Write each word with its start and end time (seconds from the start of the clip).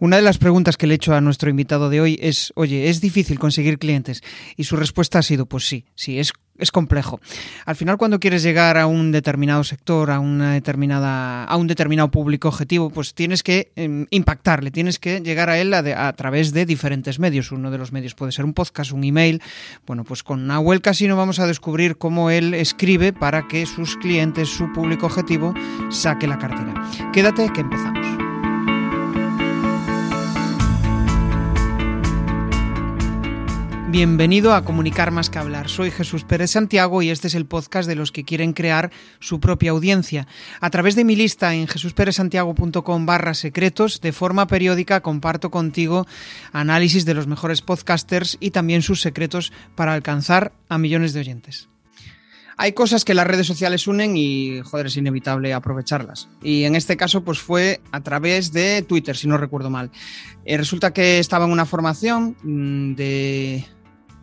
Una 0.00 0.16
de 0.16 0.22
las 0.22 0.38
preguntas 0.38 0.78
que 0.78 0.86
le 0.86 0.94
he 0.94 0.96
hecho 0.96 1.14
a 1.14 1.20
nuestro 1.20 1.50
invitado 1.50 1.90
de 1.90 2.00
hoy 2.00 2.18
es, 2.22 2.54
oye, 2.56 2.88
¿es 2.88 3.02
difícil 3.02 3.38
conseguir 3.38 3.78
clientes? 3.78 4.22
Y 4.56 4.64
su 4.64 4.76
respuesta 4.76 5.18
ha 5.18 5.22
sido, 5.22 5.44
pues 5.44 5.68
sí, 5.68 5.84
sí, 5.94 6.18
es, 6.18 6.32
es 6.56 6.72
complejo. 6.72 7.20
Al 7.66 7.76
final, 7.76 7.98
cuando 7.98 8.18
quieres 8.18 8.42
llegar 8.42 8.78
a 8.78 8.86
un 8.86 9.12
determinado 9.12 9.62
sector, 9.62 10.10
a 10.10 10.18
una 10.18 10.54
determinada, 10.54 11.44
a 11.44 11.54
un 11.58 11.66
determinado 11.66 12.10
público 12.10 12.48
objetivo, 12.48 12.88
pues 12.88 13.12
tienes 13.12 13.42
que 13.42 13.72
eh, 13.76 14.06
impactarle, 14.08 14.70
tienes 14.70 14.98
que 14.98 15.20
llegar 15.20 15.50
a 15.50 15.58
él 15.58 15.74
a, 15.74 16.12
través 16.14 16.54
de 16.54 16.64
diferentes 16.64 17.18
medios. 17.18 17.52
Uno 17.52 17.70
de 17.70 17.76
los 17.76 17.92
medios 17.92 18.14
puede 18.14 18.32
ser 18.32 18.46
un 18.46 18.54
podcast, 18.54 18.92
un 18.92 19.04
email. 19.04 19.42
Bueno, 19.86 20.04
pues 20.04 20.22
con 20.22 20.46
Nahuel 20.46 20.80
Casino 20.80 21.14
vamos 21.14 21.40
a 21.40 21.46
descubrir 21.46 21.98
cómo 21.98 22.30
él 22.30 22.54
escribe 22.54 23.12
para 23.12 23.48
que 23.48 23.66
sus 23.66 23.98
clientes, 23.98 24.48
su 24.48 24.72
público 24.72 25.04
objetivo, 25.04 25.52
saque 25.90 26.26
la 26.26 26.38
cartera. 26.38 26.72
Quédate 27.12 27.52
que 27.52 27.60
empezamos. 27.60 27.99
Bienvenido 33.90 34.54
a 34.54 34.64
Comunicar 34.64 35.10
más 35.10 35.30
que 35.30 35.40
hablar. 35.40 35.68
Soy 35.68 35.90
Jesús 35.90 36.22
Pérez 36.22 36.52
Santiago 36.52 37.02
y 37.02 37.10
este 37.10 37.26
es 37.26 37.34
el 37.34 37.44
podcast 37.44 37.88
de 37.88 37.96
los 37.96 38.12
que 38.12 38.22
quieren 38.22 38.52
crear 38.52 38.92
su 39.18 39.40
propia 39.40 39.72
audiencia. 39.72 40.28
A 40.60 40.70
través 40.70 40.94
de 40.94 41.02
mi 41.02 41.16
lista 41.16 41.52
en 41.56 41.66
jesusperezsantiago.com 41.66 43.04
barra 43.04 43.34
secretos, 43.34 44.00
de 44.00 44.12
forma 44.12 44.46
periódica 44.46 45.00
comparto 45.00 45.50
contigo 45.50 46.06
análisis 46.52 47.04
de 47.04 47.14
los 47.14 47.26
mejores 47.26 47.62
podcasters 47.62 48.36
y 48.38 48.52
también 48.52 48.82
sus 48.82 49.00
secretos 49.00 49.52
para 49.74 49.92
alcanzar 49.92 50.52
a 50.68 50.78
millones 50.78 51.12
de 51.12 51.20
oyentes 51.20 51.68
hay 52.62 52.74
cosas 52.74 53.06
que 53.06 53.14
las 53.14 53.26
redes 53.26 53.46
sociales 53.46 53.86
unen 53.86 54.18
y, 54.18 54.60
joder, 54.60 54.88
es 54.88 54.96
inevitable 54.98 55.54
aprovecharlas. 55.54 56.28
Y 56.42 56.64
en 56.64 56.76
este 56.76 56.98
caso, 56.98 57.24
pues 57.24 57.38
fue 57.38 57.80
a 57.90 58.02
través 58.02 58.52
de 58.52 58.82
Twitter, 58.82 59.16
si 59.16 59.26
no 59.26 59.38
recuerdo 59.38 59.70
mal. 59.70 59.90
Eh, 60.44 60.58
resulta 60.58 60.92
que 60.92 61.18
estaba 61.20 61.46
en 61.46 61.52
una 61.52 61.64
formación 61.64 62.36
de 62.96 63.64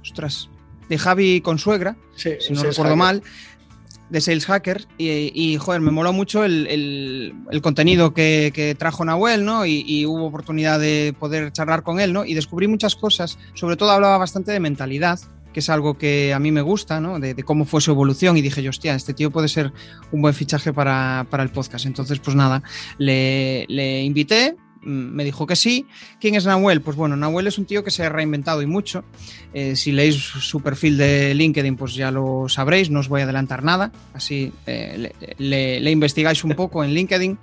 ostras, 0.07 0.49
de 0.89 0.97
Javi 0.97 1.41
Consuegra, 1.41 1.97
sí, 2.15 2.31
si 2.39 2.53
no 2.53 2.63
recuerdo 2.63 2.83
hacker. 2.83 2.97
mal, 2.97 3.23
de 4.09 4.21
Sales 4.21 4.45
Hacker, 4.45 4.87
y, 4.97 5.31
y, 5.33 5.57
joder, 5.57 5.81
me 5.81 5.91
moló 5.91 6.13
mucho 6.13 6.45
el, 6.45 6.65
el, 6.67 7.33
el 7.51 7.61
contenido 7.61 8.13
que, 8.13 8.51
que, 8.53 8.73
trajo 8.73 9.03
Nahuel, 9.03 9.43
¿no? 9.43 9.65
Y, 9.65 9.83
y, 9.85 10.05
hubo 10.05 10.25
oportunidad 10.25 10.79
de 10.79 11.13
poder 11.19 11.51
charlar 11.51 11.83
con 11.83 11.99
él, 11.99 12.13
¿no? 12.13 12.23
Y 12.23 12.33
descubrí 12.33 12.67
muchas 12.67 12.95
cosas, 12.95 13.37
sobre 13.53 13.75
todo 13.75 13.91
hablaba 13.91 14.17
bastante 14.17 14.53
de 14.53 14.61
mentalidad, 14.61 15.19
que 15.53 15.59
es 15.59 15.69
algo 15.69 15.97
que 15.97 16.33
a 16.33 16.39
mí 16.39 16.51
me 16.51 16.61
gusta, 16.61 17.01
¿no? 17.01 17.19
De, 17.19 17.33
de, 17.33 17.43
cómo 17.43 17.65
fue 17.65 17.81
su 17.81 17.91
evolución 17.91 18.37
y 18.37 18.41
dije, 18.41 18.63
yo, 18.63 18.69
hostia, 18.69 18.95
este 18.95 19.13
tío 19.13 19.31
puede 19.31 19.49
ser 19.49 19.73
un 20.11 20.21
buen 20.21 20.33
fichaje 20.33 20.71
para, 20.71 21.25
para 21.29 21.43
el 21.43 21.49
podcast. 21.49 21.85
Entonces, 21.85 22.19
pues 22.19 22.35
nada, 22.35 22.63
le, 22.97 23.65
le 23.67 24.03
invité, 24.03 24.55
me 24.87 25.23
dijo 25.23 25.45
que 25.45 25.55
sí. 25.55 25.85
¿Quién 26.19 26.35
es 26.35 26.45
Nahuel? 26.45 26.81
Pues 26.81 26.95
bueno, 26.95 27.15
Nahuel 27.15 27.47
es 27.47 27.57
un 27.57 27.65
tío 27.65 27.83
que 27.83 27.91
se 27.91 28.03
ha 28.03 28.09
reinventado 28.09 28.61
y 28.61 28.65
mucho. 28.65 29.03
Eh, 29.53 29.75
si 29.75 29.91
leéis 29.91 30.15
su 30.15 30.61
perfil 30.61 30.97
de 30.97 31.33
LinkedIn, 31.35 31.75
pues 31.75 31.93
ya 31.93 32.09
lo 32.11 32.47
sabréis, 32.49 32.89
no 32.89 33.01
os 33.01 33.09
voy 33.09 33.21
a 33.21 33.23
adelantar 33.25 33.63
nada. 33.63 33.91
Así 34.13 34.51
eh, 34.65 34.95
le, 34.97 35.13
le, 35.37 35.79
le, 35.79 35.91
investigáis 35.91 36.43
un 36.43 36.53
poco 36.53 36.83
en 36.83 36.91
LinkedIn. 36.91 37.37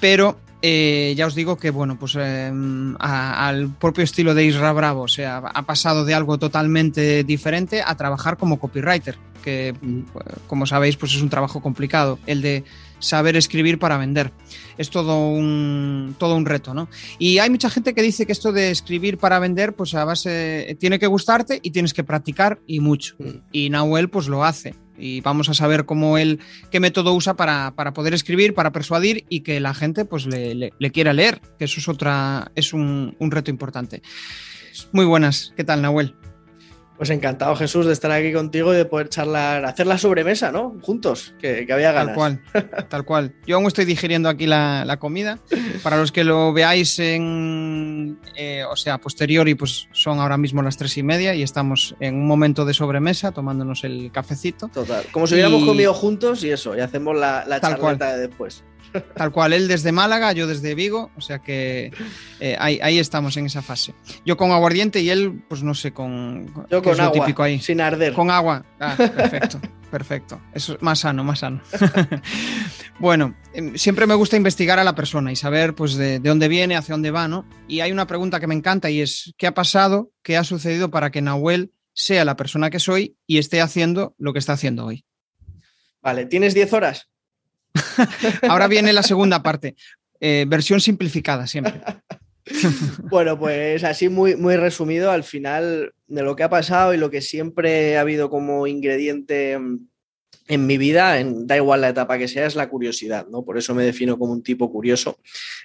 Pero 0.00 0.38
eh, 0.66 1.12
ya 1.14 1.26
os 1.26 1.34
digo 1.34 1.58
que, 1.58 1.68
bueno, 1.68 1.98
pues 1.98 2.16
eh, 2.18 2.50
a, 2.98 3.48
al 3.48 3.68
propio 3.68 4.02
estilo 4.02 4.34
de 4.34 4.46
Isra 4.46 4.72
Bravo, 4.72 5.02
o 5.02 5.08
sea, 5.08 5.36
ha 5.36 5.62
pasado 5.62 6.06
de 6.06 6.14
algo 6.14 6.38
totalmente 6.38 7.22
diferente 7.22 7.82
a 7.84 7.94
trabajar 7.96 8.38
como 8.38 8.58
copywriter, 8.58 9.18
que, 9.42 9.74
como 10.46 10.64
sabéis, 10.64 10.96
pues 10.96 11.12
es 11.14 11.20
un 11.20 11.28
trabajo 11.28 11.60
complicado, 11.60 12.18
el 12.26 12.40
de 12.40 12.64
saber 13.04 13.36
escribir 13.36 13.78
para 13.78 13.96
vender. 13.96 14.32
Es 14.78 14.90
todo 14.90 15.28
un, 15.28 16.16
todo 16.18 16.36
un 16.36 16.46
reto, 16.46 16.74
¿no? 16.74 16.88
Y 17.18 17.38
hay 17.38 17.50
mucha 17.50 17.70
gente 17.70 17.94
que 17.94 18.02
dice 18.02 18.26
que 18.26 18.32
esto 18.32 18.52
de 18.52 18.70
escribir 18.70 19.18
para 19.18 19.38
vender, 19.38 19.74
pues 19.74 19.94
a 19.94 20.04
base, 20.04 20.76
tiene 20.80 20.98
que 20.98 21.06
gustarte 21.06 21.60
y 21.62 21.70
tienes 21.70 21.94
que 21.94 22.04
practicar 22.04 22.60
y 22.66 22.80
mucho. 22.80 23.16
Y 23.52 23.70
Nahuel, 23.70 24.08
pues 24.08 24.26
lo 24.26 24.44
hace 24.44 24.74
y 24.96 25.20
vamos 25.20 25.48
a 25.48 25.54
saber 25.54 25.86
cómo 25.86 26.18
él, 26.18 26.40
qué 26.70 26.80
método 26.80 27.14
usa 27.14 27.34
para, 27.34 27.72
para 27.74 27.92
poder 27.92 28.14
escribir, 28.14 28.54
para 28.54 28.72
persuadir 28.72 29.24
y 29.28 29.40
que 29.40 29.60
la 29.60 29.74
gente 29.74 30.04
pues 30.04 30.26
le, 30.26 30.54
le, 30.54 30.72
le 30.78 30.90
quiera 30.90 31.12
leer, 31.12 31.40
que 31.58 31.64
eso 31.64 31.80
es 31.80 31.88
otra, 31.88 32.50
es 32.54 32.72
un, 32.72 33.16
un, 33.18 33.30
reto 33.30 33.50
importante. 33.50 34.02
Muy 34.92 35.04
buenas, 35.04 35.52
¿qué 35.56 35.64
tal 35.64 35.82
Nahuel? 35.82 36.14
Pues 36.96 37.10
encantado 37.10 37.56
Jesús 37.56 37.86
de 37.86 37.92
estar 37.92 38.10
aquí 38.12 38.32
contigo 38.32 38.72
y 38.72 38.76
de 38.76 38.84
poder 38.84 39.08
charlar, 39.08 39.64
hacer 39.64 39.86
la 39.86 39.98
sobremesa, 39.98 40.52
¿no? 40.52 40.76
Juntos, 40.80 41.34
que, 41.40 41.66
que 41.66 41.72
había 41.72 41.90
ganas. 41.90 42.14
Tal 42.14 42.14
cual, 42.14 42.42
tal 42.88 43.04
cual. 43.04 43.34
Yo 43.46 43.56
aún 43.56 43.66
estoy 43.66 43.84
digiriendo 43.84 44.28
aquí 44.28 44.46
la, 44.46 44.84
la 44.84 44.98
comida. 44.98 45.38
Para 45.82 45.96
los 45.96 46.12
que 46.12 46.22
lo 46.22 46.52
veáis 46.52 46.98
en, 47.00 48.20
eh, 48.36 48.62
o 48.70 48.76
sea, 48.76 48.98
posteriori, 48.98 49.54
pues 49.56 49.88
son 49.92 50.20
ahora 50.20 50.36
mismo 50.36 50.62
las 50.62 50.76
tres 50.76 50.96
y 50.96 51.02
media 51.02 51.34
y 51.34 51.42
estamos 51.42 51.96
en 51.98 52.14
un 52.14 52.26
momento 52.28 52.64
de 52.64 52.74
sobremesa 52.74 53.32
tomándonos 53.32 53.82
el 53.82 54.12
cafecito. 54.12 54.68
Total, 54.68 55.04
como 55.10 55.26
si 55.26 55.34
hubiéramos 55.34 55.62
y... 55.62 55.66
comido 55.66 55.94
juntos 55.94 56.44
y 56.44 56.50
eso, 56.50 56.76
y 56.76 56.80
hacemos 56.80 57.16
la, 57.16 57.44
la 57.46 57.60
charleta 57.60 58.16
de 58.16 58.28
después. 58.28 58.62
Tal 59.16 59.32
cual, 59.32 59.52
él 59.52 59.68
desde 59.68 59.92
Málaga, 59.92 60.32
yo 60.32 60.46
desde 60.46 60.74
Vigo, 60.74 61.10
o 61.16 61.20
sea 61.20 61.40
que 61.40 61.92
eh, 62.40 62.56
ahí, 62.58 62.78
ahí, 62.82 62.98
estamos 62.98 63.36
en 63.36 63.46
esa 63.46 63.62
fase. 63.62 63.94
Yo 64.24 64.36
con 64.36 64.52
aguardiente 64.52 65.00
y 65.00 65.10
él, 65.10 65.42
pues 65.48 65.62
no 65.62 65.74
sé, 65.74 65.92
con. 65.92 66.46
Yo 66.70 66.82
con 66.82 67.00
agua, 67.00 67.12
típico 67.12 67.42
ahí. 67.42 67.60
sin 67.60 67.80
arder. 67.80 68.12
Con 68.12 68.30
agua, 68.30 68.64
ah, 68.80 68.94
perfecto, 68.96 69.60
perfecto. 69.90 70.40
Eso 70.52 70.74
es 70.74 70.82
más 70.82 71.00
sano, 71.00 71.24
más 71.24 71.40
sano. 71.40 71.60
bueno, 72.98 73.34
em, 73.52 73.76
siempre 73.76 74.06
me 74.06 74.14
gusta 74.14 74.36
investigar 74.36 74.78
a 74.78 74.84
la 74.84 74.94
persona 74.94 75.32
y 75.32 75.36
saber, 75.36 75.74
pues, 75.74 75.94
de, 75.94 76.20
de 76.20 76.28
dónde 76.28 76.48
viene, 76.48 76.76
hacia 76.76 76.94
dónde 76.94 77.10
va, 77.10 77.26
¿no? 77.26 77.46
Y 77.66 77.80
hay 77.80 77.90
una 77.90 78.06
pregunta 78.06 78.40
que 78.40 78.46
me 78.46 78.54
encanta 78.54 78.90
y 78.90 79.00
es: 79.00 79.34
¿qué 79.38 79.46
ha 79.46 79.54
pasado, 79.54 80.12
qué 80.22 80.36
ha 80.36 80.44
sucedido 80.44 80.90
para 80.90 81.10
que 81.10 81.22
Nahuel 81.22 81.72
sea 81.94 82.24
la 82.24 82.36
persona 82.36 82.70
que 82.70 82.80
soy 82.80 83.16
y 83.26 83.38
esté 83.38 83.60
haciendo 83.60 84.14
lo 84.18 84.32
que 84.32 84.38
está 84.38 84.52
haciendo 84.52 84.86
hoy? 84.86 85.04
Vale, 86.02 86.26
¿tienes 86.26 86.52
10 86.52 86.72
horas? 86.74 87.08
Ahora 88.48 88.68
viene 88.68 88.92
la 88.92 89.02
segunda 89.02 89.42
parte, 89.42 89.76
eh, 90.20 90.44
versión 90.48 90.80
simplificada 90.80 91.46
siempre. 91.46 91.80
bueno, 93.10 93.38
pues 93.38 93.84
así 93.84 94.08
muy, 94.08 94.36
muy 94.36 94.56
resumido, 94.56 95.10
al 95.10 95.24
final 95.24 95.92
de 96.06 96.22
lo 96.22 96.36
que 96.36 96.42
ha 96.42 96.50
pasado 96.50 96.94
y 96.94 96.98
lo 96.98 97.10
que 97.10 97.20
siempre 97.20 97.96
ha 97.96 98.02
habido 98.02 98.30
como 98.30 98.66
ingrediente 98.66 99.58
en 100.48 100.66
mi 100.66 100.76
vida, 100.76 101.20
en, 101.20 101.46
da 101.46 101.56
igual 101.56 101.80
la 101.80 101.88
etapa 101.88 102.18
que 102.18 102.28
sea, 102.28 102.46
es 102.46 102.54
la 102.54 102.68
curiosidad, 102.68 103.26
¿no? 103.28 103.44
Por 103.44 103.56
eso 103.56 103.74
me 103.74 103.84
defino 103.84 104.18
como 104.18 104.32
un 104.32 104.42
tipo 104.42 104.70
curioso. 104.70 105.18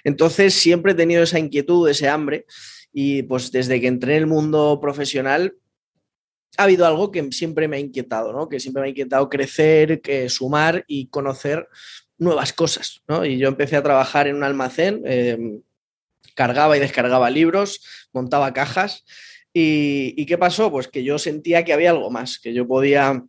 Entonces 0.04 0.54
siempre 0.54 0.92
he 0.92 0.94
tenido 0.94 1.22
esa 1.22 1.38
inquietud, 1.38 1.88
ese 1.88 2.08
hambre, 2.08 2.46
y 2.92 3.22
pues 3.24 3.52
desde 3.52 3.80
que 3.80 3.86
entré 3.86 4.16
en 4.16 4.22
el 4.22 4.26
mundo 4.26 4.78
profesional 4.80 5.54
ha 6.56 6.64
habido 6.64 6.86
algo 6.86 7.10
que 7.10 7.30
siempre 7.32 7.68
me 7.68 7.76
ha 7.76 7.80
inquietado, 7.80 8.32
¿no? 8.32 8.48
Que 8.48 8.60
siempre 8.60 8.82
me 8.82 8.88
ha 8.88 8.90
inquietado 8.90 9.28
crecer, 9.28 10.00
que 10.00 10.28
sumar 10.28 10.84
y 10.86 11.06
conocer 11.06 11.68
nuevas 12.18 12.52
cosas, 12.52 13.02
¿no? 13.08 13.24
Y 13.24 13.38
yo 13.38 13.48
empecé 13.48 13.76
a 13.76 13.82
trabajar 13.82 14.26
en 14.26 14.36
un 14.36 14.44
almacén, 14.44 15.02
eh, 15.06 15.60
cargaba 16.34 16.76
y 16.76 16.80
descargaba 16.80 17.30
libros, 17.30 18.08
montaba 18.12 18.52
cajas. 18.52 19.04
¿Y, 19.52 20.26
qué 20.26 20.38
pasó? 20.38 20.70
Pues 20.70 20.86
que 20.86 21.02
yo 21.02 21.18
sentía 21.18 21.64
que 21.64 21.72
había 21.72 21.90
algo 21.90 22.10
más, 22.10 22.38
que 22.38 22.54
yo 22.54 22.68
podía 22.68 23.24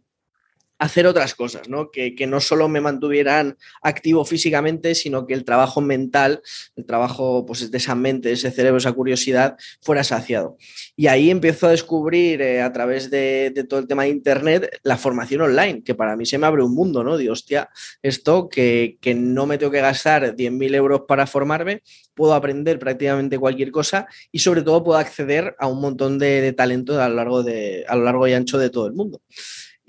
hacer 0.82 1.06
otras 1.06 1.36
cosas, 1.36 1.70
¿no? 1.70 1.92
Que, 1.92 2.16
que, 2.16 2.26
no 2.26 2.42
solo 2.42 2.68
me 2.68 2.82
mantuvieran 2.82 3.56
activo 3.84 4.26
físicamente, 4.26 4.96
sino 4.96 5.28
que 5.28 5.36
el 5.36 5.46
trabajo 5.46 5.80
mental, 5.80 6.42
el 6.76 6.86
trabajo 6.88 7.46
pues, 7.46 7.70
de 7.70 7.78
esa 7.78 7.94
mente, 7.94 8.32
ese 8.32 8.50
cerebro, 8.50 8.80
esa 8.80 8.92
curiosidad, 8.92 9.58
fuera 9.80 10.04
saciado. 10.04 10.58
Y 10.96 11.06
ahí 11.06 11.30
empiezo 11.30 11.68
a 11.68 11.70
descubrir 11.70 12.42
eh, 12.42 12.64
a 12.64 12.74
través 12.74 13.12
de, 13.12 13.52
de, 13.54 13.64
todo 13.64 13.80
el 13.80 13.86
tema 13.86 14.04
de 14.04 14.10
Internet 14.10 14.80
la 14.82 14.98
formación 14.98 15.42
online, 15.42 15.84
que 15.84 15.94
para 15.94 16.16
mí 16.16 16.26
se 16.26 16.40
me 16.40 16.48
abre 16.48 16.64
un 16.64 16.74
mundo, 16.74 17.04
¿no? 17.04 17.16
Digo, 17.16 17.34
hostia, 17.34 17.70
esto 18.02 18.50
que, 18.50 18.98
que 19.00 19.14
no 19.14 19.46
me 19.46 19.60
tengo 19.60 19.72
que 19.72 19.82
gastar 19.82 20.36
10.000 20.36 20.74
euros 20.74 21.02
para 21.08 21.28
formarme, 21.28 21.84
puedo 22.16 22.34
aprender 22.34 22.80
prácticamente 22.80 23.38
cualquier 23.38 23.70
cosa 23.70 24.08
y 24.32 24.40
sobre 24.40 24.64
todo 24.64 24.84
puedo 24.84 24.98
acceder 24.98 25.56
a 25.60 25.68
un 25.68 25.80
montón 25.80 26.18
de, 26.18 26.42
de 26.42 26.54
talento 26.54 27.00
a 27.00 27.08
lo, 27.08 27.16
largo 27.16 27.44
de, 27.44 27.86
a 27.88 27.96
lo 27.96 28.04
largo 28.04 28.28
y 28.28 28.34
ancho 28.34 28.58
de 28.58 28.72
todo 28.72 28.88
el 28.88 28.94
mundo. 28.94 29.22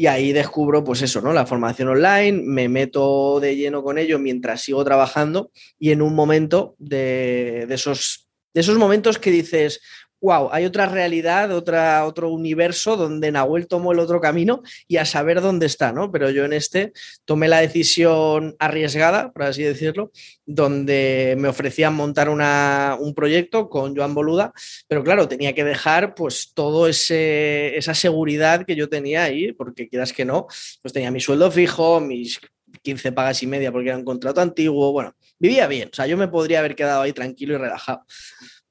Y 0.02 0.08
ahí 0.08 0.32
descubro, 0.32 0.82
pues 0.82 1.00
eso, 1.02 1.20
¿no? 1.20 1.32
La 1.32 1.46
formación 1.46 1.86
online, 1.86 2.42
me 2.44 2.68
meto 2.68 3.38
de 3.38 3.54
lleno 3.54 3.84
con 3.84 3.98
ello 3.98 4.18
mientras 4.18 4.62
sigo 4.62 4.82
trabajando 4.82 5.52
y 5.78 5.92
en 5.92 6.02
un 6.02 6.16
momento 6.16 6.74
de, 6.80 7.68
esos, 7.70 8.28
de 8.52 8.62
esos 8.62 8.78
momentos 8.78 9.20
que 9.20 9.30
dices, 9.30 9.80
wow, 10.22 10.48
hay 10.52 10.64
otra 10.64 10.86
realidad, 10.86 11.50
otra, 11.52 12.06
otro 12.06 12.30
universo 12.30 12.96
donde 12.96 13.32
Nahuel 13.32 13.66
tomó 13.66 13.92
el 13.92 13.98
otro 13.98 14.20
camino 14.20 14.62
y 14.86 14.98
a 14.98 15.04
saber 15.04 15.40
dónde 15.40 15.66
está, 15.66 15.92
¿no? 15.92 16.12
Pero 16.12 16.30
yo 16.30 16.44
en 16.44 16.52
este 16.52 16.92
tomé 17.24 17.48
la 17.48 17.60
decisión 17.60 18.54
arriesgada, 18.60 19.32
por 19.32 19.42
así 19.42 19.64
decirlo, 19.64 20.12
donde 20.46 21.34
me 21.38 21.48
ofrecían 21.48 21.94
montar 21.94 22.28
una, 22.28 22.96
un 23.00 23.14
proyecto 23.14 23.68
con 23.68 23.96
Joan 23.96 24.14
Boluda, 24.14 24.52
pero 24.86 25.02
claro, 25.02 25.26
tenía 25.26 25.54
que 25.54 25.64
dejar 25.64 26.14
pues 26.14 26.52
todo 26.54 26.86
esa 26.86 27.94
seguridad 27.94 28.64
que 28.64 28.76
yo 28.76 28.88
tenía 28.88 29.24
ahí, 29.24 29.52
porque 29.52 29.88
quieras 29.88 30.12
que 30.12 30.24
no, 30.24 30.46
pues 30.82 30.92
tenía 30.92 31.10
mi 31.10 31.20
sueldo 31.20 31.50
fijo, 31.50 32.00
mis 32.00 32.40
15 32.82 33.10
pagas 33.10 33.42
y 33.42 33.46
media 33.48 33.72
porque 33.72 33.88
era 33.88 33.98
un 33.98 34.04
contrato 34.04 34.40
antiguo, 34.40 34.92
bueno, 34.92 35.16
vivía 35.38 35.66
bien, 35.66 35.90
o 35.92 35.94
sea, 35.96 36.06
yo 36.06 36.16
me 36.16 36.28
podría 36.28 36.60
haber 36.60 36.76
quedado 36.76 37.02
ahí 37.02 37.12
tranquilo 37.12 37.54
y 37.54 37.58
relajado. 37.58 38.04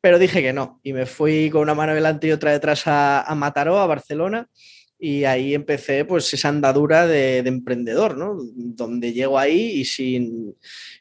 Pero 0.02 0.20
dije 0.20 0.42
que 0.42 0.54
no, 0.54 0.80
y 0.84 0.94
me 0.94 1.06
fui 1.06 1.50
con 1.50 1.62
una 1.62 1.76
mano 1.76 1.94
delante 1.94 2.28
y 2.28 2.32
otra 2.32 2.52
detrás 2.52 2.88
a, 2.88 3.22
a 3.22 3.36
Mataró, 3.36 3.80
a 3.80 3.86
Barcelona, 3.86 4.50
y 5.04 5.24
ahí 5.24 5.56
empecé 5.56 6.06
pues 6.06 6.32
esa 6.32 6.50
andadura 6.50 7.08
de, 7.08 7.40
emprendedor, 7.40 8.18
¿no? 8.18 8.38
Donde 8.54 9.14
llego 9.14 9.40
ahí 9.40 9.72
y 9.80 9.86
sin, 9.86 10.56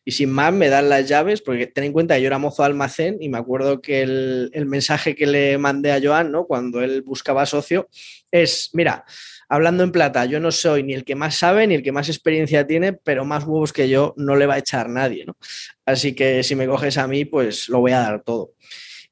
y 0.07 0.13
sin 0.13 0.31
más 0.31 0.55
me 0.55 0.71
dan 0.71 0.89
las 0.89 1.07
llaves, 1.07 1.43
porque 1.43 1.67
ten 1.67 1.85
en 1.85 1.93
cuenta 1.93 2.15
que 2.15 2.23
yo 2.23 2.29
era 2.29 2.39
mozo 2.39 2.63
de 2.63 2.69
almacén 2.69 3.19
y 3.21 3.29
me 3.29 3.37
acuerdo 3.37 3.83
que 3.83 4.01
el, 4.01 4.51
el 4.55 4.65
mensaje 4.65 5.15
que 5.15 5.27
le 5.27 5.59
mandé 5.59 5.93
a 5.93 6.01
Joan, 6.03 6.33
¿no? 6.33 6.47
Cuando 6.47 6.81
él 6.81 7.03
buscaba 7.03 7.45
socio, 7.45 7.91
es, 8.31 8.71
mira, 8.73 9.05
hablando 9.51 9.85
en 9.85 9.93
plata, 9.93 10.25
yo 10.25 10.41
no 10.41 10.51
soy 10.51 10.83
ni 10.83 10.95
el 10.95 11.05
que 11.05 11.15
más 11.15 11.37
sabe 11.37 11.67
ni 11.67 11.75
el 11.75 11.83
que 11.83 11.93
más 11.93 12.09
experiencia 12.09 12.67
tiene, 12.67 12.95
pero 12.95 13.27
más 13.27 13.45
huevos 13.45 13.71
que 13.71 13.91
yo 13.91 14.15
no 14.17 14.35
le 14.35 14.47
va 14.47 14.55
a 14.55 14.59
echar 14.59 14.89
nadie, 14.89 15.27
¿no? 15.27 15.37
Así 15.85 16.15
que 16.15 16.43
si 16.43 16.55
me 16.55 16.67
coges 16.67 16.97
a 16.97 17.07
mí, 17.07 17.27
pues 17.27 17.69
lo 17.69 17.81
voy 17.81 17.93
a 17.93 18.01
dar 18.01 18.23
todo. 18.23 18.55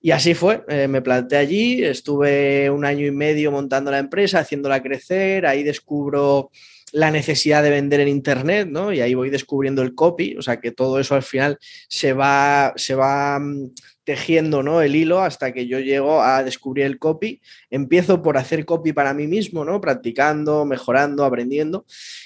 Y 0.00 0.12
así 0.12 0.34
fue, 0.34 0.64
eh, 0.68 0.86
me 0.86 1.02
planté 1.02 1.36
allí, 1.36 1.84
estuve 1.84 2.70
un 2.70 2.84
año 2.84 3.04
y 3.06 3.10
medio 3.10 3.50
montando 3.50 3.90
la 3.90 3.98
empresa, 3.98 4.38
haciéndola 4.38 4.82
crecer, 4.82 5.44
ahí 5.44 5.64
descubro 5.64 6.50
la 6.92 7.10
necesidad 7.10 7.62
de 7.62 7.70
vender 7.70 8.00
en 8.00 8.08
internet, 8.08 8.68
¿no? 8.70 8.92
Y 8.92 9.00
ahí 9.00 9.14
voy 9.14 9.30
descubriendo 9.30 9.82
el 9.82 9.94
copy, 9.94 10.36
o 10.36 10.42
sea 10.42 10.60
que 10.60 10.70
todo 10.70 11.00
eso 11.00 11.14
al 11.14 11.22
final 11.22 11.58
se 11.88 12.12
va, 12.12 12.72
se 12.76 12.94
va 12.94 13.38
mm, 13.38 13.72
tejiendo, 14.04 14.62
¿no? 14.62 14.80
El 14.80 14.96
hilo 14.96 15.20
hasta 15.20 15.52
que 15.52 15.66
yo 15.66 15.80
llego 15.80 16.22
a 16.22 16.42
descubrir 16.42 16.86
el 16.86 16.98
copy. 16.98 17.42
Empiezo 17.68 18.22
por 18.22 18.38
hacer 18.38 18.64
copy 18.64 18.92
para 18.92 19.12
mí 19.12 19.26
mismo, 19.26 19.64
¿no? 19.64 19.80
Practicando, 19.80 20.64
mejorando, 20.64 21.24
aprendiendo. 21.24 21.84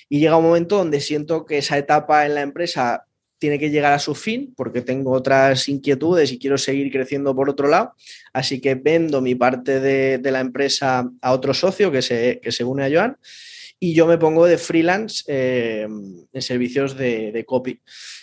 Y 0.08 0.20
llega 0.20 0.36
un 0.36 0.44
momento 0.44 0.76
donde 0.76 1.00
siento 1.00 1.44
que 1.44 1.58
esa 1.58 1.78
etapa 1.78 2.26
en 2.26 2.34
la 2.34 2.42
empresa 2.42 3.06
tiene 3.42 3.58
que 3.58 3.70
llegar 3.70 3.92
a 3.92 3.98
su 3.98 4.14
fin 4.14 4.54
porque 4.56 4.82
tengo 4.82 5.10
otras 5.10 5.68
inquietudes 5.68 6.30
y 6.30 6.38
quiero 6.38 6.56
seguir 6.56 6.92
creciendo 6.92 7.34
por 7.34 7.50
otro 7.50 7.66
lado. 7.66 7.96
Así 8.32 8.60
que 8.60 8.76
vendo 8.76 9.20
mi 9.20 9.34
parte 9.34 9.80
de, 9.80 10.30
la 10.30 10.38
empresa 10.38 11.10
a 11.20 11.32
otro 11.32 11.52
socio 11.52 11.90
que 11.90 12.02
se, 12.02 12.38
que 12.40 12.52
se 12.52 12.62
une 12.62 12.84
a 12.84 12.88
Joan 12.88 13.16
y 13.80 13.94
yo 13.94 14.06
me 14.06 14.16
pongo 14.16 14.46
de 14.46 14.58
freelance 14.58 15.24
eh, 15.26 15.88
en 16.32 16.40
servicios 16.42 16.96
de, 16.96 17.32
de, 17.32 17.44
copy. 17.44 17.80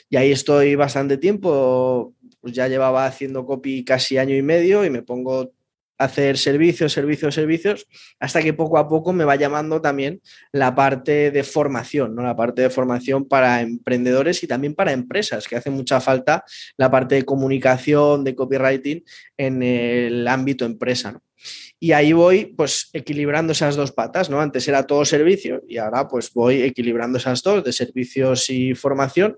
Y 0.10 0.16
ahí 0.16 0.32
estoy 0.32 0.76
bastante 0.76 1.18
tiempo, 1.18 2.14
pues 2.40 2.54
ya 2.54 2.70
llevaba 2.70 3.06
haciendo 3.06 3.46
copy 3.46 3.84
casi 3.84 4.18
año 4.18 4.38
y 4.38 4.42
medio 4.42 4.86
y 4.86 4.90
me 4.90 5.02
pongo 5.02 5.52
hacer 6.00 6.38
servicios, 6.38 6.94
servicios, 6.94 7.36
servicios, 7.36 7.88
hasta 8.20 8.42
que 8.42 8.54
poco 8.54 8.78
a 8.78 8.88
poco 8.88 9.12
me 9.14 9.26
va 9.26 9.36
llamando 9.36 9.82
también 9.82 10.22
la 10.54 10.74
parte 10.74 11.30
de 11.30 11.44
formación, 11.44 12.16
¿no? 12.16 12.24
La 12.24 12.36
parte 12.36 12.62
de 12.64 12.70
formación 12.70 13.28
para 13.28 13.62
emprendedores 13.62 14.42
y 14.42 14.48
también 14.48 14.74
para 14.74 14.94
empresas, 14.94 15.48
que 15.48 15.58
hace 15.58 15.70
mucha 15.70 16.00
falta 16.00 16.44
la 16.78 16.90
parte 16.90 17.16
de 17.16 17.26
comunicación, 17.26 18.24
de 18.24 18.34
copywriting 18.34 19.04
en 19.38 19.62
el 19.62 20.28
ámbito 20.28 20.66
empresa, 20.66 21.22
Y 21.80 21.92
ahí 21.94 22.14
voy 22.14 22.46
pues 22.46 22.90
equilibrando 22.94 23.54
esas 23.54 23.76
dos 23.76 23.92
patas, 23.92 24.30
¿no? 24.30 24.42
Antes 24.42 24.68
era 24.68 24.88
todo 24.88 25.06
servicio 25.06 25.62
y 25.68 25.78
ahora 25.78 26.08
pues 26.08 26.34
voy 26.34 26.62
equilibrando 26.62 27.18
esas 27.18 27.42
dos 27.44 27.64
de 27.64 27.72
servicios 27.74 28.50
y 28.50 28.74
formación. 28.74 29.38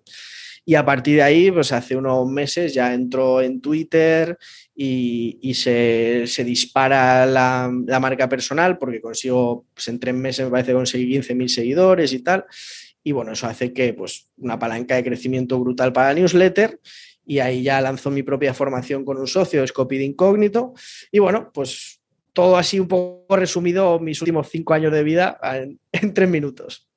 Y 0.64 0.76
a 0.76 0.86
partir 0.86 1.16
de 1.16 1.24
ahí, 1.24 1.52
pues 1.52 1.72
hace 1.72 1.96
unos 1.96 2.30
meses 2.30 2.74
ya 2.74 2.94
entro 2.94 3.42
en 3.42 3.62
Twitter 3.62 4.38
y, 4.76 5.54
se, 5.54 6.44
dispara 6.44 7.26
la, 7.26 7.70
marca 8.00 8.28
personal 8.28 8.78
porque 8.78 9.02
consigo, 9.02 9.66
pues 9.74 9.88
en 9.88 10.00
tres 10.00 10.16
meses 10.16 10.46
me 10.46 10.52
parece 10.52 10.74
conseguir 10.74 11.22
15.000 11.22 11.48
seguidores 11.48 12.14
y 12.14 12.20
tal. 12.20 12.46
Y 13.04 13.12
bueno, 13.12 13.32
eso 13.34 13.48
hace 13.48 13.74
que 13.74 13.94
pues 13.94 14.30
una 14.38 14.60
palanca 14.60 14.96
de 14.96 15.04
crecimiento 15.04 15.60
brutal 15.60 15.92
para 15.92 16.10
la 16.10 16.20
newsletter 16.20 16.80
y 17.26 17.40
ahí 17.40 17.64
ya 17.64 17.82
lanzo 17.82 18.12
mi 18.12 18.24
propia 18.24 18.54
formación 18.54 19.06
con 19.06 19.18
un 19.18 19.28
socio, 19.28 19.66
Scopy 19.66 19.98
de 19.98 20.06
Incógnito. 20.06 20.74
Y 21.12 21.20
bueno, 21.20 21.52
pues 21.54 22.02
todo 22.34 22.58
así 22.58 22.80
un 22.80 22.88
poco 22.88 23.36
resumido 23.36 24.00
mis 24.00 24.22
últimos 24.22 24.50
cinco 24.50 24.74
años 24.74 24.92
de 24.92 25.04
vida 25.04 25.40
en 25.44 25.80
tres 26.14 26.30
minutos. 26.30 26.88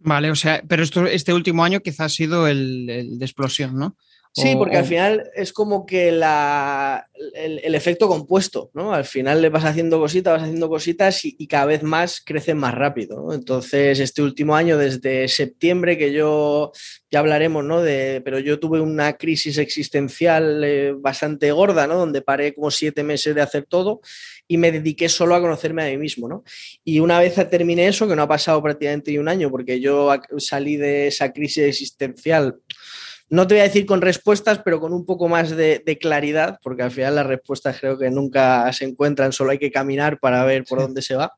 Vale, 0.00 0.30
o 0.30 0.36
sea, 0.36 0.62
pero 0.66 0.82
esto, 0.82 1.06
este 1.06 1.34
último 1.34 1.64
año 1.64 1.80
quizás 1.80 2.00
ha 2.00 2.08
sido 2.08 2.46
el, 2.46 3.18
de 3.18 3.24
explosión, 3.24 3.76
¿no? 3.76 3.96
Sí, 4.32 4.54
porque 4.56 4.76
al 4.76 4.84
final 4.84 5.30
es 5.34 5.52
como 5.52 5.84
que 5.84 6.12
la, 6.12 7.08
el, 7.34 7.74
efecto 7.74 8.08
compuesto, 8.08 8.70
¿no? 8.74 8.92
Al 8.92 9.04
final 9.04 9.42
le 9.42 9.48
vas 9.48 9.64
haciendo 9.64 9.98
cositas, 9.98 10.34
vas 10.34 10.42
haciendo 10.42 10.68
cositas 10.68 11.24
y, 11.24 11.46
cada 11.46 11.66
vez 11.66 11.82
más 11.82 12.20
crecen 12.24 12.58
más 12.58 12.74
rápido, 12.74 13.20
¿no? 13.20 13.32
Entonces, 13.32 13.98
este 13.98 14.22
último 14.22 14.54
año, 14.54 14.78
desde 14.78 15.26
septiembre, 15.28 15.98
que 15.98 16.12
yo, 16.12 16.72
ya 17.10 17.18
hablaremos, 17.18 17.64
¿no? 17.64 17.82
De, 17.82 18.20
pero 18.24 18.38
yo 18.38 18.60
tuve 18.60 18.80
una 18.80 19.16
crisis 19.16 19.58
existencial 19.58 20.62
eh, 20.64 20.94
bastante 20.96 21.50
gorda, 21.50 21.86
¿no? 21.86 21.96
Donde 21.96 22.22
paré 22.22 22.54
como 22.54 22.70
siete 22.70 23.02
meses 23.02 23.34
de 23.34 23.42
hacer 23.42 23.64
todo 23.64 24.00
y 24.46 24.56
me 24.56 24.72
dediqué 24.72 25.08
solo 25.08 25.34
a 25.34 25.40
conocerme 25.40 25.84
a 25.84 25.90
mí 25.90 25.98
mismo, 25.98 26.28
¿no? 26.28 26.42
Y 26.84 27.00
una 27.00 27.20
vez 27.20 27.34
terminé 27.50 27.88
eso, 27.88 28.08
que 28.08 28.16
no 28.16 28.22
ha 28.22 28.28
pasado 28.28 28.62
prácticamente 28.62 29.10
ni 29.10 29.18
un 29.18 29.28
año, 29.28 29.50
porque 29.50 29.78
yo 29.80 30.10
salí 30.38 30.76
de 30.76 31.08
esa 31.08 31.32
crisis 31.32 31.64
existencial, 31.64 32.56
no 33.30 33.46
te 33.46 33.54
voy 33.54 33.60
a 33.60 33.64
decir 33.64 33.86
con 33.86 34.00
respuestas, 34.00 34.60
pero 34.64 34.80
con 34.80 34.92
un 34.92 35.04
poco 35.04 35.28
más 35.28 35.50
de, 35.50 35.98
claridad, 36.00 36.58
porque 36.62 36.82
al 36.82 36.90
final 36.90 37.16
las 37.16 37.26
respuestas 37.26 37.78
creo 37.78 37.98
que 37.98 38.10
nunca 38.10 38.72
se 38.72 38.84
encuentran, 38.84 39.32
solo 39.32 39.50
hay 39.50 39.58
que 39.58 39.70
caminar 39.70 40.18
para 40.18 40.44
ver 40.44 40.64
por 40.64 40.80
dónde 40.80 41.02
se 41.02 41.14
va 41.14 41.32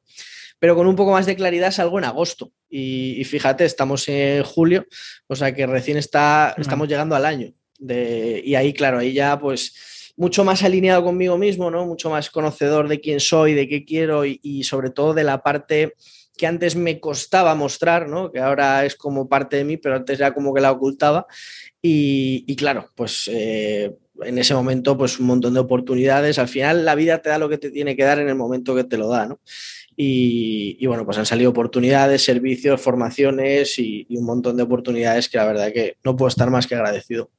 pero 0.60 0.76
con 0.76 0.86
un 0.86 0.94
poco 0.94 1.12
más 1.12 1.24
de 1.24 1.36
claridad 1.36 1.72
salgo 1.72 1.98
en 1.98 2.04
agosto. 2.04 2.52
Y, 2.68 3.24
fíjate, 3.24 3.64
estamos 3.64 4.06
en 4.08 4.44
julio, 4.44 4.86
o 5.26 5.34
sea 5.34 5.54
que 5.54 5.66
recién 5.66 5.96
está, 5.96 6.54
estamos 6.58 6.86
llegando 6.86 7.16
al 7.16 7.24
año. 7.24 7.54
De, 7.78 8.42
y 8.44 8.54
ahí, 8.56 8.74
claro, 8.74 8.98
ahí 8.98 9.14
ya 9.14 9.38
pues 9.40 10.12
mucho 10.20 10.44
más 10.44 10.62
alineado 10.62 11.02
conmigo 11.02 11.38
mismo, 11.38 11.70
¿no? 11.70 11.86
Mucho 11.86 12.10
más 12.10 12.28
conocedor 12.28 12.88
de 12.88 13.00
quién 13.00 13.20
soy, 13.20 13.54
de 13.54 13.66
qué 13.66 13.86
quiero 13.86 14.26
y, 14.26 14.62
sobre 14.64 14.90
todo 14.90 15.14
de 15.14 15.24
la 15.24 15.42
parte 15.42 15.94
que 16.40 16.46
antes 16.46 16.74
me 16.74 16.98
costaba 16.98 17.54
mostrar, 17.54 18.08
¿no? 18.08 18.32
Que 18.32 18.40
ahora 18.40 18.86
es 18.86 18.96
como 18.96 19.28
parte 19.28 19.58
de 19.58 19.64
mí, 19.64 19.76
pero 19.76 19.96
antes 19.96 20.18
ya 20.18 20.32
como 20.32 20.54
que 20.54 20.62
la 20.62 20.72
ocultaba. 20.72 21.26
Y, 21.82 22.56
claro, 22.56 22.90
pues 22.94 23.28
eh, 23.32 23.94
en 24.22 24.38
ese 24.38 24.54
momento, 24.54 24.96
pues 24.96 25.20
un 25.20 25.26
montón 25.26 25.54
de 25.54 25.60
oportunidades. 25.60 26.38
Al 26.38 26.48
final 26.48 26.84
la 26.84 26.94
vida 26.94 27.20
te 27.20 27.28
da 27.28 27.38
lo 27.38 27.48
que 27.48 27.58
te 27.58 27.70
tiene 27.70 27.94
que 27.94 28.04
dar 28.04 28.18
en 28.18 28.28
el 28.28 28.34
momento 28.34 28.74
que 28.74 28.84
te 28.84 28.96
lo 28.96 29.08
da, 29.08 29.26
¿no? 29.26 29.40
Y, 29.94 30.86
bueno, 30.86 31.04
pues 31.04 31.18
han 31.18 31.26
salido 31.26 31.50
oportunidades, 31.50 32.24
servicios, 32.24 32.80
formaciones 32.80 33.78
y, 33.78 34.06
y, 34.08 34.16
un 34.16 34.24
montón 34.24 34.56
de 34.56 34.62
oportunidades 34.62 35.28
que 35.28 35.36
la 35.36 35.44
verdad 35.44 35.72
que 35.72 35.96
no 36.02 36.16
puedo 36.16 36.28
estar 36.28 36.50
más 36.50 36.66
que 36.66 36.74
agradecido. 36.74 37.30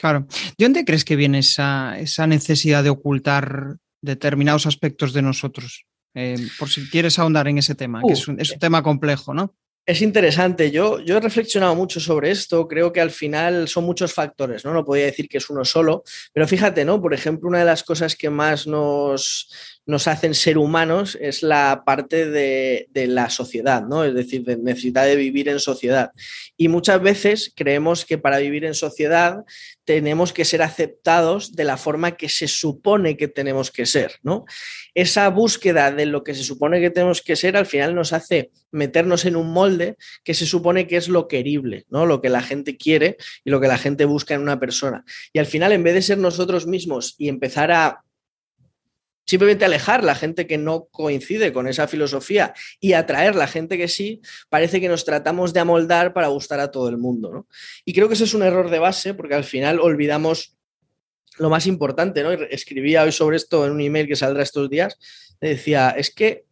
Claro. 0.00 0.26
¿De 0.56 0.64
dónde 0.64 0.84
crees 0.84 1.04
que 1.04 1.14
viene 1.14 1.38
esa, 1.40 1.94
necesidad 2.26 2.82
de 2.82 2.90
ocultar 2.90 3.76
determinados 4.00 4.66
aspectos 4.66 5.12
de 5.12 5.22
nosotros? 5.22 5.84
Eh, 6.14 6.36
por 6.58 6.68
si 6.68 6.88
quieres 6.88 7.18
ahondar 7.18 7.48
en 7.48 7.58
ese 7.58 7.74
tema, 7.74 8.02
que 8.06 8.12
es 8.12 8.26
un, 8.26 8.40
es 8.40 8.50
un 8.50 8.58
tema 8.58 8.82
complejo, 8.82 9.32
¿no? 9.32 9.54
Es 9.86 10.02
interesante. 10.02 10.70
Yo, 10.70 11.00
yo 11.00 11.16
he 11.16 11.20
reflexionado 11.20 11.74
mucho 11.74 11.98
sobre 11.98 12.30
esto. 12.30 12.68
Creo 12.68 12.92
que 12.92 13.00
al 13.00 13.10
final 13.10 13.66
son 13.66 13.84
muchos 13.84 14.12
factores, 14.12 14.64
¿no? 14.64 14.72
No 14.72 14.84
podía 14.84 15.06
decir 15.06 15.28
que 15.28 15.38
es 15.38 15.50
uno 15.50 15.64
solo. 15.64 16.04
Pero 16.32 16.46
fíjate, 16.46 16.84
¿no? 16.84 17.00
Por 17.00 17.14
ejemplo, 17.14 17.48
una 17.48 17.60
de 17.60 17.64
las 17.64 17.82
cosas 17.82 18.14
que 18.14 18.30
más 18.30 18.66
nos, 18.66 19.50
nos 19.90 20.06
hacen 20.06 20.34
ser 20.34 20.56
humanos 20.56 21.18
es 21.20 21.42
la 21.42 21.82
parte 21.84 22.30
de, 22.30 22.88
la 22.94 23.28
sociedad, 23.28 23.82
¿no? 23.82 24.04
Es 24.04 24.14
decir, 24.14 24.44
de 24.44 24.56
necesidad 24.56 25.04
de 25.04 25.16
vivir 25.16 25.48
en 25.48 25.58
sociedad. 25.58 26.12
Y 26.56 26.68
muchas 26.68 27.02
veces 27.02 27.52
creemos 27.54 28.04
que 28.04 28.16
para 28.16 28.38
vivir 28.38 28.64
en 28.64 28.74
sociedad 28.74 29.38
tenemos 29.84 30.32
que 30.32 30.44
ser 30.44 30.62
aceptados 30.62 31.56
de 31.56 31.64
la 31.64 31.76
forma 31.76 32.12
que 32.12 32.28
se 32.28 32.46
supone 32.46 33.16
que 33.16 33.26
tenemos 33.26 33.72
que 33.72 33.84
ser, 33.84 34.12
¿no? 34.22 34.44
Esa 34.94 35.28
búsqueda 35.28 35.90
de 35.90 36.06
lo 36.06 36.22
que 36.22 36.34
se 36.34 36.44
supone 36.44 36.80
que 36.80 36.90
tenemos 36.90 37.20
que 37.20 37.34
ser 37.34 37.56
al 37.56 37.66
final 37.66 37.94
nos 37.94 38.12
hace 38.12 38.50
meternos 38.70 39.24
en 39.24 39.34
un 39.34 39.52
molde 39.52 39.96
que 40.22 40.34
se 40.34 40.46
supone 40.46 40.86
que 40.86 40.96
es 40.96 41.08
lo 41.08 41.26
querible, 41.26 41.86
¿no? 41.90 42.06
Lo 42.06 42.20
que 42.20 42.28
la 42.28 42.42
gente 42.42 42.76
quiere 42.76 43.16
y 43.44 43.50
lo 43.50 43.60
que 43.60 43.66
la 43.66 43.78
gente 43.78 44.04
busca 44.04 44.34
en 44.34 44.42
una 44.42 44.60
persona. 44.60 45.04
Y 45.32 45.40
al 45.40 45.46
final, 45.46 45.72
en 45.72 45.82
vez 45.82 45.94
de 45.94 46.02
ser 46.02 46.18
nosotros 46.18 46.68
mismos 46.68 47.16
y 47.18 47.28
empezar 47.28 47.72
a 47.72 48.04
simplemente 49.30 49.64
alejar 49.64 50.02
la 50.02 50.16
gente 50.16 50.48
que 50.48 50.58
no 50.58 50.86
coincide 50.90 51.52
con 51.52 51.68
esa 51.68 51.86
filosofía 51.86 52.52
y 52.80 52.94
atraer 52.94 53.36
la 53.36 53.46
gente 53.46 53.78
que 53.78 53.86
sí, 53.86 54.20
parece 54.48 54.80
que 54.80 54.88
nos 54.88 55.04
tratamos 55.04 55.52
de 55.52 55.60
amoldar 55.60 56.12
para 56.12 56.26
gustar 56.26 56.58
a 56.58 56.72
todo 56.72 56.88
el 56.88 56.98
mundo. 56.98 57.46
Y 57.84 57.92
creo 57.92 58.08
que 58.08 58.14
ese 58.14 58.24
es 58.24 58.34
un 58.34 58.42
error 58.42 58.70
de 58.70 58.80
base 58.80 59.14
porque 59.14 59.36
al 59.36 59.44
final 59.44 59.78
olvidamos 59.78 60.56
lo 61.38 61.48
más 61.48 61.68
importante, 61.68 62.24
¿no? 62.24 62.32
Escribía 62.32 63.04
hoy 63.04 63.12
sobre 63.12 63.36
esto 63.36 63.64
en 63.64 63.70
un 63.70 63.80
email 63.80 64.08
que 64.08 64.16
saldrá 64.16 64.42
estos 64.42 64.68
días, 64.68 64.98
decía, 65.40 65.90
es 65.90 66.12
que 66.12 66.46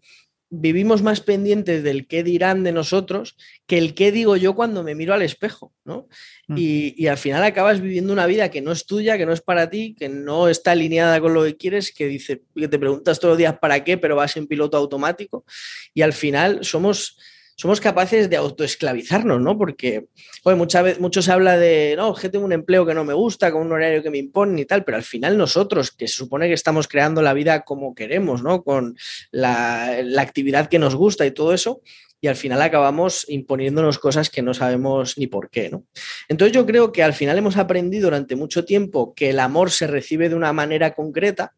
vivimos 0.51 1.03
más 1.03 1.21
pendientes 1.21 1.83
del 1.83 2.07
qué 2.07 2.23
dirán 2.23 2.65
de 2.65 2.73
nosotros 2.73 3.37
que 3.67 3.79
el 3.79 3.95
qué 3.95 4.13
digo 4.13 4.37
yo 4.37 4.55
cuando 4.55 4.83
me 4.83 4.95
miro 4.95 5.13
al 5.13 5.23
espejo, 5.23 5.73
¿no? 5.85 6.09
Mm. 6.47 6.57
Y, 6.57 7.07
al 7.07 7.19
final 7.19 7.43
acabas 7.45 7.81
viviendo 7.81 8.13
una 8.13 8.27
vida 8.27 8.51
que 8.51 8.63
no 8.63 8.73
es 8.73 8.87
tuya, 8.87 9.19
que 9.19 9.27
no 9.27 9.33
es 9.33 9.43
para 9.43 9.69
ti, 9.69 9.95
que 9.99 10.09
no 10.09 10.49
está 10.49 10.73
alineada 10.73 11.21
con 11.21 11.35
lo 11.35 11.45
que 11.45 11.57
quieres, 11.57 11.93
que 11.93 12.07
dice, 12.07 12.43
que 12.55 12.69
te 12.69 12.79
preguntas 12.79 13.19
todos 13.21 13.33
los 13.33 13.39
días 13.39 13.59
para 13.59 13.85
qué, 13.85 13.99
pero 13.99 14.17
vas 14.17 14.37
en 14.37 14.47
piloto 14.47 14.77
automático. 14.77 15.45
Y 15.93 16.03
al 16.03 16.13
final 16.13 16.65
somos 16.65 17.19
somos 17.61 17.81
capaces 17.81 18.31
de 18.31 18.37
autoesclavizarnos, 18.37 19.41
¿no? 19.41 19.59
Porque, 19.59 20.07
oye, 20.45 20.57
muchas 20.57 20.85
veces, 20.85 21.01
mucho 21.01 21.23
se 21.23 21.33
habla 21.33 21.59
de, 21.59 21.95
no, 21.97 22.15
que 22.15 22.29
tengo 22.29 22.45
un 22.45 22.53
empleo 22.53 22.87
que 22.87 22.95
no 22.95 23.05
me 23.05 23.15
gusta, 23.15 23.51
con 23.51 23.63
un 23.63 23.73
horario 23.73 24.01
que 24.01 24.11
me 24.11 24.19
imponen 24.19 24.61
y 24.61 24.65
tal, 24.65 24.85
pero 24.85 24.97
al 24.97 25.03
final 25.03 25.37
nosotros, 25.37 25.91
que 25.91 26.07
se 26.07 26.15
supone 26.15 26.47
que 26.47 26.55
estamos 26.55 26.87
creando 26.87 27.21
la 27.21 27.35
vida 27.35 27.65
como 27.65 27.97
queremos, 27.97 28.45
¿no? 28.45 28.63
Con 28.63 28.97
la, 29.33 29.99
actividad 30.19 30.69
que 30.69 30.79
nos 30.79 30.95
gusta 30.95 31.27
y 31.27 31.33
todo 31.33 31.53
eso, 31.53 31.83
y 32.21 32.29
al 32.29 32.37
final 32.37 32.63
acabamos 32.63 33.29
imponiéndonos 33.29 33.99
cosas 33.99 34.31
que 34.31 34.41
no 34.41 34.55
sabemos 34.55 35.19
ni 35.19 35.27
por 35.27 35.51
qué, 35.51 35.69
¿no? 35.69 35.83
Entonces 36.29 36.55
yo 36.55 36.65
creo 36.65 36.93
que 36.93 37.03
al 37.03 37.13
final 37.13 37.39
hemos 37.39 37.57
aprendido 37.57 38.05
durante 38.05 38.37
mucho 38.37 38.65
tiempo 38.65 39.15
que 39.15 39.31
el 39.31 39.41
amor 39.41 39.73
se 39.73 39.89
recibe 39.89 40.29
de 40.29 40.37
una 40.37 40.53
manera 40.53 40.95
concreta 40.95 41.55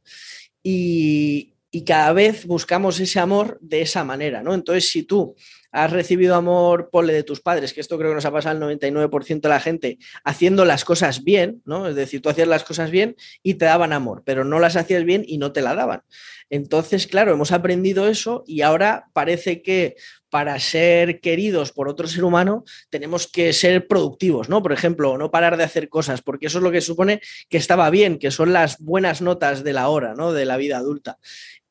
y, 0.62 1.52
y 1.70 1.84
cada 1.84 2.14
vez 2.14 2.46
buscamos 2.46 2.98
ese 3.00 3.20
amor 3.20 3.58
de 3.60 3.82
esa 3.82 4.02
manera, 4.02 4.42
¿no? 4.42 4.54
Entonces 4.54 4.88
si 4.88 5.02
tú 5.02 5.36
has 5.72 5.92
recibido 5.92 6.34
amor, 6.34 6.90
ponle 6.90 7.12
de 7.12 7.22
tus 7.22 7.40
padres, 7.40 7.72
que 7.72 7.80
esto 7.80 7.98
creo 7.98 8.10
que 8.10 8.16
nos 8.16 8.24
ha 8.24 8.32
pasado 8.32 8.64
al 8.64 8.78
99% 8.78 9.40
de 9.40 9.48
la 9.48 9.60
gente, 9.60 9.98
haciendo 10.24 10.64
las 10.64 10.84
cosas 10.84 11.24
bien, 11.24 11.62
¿no? 11.64 11.88
Es 11.88 11.94
decir, 11.94 12.20
tú 12.20 12.28
hacías 12.28 12.48
las 12.48 12.64
cosas 12.64 12.90
bien 12.90 13.16
y 13.42 13.54
te 13.54 13.64
daban 13.66 13.92
amor, 13.92 14.22
pero 14.24 14.44
no 14.44 14.58
las 14.58 14.76
hacías 14.76 15.04
bien 15.04 15.24
y 15.26 15.38
no 15.38 15.52
te 15.52 15.62
la 15.62 15.74
daban. 15.74 16.02
Entonces, 16.50 17.06
claro, 17.06 17.32
hemos 17.32 17.52
aprendido 17.52 18.08
eso 18.08 18.44
y 18.46 18.62
ahora 18.62 19.06
parece 19.12 19.62
que 19.62 19.96
para 20.30 20.58
ser 20.60 21.20
queridos 21.20 21.72
por 21.72 21.88
otro 21.88 22.06
ser 22.06 22.24
humano 22.24 22.64
tenemos 22.88 23.26
que 23.26 23.52
ser 23.52 23.86
productivos, 23.86 24.48
¿no? 24.48 24.62
Por 24.62 24.72
ejemplo, 24.72 25.16
no 25.16 25.30
parar 25.30 25.56
de 25.56 25.64
hacer 25.64 25.88
cosas, 25.88 26.22
porque 26.22 26.46
eso 26.46 26.58
es 26.58 26.64
lo 26.64 26.70
que 26.70 26.80
supone 26.80 27.20
que 27.48 27.56
estaba 27.56 27.88
bien, 27.90 28.18
que 28.18 28.30
son 28.30 28.52
las 28.52 28.78
buenas 28.78 29.22
notas 29.22 29.64
de 29.64 29.72
la 29.72 29.88
hora, 29.88 30.14
¿no? 30.14 30.32
De 30.32 30.44
la 30.44 30.56
vida 30.56 30.76
adulta. 30.76 31.18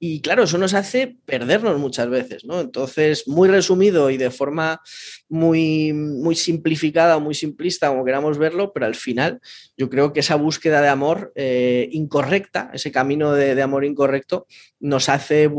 Y 0.02 0.22
claro, 0.22 0.44
eso 0.44 0.58
nos 0.58 0.74
hace 0.74 1.18
perdernos 1.26 1.78
muchas 1.78 2.10
veces, 2.10 2.46
¿no? 2.46 2.62
Entonces, 2.62 3.28
muy 3.28 3.50
resumido 3.50 4.10
y 4.10 4.18
de 4.18 4.32
forma 4.32 4.82
muy, 5.30 5.94
muy 5.94 6.36
simplificada 6.36 7.16
o 7.16 7.22
muy 7.22 7.36
simplista, 7.36 7.90
como 7.90 8.04
queramos 8.04 8.38
verlo, 8.38 8.74
pero 8.74 8.88
al 8.88 8.96
final 8.96 9.40
yo 9.78 9.90
creo 9.90 10.12
que 10.12 10.20
esa 10.22 10.36
búsqueda 10.36 10.82
de 10.82 10.90
amor 10.90 11.32
eh, 11.36 11.88
incorrecta, 11.92 12.72
ese 12.74 12.92
camino 12.92 13.32
de, 13.34 13.56
de, 13.56 13.62
amor 13.62 13.86
incorrecto, 13.86 14.48
nos 14.80 15.08
hace 15.08 15.50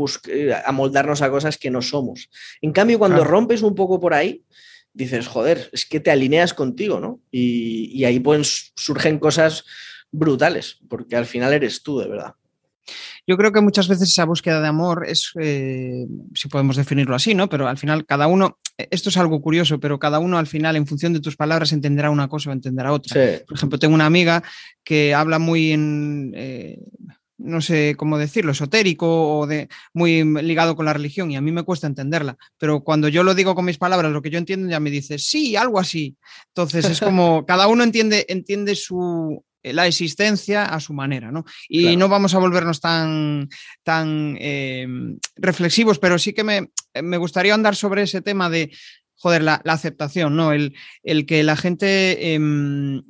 amoldarnos 0.65 1.21
a 1.21 1.31
cosas 1.31 1.57
que 1.57 1.71
no 1.71 1.81
somos. 1.81 2.29
En 2.61 2.73
cambio, 2.73 2.99
cuando 2.99 3.19
claro. 3.19 3.31
rompes 3.31 3.61
un 3.61 3.73
poco 3.73 3.99
por 3.99 4.13
ahí, 4.13 4.43
dices, 4.93 5.27
joder, 5.27 5.69
es 5.71 5.85
que 5.85 6.01
te 6.01 6.11
alineas 6.11 6.53
contigo, 6.53 6.99
¿no? 6.99 7.21
Y, 7.31 7.91
y 7.97 8.03
ahí 8.03 8.19
pueden, 8.19 8.43
surgen 8.43 9.19
cosas 9.19 9.63
brutales, 10.11 10.79
porque 10.89 11.15
al 11.15 11.25
final 11.25 11.53
eres 11.53 11.81
tú, 11.81 11.99
de 11.99 12.07
verdad. 12.07 12.35
Yo 13.27 13.37
creo 13.37 13.51
que 13.51 13.61
muchas 13.61 13.87
veces 13.87 14.09
esa 14.09 14.25
búsqueda 14.25 14.61
de 14.61 14.67
amor 14.67 15.05
es, 15.07 15.31
eh, 15.39 16.05
si 16.33 16.47
podemos 16.47 16.75
definirlo 16.75 17.15
así, 17.15 17.35
¿no? 17.35 17.49
Pero 17.49 17.67
al 17.67 17.77
final 17.77 18.05
cada 18.05 18.27
uno, 18.27 18.57
eh, 18.77 18.87
esto 18.91 19.09
es 19.09 19.17
algo 19.17 19.41
curioso, 19.41 19.79
pero 19.79 19.99
cada 19.99 20.19
uno 20.19 20.37
al 20.37 20.47
final 20.47 20.75
en 20.75 20.87
función 20.87 21.13
de 21.13 21.19
tus 21.19 21.35
palabras 21.35 21.71
entenderá 21.71 22.09
una 22.09 22.27
cosa 22.27 22.49
o 22.49 22.53
entenderá 22.53 22.91
otra. 22.91 23.13
Sí. 23.13 23.43
Por 23.47 23.57
ejemplo, 23.57 23.79
tengo 23.79 23.95
una 23.95 24.05
amiga 24.05 24.43
que 24.83 25.13
habla 25.13 25.39
muy 25.39 25.71
en... 25.71 26.33
Eh, 26.35 26.79
no 27.43 27.59
sé 27.59 27.95
cómo 27.97 28.17
decirlo, 28.17 28.51
esotérico 28.51 29.39
o 29.39 29.47
de 29.47 29.67
muy 29.93 30.23
ligado 30.43 30.75
con 30.75 30.85
la 30.85 30.93
religión 30.93 31.31
y 31.31 31.35
a 31.35 31.41
mí 31.41 31.51
me 31.51 31.63
cuesta 31.63 31.87
entenderla, 31.87 32.37
pero 32.59 32.83
cuando 32.83 33.07
yo 33.07 33.23
lo 33.23 33.33
digo 33.33 33.55
con 33.55 33.65
mis 33.65 33.79
palabras, 33.79 34.11
lo 34.11 34.21
que 34.21 34.29
yo 34.29 34.37
entiendo 34.37 34.69
ya 34.69 34.79
me 34.79 34.91
dice, 34.91 35.17
sí, 35.17 35.55
algo 35.55 35.79
así. 35.79 36.15
Entonces 36.49 36.85
es 36.85 36.99
como 36.99 37.45
cada 37.47 37.67
uno 37.67 37.83
entiende, 37.83 38.25
entiende 38.29 38.75
su, 38.75 39.43
la 39.63 39.87
existencia 39.87 40.65
a 40.65 40.79
su 40.79 40.93
manera, 40.93 41.31
¿no? 41.31 41.45
Y 41.69 41.83
claro. 41.83 41.99
no 41.99 42.09
vamos 42.09 42.33
a 42.33 42.39
volvernos 42.39 42.79
tan, 42.79 43.49
tan 43.83 44.37
eh, 44.39 44.87
reflexivos, 45.35 45.99
pero 45.99 46.17
sí 46.17 46.33
que 46.33 46.43
me, 46.43 46.71
me, 47.01 47.17
gustaría 47.17 47.53
andar 47.53 47.75
sobre 47.75 48.03
ese 48.03 48.21
tema 48.21 48.49
de, 48.49 48.71
joder, 49.15 49.43
la, 49.43 49.61
la 49.63 49.73
aceptación, 49.73 50.35
¿no? 50.35 50.51
El, 50.51 50.75
el, 51.03 51.25
que 51.25 51.43
la 51.43 51.55
gente, 51.55 52.33
em, 52.33 53.03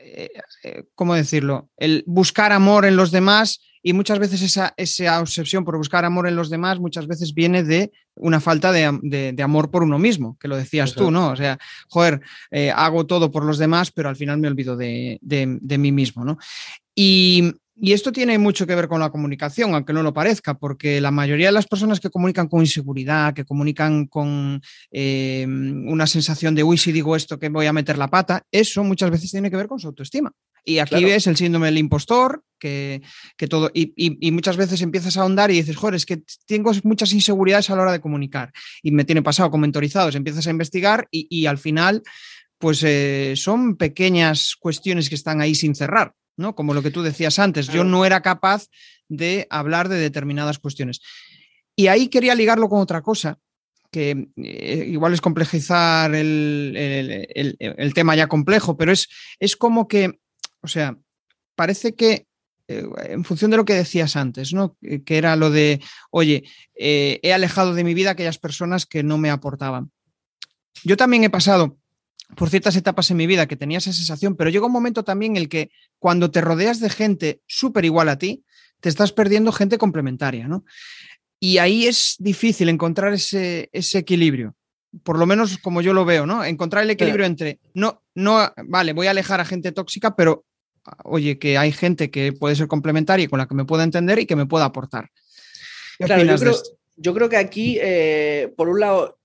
eh, 0.00 0.30
eh, 0.64 0.84
¿cómo 0.94 1.14
decirlo? 1.14 1.70
El 1.76 2.02
buscar 2.06 2.52
amor 2.52 2.86
en 2.86 2.96
los 2.96 3.10
demás 3.10 3.60
y 3.82 3.92
muchas 3.92 4.18
veces 4.18 4.42
esa, 4.42 4.74
esa, 4.76 5.20
obsesión 5.20 5.64
por 5.64 5.76
buscar 5.76 6.04
amor 6.04 6.28
en 6.28 6.36
los 6.36 6.50
demás 6.50 6.78
muchas 6.78 7.06
veces 7.06 7.34
viene 7.34 7.62
de 7.62 7.92
una 8.14 8.40
falta 8.40 8.72
de, 8.72 8.98
de, 9.02 9.32
de 9.32 9.42
amor 9.42 9.70
por 9.70 9.82
uno 9.82 9.98
mismo, 9.98 10.36
que 10.38 10.48
lo 10.48 10.56
decías 10.56 10.90
Exacto. 10.90 11.06
tú, 11.06 11.10
¿no? 11.10 11.30
O 11.30 11.36
sea, 11.36 11.58
joder, 11.88 12.20
eh, 12.50 12.70
hago 12.70 13.06
todo 13.06 13.30
por 13.30 13.44
los 13.44 13.58
demás, 13.58 13.90
pero 13.90 14.08
al 14.08 14.16
final 14.16 14.38
me 14.38 14.48
olvido 14.48 14.76
de, 14.76 15.18
de 15.20 15.78
mí 15.78 15.92
mismo, 15.92 16.24
¿no? 16.24 16.38
Y, 16.94 17.54
y 17.82 17.94
esto 17.94 18.12
tiene 18.12 18.36
mucho 18.36 18.66
que 18.66 18.74
ver 18.74 18.88
con 18.88 19.00
la 19.00 19.08
comunicación, 19.08 19.74
aunque 19.74 19.94
no 19.94 20.02
lo 20.02 20.12
parezca, 20.12 20.52
porque 20.52 21.00
la 21.00 21.10
mayoría 21.10 21.46
de 21.46 21.52
las 21.52 21.66
personas 21.66 21.98
que 21.98 22.10
comunican 22.10 22.46
con 22.46 22.60
inseguridad, 22.60 23.32
que 23.32 23.46
comunican 23.46 24.06
con 24.06 24.60
eh, 24.90 25.46
una 25.46 26.06
sensación 26.06 26.54
de, 26.54 26.62
uy, 26.62 26.76
si 26.76 26.92
digo 26.92 27.16
esto, 27.16 27.38
que 27.38 27.48
voy 27.48 27.64
a 27.64 27.72
meter 27.72 27.96
la 27.96 28.08
pata, 28.08 28.44
eso 28.52 28.84
muchas 28.84 29.10
veces 29.10 29.30
tiene 29.30 29.50
que 29.50 29.56
ver 29.56 29.66
con 29.66 29.80
su 29.80 29.86
autoestima. 29.86 30.30
Y 30.64 30.78
aquí 30.78 30.90
claro. 30.90 31.06
ves 31.06 31.26
el 31.26 31.36
síndrome 31.36 31.66
del 31.66 31.78
impostor, 31.78 32.44
que, 32.58 33.02
que 33.36 33.46
todo, 33.46 33.70
y, 33.72 33.92
y, 33.96 34.18
y, 34.20 34.30
muchas 34.32 34.56
veces 34.56 34.82
empiezas 34.82 35.16
a 35.16 35.22
ahondar 35.22 35.50
y 35.50 35.54
dices, 35.54 35.76
joder, 35.76 35.94
es 35.94 36.04
que 36.04 36.22
tengo 36.46 36.72
muchas 36.84 37.12
inseguridades 37.12 37.70
a 37.70 37.76
la 37.76 37.82
hora 37.82 37.92
de 37.92 38.00
comunicar. 38.00 38.52
Y 38.82 38.90
me 38.90 39.04
tiene 39.04 39.22
pasado 39.22 39.50
con 39.50 39.60
mentorizados, 39.60 40.14
empiezas 40.14 40.46
a 40.46 40.50
investigar 40.50 41.08
y, 41.10 41.26
y 41.30 41.46
al 41.46 41.58
final, 41.58 42.02
pues 42.58 42.82
eh, 42.82 43.34
son 43.36 43.76
pequeñas 43.76 44.56
cuestiones 44.58 45.08
que 45.08 45.14
están 45.14 45.40
ahí 45.40 45.54
sin 45.54 45.74
cerrar. 45.74 46.14
¿no? 46.36 46.54
Como 46.54 46.74
lo 46.74 46.82
que 46.82 46.90
tú 46.90 47.02
decías 47.02 47.38
antes, 47.38 47.68
yo 47.68 47.84
no 47.84 48.04
era 48.04 48.22
capaz 48.22 48.66
de 49.08 49.46
hablar 49.50 49.88
de 49.88 49.98
determinadas 49.98 50.58
cuestiones. 50.58 51.00
Y 51.76 51.86
ahí 51.86 52.08
quería 52.08 52.34
ligarlo 52.34 52.68
con 52.68 52.80
otra 52.80 53.02
cosa, 53.02 53.38
que 53.90 54.28
eh, 54.36 54.84
igual 54.88 55.12
es 55.12 55.20
complejizar 55.20 56.14
el, 56.14 56.74
el, 56.76 57.26
el, 57.34 57.56
el, 57.58 57.94
tema 57.94 58.16
ya 58.16 58.26
complejo, 58.26 58.76
pero 58.76 58.92
es, 58.92 59.08
es 59.38 59.56
como 59.56 59.88
que, 59.88 60.18
o 60.62 60.68
sea, 60.68 60.96
parece 61.54 61.94
que 61.94 62.26
eh, 62.68 62.84
en 63.08 63.24
función 63.24 63.50
de 63.50 63.56
lo 63.56 63.64
que 63.64 63.74
decías 63.74 64.14
antes, 64.14 64.52
¿no? 64.52 64.76
Que 64.80 65.18
era 65.18 65.34
lo 65.34 65.50
de, 65.50 65.80
oye, 66.10 66.44
eh, 66.76 67.18
he 67.22 67.32
alejado 67.32 67.74
de 67.74 67.82
mi 67.82 67.94
vida 67.94 68.12
aquellas 68.12 68.38
personas 68.38 68.86
que 68.86 69.02
no 69.02 69.18
me 69.18 69.30
aportaban. 69.30 69.90
Yo 70.84 70.96
también 70.96 71.24
he 71.24 71.30
pasado 71.30 71.78
por 72.36 72.48
ciertas 72.48 72.76
etapas 72.76 73.10
en 73.10 73.16
mi 73.16 73.26
vida 73.26 73.46
que 73.46 73.56
tenía 73.56 73.78
esa 73.78 73.92
sensación, 73.92 74.36
pero 74.36 74.50
llega 74.50 74.66
un 74.66 74.72
momento 74.72 75.02
también 75.02 75.32
en 75.32 75.42
el 75.42 75.48
que 75.48 75.70
cuando 75.98 76.30
te 76.30 76.40
rodeas 76.40 76.78
de 76.78 76.90
gente 76.90 77.40
súper 77.48 77.84
igual 77.84 78.08
a 78.08 78.18
ti, 78.18 78.44
te 78.78 78.88
estás 78.88 79.12
perdiendo 79.12 79.50
gente 79.50 79.78
complementaria, 79.78 80.46
¿no? 80.46 80.64
Y 81.40 81.58
ahí 81.58 81.86
es 81.86 82.16
difícil 82.18 82.68
encontrar 82.68 83.12
ese, 83.12 83.68
ese 83.72 83.98
equilibrio, 83.98 84.54
por 85.02 85.18
lo 85.18 85.26
menos 85.26 85.58
como 85.58 85.80
yo 85.80 85.92
lo 85.92 86.04
veo, 86.04 86.26
¿no? 86.26 86.44
Encontrar 86.44 86.84
el 86.84 86.90
equilibrio 86.90 87.26
entre, 87.26 87.58
no, 87.74 88.02
no, 88.14 88.52
vale, 88.66 88.92
voy 88.92 89.06
a 89.06 89.10
alejar 89.10 89.40
a 89.40 89.44
gente 89.44 89.72
tóxica, 89.72 90.14
pero 90.14 90.44
oye, 91.04 91.38
que 91.38 91.58
hay 91.58 91.72
gente 91.72 92.10
que 92.10 92.32
puede 92.32 92.56
ser 92.56 92.68
complementaria 92.68 93.24
y 93.24 93.28
con 93.28 93.38
la 93.38 93.46
que 93.46 93.54
me 93.54 93.64
pueda 93.64 93.84
entender 93.84 94.18
y 94.18 94.26
que 94.26 94.36
me 94.36 94.46
pueda 94.46 94.66
aportar. 94.66 95.10
Claro, 95.98 96.24
yo 96.24 96.36
creo, 96.36 96.56
yo 96.96 97.14
creo, 97.14 97.28
que 97.28 97.36
aquí, 97.36 97.78
eh, 97.80 98.52
por 98.56 98.68
un 98.68 98.80
lado, 98.80 99.18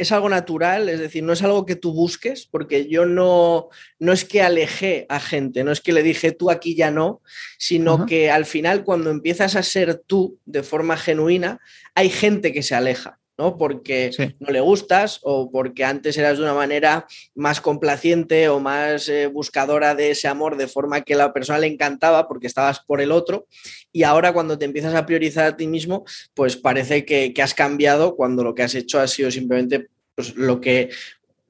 es 0.00 0.12
algo 0.12 0.30
natural, 0.30 0.88
es 0.88 0.98
decir, 0.98 1.22
no 1.22 1.34
es 1.34 1.42
algo 1.42 1.66
que 1.66 1.76
tú 1.76 1.92
busques, 1.92 2.46
porque 2.46 2.88
yo 2.88 3.04
no, 3.04 3.68
no 3.98 4.12
es 4.14 4.24
que 4.24 4.40
alejé 4.40 5.04
a 5.10 5.20
gente, 5.20 5.62
no 5.62 5.72
es 5.72 5.82
que 5.82 5.92
le 5.92 6.02
dije 6.02 6.32
tú 6.32 6.50
aquí 6.50 6.74
ya 6.74 6.90
no, 6.90 7.20
sino 7.58 7.94
uh 7.94 7.98
-huh. 7.98 8.06
que 8.06 8.30
al 8.30 8.46
final 8.46 8.82
cuando 8.82 9.10
empiezas 9.10 9.56
a 9.56 9.62
ser 9.62 10.02
tú 10.06 10.38
de 10.46 10.62
forma 10.62 10.96
genuina, 10.96 11.60
hay 11.94 12.08
gente 12.08 12.52
que 12.52 12.62
se 12.62 12.74
aleja. 12.74 13.19
¿No? 13.40 13.56
Porque 13.56 14.12
sí. 14.12 14.36
no 14.38 14.52
le 14.52 14.60
gustas 14.60 15.18
o 15.22 15.50
porque 15.50 15.82
antes 15.82 16.18
eras 16.18 16.36
de 16.36 16.44
una 16.44 16.52
manera 16.52 17.06
más 17.34 17.62
complaciente 17.62 18.50
o 18.50 18.60
más 18.60 19.08
eh, 19.08 19.28
buscadora 19.28 19.94
de 19.94 20.10
ese 20.10 20.28
amor 20.28 20.58
de 20.58 20.66
forma 20.66 21.00
que 21.00 21.14
la 21.14 21.32
persona 21.32 21.58
le 21.58 21.66
encantaba 21.66 22.28
porque 22.28 22.46
estabas 22.46 22.80
por 22.80 23.00
el 23.00 23.10
otro 23.10 23.46
y 23.92 24.02
ahora 24.02 24.34
cuando 24.34 24.58
te 24.58 24.66
empiezas 24.66 24.94
a 24.94 25.06
priorizar 25.06 25.46
a 25.46 25.56
ti 25.56 25.66
mismo, 25.66 26.04
pues 26.34 26.58
parece 26.58 27.06
que, 27.06 27.32
que 27.32 27.40
has 27.40 27.54
cambiado 27.54 28.14
cuando 28.14 28.44
lo 28.44 28.54
que 28.54 28.62
has 28.62 28.74
hecho 28.74 29.00
ha 29.00 29.08
sido 29.08 29.30
simplemente 29.30 29.88
pues, 30.14 30.36
lo 30.36 30.60
que 30.60 30.90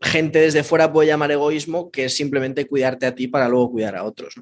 gente 0.00 0.38
desde 0.38 0.64
fuera 0.64 0.92
puede 0.92 1.08
llamar 1.08 1.30
egoísmo, 1.30 1.90
que 1.90 2.06
es 2.06 2.16
simplemente 2.16 2.66
cuidarte 2.66 3.06
a 3.06 3.14
ti 3.14 3.28
para 3.28 3.48
luego 3.48 3.72
cuidar 3.72 3.96
a 3.96 4.04
otros. 4.04 4.34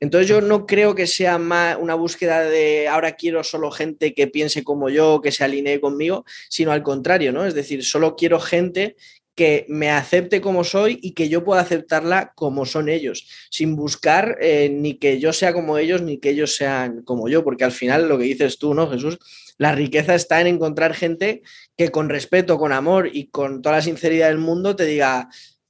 Entonces 0.00 0.28
yo 0.28 0.40
no 0.40 0.66
creo 0.66 0.94
que 0.94 1.06
sea 1.06 1.38
más 1.38 1.76
una 1.80 1.94
búsqueda 1.94 2.42
de 2.42 2.88
ahora 2.88 3.12
quiero 3.12 3.44
solo 3.44 3.70
gente 3.70 4.12
que 4.14 4.26
piense 4.26 4.64
como 4.64 4.88
yo, 4.90 5.20
que 5.20 5.32
se 5.32 5.44
alinee 5.44 5.80
conmigo, 5.80 6.24
sino 6.48 6.72
al 6.72 6.82
contrario, 6.82 7.32
¿no? 7.32 7.46
Es 7.46 7.54
decir, 7.54 7.84
solo 7.84 8.16
quiero 8.16 8.40
gente 8.40 8.96
que 9.38 9.66
me 9.68 9.88
acepte 9.88 10.40
como 10.40 10.64
soy 10.64 10.98
y 11.00 11.12
que 11.12 11.28
yo 11.28 11.44
pueda 11.44 11.60
aceptarla 11.60 12.32
como 12.34 12.66
son 12.66 12.88
ellos, 12.88 13.28
sin 13.50 13.76
buscar 13.76 14.36
eh, 14.40 14.68
ni 14.68 14.94
que 14.94 15.20
yo 15.20 15.32
sea 15.32 15.52
como 15.52 15.78
ellos 15.78 16.02
ni 16.02 16.18
que 16.18 16.30
ellos 16.30 16.56
sean 16.56 17.02
como 17.04 17.28
yo, 17.28 17.44
porque 17.44 17.62
al 17.62 17.70
final 17.70 18.08
lo 18.08 18.18
que 18.18 18.24
dices 18.24 18.58
tú, 18.58 18.74
¿no, 18.74 18.90
Jesús? 18.90 19.20
La 19.56 19.70
riqueza 19.70 20.16
está 20.16 20.40
en 20.40 20.48
encontrar 20.48 20.92
gente 20.92 21.42
que 21.76 21.92
con 21.92 22.08
respeto, 22.08 22.58
con 22.58 22.72
amor 22.72 23.10
y 23.12 23.28
con 23.28 23.62
toda 23.62 23.76
la 23.76 23.82
sinceridad 23.82 24.26
del 24.26 24.38
mundo 24.38 24.74
te 24.74 24.86
diga, 24.86 25.28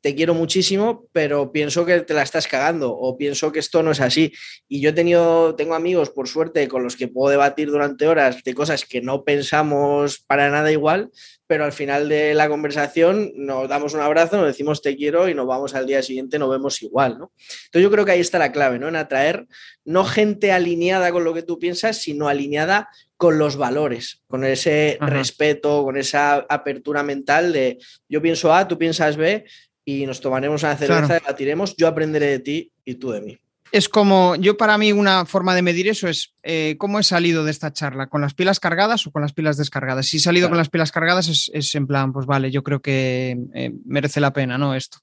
te 0.08 0.14
quiero 0.14 0.32
muchísimo, 0.32 1.06
pero 1.12 1.52
pienso 1.52 1.84
que 1.84 2.00
te 2.00 2.14
la 2.14 2.22
estás 2.22 2.48
cagando 2.48 2.96
o 2.96 3.18
pienso 3.18 3.52
que 3.52 3.58
esto 3.58 3.82
no 3.82 3.90
es 3.90 4.00
así. 4.00 4.32
Y 4.66 4.80
yo 4.80 4.88
he 4.88 4.92
tenido, 4.94 5.54
tengo 5.54 5.74
amigos, 5.74 6.08
por 6.08 6.28
suerte, 6.28 6.66
con 6.66 6.82
los 6.82 6.96
que 6.96 7.08
puedo 7.08 7.30
debatir 7.30 7.68
durante 7.68 8.06
horas 8.06 8.42
de 8.42 8.54
cosas 8.54 8.86
que 8.86 9.02
no 9.02 9.22
pensamos 9.22 10.20
para 10.20 10.48
nada 10.48 10.72
igual, 10.72 11.10
pero 11.46 11.66
al 11.66 11.72
final 11.72 12.08
de 12.08 12.32
la 12.32 12.48
conversación 12.48 13.32
nos 13.36 13.68
damos 13.68 13.92
un 13.92 14.00
abrazo, 14.00 14.38
nos 14.38 14.46
decimos 14.46 14.80
te 14.80 14.96
quiero 14.96 15.28
y 15.28 15.34
nos 15.34 15.46
vamos 15.46 15.74
al 15.74 15.86
día 15.86 16.02
siguiente, 16.02 16.38
nos 16.38 16.48
vemos 16.48 16.80
igual, 16.82 17.18
¿no? 17.18 17.32
Entonces 17.66 17.82
yo 17.82 17.90
creo 17.90 18.06
que 18.06 18.12
ahí 18.12 18.20
está 18.20 18.38
la 18.38 18.52
clave, 18.52 18.78
¿no? 18.78 18.88
En 18.88 18.96
atraer 18.96 19.46
no 19.84 20.04
gente 20.04 20.52
alineada 20.52 21.12
con 21.12 21.24
lo 21.24 21.34
que 21.34 21.42
tú 21.42 21.58
piensas, 21.58 21.98
sino 21.98 22.28
alineada 22.28 22.88
con 23.16 23.38
los 23.38 23.56
valores, 23.56 24.22
con 24.28 24.44
ese 24.44 24.96
respeto, 25.00 25.82
con 25.82 25.96
esa 25.96 26.46
apertura 26.48 27.02
mental 27.02 27.52
de 27.52 27.78
yo 28.08 28.22
pienso 28.22 28.54
A, 28.54 28.68
tú 28.68 28.78
piensas 28.78 29.16
B 29.16 29.44
y 29.88 30.04
nos 30.04 30.20
tomaremos 30.20 30.62
una 30.64 30.76
cerveza, 30.76 31.14
debatiremos, 31.14 31.74
yo 31.76 31.88
aprenderé 31.88 32.26
de 32.26 32.38
ti 32.40 32.72
y 32.84 32.96
tú 32.96 33.10
de 33.10 33.22
mí 33.22 33.38
es 33.72 33.88
como, 33.88 34.34
yo 34.36 34.56
para 34.56 34.78
mí 34.78 34.92
una 34.92 35.26
forma 35.26 35.54
de 35.54 35.62
medir 35.62 35.88
eso 35.88 36.08
es 36.08 36.34
eh, 36.42 36.76
cómo 36.78 36.98
he 36.98 37.02
salido 37.02 37.44
de 37.44 37.50
esta 37.50 37.72
charla, 37.72 38.06
con 38.06 38.20
las 38.20 38.34
pilas 38.34 38.60
cargadas 38.60 39.06
o 39.06 39.10
con 39.10 39.20
las 39.22 39.32
pilas 39.34 39.56
descargadas. 39.56 40.06
Si 40.06 40.16
he 40.16 40.20
salido 40.20 40.48
con 40.48 40.56
las 40.56 40.70
pilas 40.70 40.90
cargadas 40.90 41.50
es, 41.52 41.74
en 41.74 41.86
plan, 41.86 42.12
pues 42.12 42.24
vale, 42.24 42.50
yo 42.50 42.62
creo 42.62 42.80
que 42.80 43.36
eh, 43.54 43.72
merece 43.84 44.20
la 44.20 44.32
pena, 44.32 44.56
¿no? 44.56 44.74
Esto. 44.74 44.98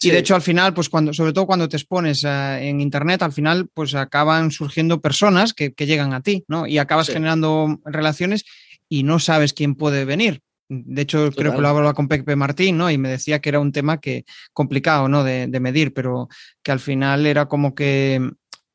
Y 0.00 0.10
de 0.10 0.18
hecho 0.18 0.34
al 0.34 0.42
final, 0.42 0.72
pues 0.72 0.88
cuando, 0.88 1.12
sobre 1.12 1.32
todo 1.32 1.46
cuando 1.46 1.68
te 1.68 1.76
expones 1.76 2.24
eh, 2.24 2.68
en 2.68 2.80
Internet, 2.80 3.22
al 3.22 3.32
final 3.32 3.68
pues 3.72 3.94
acaban 3.94 4.50
surgiendo 4.50 5.00
personas 5.00 5.52
que, 5.52 5.74
llegan 5.76 6.14
a 6.14 6.22
ti, 6.22 6.44
¿no? 6.48 6.66
Y 6.66 6.78
acabas 6.78 7.08
generando 7.08 7.80
relaciones 7.84 8.44
y 8.88 9.02
no 9.02 9.18
sabes 9.18 9.52
quién 9.52 9.74
puede 9.74 10.04
venir. 10.04 10.42
De 10.68 11.02
hecho, 11.02 11.30
creo 11.30 11.54
que 11.54 11.60
lo 11.60 11.68
hablaba 11.68 11.94
con 11.94 12.08
Pepe 12.08 12.34
Martín, 12.34 12.76
¿no? 12.76 12.90
Y 12.90 12.98
me 12.98 13.08
decía 13.08 13.40
que 13.40 13.50
era 13.50 13.60
un 13.60 13.72
tema 13.72 14.00
que 14.00 14.24
complicado, 14.52 15.08
¿no? 15.08 15.22
De, 15.22 15.46
de 15.46 15.60
medir, 15.60 15.94
pero 15.94 16.28
que 16.62 16.72
al 16.72 16.80
final 16.80 17.26
era 17.26 17.46
como 17.46 17.74
que 17.74 18.20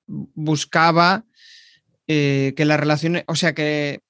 buscaba 0.08 1.26
eh, 2.08 2.54
que 2.58 2.66
las 2.66 2.80
relaciones, 2.80 3.24
o 3.28 3.36
sea, 3.36 3.54
que 3.54 4.02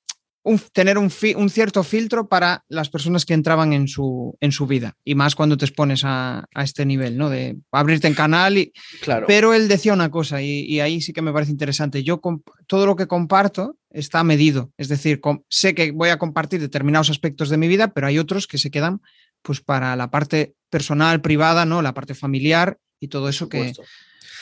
tener 0.74 0.98
un, 0.98 1.10
cierto 1.10 1.84
filtro 1.84 2.28
para 2.28 2.64
las 2.68 2.90
personas 2.90 3.26
que 3.26 3.34
entraban 3.34 3.74
en 3.74 3.88
su, 3.88 4.36
en 4.40 4.52
su 4.52 4.66
vida. 4.66 4.98
Y 5.04 5.16
más 5.16 5.36
cuando 5.36 5.58
te 5.58 5.66
expones 5.66 6.02
a, 6.04 6.46
este 6.56 6.86
nivel, 6.86 7.18
¿no? 7.18 7.30
De 7.30 7.58
abrirte 7.72 8.08
en 8.08 8.14
canal. 8.14 8.58
Y, 8.58 8.74
claro. 9.02 9.26
Pero 9.28 9.54
él 9.54 9.68
decía 9.68 9.94
una 9.94 10.10
cosa, 10.10 10.42
y, 10.42 10.80
ahí 10.80 11.02
sí 11.02 11.14
que 11.14 11.22
me 11.22 11.34
parece 11.34 11.52
interesante. 11.52 12.04
Yo 12.04 12.20
todo 12.68 12.86
lo 12.86 12.96
que 12.96 13.08
comparto 13.08 13.78
está 13.92 14.24
medido. 14.24 14.72
Es 14.78 14.88
decir, 14.88 15.22
sé 15.50 15.76
que 15.76 15.92
voy 15.92 16.10
a 16.10 16.18
compartir 16.18 16.60
determinados 16.60 17.10
aspectos 17.10 17.50
de 17.50 17.58
mi 17.58 17.68
vida, 17.68 17.90
pero 17.90 18.08
hay 18.08 18.18
otros 18.18 18.48
que 18.48 18.58
se 18.58 18.72
quedan 18.72 19.02
pues 19.42 19.62
para 19.62 19.96
la 19.96 20.12
parte 20.12 20.56
personal, 20.70 21.22
privada, 21.22 21.66
¿no? 21.66 21.82
La 21.82 21.94
parte 21.94 22.16
familiar 22.16 22.78
y 23.00 23.08
todo 23.08 23.30
eso 23.30 23.50
que, 23.50 23.74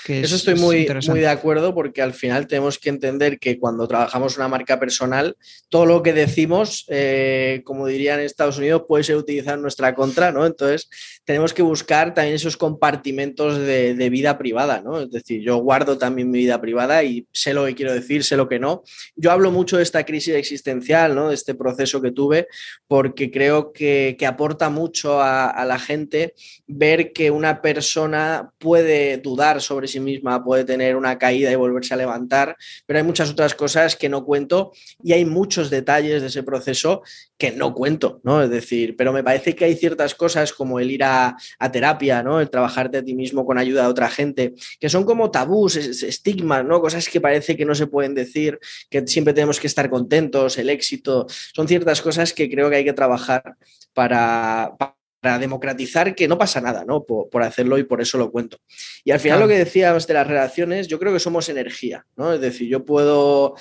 eso 0.08 0.36
estoy 0.36 0.56
muy, 0.56 0.88
muy 1.08 1.20
de 1.20 1.28
acuerdo 1.28 1.74
porque 1.74 2.02
al 2.02 2.14
final 2.14 2.48
tenemos 2.48 2.80
que 2.80 2.90
entender 2.90 3.40
que 3.40 3.60
cuando 3.60 3.88
trabajamos 3.88 4.38
una 4.38 4.48
marca 4.48 4.80
personal, 4.80 5.36
todo 5.70 5.86
lo 5.86 6.02
que 6.04 6.14
decimos, 6.14 6.86
eh, 6.90 7.62
como 7.64 7.88
dirían 7.88 8.20
en 8.20 8.26
Estados 8.26 8.58
Unidos, 8.58 8.84
puede 8.88 9.04
ser 9.04 9.18
utilizado 9.18 9.56
en 9.56 9.62
nuestra 9.62 9.94
contra, 9.96 10.32
¿no? 10.32 10.46
Entonces, 10.46 10.90
tenemos 11.26 11.54
que 11.54 11.62
buscar 11.62 12.14
también 12.14 12.36
esos 12.36 12.58
compartimentos 12.58 13.58
de, 13.58 13.94
de, 13.96 14.10
vida 14.10 14.38
privada, 14.38 14.82
¿no? 14.82 15.02
Es 15.02 15.12
decir, 15.12 15.42
yo 15.42 15.58
guardo 15.58 15.98
también 15.98 16.32
mi 16.32 16.40
vida 16.40 16.60
privada 16.60 17.04
y 17.04 17.28
sé 17.32 17.54
lo 17.54 17.66
que 17.66 17.76
quiero 17.76 17.94
decir, 17.94 18.24
sé 18.24 18.38
lo 18.38 18.50
que 18.50 18.60
no. 18.60 18.84
Yo 19.16 19.32
hablo 19.32 19.52
mucho 19.52 19.78
de 19.78 19.84
esta 19.84 20.06
crisis 20.06 20.36
existencial, 20.36 21.16
¿no? 21.16 21.30
De 21.30 21.36
este 21.36 21.56
proceso 21.56 22.02
que 22.02 22.12
tuve, 22.12 22.48
porque 22.88 23.30
creo 23.30 23.72
que, 23.74 24.16
que 24.18 24.26
aporta 24.26 24.70
mucho 24.70 25.22
a, 25.22 25.50
a 25.50 25.66
la 25.66 25.80
gente 25.80 26.34
ver 26.68 27.14
que 27.14 27.32
una 27.32 27.62
persona 27.62 28.52
puede 28.58 29.18
dudar 29.18 29.62
sobre 29.62 29.88
misma, 30.00 30.44
puede 30.44 30.64
tener 30.64 30.96
una 30.96 31.18
caída 31.18 31.52
y 31.52 31.56
volverse 31.56 31.94
a 31.94 31.98
levantar, 31.98 32.56
pero 32.86 33.00
hay 33.00 33.06
muchas 33.06 33.30
otras 33.30 33.56
cosas 33.56 33.96
que 33.96 34.10
no 34.10 34.26
cuento 34.26 34.72
y 35.04 35.14
hay 35.14 35.26
muchos 35.26 35.70
detalles 35.70 36.22
de 36.22 36.28
ese 36.28 36.44
proceso 36.44 37.02
que 37.38 37.52
no 37.52 37.74
cuento, 37.74 38.20
¿no? 38.24 38.44
Es 38.44 38.50
decir, 38.50 38.98
pero 38.98 39.14
me 39.14 39.24
parece 39.24 39.56
que 39.56 39.64
hay 39.64 39.76
ciertas 39.76 40.14
cosas 40.14 40.52
como 40.52 40.80
el 40.80 40.92
ir 40.92 41.04
a, 41.04 41.38
terapia, 41.72 42.22
¿no? 42.22 42.42
El 42.42 42.50
trabajarte 42.50 42.98
a 42.98 43.04
ti 43.04 43.16
mismo 43.16 43.46
con 43.46 43.58
ayuda 43.58 43.84
de 43.84 43.88
otra 43.88 44.10
gente, 44.10 44.56
que 44.80 44.90
son 44.90 45.06
como 45.06 45.32
tabús, 45.32 45.78
estigmas, 45.78 46.66
¿no? 46.66 46.82
Cosas 46.82 47.08
que 47.08 47.22
parece 47.22 47.56
que 47.56 47.66
no 47.66 47.76
se 47.76 47.88
pueden 47.88 48.14
decir, 48.14 48.60
que 48.90 49.08
siempre 49.08 49.34
tenemos 49.34 49.60
que 49.60 49.68
estar 49.68 49.90
contentos, 49.90 50.58
el 50.58 50.70
éxito, 50.70 51.28
son 51.54 51.68
ciertas 51.68 52.02
cosas 52.02 52.34
que 52.34 52.50
creo 52.50 52.70
que 52.70 52.78
hay 52.78 52.86
que 52.86 52.94
trabajar 52.94 53.56
para 53.94 54.76
democratizar 55.22 56.16
que 56.16 56.28
no 56.28 56.38
pasa 56.38 56.62
nada, 56.62 56.86
¿no? 56.86 57.04
Por, 57.04 57.44
hacerlo 57.44 57.78
y 57.78 57.84
por 57.84 58.02
eso 58.02 58.18
lo 58.18 58.32
cuento. 58.32 58.58
Y 59.04 59.12
al 59.12 59.20
final 59.20 59.40
lo 59.40 59.48
que 59.48 59.58
decíamos 59.58 60.08
de 60.08 60.14
las 60.14 60.28
relaciones, 60.28 60.88
yo 60.88 61.00
creo 61.00 61.12
que 61.12 61.20
somos 61.20 61.50
energía, 61.50 62.06
¿no? 62.16 62.34
Es 62.34 62.42
decir, 62.42 62.68
yo 62.70 62.86
puedo, 62.86 63.56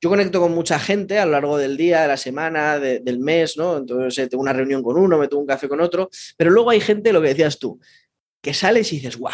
yo 0.00 0.10
conecto 0.10 0.40
con 0.40 0.52
mucha 0.52 0.78
gente 0.78 1.18
a 1.18 1.24
lo 1.24 1.32
largo 1.32 1.56
del 1.56 1.76
día, 1.76 2.02
de 2.02 2.08
la 2.08 2.16
semana, 2.16 2.78
del 2.78 3.18
mes, 3.20 3.56
¿no? 3.56 3.78
Entonces 3.78 4.18
eh, 4.24 4.28
tengo 4.28 4.42
una 4.42 4.52
reunión 4.52 4.82
con 4.82 4.98
uno, 4.98 5.18
me 5.18 5.28
tomo 5.28 5.42
un 5.42 5.46
café 5.46 5.68
con 5.68 5.80
otro, 5.80 6.10
pero 6.36 6.50
luego 6.50 6.70
hay 6.70 6.80
gente, 6.80 7.12
lo 7.12 7.22
que 7.22 7.28
decías 7.28 7.58
tú, 7.58 7.80
que 8.40 8.52
sales 8.52 8.92
y 8.92 8.96
dices, 8.96 9.16
wow. 9.18 9.32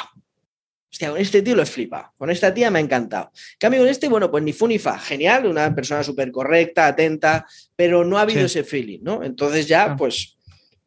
Hostia, 0.93 1.11
con 1.11 1.21
este 1.21 1.43
tío 1.43 1.57
lo 1.57 1.63
he 1.63 1.67
flipado, 1.67 2.13
con 2.17 2.31
esta 2.31 2.55
tía 2.55 2.71
me 2.71 2.79
ha 2.79 2.83
encantado. 2.83 3.33
Cambio 3.59 3.81
con 3.81 3.89
este, 3.89 4.09
bueno, 4.09 4.31
pues 4.31 4.45
ni 4.45 4.53
fu 4.53 4.69
ni 4.69 4.79
fa, 4.79 4.97
genial, 4.97 5.45
una 5.47 5.75
persona 5.75 6.05
súper 6.05 6.31
correcta, 6.31 6.87
atenta, 6.87 7.45
pero 7.75 8.05
no 8.05 8.17
ha 8.17 8.21
habido 8.21 8.47
ese 8.47 8.63
feeling, 8.63 9.01
¿no? 9.03 9.25
Entonces 9.25 9.67
ya, 9.67 9.97
pues 9.97 10.37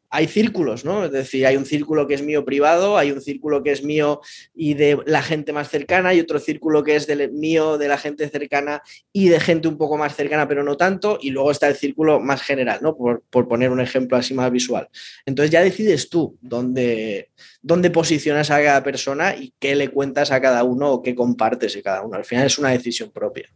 hay 0.10 0.28
círculos, 0.28 0.86
¿no? 0.86 1.06
Es 1.06 1.12
decir, 1.12 1.46
hay 1.46 1.58
un 1.58 1.65
círculo 1.65 2.08
que 2.08 2.13
es 2.13 2.22
mío 2.22 2.46
privado, 2.46 2.98
hay 2.98 3.12
un 3.12 3.22
círculo 3.22 3.62
que 3.62 3.72
es 3.72 3.84
mío 3.84 4.22
y 4.56 4.74
de 4.74 5.00
la 5.06 5.22
gente 5.22 5.52
más 5.52 5.70
cercana, 5.70 6.13
y 6.13 6.20
otro 6.20 6.39
círculo 6.39 6.84
que 6.84 6.96
es 6.96 7.08
del 7.08 7.32
mío, 7.32 7.78
de 7.78 7.88
la 7.88 7.98
gente 7.98 8.30
cercana 8.30 8.82
y 9.12 9.28
de 9.30 9.39
gente 9.39 9.67
un 9.67 9.78
poco 9.78 9.98
más 9.98 10.15
cercana, 10.15 10.48
pero 10.48 10.63
no 10.63 10.78
tanto, 10.78 11.17
y 11.22 11.32
luego 11.32 11.52
está 11.52 11.67
el 11.67 11.76
círculo 11.76 12.20
más 12.20 12.41
general, 12.41 12.80
¿no? 12.82 12.96
Por, 12.96 13.24
poner 13.48 13.72
un 13.72 13.80
ejemplo 13.80 14.17
así 14.17 14.34
más 14.34 14.52
visual. 14.52 14.89
Entonces 15.26 15.52
ya 15.52 15.62
decides 15.62 16.10
tú 16.10 16.38
dónde, 16.41 17.32
dónde 17.62 17.89
posicionas 17.91 18.50
a 18.50 18.62
cada 18.62 18.84
persona 18.84 19.36
y 19.36 19.54
qué 19.60 19.76
le 19.76 19.89
cuentas 19.89 20.32
a 20.32 20.41
cada 20.41 20.63
uno 20.63 20.91
o 20.91 21.02
qué 21.02 21.15
compartes 21.15 21.78
a 21.78 21.82
cada 21.82 22.02
uno. 22.02 22.17
Al 22.17 22.26
final 22.26 22.46
es 22.46 22.58
una 22.58 22.70
decisión 22.70 23.12
propia. 23.12 23.50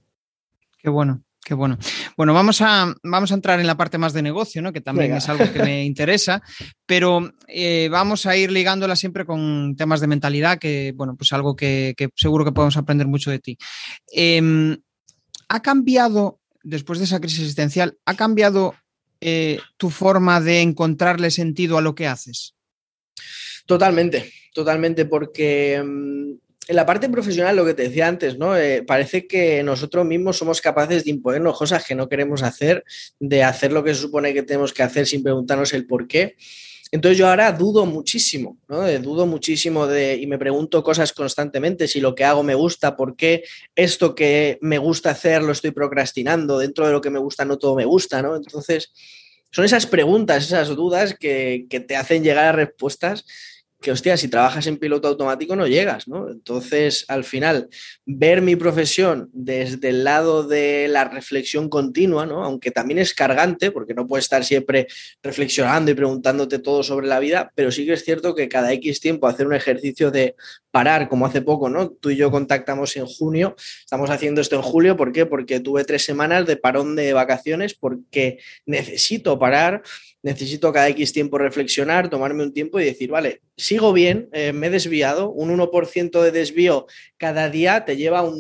Qué 0.78 0.90
bueno. 0.90 1.24
Qué 1.44 1.56
bueno. 1.56 1.78
Bueno, 2.16 2.34
vamos 2.36 2.62
a, 2.62 2.94
vamos 3.04 3.32
a 3.32 3.36
entrar 3.36 3.60
en 3.60 3.66
la 3.66 3.76
parte 3.76 3.98
más 3.98 4.14
de 4.14 4.22
negocio, 4.22 4.62
¿no? 4.62 4.72
que 4.72 4.82
también 4.82 5.16
es 5.16 5.28
algo 5.28 5.52
que 5.52 5.64
me 5.64 5.84
interesa, 5.86 6.42
pero 6.86 7.32
eh, 7.48 7.90
vamos 7.92 8.28
a 8.28 8.38
ir 8.38 8.52
ligándola 8.52 8.96
siempre 8.96 9.26
con 9.26 9.76
temas 9.76 10.02
de 10.02 10.08
mentalidad, 10.08 10.60
que, 10.60 10.94
bueno, 10.96 11.16
pues 11.16 11.34
algo 11.34 11.56
que, 11.56 11.96
seguro 12.16 12.46
que 12.46 12.52
podemos 12.52 12.78
aprender 12.78 13.08
mucho 13.08 13.32
de 13.32 13.40
ti. 13.40 13.58
Em, 14.12 14.78
¿Ha 15.50 15.62
cambiado, 15.62 16.40
después 16.64 17.00
de 17.00 17.06
esa 17.06 17.20
crisis 17.20 17.40
existencial, 17.40 17.98
ha 18.06 18.14
cambiado 18.14 18.76
eh, 19.20 19.60
tu 19.78 19.90
forma 19.90 20.40
de 20.42 20.62
encontrarle 20.62 21.32
sentido 21.32 21.78
a 21.78 21.82
lo 21.82 21.96
que 21.96 22.08
haces? 22.08 22.56
Totalmente, 23.66 24.32
totalmente, 24.54 25.06
porque 25.06 25.76
em, 25.76 26.38
en 26.68 26.76
la 26.76 26.86
parte 26.86 27.10
profesional, 27.10 27.56
lo 27.56 27.66
que 27.66 27.74
te 27.74 27.84
decía 27.84 28.08
antes, 28.08 28.38
¿no? 28.38 28.56
Eh, 28.56 28.84
parece 28.84 29.28
que 29.28 29.64
nosotros 29.64 30.06
mismos 30.06 30.38
somos 30.38 30.62
capaces 30.62 31.04
de 31.04 31.12
imponernos 31.12 31.58
cosas 31.58 31.84
que 31.86 31.96
no 31.96 32.08
queremos 32.08 32.44
hacer, 32.44 32.84
de 33.20 33.44
hacer 33.44 33.72
lo 33.72 33.84
que 33.84 33.94
se 33.96 34.02
supone 34.02 34.34
que 34.34 34.44
tenemos 34.44 34.72
que 34.72 34.84
hacer 34.84 35.08
sin 35.08 35.24
preguntarnos 35.24 35.74
el 35.74 35.88
por 35.88 36.08
qué. 36.08 36.36
Entonces 36.92 37.18
yo 37.18 37.28
ahora 37.28 37.52
dudo 37.54 37.86
muchísimo, 37.86 38.58
¿no? 38.68 38.86
Eh, 38.86 39.00
dudo 39.00 39.26
muchísimo 39.26 39.88
de, 39.88 40.18
y 40.18 40.28
me 40.28 40.38
pregunto 40.38 40.84
cosas 40.84 41.14
constantemente, 41.14 41.88
si 41.88 42.00
lo 42.00 42.14
que 42.14 42.26
hago 42.26 42.44
me 42.44 42.54
gusta, 42.54 42.96
por 42.96 43.16
qué 43.16 43.44
esto 43.76 44.14
que 44.14 44.60
me 44.62 44.78
gusta 44.78 45.12
hacer 45.12 45.42
lo 45.42 45.54
estoy 45.54 45.72
procrastinando, 45.72 46.60
dentro 46.60 46.86
de 46.86 46.92
lo 46.92 47.02
que 47.02 47.10
me 47.10 47.20
gusta 47.20 47.46
no 47.46 47.58
todo 47.58 47.76
me 47.76 47.86
gusta, 47.86 48.22
¿no? 48.22 48.36
Entonces 48.36 48.92
son 49.52 49.66
esas 49.66 49.86
preguntas, 49.86 50.46
esas 50.46 50.68
dudas 50.70 51.16
que, 51.18 51.66
que 51.70 51.80
te 51.80 51.96
hacen 51.96 52.24
llegar 52.24 52.46
a 52.46 52.52
respuestas 52.52 53.26
que, 53.82 53.92
hostia, 53.92 54.16
si 54.16 54.28
trabajas 54.28 54.68
en 54.68 54.78
piloto 54.78 55.08
automático 55.08 55.56
no 55.56 55.68
llegas, 55.68 56.08
¿no? 56.08 56.30
Entonces, 56.30 57.04
al 57.08 57.24
final, 57.24 57.68
ver 58.06 58.42
mi 58.42 58.56
profesión 58.56 59.30
desde 59.34 59.90
el 59.90 60.04
lado 60.04 60.44
de 60.48 60.88
la 60.88 61.06
reflexión 61.06 61.68
continua, 61.68 62.26
¿no? 62.26 62.44
Aunque 62.44 62.70
también 62.70 63.00
es 63.00 63.14
cargante, 63.14 63.72
porque 63.72 63.96
no 63.96 64.08
puedes 64.08 64.26
estar 64.26 64.46
siempre 64.46 64.88
reflexionando 65.24 65.90
y 65.92 65.96
preguntándote 65.96 66.60
todo 66.60 66.84
sobre 66.84 67.08
la 67.08 67.20
vida, 67.20 67.52
pero 67.56 67.72
sí 67.72 67.86
que 67.86 67.94
es 67.94 68.06
cierto 68.06 68.36
que 68.36 68.48
cada 68.48 68.72
X 68.74 69.00
tiempo 69.00 69.28
hacer 69.28 69.48
un 69.48 69.56
ejercicio 69.56 70.12
de 70.12 70.36
parar, 70.70 71.10
como 71.10 71.26
hace 71.26 71.42
poco, 71.42 71.70
¿no? 71.70 71.90
Tú 71.90 72.12
y 72.12 72.16
yo 72.16 72.30
contactamos 72.30 72.96
en 72.98 73.08
junio, 73.08 73.56
estamos 73.58 74.10
haciendo 74.10 74.42
esto 74.42 74.56
en 74.58 74.62
julio, 74.62 74.96
¿por 74.96 75.12
qué? 75.12 75.26
Porque 75.26 75.60
tuve 75.60 75.84
tres 75.86 76.06
semanas 76.06 76.46
de 76.46 76.56
parón 76.56 76.96
de 76.96 77.14
vacaciones, 77.14 77.74
porque 77.74 78.40
necesito 78.66 79.40
parar 79.40 79.82
necesito 80.24 80.72
cada 80.72 80.90
X 80.90 81.14
tiempo 81.14 81.38
reflexionar, 81.38 82.10
tomarme 82.10 82.44
un 82.44 82.54
tiempo 82.54 82.80
y 82.80 82.86
decir, 82.86 83.10
vale, 83.10 83.42
sigo 83.58 83.94
bien, 83.94 84.30
eh, 84.34 84.54
me 84.54 84.68
he 84.68 84.70
desviado, 84.70 85.32
un 85.32 85.50
1% 85.50 86.22
de 86.22 86.32
desvío 86.32 86.86
cada 87.18 87.50
día 87.50 87.86
te 87.86 87.98
lleva 87.98 88.22
un 88.22 88.36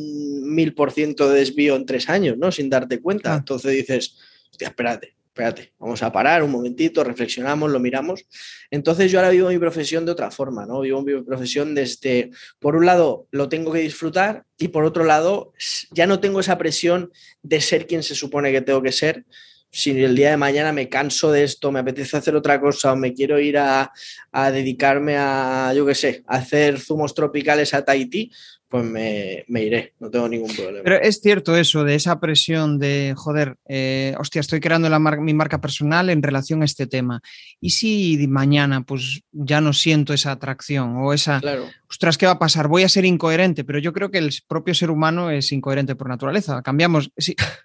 1000% 0.55 1.27
de 1.27 1.39
desvío 1.39 1.75
en 1.75 1.85
tres 1.85 2.09
años, 2.09 2.37
¿no? 2.37 2.51
Sin 2.51 2.69
darte 2.69 2.99
cuenta. 2.99 3.35
Entonces 3.35 3.71
dices, 3.71 4.17
hostia, 4.51 4.69
espérate, 4.69 5.15
espérate, 5.31 5.73
vamos 5.79 6.03
a 6.03 6.11
parar 6.11 6.43
un 6.43 6.51
momentito, 6.51 7.03
reflexionamos, 7.03 7.71
lo 7.71 7.79
miramos. 7.79 8.25
Entonces 8.69 9.11
yo 9.11 9.19
ahora 9.19 9.31
vivo 9.31 9.49
mi 9.49 9.57
profesión 9.57 10.05
de 10.05 10.11
otra 10.11 10.29
forma, 10.29 10.65
¿no? 10.65 10.81
Vivo 10.81 11.01
mi 11.01 11.21
profesión 11.23 11.73
desde, 11.73 12.31
por 12.59 12.75
un 12.75 12.85
lado, 12.85 13.27
lo 13.31 13.47
tengo 13.47 13.71
que 13.71 13.79
disfrutar 13.79 14.43
y 14.57 14.67
por 14.67 14.83
otro 14.83 15.05
lado, 15.05 15.53
ya 15.91 16.05
no 16.05 16.19
tengo 16.19 16.41
esa 16.41 16.57
presión 16.57 17.11
de 17.43 17.61
ser 17.61 17.87
quien 17.87 18.03
se 18.03 18.13
supone 18.13 18.51
que 18.51 18.61
tengo 18.61 18.81
que 18.81 18.91
ser. 18.91 19.25
Si 19.71 19.91
el 19.91 20.15
día 20.15 20.31
de 20.31 20.37
mañana 20.37 20.73
me 20.73 20.89
canso 20.89 21.31
de 21.31 21.43
esto, 21.43 21.71
me 21.71 21.79
apetece 21.79 22.17
hacer 22.17 22.35
otra 22.35 22.59
cosa 22.59 22.91
o 22.91 22.95
me 22.95 23.13
quiero 23.13 23.39
ir 23.39 23.57
a, 23.57 23.91
a 24.31 24.51
dedicarme 24.51 25.15
a, 25.17 25.73
yo 25.73 25.85
qué 25.85 25.95
sé, 25.95 26.23
a 26.27 26.37
hacer 26.37 26.79
zumos 26.79 27.13
tropicales 27.13 27.73
a 27.73 27.85
Tahití, 27.85 28.31
pues 28.71 28.85
me, 28.85 29.43
iré, 29.49 29.93
no 29.99 30.09
tengo 30.09 30.29
ningún 30.29 30.49
problema. 30.55 30.79
Pero 30.81 30.95
es 30.95 31.19
cierto 31.19 31.57
eso, 31.57 31.83
de 31.83 31.95
esa 31.95 32.21
presión 32.21 32.79
de, 32.79 33.13
joder, 33.17 33.57
eh, 33.67 34.15
hostia, 34.17 34.39
estoy 34.39 34.61
creando 34.61 34.87
la 34.87 34.97
mi 34.97 35.33
marca 35.33 35.59
personal 35.59 36.09
en 36.09 36.23
relación 36.23 36.61
a 36.61 36.65
este 36.65 36.87
tema. 36.87 37.21
¿Y 37.59 37.71
si 37.71 38.25
mañana 38.29 38.83
pues 38.83 39.23
ya 39.33 39.59
no 39.59 39.73
siento 39.73 40.13
esa 40.13 40.31
atracción 40.31 40.95
o 40.95 41.11
esa, 41.11 41.41
claro. 41.41 41.65
ostras, 41.89 42.17
¿qué 42.17 42.25
va 42.25 42.33
a 42.33 42.39
pasar? 42.39 42.69
Voy 42.69 42.83
a 42.83 42.89
ser 42.89 43.03
incoherente, 43.03 43.65
pero 43.65 43.77
yo 43.77 43.91
creo 43.91 44.09
que 44.09 44.19
el 44.19 44.31
propio 44.47 44.73
ser 44.73 44.89
humano 44.89 45.29
es 45.31 45.51
incoherente 45.51 45.95
por 45.95 46.07
naturaleza. 46.07 46.61
Cambiamos, 46.61 47.11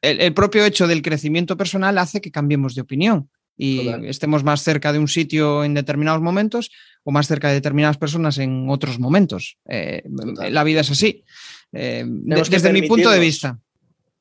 el 0.02 0.34
propio 0.34 0.64
hecho 0.64 0.88
del 0.88 1.02
crecimiento 1.02 1.56
personal 1.56 1.98
hace 1.98 2.20
que 2.20 2.32
cambiemos 2.32 2.74
de 2.74 2.80
opinión 2.80 3.30
y 3.56 3.88
estemos 4.06 4.44
más 4.44 4.62
cerca 4.62 4.92
de 4.92 4.98
un 4.98 5.08
sitio 5.08 5.64
en 5.64 5.74
determinados 5.74 6.20
momentos 6.20 6.70
o 7.04 7.12
más 7.12 7.26
cerca 7.28 7.48
de 7.48 7.54
determinadas 7.54 7.96
personas 7.98 8.38
en 8.38 8.68
otros 8.68 8.98
momentos. 8.98 9.58
Eh, 9.68 10.02
la 10.50 10.64
vida 10.64 10.80
es 10.80 10.90
así. 10.90 11.24
Eh, 11.72 12.04
desde 12.06 12.72
mi 12.72 12.82
punto 12.82 13.10
de 13.10 13.20
vista. 13.20 13.58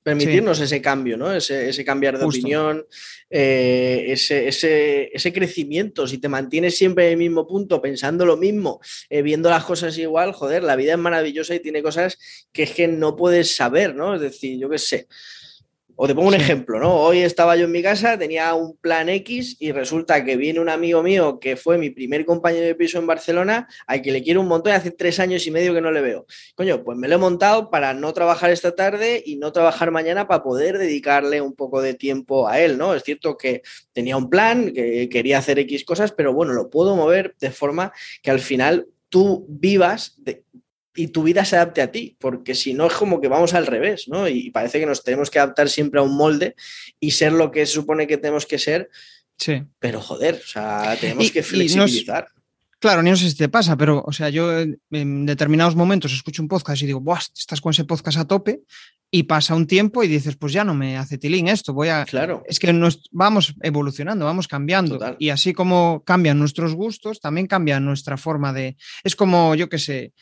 Permitirnos 0.03 0.59
ese 0.59 0.81
cambio, 0.83 1.17
¿no? 1.17 1.33
Ese, 1.33 1.83
cambiar 1.83 2.19
de 2.19 2.25
opinión, 2.25 2.85
eh, 3.27 4.05
ese, 4.09 4.47
ese, 4.47 5.33
crecimiento. 5.33 6.05
Si 6.05 6.19
te 6.19 6.29
mantienes 6.29 6.77
siempre 6.77 7.07
en 7.07 7.13
el 7.13 7.17
mismo 7.17 7.47
punto, 7.47 7.81
pensando 7.81 8.23
lo 8.23 8.37
mismo, 8.37 8.79
viendo 9.09 9.49
las 9.49 9.63
cosas 9.63 9.97
igual, 9.97 10.31
joder, 10.33 10.61
la 10.61 10.75
vida 10.75 10.93
es 10.93 10.99
maravillosa 10.99 11.55
y 11.55 11.59
tiene 11.59 11.81
cosas 11.81 12.19
que 12.53 12.63
es 12.63 12.71
que 12.71 12.87
no 12.87 13.15
puedes 13.15 13.55
saber, 13.55 13.95
¿no? 13.95 14.13
Es 14.13 14.21
decir, 14.21 14.59
yo 14.59 14.69
qué 14.69 14.77
sé. 14.77 15.07
O 15.97 16.07
te 16.07 16.13
pongo 16.13 16.27
un 16.27 16.33
ejemplo, 16.33 16.77
¿no? 16.77 16.93
Hoy 16.93 17.19
estaba 17.19 17.55
yo 17.55 17.65
en 17.65 17.71
mi 17.71 17.81
casa, 17.81 18.17
tenía 18.17 18.53
un 18.53 18.75
plan 18.75 19.07
X 19.07 19.55
y 19.59 19.71
resulta 19.71 20.25
que 20.25 20.35
viene 20.35 20.59
un 20.59 20.67
amigo 20.67 21.01
mío 21.01 21.39
que 21.39 21.55
fue 21.55 21.77
mi 21.77 21.89
primer 21.89 22.25
compañero 22.25 22.65
de 22.65 22.75
piso 22.75 22.99
en 22.99 23.07
Barcelona, 23.07 23.69
al 23.87 24.01
que 24.01 24.11
le 24.11 24.21
quiero 24.21 24.41
un 24.41 24.49
montón 24.49 24.73
y 24.73 24.75
hace 24.75 24.91
tres 24.91 25.21
años 25.21 25.47
y 25.47 25.51
medio 25.51 25.73
que 25.73 25.79
no 25.79 25.91
le 25.91 26.01
veo. 26.01 26.25
Coño, 26.55 26.83
pues 26.83 26.97
me 26.97 27.07
lo 27.07 27.15
he 27.15 27.17
montado 27.17 27.69
para 27.69 27.93
no 27.93 28.11
trabajar 28.11 28.51
esta 28.51 28.75
tarde 28.75 29.23
y 29.25 29.37
no 29.37 29.53
trabajar 29.53 29.91
mañana 29.91 30.27
para 30.27 30.43
poder 30.43 30.77
dedicarle 30.77 31.39
un 31.39 31.53
poco 31.53 31.81
de 31.81 31.93
tiempo 31.93 32.49
a 32.49 32.59
él, 32.59 32.77
¿no? 32.77 32.93
Es 32.93 33.03
cierto 33.03 33.37
que 33.37 33.61
tenía 33.93 34.17
un 34.17 34.29
plan, 34.29 34.73
que 34.73 35.07
quería 35.07 35.37
hacer 35.37 35.59
X 35.59 35.85
cosas, 35.85 36.11
pero 36.11 36.33
bueno, 36.33 36.51
lo 36.51 36.69
puedo 36.69 36.97
mover 36.97 37.35
de 37.39 37.51
forma 37.51 37.93
que 38.21 38.31
al 38.31 38.41
final 38.41 38.87
tú 39.07 39.45
vivas 39.47 40.15
de, 40.17 40.44
y 40.95 41.09
tu 41.09 41.23
vida 41.23 41.45
se 41.45 41.55
adapte 41.57 41.81
a 41.81 41.91
ti, 41.91 42.15
porque 42.19 42.55
si 42.55 42.73
no 42.73 42.87
es 42.87 42.93
como 42.93 43.19
que 43.21 43.27
vamos 43.27 43.53
al 43.53 43.67
revés, 43.67 44.07
¿no? 44.07 44.27
Y 44.27 44.49
parece 44.51 44.79
que 44.79 44.85
nos 44.85 45.03
tenemos 45.03 45.29
que 45.29 45.39
adaptar 45.39 45.69
siempre 45.69 45.99
a 45.99 46.03
un 46.03 46.15
molde 46.15 46.55
y 46.99 47.11
ser 47.11 47.33
lo 47.33 47.51
que 47.51 47.65
se 47.65 47.73
supone 47.73 48.07
que 48.07 48.17
tenemos 48.17 48.45
que 48.45 48.59
ser. 48.59 48.89
Sí. 49.37 49.63
Pero 49.79 50.01
joder, 50.01 50.35
o 50.43 50.47
sea, 50.47 50.97
tenemos 50.99 51.31
que 51.31 51.43
flexibilizar. 51.43 52.27
claro, 52.79 53.01
ni 53.03 53.09
no 53.09 53.17
sé 53.17 53.29
si 53.29 53.35
te 53.35 53.49
pasa, 53.49 53.75
pero, 53.75 54.03
o 54.05 54.13
sea, 54.13 54.29
yo 54.29 54.51
en 54.59 55.25
determinados 55.25 55.75
momentos 55.75 56.13
escucho 56.13 56.41
un 56.41 56.47
podcast 56.47 56.81
y 56.81 56.85
digo, 56.85 57.01
Buah, 57.01 57.19
estás 57.35 57.59
con 57.59 57.71
ese 57.71 57.83
podcast 57.83 58.17
a 58.17 58.25
tope, 58.25 58.61
y 59.11 59.23
pasa 59.23 59.55
un 59.55 59.65
tiempo 59.65 60.03
y 60.03 60.09
dices, 60.09 60.35
pues 60.35 60.51
ya 60.51 60.65
no 60.65 60.73
me 60.73 60.97
hace 60.97 61.17
tilín 61.17 61.47
esto, 61.47 61.73
voy 61.73 61.87
a... 61.87 62.03
Claro. 62.03 62.43
Es 62.47 62.59
que 62.59 62.73
nos 62.73 63.07
vamos 63.11 63.55
evolucionando, 63.61 64.25
vamos 64.25 64.47
cambiando. 64.47 64.99
Y 65.19 65.29
así 65.29 65.53
como 65.53 66.03
cambian 66.05 66.37
nuestros 66.37 66.75
gustos, 66.75 67.21
también 67.21 67.47
cambia 67.47 67.79
nuestra 67.79 68.17
forma 68.17 68.51
de... 68.51 68.75
Es 69.05 69.15
como, 69.15 69.55
yo 69.55 69.69
qué 69.69 69.79
sé, 69.79 70.13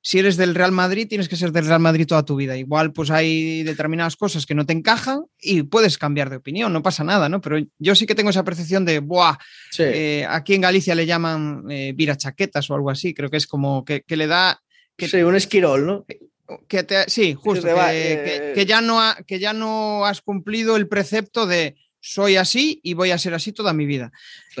si 0.00 0.18
eres 0.18 0.36
del 0.36 0.54
Real 0.54 0.72
Madrid, 0.72 1.08
tienes 1.08 1.28
que 1.28 1.36
ser 1.36 1.52
del 1.52 1.66
Real 1.66 1.80
Madrid 1.80 2.06
toda 2.06 2.24
tu 2.24 2.36
vida. 2.36 2.56
Igual, 2.56 2.92
pues 2.92 3.10
hay 3.10 3.62
determinadas 3.62 4.16
cosas 4.16 4.46
que 4.46 4.54
no 4.54 4.64
te 4.64 4.72
encajan 4.72 5.24
y 5.40 5.64
puedes 5.64 5.98
cambiar 5.98 6.30
de 6.30 6.36
opinión, 6.36 6.72
no 6.72 6.82
pasa 6.82 7.04
nada, 7.04 7.28
¿no? 7.28 7.40
Pero 7.40 7.58
yo 7.78 7.94
sí 7.94 8.06
que 8.06 8.14
tengo 8.14 8.30
esa 8.30 8.44
percepción 8.44 8.84
de, 8.84 9.00
¡buah! 9.00 9.36
Eh, 9.78 10.24
aquí 10.28 10.54
en 10.54 10.60
Galicia 10.60 10.94
le 10.94 11.06
llaman 11.06 11.64
eh, 11.70 11.92
vira 11.94 12.16
chaquetas 12.16 12.70
o 12.70 12.74
algo 12.74 12.90
así, 12.90 13.12
creo 13.12 13.30
que 13.30 13.36
es 13.36 13.46
como 13.46 13.84
que, 13.84 14.04
le 14.08 14.26
da... 14.26 14.60
Que, 14.96 15.08
sí, 15.08 15.22
un 15.22 15.36
esquirol, 15.36 15.86
¿no? 15.86 16.06
Que 16.66 16.86
sí, 17.08 17.34
justo, 17.34 17.68
eh, 17.90 18.52
que, 18.54 18.64
ya 18.64 18.80
no 18.80 19.00
que 19.26 19.38
ya 19.38 19.52
no 19.52 20.06
has 20.06 20.22
cumplido 20.22 20.76
el 20.76 20.88
precepto 20.88 21.46
de 21.46 21.76
soy 22.00 22.36
así 22.36 22.80
y 22.82 22.94
voy 22.94 23.10
a 23.10 23.18
ser 23.18 23.34
así 23.34 23.52
toda 23.52 23.74
mi 23.74 23.84
vida. 23.84 24.10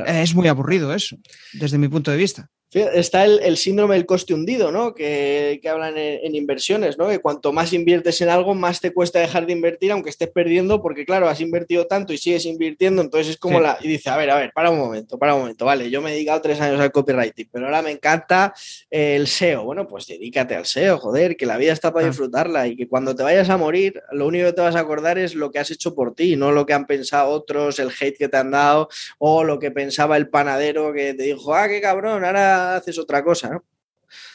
es 0.06 0.34
muy 0.34 0.48
aburrido 0.48 0.92
eso, 0.94 1.16
desde 1.54 1.78
mi 1.78 1.88
punto 1.88 2.10
de 2.10 2.18
vista. 2.18 2.50
Está 2.70 3.24
el, 3.24 3.56
síndrome 3.56 3.94
del 3.94 4.04
coste 4.04 4.34
hundido, 4.34 4.70
¿no? 4.70 4.94
Que, 4.94 5.58
hablan 5.70 5.94
en, 5.96 6.34
inversiones, 6.34 6.98
¿no? 6.98 7.08
Que 7.08 7.18
cuanto 7.18 7.50
más 7.50 7.72
inviertes 7.72 8.20
en 8.20 8.28
algo, 8.28 8.54
más 8.54 8.80
te 8.80 8.92
cuesta 8.92 9.20
dejar 9.20 9.46
de 9.46 9.54
invertir, 9.54 9.90
aunque 9.90 10.10
estés 10.10 10.30
perdiendo, 10.30 10.82
porque 10.82 11.06
claro, 11.06 11.28
has 11.28 11.40
invertido 11.40 11.86
tanto 11.86 12.12
y 12.12 12.18
sigues 12.18 12.44
invirtiendo, 12.44 13.00
entonces 13.00 13.30
es 13.30 13.36
como 13.38 13.58
la... 13.58 13.78
Y 13.80 13.88
dice, 13.88 14.10
a 14.10 14.16
ver, 14.18 14.30
a 14.30 14.36
ver, 14.36 14.52
para 14.52 14.70
un 14.70 14.78
momento, 14.78 15.18
para 15.18 15.34
un 15.34 15.40
momento, 15.40 15.64
vale, 15.64 15.88
yo 15.90 16.02
me 16.02 16.10
he 16.10 16.12
dedicado 16.12 16.42
tres 16.42 16.60
años 16.60 16.78
al 16.78 16.92
copywriting, 16.92 17.48
pero 17.50 17.66
ahora 17.66 17.80
me 17.80 17.90
encanta 17.90 18.52
el 18.90 19.26
SEO. 19.26 19.64
Bueno, 19.64 19.88
pues 19.88 20.06
dedícate 20.06 20.54
al 20.54 20.66
SEO, 20.66 20.98
joder, 20.98 21.38
que 21.38 21.46
la 21.46 21.56
vida 21.56 21.72
está 21.72 21.92
para 21.92 22.06
disfrutarla 22.06 22.66
y 22.66 22.76
que 22.76 22.86
cuando 22.86 23.14
te 23.14 23.22
vayas 23.22 23.48
a 23.48 23.56
morir, 23.56 24.02
lo 24.12 24.26
único 24.26 24.44
que 24.46 24.52
te 24.52 24.60
vas 24.60 24.76
a 24.76 24.80
acordar 24.80 25.16
es 25.16 25.34
lo 25.34 25.50
que 25.50 25.58
has 25.58 25.70
hecho 25.70 25.94
por 25.94 26.14
ti, 26.14 26.36
no 26.36 26.52
lo 26.52 26.66
que 26.66 26.74
han 26.74 26.86
pensado 26.86 27.30
otros, 27.30 27.78
el 27.78 27.90
hate 27.98 28.18
que 28.18 28.28
te 28.28 28.36
han 28.36 28.50
dado 28.50 28.88
o 29.16 29.42
lo 29.42 29.58
que 29.58 29.70
pensaba 29.70 30.18
el 30.18 30.28
panadero 30.28 30.92
que 30.92 31.14
te 31.14 31.22
dijo, 31.22 31.54
ah, 31.54 31.66
qué 31.66 31.80
cabrón, 31.80 32.24
ahora 32.24 32.57
haces 32.58 32.98
otra 32.98 33.24
cosa, 33.24 33.50
¿no? 33.50 33.64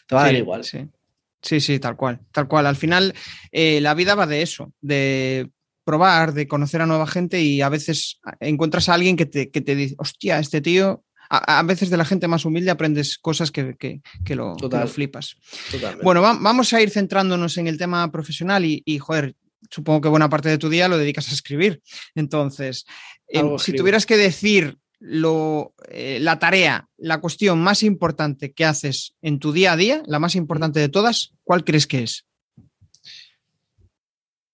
Te 0.07 0.15
va 0.15 0.23
a 0.23 0.25
dar 0.25 0.35
igual. 0.35 0.63
Sí. 0.63 0.87
sí, 1.41 1.59
sí, 1.59 1.79
tal 1.79 1.95
cual. 1.95 2.19
Tal 2.31 2.47
cual. 2.47 2.67
Al 2.67 2.75
final, 2.75 3.13
eh, 3.51 3.81
la 3.81 3.93
vida 3.93 4.15
va 4.15 4.27
de 4.27 4.41
eso, 4.41 4.71
de 4.81 5.49
probar, 5.83 6.33
de 6.33 6.47
conocer 6.47 6.81
a 6.81 6.85
nueva 6.85 7.07
gente 7.07 7.41
y 7.41 7.61
a 7.61 7.69
veces 7.69 8.19
encuentras 8.39 8.89
a 8.89 8.93
alguien 8.93 9.17
que 9.17 9.25
te, 9.25 9.75
dice, 9.75 9.95
hostia, 9.97 10.39
este 10.39 10.61
tío 10.61 11.03
a, 11.29 11.63
veces 11.63 11.89
de 11.89 11.97
la 11.97 12.05
gente 12.05 12.27
más 12.27 12.45
humilde 12.45 12.69
aprendes 12.69 13.17
cosas 13.17 13.51
que, 13.51 13.75
lo, 14.29 14.55
flipas. 14.87 15.35
Bueno, 16.03 16.21
vamos 16.21 16.73
a 16.73 16.81
ir 16.81 16.91
centrándonos 16.91 17.57
en 17.57 17.67
el 17.67 17.77
tema 17.77 18.11
profesional 18.11 18.63
y, 18.65 18.99
joder, 18.99 19.35
supongo 19.69 20.01
que 20.01 20.09
buena 20.09 20.29
parte 20.29 20.49
de 20.49 20.57
tu 20.57 20.69
día 20.69 20.87
lo 20.87 20.97
dedicas 20.97 21.29
a 21.29 21.33
escribir. 21.33 21.81
Entonces, 22.13 22.85
em, 23.27 23.57
si 23.57 23.73
tuvieras 23.73 24.05
que 24.05 24.17
decir 24.17 24.77
lo, 25.05 25.75
eh, 25.89 26.17
la 26.21 26.39
tarea, 26.39 26.87
la 26.97 27.19
cuestión 27.19 27.59
más 27.59 27.83
importante 27.83 28.53
que 28.53 28.63
haces 28.63 29.15
en 29.21 29.37
tu 29.37 29.51
día 29.51 29.73
a 29.73 29.77
día, 29.77 30.01
la 30.05 30.17
más 30.17 30.33
importante 30.35 30.79
de 30.79 30.87
todas, 30.87 31.33
¿cuál 31.43 31.65
crees 31.65 31.87
que 31.87 32.03
es? 32.03 32.25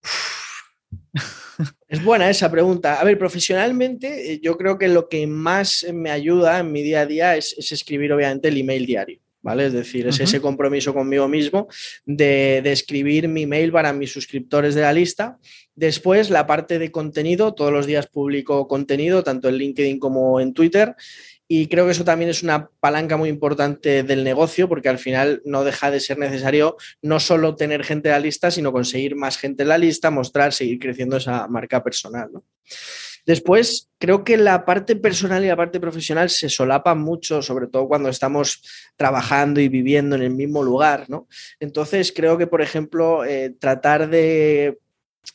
Es 1.89 2.01
buena 2.01 2.29
esa 2.29 2.49
pregunta. 2.49 3.01
A 3.01 3.03
ver, 3.03 3.17
profesionalmente, 3.17 4.31
eh, 4.31 4.39
yo 4.41 4.57
creo 4.57 4.77
que 4.77 4.87
lo 4.87 5.09
que 5.09 5.27
más 5.27 5.85
me 5.91 6.09
ayuda 6.09 6.59
en 6.59 6.71
mi 6.71 6.83
día 6.83 7.01
a 7.01 7.05
día 7.05 7.35
es, 7.35 7.53
es 7.57 7.73
escribir, 7.73 8.13
obviamente, 8.13 8.47
el 8.47 8.57
email 8.57 8.85
diario. 8.85 9.19
¿vale? 9.41 9.67
Es 9.67 9.73
decir, 9.73 10.07
es 10.07 10.19
ese 10.19 10.41
compromiso 10.41 10.93
conmigo 10.93 11.27
mismo 11.27 11.67
de, 12.05 12.61
escribir 12.65 13.27
mi 13.27 13.45
mail 13.45 13.71
para 13.71 13.93
mis 13.93 14.11
suscriptores 14.11 14.75
de 14.75 14.81
la 14.81 14.93
lista. 14.93 15.37
Después, 15.79 16.29
la 16.29 16.45
parte 16.45 16.77
de 16.77 16.91
contenido, 16.91 17.53
todos 17.53 17.71
los 17.71 17.85
días 17.85 18.07
publico 18.07 18.67
contenido, 18.67 19.23
tanto 19.23 19.47
en 19.47 19.55
LinkedIn 19.55 19.97
como 19.97 20.41
en 20.41 20.53
Twitter. 20.53 20.93
Y 21.47 21.67
creo 21.67 21.85
que 21.85 21.93
eso 21.93 22.03
también 22.03 22.29
es 22.29 22.43
una 22.43 22.69
palanca 22.81 23.15
muy 23.15 23.29
importante 23.29 24.03
del 24.03 24.25
negocio, 24.25 24.67
porque 24.67 24.89
al 24.89 24.97
final 24.97 25.41
no 25.45 25.63
deja 25.63 25.89
de 25.89 26.01
ser 26.01 26.17
necesario 26.17 26.75
no 27.01 27.21
solo 27.21 27.55
tener 27.55 27.85
gente 27.85 28.09
en 28.09 28.15
la 28.15 28.19
lista, 28.19 28.51
sino 28.51 28.73
conseguir 28.73 29.15
más 29.15 29.37
gente 29.37 29.63
en 29.63 29.69
la 29.69 29.77
lista, 29.77 30.11
mostrar, 30.11 30.51
seguir 30.51 30.79
creciendo 30.79 31.15
esa 31.15 31.47
marca 31.47 31.81
personal. 31.81 32.29
Después, 33.25 33.89
creo 33.99 34.25
que 34.25 34.35
la 34.35 34.65
parte 34.65 34.97
personal 34.97 35.45
y 35.45 35.47
la 35.47 35.55
parte 35.55 35.79
profesional 35.79 36.29
se 36.29 36.49
solapan 36.49 36.99
mucho, 36.99 37.41
sobre 37.41 37.67
todo 37.67 37.87
cuando 37.87 38.09
estamos 38.09 38.61
trabajando 38.97 39.61
y 39.61 39.69
viviendo 39.69 40.17
en 40.17 40.23
el 40.23 40.31
mismo 40.31 40.61
lugar. 40.61 41.07
Entonces, 41.61 42.11
creo 42.13 42.37
que, 42.37 42.47
por 42.47 42.61
ejemplo, 42.61 43.23
eh, 43.23 43.55
tratar 43.57 44.09
de 44.09 44.77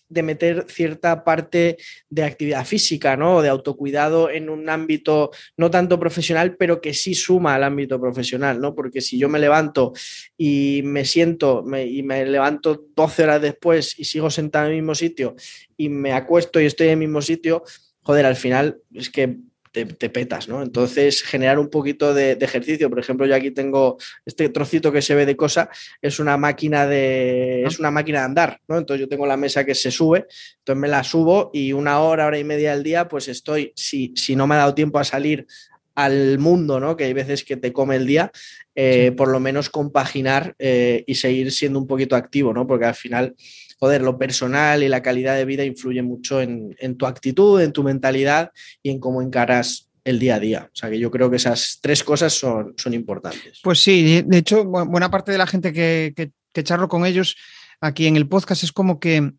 de 0.08 0.22
meter 0.22 0.66
cierta 0.68 1.24
parte 1.24 1.76
de 2.08 2.24
actividad 2.24 2.64
física, 2.64 3.16
¿no? 3.16 3.42
De 3.42 3.48
autocuidado 3.48 4.30
en 4.30 4.48
un 4.48 4.68
ámbito 4.68 5.30
no 5.56 5.70
tanto 5.70 5.98
profesional, 5.98 6.56
pero 6.56 6.80
que 6.80 6.94
sí 6.94 7.14
suma 7.14 7.54
al 7.54 7.64
ámbito 7.64 8.00
profesional, 8.00 8.60
¿no? 8.60 8.74
Porque 8.74 9.00
si 9.00 9.18
yo 9.18 9.28
me 9.28 9.38
levanto 9.38 9.92
y 10.36 10.82
me 10.84 11.04
siento 11.04 11.64
y 11.76 12.02
me 12.02 12.24
levanto 12.26 12.84
12 12.94 13.24
horas 13.24 13.42
después 13.42 13.98
y 13.98 14.04
sigo 14.04 14.30
sentado 14.30 14.66
en 14.66 14.72
el 14.72 14.78
mismo 14.78 14.94
sitio 14.94 15.34
y 15.76 15.88
me 15.88 16.12
acuesto 16.12 16.60
y 16.60 16.66
estoy 16.66 16.86
en 16.88 16.92
el 16.92 16.98
mismo 16.98 17.22
sitio, 17.22 17.62
joder, 18.02 18.26
al 18.26 18.36
final 18.36 18.78
es 18.92 19.10
que 19.10 19.38
te, 19.74 20.08
petas, 20.08 20.48
¿no? 20.48 20.62
Entonces, 20.62 21.22
generar 21.22 21.58
un 21.58 21.68
poquito 21.68 22.14
de, 22.14 22.32
ejercicio. 22.40 22.88
Por 22.88 23.00
ejemplo, 23.00 23.26
yo 23.26 23.34
aquí 23.34 23.50
tengo 23.50 23.98
este 24.24 24.48
trocito 24.48 24.92
que 24.92 25.02
se 25.02 25.16
ve 25.16 25.26
de 25.26 25.36
cosa, 25.36 25.68
es 26.00 26.20
una 26.20 26.36
máquina 26.36 26.86
de. 26.86 27.64
es 27.64 27.80
una 27.80 27.90
máquina 27.90 28.20
de 28.20 28.24
andar, 28.26 28.60
¿no? 28.68 28.78
Entonces 28.78 29.00
yo 29.00 29.08
tengo 29.08 29.26
la 29.26 29.36
mesa 29.36 29.64
que 29.64 29.74
se 29.74 29.90
sube, 29.90 30.26
entonces 30.58 30.80
me 30.80 30.86
la 30.86 31.02
subo 31.02 31.50
y 31.52 31.72
una 31.72 32.00
hora, 32.00 32.26
hora 32.26 32.38
y 32.38 32.44
media 32.44 32.72
al 32.72 32.84
día, 32.84 33.08
pues 33.08 33.26
estoy, 33.26 33.72
si, 33.74 34.12
si 34.14 34.36
no 34.36 34.46
me 34.46 34.54
ha 34.54 34.58
dado 34.58 34.74
tiempo 34.74 35.00
a 35.00 35.04
salir 35.04 35.46
al 35.94 36.38
mundo, 36.38 36.80
¿no? 36.80 36.96
Que 36.96 37.04
hay 37.04 37.12
veces 37.12 37.44
que 37.44 37.56
te 37.56 37.72
come 37.72 37.96
el 37.96 38.06
día, 38.06 38.32
eh, 38.74 39.12
por 39.16 39.28
lo 39.28 39.40
menos 39.40 39.70
compaginar 39.70 40.54
eh, 40.58 41.04
y 41.06 41.14
seguir 41.14 41.52
siendo 41.52 41.78
un 41.78 41.86
poquito 41.86 42.16
activo, 42.16 42.52
¿no? 42.52 42.66
Porque 42.66 42.86
al 42.86 42.94
final, 42.94 43.34
joder, 43.78 44.02
lo 44.02 44.18
personal 44.18 44.82
y 44.82 44.88
la 44.88 45.02
calidad 45.02 45.36
de 45.36 45.44
vida 45.44 45.64
influye 45.64 46.02
mucho 46.02 46.40
en, 46.40 46.96
tu 46.96 47.06
actitud, 47.06 47.60
en 47.60 47.72
tu 47.72 47.82
mentalidad 47.82 48.50
y 48.82 48.90
en 48.90 48.98
cómo 48.98 49.22
encaras 49.22 49.88
el 50.04 50.18
día 50.18 50.34
a 50.36 50.40
día. 50.40 50.70
O 50.72 50.76
sea 50.76 50.90
que 50.90 50.98
yo 50.98 51.10
creo 51.10 51.30
que 51.30 51.36
esas 51.36 51.78
tres 51.80 52.02
cosas 52.02 52.32
son, 52.32 52.74
son 52.76 52.92
importantes. 52.92 53.60
Pues 53.62 53.80
sí, 53.80 54.22
de 54.22 54.38
hecho, 54.38 54.64
buena 54.64 55.10
parte 55.10 55.32
de 55.32 55.38
la 55.38 55.46
gente 55.46 55.72
que, 55.72 56.12
que, 56.16 56.62
charlo 56.62 56.88
con 56.88 57.04
ellos 57.04 57.36
aquí 57.80 58.06
en 58.06 58.16
el 58.16 58.28
podcast 58.28 58.62
es 58.62 58.72
como 58.72 59.00
que 59.00 59.32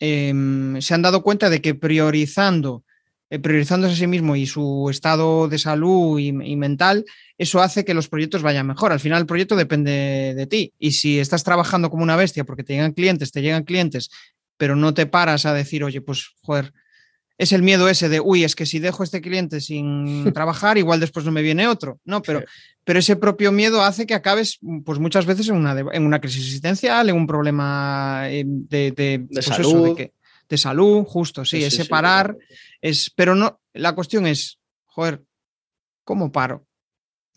em, 0.00 0.80
se 0.80 0.94
han 0.94 1.02
dado 1.02 1.22
cuenta 1.22 1.48
de 1.48 1.60
que 1.60 1.74
priorizando 1.74 2.84
priorizándose 3.28 3.94
a 3.94 3.96
sí 3.96 4.06
mismo 4.06 4.36
y 4.36 4.46
su 4.46 4.88
estado 4.90 5.48
de 5.48 5.58
salud 5.58 6.18
y, 6.18 6.32
mental, 6.32 7.04
eso 7.38 7.60
hace 7.60 7.84
que 7.84 7.94
los 7.94 8.08
proyectos 8.08 8.42
vayan 8.42 8.66
mejor. 8.66 8.92
Al 8.92 9.00
final 9.00 9.20
el 9.20 9.26
proyecto 9.26 9.56
depende 9.56 10.34
de 10.36 10.46
ti. 10.46 10.72
Y 10.78 10.92
si 10.92 11.18
estás 11.18 11.42
trabajando 11.42 11.90
como 11.90 12.02
una 12.02 12.16
bestia 12.16 12.44
porque 12.44 12.62
te 12.62 12.74
llegan 12.74 12.92
clientes, 12.92 13.32
te 13.32 13.42
llegan 13.42 13.64
clientes, 13.64 14.10
pero 14.56 14.76
no 14.76 14.94
te 14.94 15.06
paras 15.06 15.44
a 15.44 15.54
decir, 15.54 15.82
oye, 15.82 16.00
pues, 16.00 16.34
joder, 16.42 16.72
es 17.38 17.52
el 17.52 17.62
miedo 17.62 17.88
ese 17.88 18.08
de, 18.08 18.20
uy, 18.20 18.44
es 18.44 18.54
que 18.54 18.64
si 18.64 18.78
dejo 18.78 19.02
este 19.02 19.20
cliente 19.20 19.60
sin 19.60 20.32
trabajar, 20.32 20.78
igual 20.78 21.00
después 21.00 21.26
no 21.26 21.32
me 21.32 21.42
viene 21.42 21.68
otro. 21.68 22.00
No, 22.04 22.22
pero, 22.22 22.44
pero 22.84 22.98
ese 23.00 23.16
propio 23.16 23.50
miedo 23.50 23.82
hace 23.82 24.06
que 24.06 24.14
acabes, 24.14 24.58
pues 24.84 24.98
muchas 24.98 25.26
veces 25.26 25.48
en 25.48 25.56
una, 25.56 25.76
en 25.92 26.06
una 26.06 26.20
crisis 26.20 26.44
existencial, 26.44 27.08
en 27.08 27.16
un 27.16 27.26
problema 27.26 28.22
eh, 28.30 28.44
de, 28.46 28.92
de, 28.92 29.26
pues 29.30 29.44
salud. 29.44 29.96
de, 29.96 30.12
salud, 30.56 31.04
justo, 31.04 31.44
sí, 31.44 31.64
ese 31.64 31.84
parar 31.84 32.36
es, 32.80 33.10
pero 33.10 33.34
no, 33.34 33.60
la 33.72 33.94
cuestión 33.94 34.26
es, 34.26 34.58
joder, 34.84 35.22
¿cómo 36.04 36.30
paro? 36.30 36.66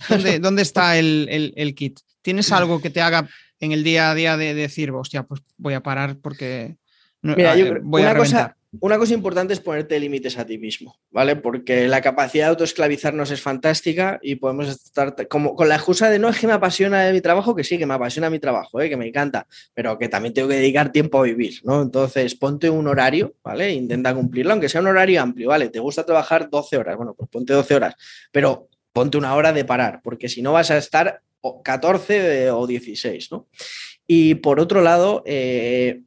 ¿Dónde, 0.08 0.40
¿dónde 0.40 0.62
está 0.62 0.98
el, 0.98 1.74
kit? 1.76 2.00
¿Tienes 2.22 2.52
algo 2.52 2.82
que 2.82 2.90
te 2.90 3.02
haga 3.02 3.28
en 3.60 3.72
el 3.72 3.84
día 3.84 4.12
a 4.12 4.16
día 4.16 4.38
de, 4.38 4.54
decir, 4.54 4.92
hostia, 4.92 5.24
pues 5.24 5.42
voy 5.58 5.74
a 5.74 5.84
parar 5.84 6.18
porque 6.20 6.78
Mira, 7.22 7.54
ah, 7.54 7.80
voy 7.82 8.04
una 8.04 8.12
a 8.12 8.16
cosa, 8.16 8.58
una 8.82 9.00
cosa 9.00 9.14
importante 9.16 9.54
es 9.54 9.60
ponerte 9.60 10.00
límites 10.00 10.38
a 10.38 10.46
ti 10.46 10.60
mismo, 10.60 11.00
¿vale? 11.10 11.36
Porque 11.36 11.88
la 11.88 12.02
capacidad 12.02 12.46
de 12.46 12.50
autoesclavizarnos 12.52 13.32
es 13.32 13.42
fantástica 13.42 14.20
y 14.22 14.36
podemos 14.36 14.68
estar 14.68 15.16
como 15.28 15.56
con 15.56 15.70
la 15.70 15.76
excusa 15.76 16.10
de 16.10 16.20
no 16.20 16.30
es 16.30 16.38
que 16.38 16.46
me 16.46 16.54
apasiona 16.54 17.12
mi 17.12 17.20
trabajo, 17.20 17.56
que 17.56 17.64
sí, 17.64 17.80
que 17.80 17.88
me 17.88 17.96
apasiona 17.96 18.30
mi 18.30 18.38
trabajo, 18.38 18.80
¿eh? 18.80 18.88
que 18.88 18.96
me 18.96 19.08
encanta, 19.08 19.48
pero 19.74 19.98
que 19.98 20.08
también 20.08 20.36
tengo 20.36 20.48
que 20.48 20.56
dedicar 20.56 20.92
tiempo 20.92 21.20
a 21.20 21.24
vivir, 21.24 21.62
¿no? 21.64 21.82
Entonces, 21.82 22.36
ponte 22.36 22.70
un 22.70 22.88
horario, 22.88 23.34
¿vale? 23.44 23.74
Intenta 23.74 24.14
cumplirlo, 24.14 24.52
aunque 24.52 24.70
sea 24.70 24.82
un 24.82 24.88
horario 24.88 25.22
amplio, 25.22 25.50
¿vale? 25.50 25.70
Te 25.70 25.80
gusta 25.80 26.06
trabajar 26.06 26.50
12 26.50 26.78
horas, 26.78 26.96
bueno, 26.96 27.16
pues 27.18 27.28
ponte 27.30 27.54
12 27.54 27.76
horas, 27.76 27.96
pero 28.32 28.68
ponte 28.94 29.18
una 29.18 29.34
hora 29.34 29.52
de 29.52 29.66
parar, 29.66 30.02
porque 30.04 30.30
si 30.30 30.44
no 30.44 30.54
vas 30.54 30.70
a 30.70 30.78
estar 30.78 31.22
14 31.64 32.52
o 32.52 32.68
16, 32.68 33.32
¿no? 33.32 33.48
Y 34.06 34.36
por 34.36 34.60
otro 34.60 34.82
lado, 34.82 35.24
eh, 35.26 36.02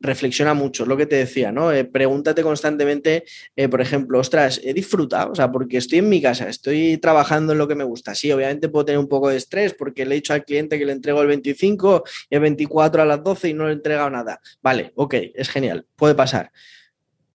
reflexiona 0.00 0.54
mucho, 0.54 0.86
lo 0.86 0.96
que 0.96 1.06
te 1.06 1.16
decía, 1.16 1.52
¿no? 1.52 1.72
Eh, 1.72 1.84
pregúntate 1.84 2.42
constantemente, 2.42 3.24
eh, 3.56 3.68
por 3.68 3.80
ejemplo, 3.80 4.18
ostras, 4.18 4.60
he 4.62 4.74
disfrutado, 4.74 5.32
o 5.32 5.34
sea, 5.34 5.50
porque 5.50 5.78
estoy 5.78 5.98
en 5.98 6.08
mi 6.08 6.20
casa, 6.20 6.48
estoy 6.48 6.98
trabajando 6.98 7.52
en 7.52 7.58
lo 7.58 7.68
que 7.68 7.74
me 7.74 7.84
gusta. 7.84 8.14
Sí, 8.14 8.30
obviamente 8.32 8.68
puedo 8.68 8.84
tener 8.84 8.98
un 8.98 9.08
poco 9.08 9.28
de 9.28 9.36
estrés 9.36 9.74
porque 9.74 10.04
le 10.04 10.14
he 10.14 10.16
dicho 10.16 10.32
al 10.32 10.44
cliente 10.44 10.78
que 10.78 10.86
le 10.86 10.92
entrego 10.92 11.22
el 11.22 11.28
25 11.28 12.04
y 12.30 12.34
el 12.34 12.40
24 12.40 13.02
a 13.02 13.06
las 13.06 13.22
12 13.22 13.48
y 13.48 13.54
no 13.54 13.64
le 13.64 13.70
he 13.70 13.74
entregado 13.74 14.10
nada. 14.10 14.40
Vale, 14.62 14.92
ok, 14.94 15.14
es 15.34 15.48
genial, 15.48 15.86
puede 15.96 16.14
pasar 16.14 16.52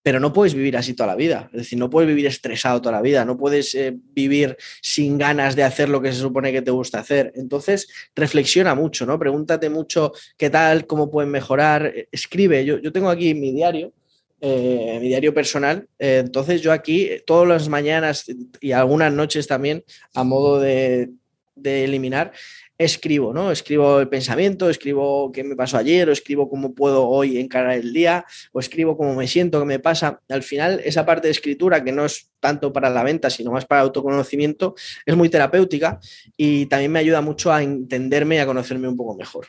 pero 0.03 0.19
no 0.19 0.33
puedes 0.33 0.53
vivir 0.53 0.77
así 0.77 0.93
toda 0.93 1.07
la 1.07 1.15
vida. 1.15 1.49
Es 1.53 1.59
decir, 1.59 1.77
no 1.77 1.89
puedes 1.89 2.07
vivir 2.07 2.25
estresado 2.25 2.81
toda 2.81 2.93
la 2.93 3.01
vida, 3.01 3.23
no 3.25 3.37
puedes 3.37 3.75
eh, 3.75 3.95
vivir 4.13 4.57
sin 4.81 5.17
ganas 5.17 5.55
de 5.55 5.63
hacer 5.63 5.89
lo 5.89 6.01
que 6.01 6.11
se 6.11 6.19
supone 6.19 6.51
que 6.51 6.61
te 6.61 6.71
gusta 6.71 6.99
hacer. 6.99 7.31
Entonces, 7.35 7.87
reflexiona 8.15 8.73
mucho, 8.73 9.05
¿no? 9.05 9.19
Pregúntate 9.19 9.69
mucho 9.69 10.11
qué 10.37 10.49
tal, 10.49 10.87
cómo 10.87 11.11
pueden 11.11 11.29
mejorar, 11.29 11.85
eh, 11.85 12.07
escribe. 12.11 12.65
Yo, 12.65 12.79
yo 12.79 12.91
tengo 12.91 13.09
aquí 13.09 13.35
mi 13.35 13.51
diario, 13.51 13.93
eh, 14.39 14.97
mi 14.99 15.07
diario 15.07 15.33
personal. 15.33 15.87
entonces, 15.99 16.61
yo 16.61 16.71
aquí 16.71 17.09
todas 17.27 17.47
las 17.47 17.69
mañanas 17.69 18.25
y 18.59 18.71
algunas 18.71 19.13
noches 19.13 19.45
también, 19.45 19.83
a 20.15 20.23
modo 20.23 20.59
de, 20.59 21.11
de 21.55 21.83
eliminar, 21.83 22.31
escribo, 22.83 23.33
¿no? 23.33 23.51
Escribo 23.51 23.99
el 23.99 24.09
pensamiento, 24.09 24.69
escribo 24.69 25.31
qué 25.31 25.43
me 25.43 25.55
pasó 25.55 25.77
ayer, 25.77 26.09
o 26.09 26.11
escribo 26.11 26.49
cómo 26.49 26.73
puedo 26.73 27.07
hoy 27.07 27.37
encarar 27.37 27.73
el 27.73 27.93
día, 27.93 28.25
o 28.51 28.59
escribo 28.59 28.97
cómo 28.97 29.15
me 29.15 29.27
siento, 29.27 29.59
qué 29.59 29.65
me 29.65 29.79
pasa. 29.79 30.21
Al 30.29 30.43
final, 30.43 30.81
esa 30.83 31.05
parte 31.05 31.27
de 31.27 31.31
escritura, 31.31 31.83
que 31.83 31.91
no 31.91 32.05
es 32.05 32.31
tanto 32.39 32.73
para 32.73 32.89
la 32.89 33.03
venta, 33.03 33.29
sino 33.29 33.51
más 33.51 33.65
para 33.65 33.81
autoconocimiento, 33.81 34.75
es 35.05 35.15
muy 35.15 35.29
terapéutica 35.29 35.99
y 36.35 36.65
también 36.65 36.91
me 36.91 36.99
ayuda 36.99 37.21
mucho 37.21 37.51
a 37.53 37.61
entenderme 37.61 38.35
y 38.35 38.39
a 38.39 38.45
conocerme 38.45 38.87
un 38.87 38.97
poco 38.97 39.15
mejor. 39.15 39.47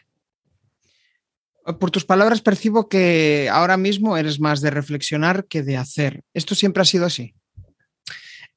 Por 1.79 1.90
tus 1.90 2.05
palabras 2.05 2.42
percibo 2.42 2.88
que 2.88 3.49
ahora 3.51 3.77
mismo 3.77 4.16
eres 4.16 4.40
más 4.40 4.61
de 4.61 4.71
reflexionar 4.71 5.47
que 5.47 5.62
de 5.62 5.77
hacer. 5.77 6.23
¿Esto 6.35 6.55
siempre 6.55 6.83
ha 6.83 6.87
sido 6.87 7.07
así? 7.07 7.35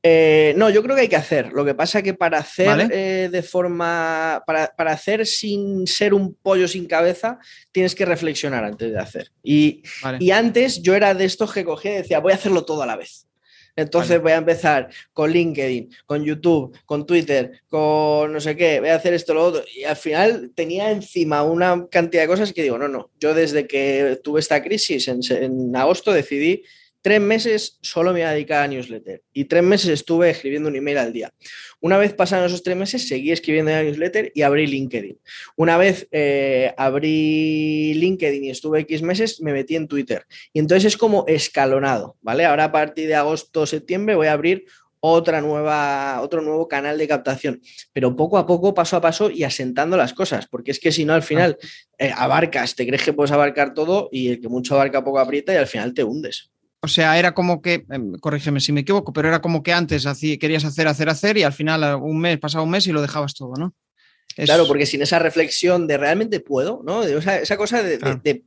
Eh, 0.08 0.54
no, 0.56 0.70
yo 0.70 0.84
creo 0.84 0.96
que 0.96 1.02
hay 1.02 1.08
que 1.08 1.16
hacer. 1.16 1.52
Lo 1.52 1.66
que 1.66 1.74
pasa 1.74 1.98
es 1.98 2.04
que 2.04 2.14
para 2.14 2.38
hacer 2.38 2.92
eh, 2.92 3.28
de 3.32 3.42
forma, 3.42 4.44
para, 4.46 4.92
hacer 4.92 5.26
sin 5.26 5.88
ser 5.88 6.14
un 6.14 6.36
pollo 6.36 6.68
sin 6.68 6.86
cabeza, 6.86 7.40
tienes 7.72 7.96
que 7.96 8.06
reflexionar 8.06 8.64
antes 8.64 8.92
de 8.92 9.00
hacer. 9.00 9.32
Y, 9.42 9.82
antes 10.32 10.84
yo 10.84 10.94
era 10.94 11.16
de 11.16 11.26
estos 11.26 11.52
que 11.52 11.66
cogía 11.66 11.94
y 11.94 11.98
decía, 11.98 12.20
voy 12.20 12.34
a 12.34 12.36
hacerlo 12.36 12.66
todo 12.66 12.84
a 12.84 12.86
la 12.86 12.98
vez. 12.98 13.26
Entonces 13.76 14.22
voy 14.22 14.34
a 14.34 14.38
empezar 14.38 14.90
con 15.12 15.32
LinkedIn, 15.32 15.90
con 16.06 16.24
YouTube, 16.24 16.78
con 16.86 17.08
Twitter, 17.08 17.64
con 17.68 18.32
no 18.32 18.40
sé 18.40 18.56
qué, 18.56 18.80
voy 18.80 18.90
a 18.90 18.96
hacer 18.96 19.16
esto, 19.16 19.34
lo 19.34 19.44
otro. 19.44 19.64
Y 19.76 19.86
al 19.86 19.96
final 19.96 20.52
tenía 20.54 20.92
encima 20.92 21.42
una 21.42 21.88
cantidad 21.90 22.22
de 22.22 22.28
cosas 22.28 22.54
que 22.54 22.62
digo, 22.62 22.78
no, 22.78 22.88
no, 22.88 23.10
yo 23.20 23.34
desde 23.34 23.66
que 23.66 24.20
tuve 24.24 24.40
esta 24.40 24.62
crisis 24.62 25.08
en, 25.08 25.20
en 25.32 25.76
agosto 25.76 26.14
decidí 26.14 26.62
Tres 27.06 27.22
meses 27.22 27.78
solo 27.84 28.14
me 28.14 28.22
iba 28.22 28.30
a 28.30 28.34
dedicar 28.34 28.64
a 28.64 28.68
newsletter 28.68 29.22
y 29.32 29.46
tres 29.46 29.62
meses 29.62 29.92
estuve 29.92 30.32
escribiendo 30.32 30.70
un 30.70 30.76
email 30.76 30.98
al 30.98 31.14
día. 31.14 31.32
Una 31.80 32.00
vez 32.00 32.16
pasaron 32.16 32.48
esos 32.48 32.64
tres 32.64 32.76
meses, 32.76 33.08
seguí 33.08 33.32
escribiendo 33.32 33.70
en 33.70 33.78
la 33.78 33.84
newsletter 33.84 34.32
y 34.34 34.42
abrí 34.42 34.66
LinkedIn. 34.66 35.20
Una 35.56 35.78
vez 35.78 36.08
eh, 36.10 36.74
abrí 36.76 37.94
LinkedIn 37.94 38.46
y 38.46 38.50
estuve 38.50 38.80
X 38.80 39.04
meses, 39.04 39.40
me 39.40 39.54
metí 39.54 39.76
en 39.76 39.88
Twitter. 39.88 40.26
Y 40.52 40.58
entonces 40.58 40.86
es 40.86 40.98
como 40.98 41.26
escalonado, 41.28 42.18
¿vale? 42.24 42.44
Ahora 42.44 42.64
a 42.64 42.72
partir 42.72 43.08
de 43.08 43.14
agosto, 43.14 43.68
septiembre 43.68 44.16
voy 44.16 44.26
a 44.26 44.34
abrir 44.34 44.66
otra 45.00 45.42
nueva, 45.42 46.22
otro 46.24 46.42
nuevo 46.42 46.68
canal 46.68 46.98
de 46.98 47.08
captación, 47.08 47.62
pero 47.94 48.16
poco 48.16 48.40
a 48.40 48.48
poco, 48.48 48.74
paso 48.74 48.98
a 48.98 49.02
paso 49.02 49.30
y 49.30 49.44
asentando 49.44 49.96
las 49.96 50.16
cosas, 50.16 50.48
porque 50.48 50.72
es 50.72 50.80
que 50.80 50.92
si 50.92 51.06
no, 51.06 51.14
al 51.14 51.22
final 51.22 51.60
eh, 52.00 52.12
abarcas, 52.16 52.74
te 52.74 52.88
crees 52.88 53.04
que 53.04 53.14
puedes 53.14 53.32
abarcar 53.32 53.76
todo 53.76 54.10
y 54.12 54.30
el 54.30 54.42
que 54.42 54.50
mucho 54.50 54.74
abarca 54.74 55.04
poco 55.04 55.20
aprieta 55.20 55.54
y 55.54 55.58
al 55.58 55.68
final 55.68 55.94
te 55.94 56.04
hundes. 56.04 56.50
O 56.86 56.88
sea, 56.88 57.18
era 57.18 57.34
como 57.34 57.62
que, 57.62 57.86
em, 57.90 58.14
corrígeme 58.20 58.60
si 58.60 58.72
me 58.72 58.82
equivoco, 58.82 59.12
pero 59.12 59.28
era 59.28 59.42
como 59.42 59.64
que 59.64 59.74
antes 59.74 60.06
querías 60.40 60.64
hacer, 60.66 60.88
hacer, 60.88 61.10
hacer 61.10 61.38
y 61.38 61.44
al 61.44 61.52
final 61.52 61.96
un 61.96 62.20
mes, 62.20 62.38
pasaba 62.38 62.64
un 62.64 62.70
mes 62.70 62.86
y 62.86 62.92
lo 62.92 63.02
dejabas 63.02 63.34
todo, 63.34 63.54
¿no? 63.58 63.74
Claro, 64.36 64.68
porque 64.68 64.86
sin 64.86 65.02
esa 65.02 65.18
reflexión 65.18 65.88
de 65.88 65.98
realmente 65.98 66.40
puedo, 66.42 66.82
¿no? 66.84 67.04
esa, 67.04 67.58
cosa 67.58 67.82
de, 67.82 68.44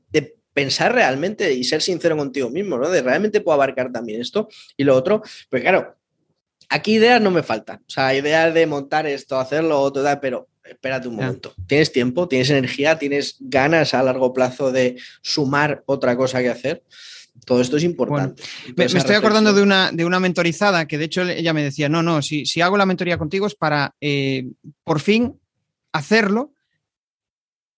pensar 0.54 0.94
realmente 0.94 1.52
y 1.52 1.64
ser 1.64 1.82
sincero 1.82 2.16
contigo 2.16 2.48
mismo, 2.50 2.78
¿no? 2.78 2.88
De 2.90 3.02
realmente 3.02 3.40
puedo 3.40 3.54
abarcar 3.54 3.90
también 3.90 4.20
esto 4.20 4.48
y 4.76 4.84
lo 4.84 4.94
otro. 4.94 5.22
Pues 5.50 5.62
claro, 5.62 5.96
aquí 6.68 6.94
ideas 6.94 7.20
no 7.20 7.30
me 7.30 7.42
faltan. 7.42 7.78
O 7.78 7.90
sea, 7.90 8.14
ideas 8.14 8.54
de 8.54 8.66
montar 8.66 9.06
esto, 9.06 9.38
hacerlo, 9.38 9.80
otro, 9.80 10.04
pero 10.20 10.48
espérate 10.64 11.08
un 11.08 11.16
momento. 11.16 11.54
Tienes 11.66 11.90
tiempo, 11.92 12.28
tienes 12.28 12.50
energía, 12.50 12.98
tienes 12.98 13.36
ganas 13.40 13.94
a 13.94 14.02
largo 14.02 14.32
plazo 14.32 14.70
de 14.70 14.96
sumar 15.22 15.82
otra 15.86 16.16
cosa 16.16 16.40
que 16.40 16.50
hacer. 16.50 16.84
Todo 17.48 17.62
esto 17.62 17.78
es 17.78 17.84
importante. 17.84 18.42
me, 18.76 18.84
estoy 18.84 19.16
acordando 19.16 19.54
de 19.54 19.62
una, 19.62 19.90
de 19.90 20.04
una 20.04 20.20
mentorizada 20.20 20.86
que 20.86 20.98
de 20.98 21.06
hecho 21.06 21.22
ella 21.22 21.54
me 21.54 21.62
decía, 21.62 21.88
no, 21.88 22.02
no, 22.02 22.20
si, 22.20 22.44
si 22.44 22.60
hago 22.60 22.76
la 22.76 22.84
mentoría 22.84 23.16
contigo 23.16 23.46
es 23.46 23.54
para 23.54 23.94
eh, 24.02 24.44
por 24.84 25.00
fin 25.00 25.40
hacerlo 25.90 26.52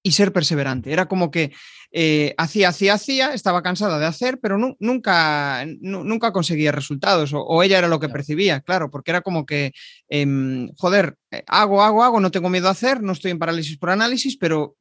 y 0.02 0.10
ser 0.10 0.32
perseverante. 0.32 0.92
Era 0.92 1.06
como 1.06 1.30
que 1.30 1.52
eh, 1.92 2.34
hacía, 2.36 2.70
hacía, 2.70 2.94
hacía, 2.94 3.32
estaba 3.32 3.62
cansada 3.62 4.00
de 4.00 4.06
hacer, 4.06 4.40
pero 4.40 4.58
nunca, 4.80 5.64
nunca 5.80 6.32
conseguía 6.32 6.72
resultados, 6.72 7.30
o, 7.32 7.62
ella 7.62 7.78
era 7.78 7.86
lo 7.86 8.00
que 8.00 8.08
percibía, 8.08 8.62
claro, 8.62 8.90
porque 8.90 9.12
era 9.12 9.20
como 9.20 9.46
que, 9.46 9.70
em, 10.08 10.68
joder, 10.76 11.16
eh, 11.30 11.44
hago, 11.46 11.80
hago, 11.80 12.02
hago, 12.02 12.18
no 12.18 12.32
tengo 12.32 12.48
miedo 12.48 12.66
a 12.66 12.72
hacer, 12.72 13.04
no 13.04 13.12
estoy 13.12 13.30
en 13.30 13.38
parálisis 13.38 13.78
por 13.78 13.90
análisis, 13.90 14.36
pero 14.36 14.74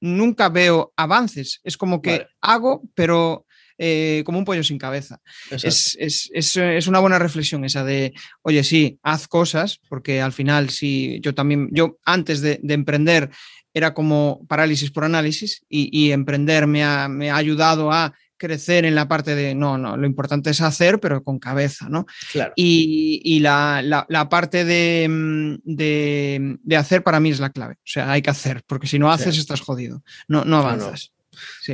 nunca 0.00 0.48
veo 0.50 0.92
avances. 0.94 1.60
Es 1.64 1.76
como 1.76 2.00
que 2.00 2.26
hago, 2.40 2.82
pero 2.94 3.46
eh, 3.82 4.22
como 4.26 4.38
un 4.38 4.44
pollo 4.44 4.62
sin 4.62 4.76
cabeza. 4.76 5.22
Es, 5.50 5.96
es, 5.98 6.86
una 6.86 6.98
buena 6.98 7.18
reflexión 7.18 7.64
esa 7.64 7.82
de, 7.82 8.12
oye, 8.42 8.62
sí, 8.62 8.98
haz 9.02 9.26
cosas, 9.26 9.80
porque 9.88 10.20
al 10.20 10.34
final 10.34 10.68
sí, 10.68 11.18
yo 11.22 11.34
también, 11.34 11.70
yo 11.72 11.98
antes 12.04 12.42
de, 12.42 12.60
emprender 12.62 13.30
era 13.72 13.94
como 13.94 14.44
parálisis 14.48 14.90
por 14.90 15.04
análisis 15.04 15.64
y, 15.66 16.10
emprender 16.10 16.66
me 16.66 16.84
ha, 16.84 17.08
me 17.08 17.30
ha 17.30 17.36
ayudado 17.36 17.90
a 17.90 18.12
crecer 18.36 18.84
en 18.84 18.94
la 18.94 19.08
parte 19.08 19.34
de, 19.34 19.54
no, 19.54 19.78
no, 19.78 19.96
lo 19.96 20.06
importante 20.06 20.50
es 20.50 20.60
hacer, 20.60 21.00
pero 21.00 21.24
con 21.24 21.38
cabeza, 21.38 21.88
¿no? 21.88 22.04
Claro. 22.32 22.52
Y, 22.56 23.40
la, 23.40 24.28
parte 24.30 24.66
de, 24.66 25.58
de, 25.64 26.76
hacer 26.76 27.02
para 27.02 27.18
mí 27.18 27.30
es 27.30 27.40
la 27.40 27.48
clave. 27.48 27.76
O 27.76 27.86
sea, 27.86 28.12
hay 28.12 28.20
que 28.20 28.30
hacer, 28.30 28.62
porque 28.66 28.86
si 28.86 28.98
no 28.98 29.10
haces 29.10 29.38
estás 29.38 29.62
jodido, 29.62 30.02
no, 30.28 30.44
no 30.44 30.58
avanzas. 30.58 31.12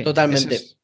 Totalmente. 0.05 0.76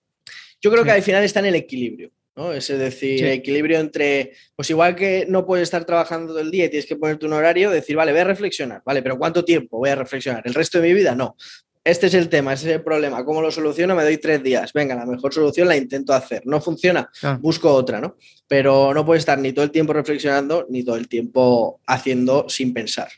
Yo 0.64 0.72
creo 0.72 0.84
que 0.84 0.92
al 0.92 1.04
final 1.04 1.24
está 1.24 1.42
en 1.42 1.48
el 1.48 1.56
equilibrio. 1.56 2.12
¿no? 2.36 2.52
Es 2.52 2.68
decir, 2.68 3.24
equilibrio 3.26 3.80
entre, 3.80 4.32
pues 4.56 4.68
igual 4.72 4.96
que 4.96 5.28
no 5.30 5.46
puedes 5.46 5.64
estar 5.64 5.86
trabajando 5.86 6.34
todo 6.34 6.42
el 6.42 6.50
día 6.50 6.66
y 6.66 6.70
tienes 6.70 6.88
que 6.88 6.96
ponerte 6.96 7.28
un 7.28 7.34
horario, 7.34 7.70
decir, 7.70 7.96
vale, 7.96 8.12
voy 8.12 8.22
a 8.22 8.24
reflexionar, 8.24 8.82
vale, 8.84 9.04
pero 9.04 9.20
¿cuánto 9.20 9.46
tiempo 9.46 9.78
voy 9.78 9.92
a 9.92 9.96
reflexionar? 9.96 10.42
¿El 10.46 10.56
resto 10.56 10.82
de 10.82 10.88
mi 10.88 10.94
vida? 10.96 11.14
No 11.14 11.36
este 11.84 12.08
es 12.08 12.14
el 12.14 12.30
tema, 12.30 12.54
ese 12.54 12.70
es 12.70 12.76
el 12.76 12.84
problema. 12.84 13.26
¿Cómo 13.26 13.42
lo 13.42 13.52
soluciono? 13.52 13.96
Me 13.96 14.04
doy 14.04 14.18
tres 14.18 14.42
días. 14.42 14.72
Venga, 14.74 14.96
la 14.96 15.06
mejor 15.06 15.34
solución 15.34 15.68
la 15.68 15.76
intento 15.76 16.14
hacer. 16.14 16.44
No 16.46 16.62
funciona, 16.62 17.10
busco 17.40 17.74
otra, 17.74 18.00
¿no? 18.00 18.16
Pero 18.48 18.94
no 18.94 19.06
puedes 19.06 19.22
estar 19.22 19.38
ni 19.38 19.52
todo 19.52 19.66
el 19.66 19.72
tiempo 19.72 19.92
reflexionando 19.94 20.66
ni 20.70 20.84
todo 20.84 20.96
el 20.96 21.08
tiempo 21.08 21.82
haciendo 21.86 22.48
sin 22.48 22.74
pensar. 22.74 23.10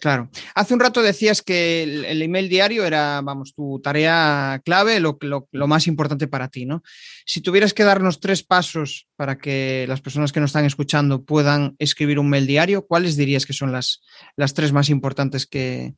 Claro. 0.00 0.30
Hace 0.54 0.72
un 0.72 0.80
rato 0.80 1.02
decías 1.02 1.42
que 1.42 1.82
el, 1.82 2.22
email 2.22 2.48
diario 2.48 2.86
era, 2.86 3.20
vamos, 3.20 3.54
tu 3.54 3.80
tarea 3.80 4.60
clave, 4.64 4.98
lo, 4.98 5.18
lo, 5.20 5.66
más 5.66 5.86
importante 5.86 6.26
para 6.26 6.48
ti, 6.48 6.64
¿no? 6.64 6.82
Si 7.26 7.42
tuvieras 7.42 7.74
que 7.74 7.84
darnos 7.84 8.18
tres 8.18 8.42
pasos 8.42 9.08
para 9.16 9.36
que 9.36 9.84
las 9.88 10.00
personas 10.00 10.32
que 10.32 10.40
nos 10.40 10.50
están 10.50 10.64
escuchando 10.64 11.22
puedan 11.22 11.76
escribir 11.78 12.18
un 12.18 12.30
mail 12.30 12.46
diario, 12.46 12.86
¿cuáles 12.86 13.16
dirías 13.16 13.44
que 13.44 13.52
son 13.52 13.72
las, 13.72 14.00
las 14.36 14.54
tres 14.54 14.72
más 14.72 14.88
importantes 14.88 15.46
que, 15.46 15.94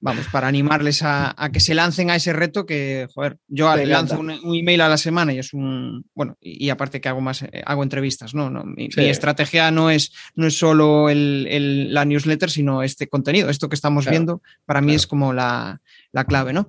vamos, 0.00 0.26
para 0.30 0.46
animarles 0.46 1.00
a, 1.02 1.34
que 1.52 1.60
se 1.60 1.74
lancen 1.74 2.10
a 2.10 2.16
ese 2.16 2.32
reto 2.32 2.66
que, 2.66 3.08
joder, 3.14 3.38
yo 3.48 3.74
lanzo 3.76 4.20
un, 4.20 4.30
email 4.30 4.80
a 4.80 4.88
la 4.88 4.96
semana 4.96 5.32
y 5.32 5.38
es 5.38 5.52
un, 5.52 6.04
bueno, 6.14 6.36
y, 6.40 6.68
aparte 6.70 7.00
que 7.00 7.08
hago 7.08 7.20
más, 7.20 7.42
eh, 7.42 7.62
hago 7.66 7.82
entrevistas, 7.82 8.34
¿no? 8.34 8.50
no 8.50 8.64
mi, 8.64 8.88
estrategia 8.96 9.70
no 9.70 9.90
es, 9.90 10.12
no 10.34 10.46
es 10.46 10.58
solo 10.58 11.08
el, 11.08 11.92
la 11.92 12.04
newsletter, 12.04 12.50
sino 12.50 12.82
este 12.82 13.08
contenido, 13.08 13.50
esto 13.50 13.68
que 13.68 13.74
estamos 13.74 14.08
viendo, 14.08 14.42
para 14.64 14.80
mí 14.80 14.94
es 14.94 15.06
como 15.06 15.32
la, 15.32 15.80
clave, 16.26 16.52
¿no? 16.52 16.66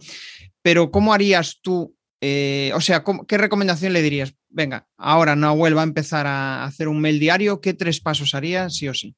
Pero 0.62 0.92
¿cómo 0.92 1.13
harías 1.13 1.60
tú, 1.62 1.96
eh, 2.22 2.72
o 2.76 2.82
sea, 2.82 3.04
¿qué 3.28 3.38
recomendación 3.38 3.94
le 3.94 4.02
dirías? 4.02 4.34
Venga, 4.50 4.88
ahora 4.98 5.36
no 5.36 5.56
vuelva 5.56 5.82
a 5.82 5.86
empezar 5.86 6.28
a 6.28 6.63
hacer 6.63 6.88
un 6.88 7.02
mail 7.02 7.20
diario, 7.20 7.62
¿qué 7.62 7.74
tres 7.74 8.00
pasos 8.00 8.34
haría 8.34 8.70
sí 8.70 8.88
o 8.88 8.94
sí? 8.94 9.15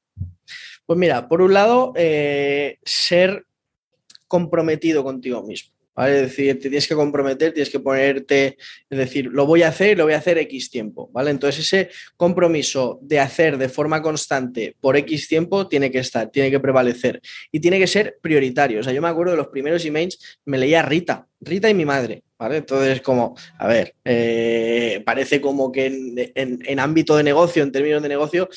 Pues 0.86 0.98
mira, 0.98 1.28
por 1.28 1.42
un 1.42 1.54
lado, 1.54 1.92
eh, 1.96 2.78
ser 2.84 3.46
comprometido 4.32 5.04
contigo 5.04 5.42
mismo. 5.42 5.74
¿vale? 5.94 6.14
Es 6.16 6.22
decir, 6.22 6.54
te 6.54 6.70
tienes 6.70 6.88
que 6.88 6.94
comprometer, 6.94 7.52
tienes 7.52 7.68
que 7.68 7.80
ponerte, 7.80 8.56
es 8.88 8.98
decir, 8.98 9.26
lo 9.26 9.44
voy 9.44 9.62
a 9.62 9.68
hacer 9.68 9.90
y 9.90 9.94
lo 9.94 10.04
voy 10.04 10.14
a 10.14 10.16
hacer 10.16 10.38
X 10.38 10.70
tiempo, 10.70 11.10
¿vale? 11.12 11.30
Entonces 11.30 11.66
ese 11.66 11.90
compromiso 12.16 12.98
de 13.02 13.20
hacer 13.20 13.58
de 13.58 13.68
forma 13.68 14.00
constante 14.00 14.74
por 14.80 14.96
X 14.96 15.28
tiempo 15.28 15.68
tiene 15.68 15.90
que 15.90 15.98
estar, 15.98 16.30
tiene 16.30 16.50
que 16.50 16.60
prevalecer 16.60 17.20
y 17.50 17.60
tiene 17.60 17.78
que 17.78 17.86
ser 17.86 18.16
prioritario. 18.22 18.80
O 18.80 18.82
sea, 18.82 18.94
yo 18.94 19.02
me 19.02 19.08
acuerdo 19.08 19.32
de 19.32 19.36
los 19.36 19.48
primeros 19.48 19.84
emails, 19.84 20.18
me 20.46 20.56
leía 20.56 20.80
Rita, 20.80 21.26
Rita 21.42 21.68
y 21.68 21.74
mi 21.74 21.84
madre, 21.84 22.22
¿vale? 22.38 22.56
Entonces, 22.56 23.02
como, 23.02 23.36
a 23.58 23.66
ver, 23.66 23.94
eh, 24.02 25.02
parece 25.04 25.42
como 25.42 25.70
que 25.70 26.32
en 26.34 26.80
ámbito 26.80 27.18
de 27.18 27.22
negocio, 27.22 27.62
en 27.62 27.70
términos 27.70 28.02
de 28.02 28.08
negocio, 28.08 28.48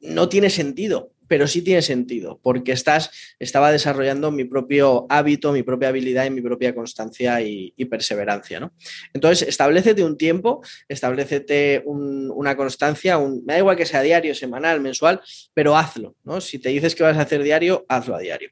no 0.00 0.28
tiene 0.28 0.50
sentido, 0.50 1.10
pero 1.34 1.48
sí 1.48 1.62
tiene 1.62 1.82
sentido, 1.82 2.38
porque 2.40 2.70
estás, 2.70 3.10
estaba 3.40 3.72
desarrollando 3.72 4.30
mi 4.30 4.44
propio 4.44 5.04
hábito, 5.08 5.50
mi 5.50 5.64
propia 5.64 5.88
habilidad 5.88 6.26
y 6.26 6.30
mi 6.30 6.40
propia 6.40 6.72
constancia 6.72 7.40
y, 7.40 7.72
perseverancia. 7.90 8.60
¿no? 8.60 8.72
Entonces, 9.12 9.48
establecete 9.48 10.04
un 10.04 10.16
tiempo, 10.16 10.62
establecete 10.86 11.82
una 11.86 12.56
constancia, 12.56 13.18
un, 13.18 13.44
me 13.44 13.54
da 13.54 13.58
igual 13.58 13.76
que 13.76 13.84
sea 13.84 14.02
diario, 14.02 14.32
semanal, 14.32 14.80
mensual, 14.80 15.20
pero 15.52 15.76
hazlo. 15.76 16.14
¿no? 16.22 16.40
Si 16.40 16.60
te 16.60 16.68
dices 16.68 16.94
que 16.94 17.02
vas 17.02 17.16
a 17.16 17.22
hacer 17.22 17.42
diario, 17.42 17.84
hazlo 17.88 18.14
a 18.14 18.20
diario. 18.20 18.50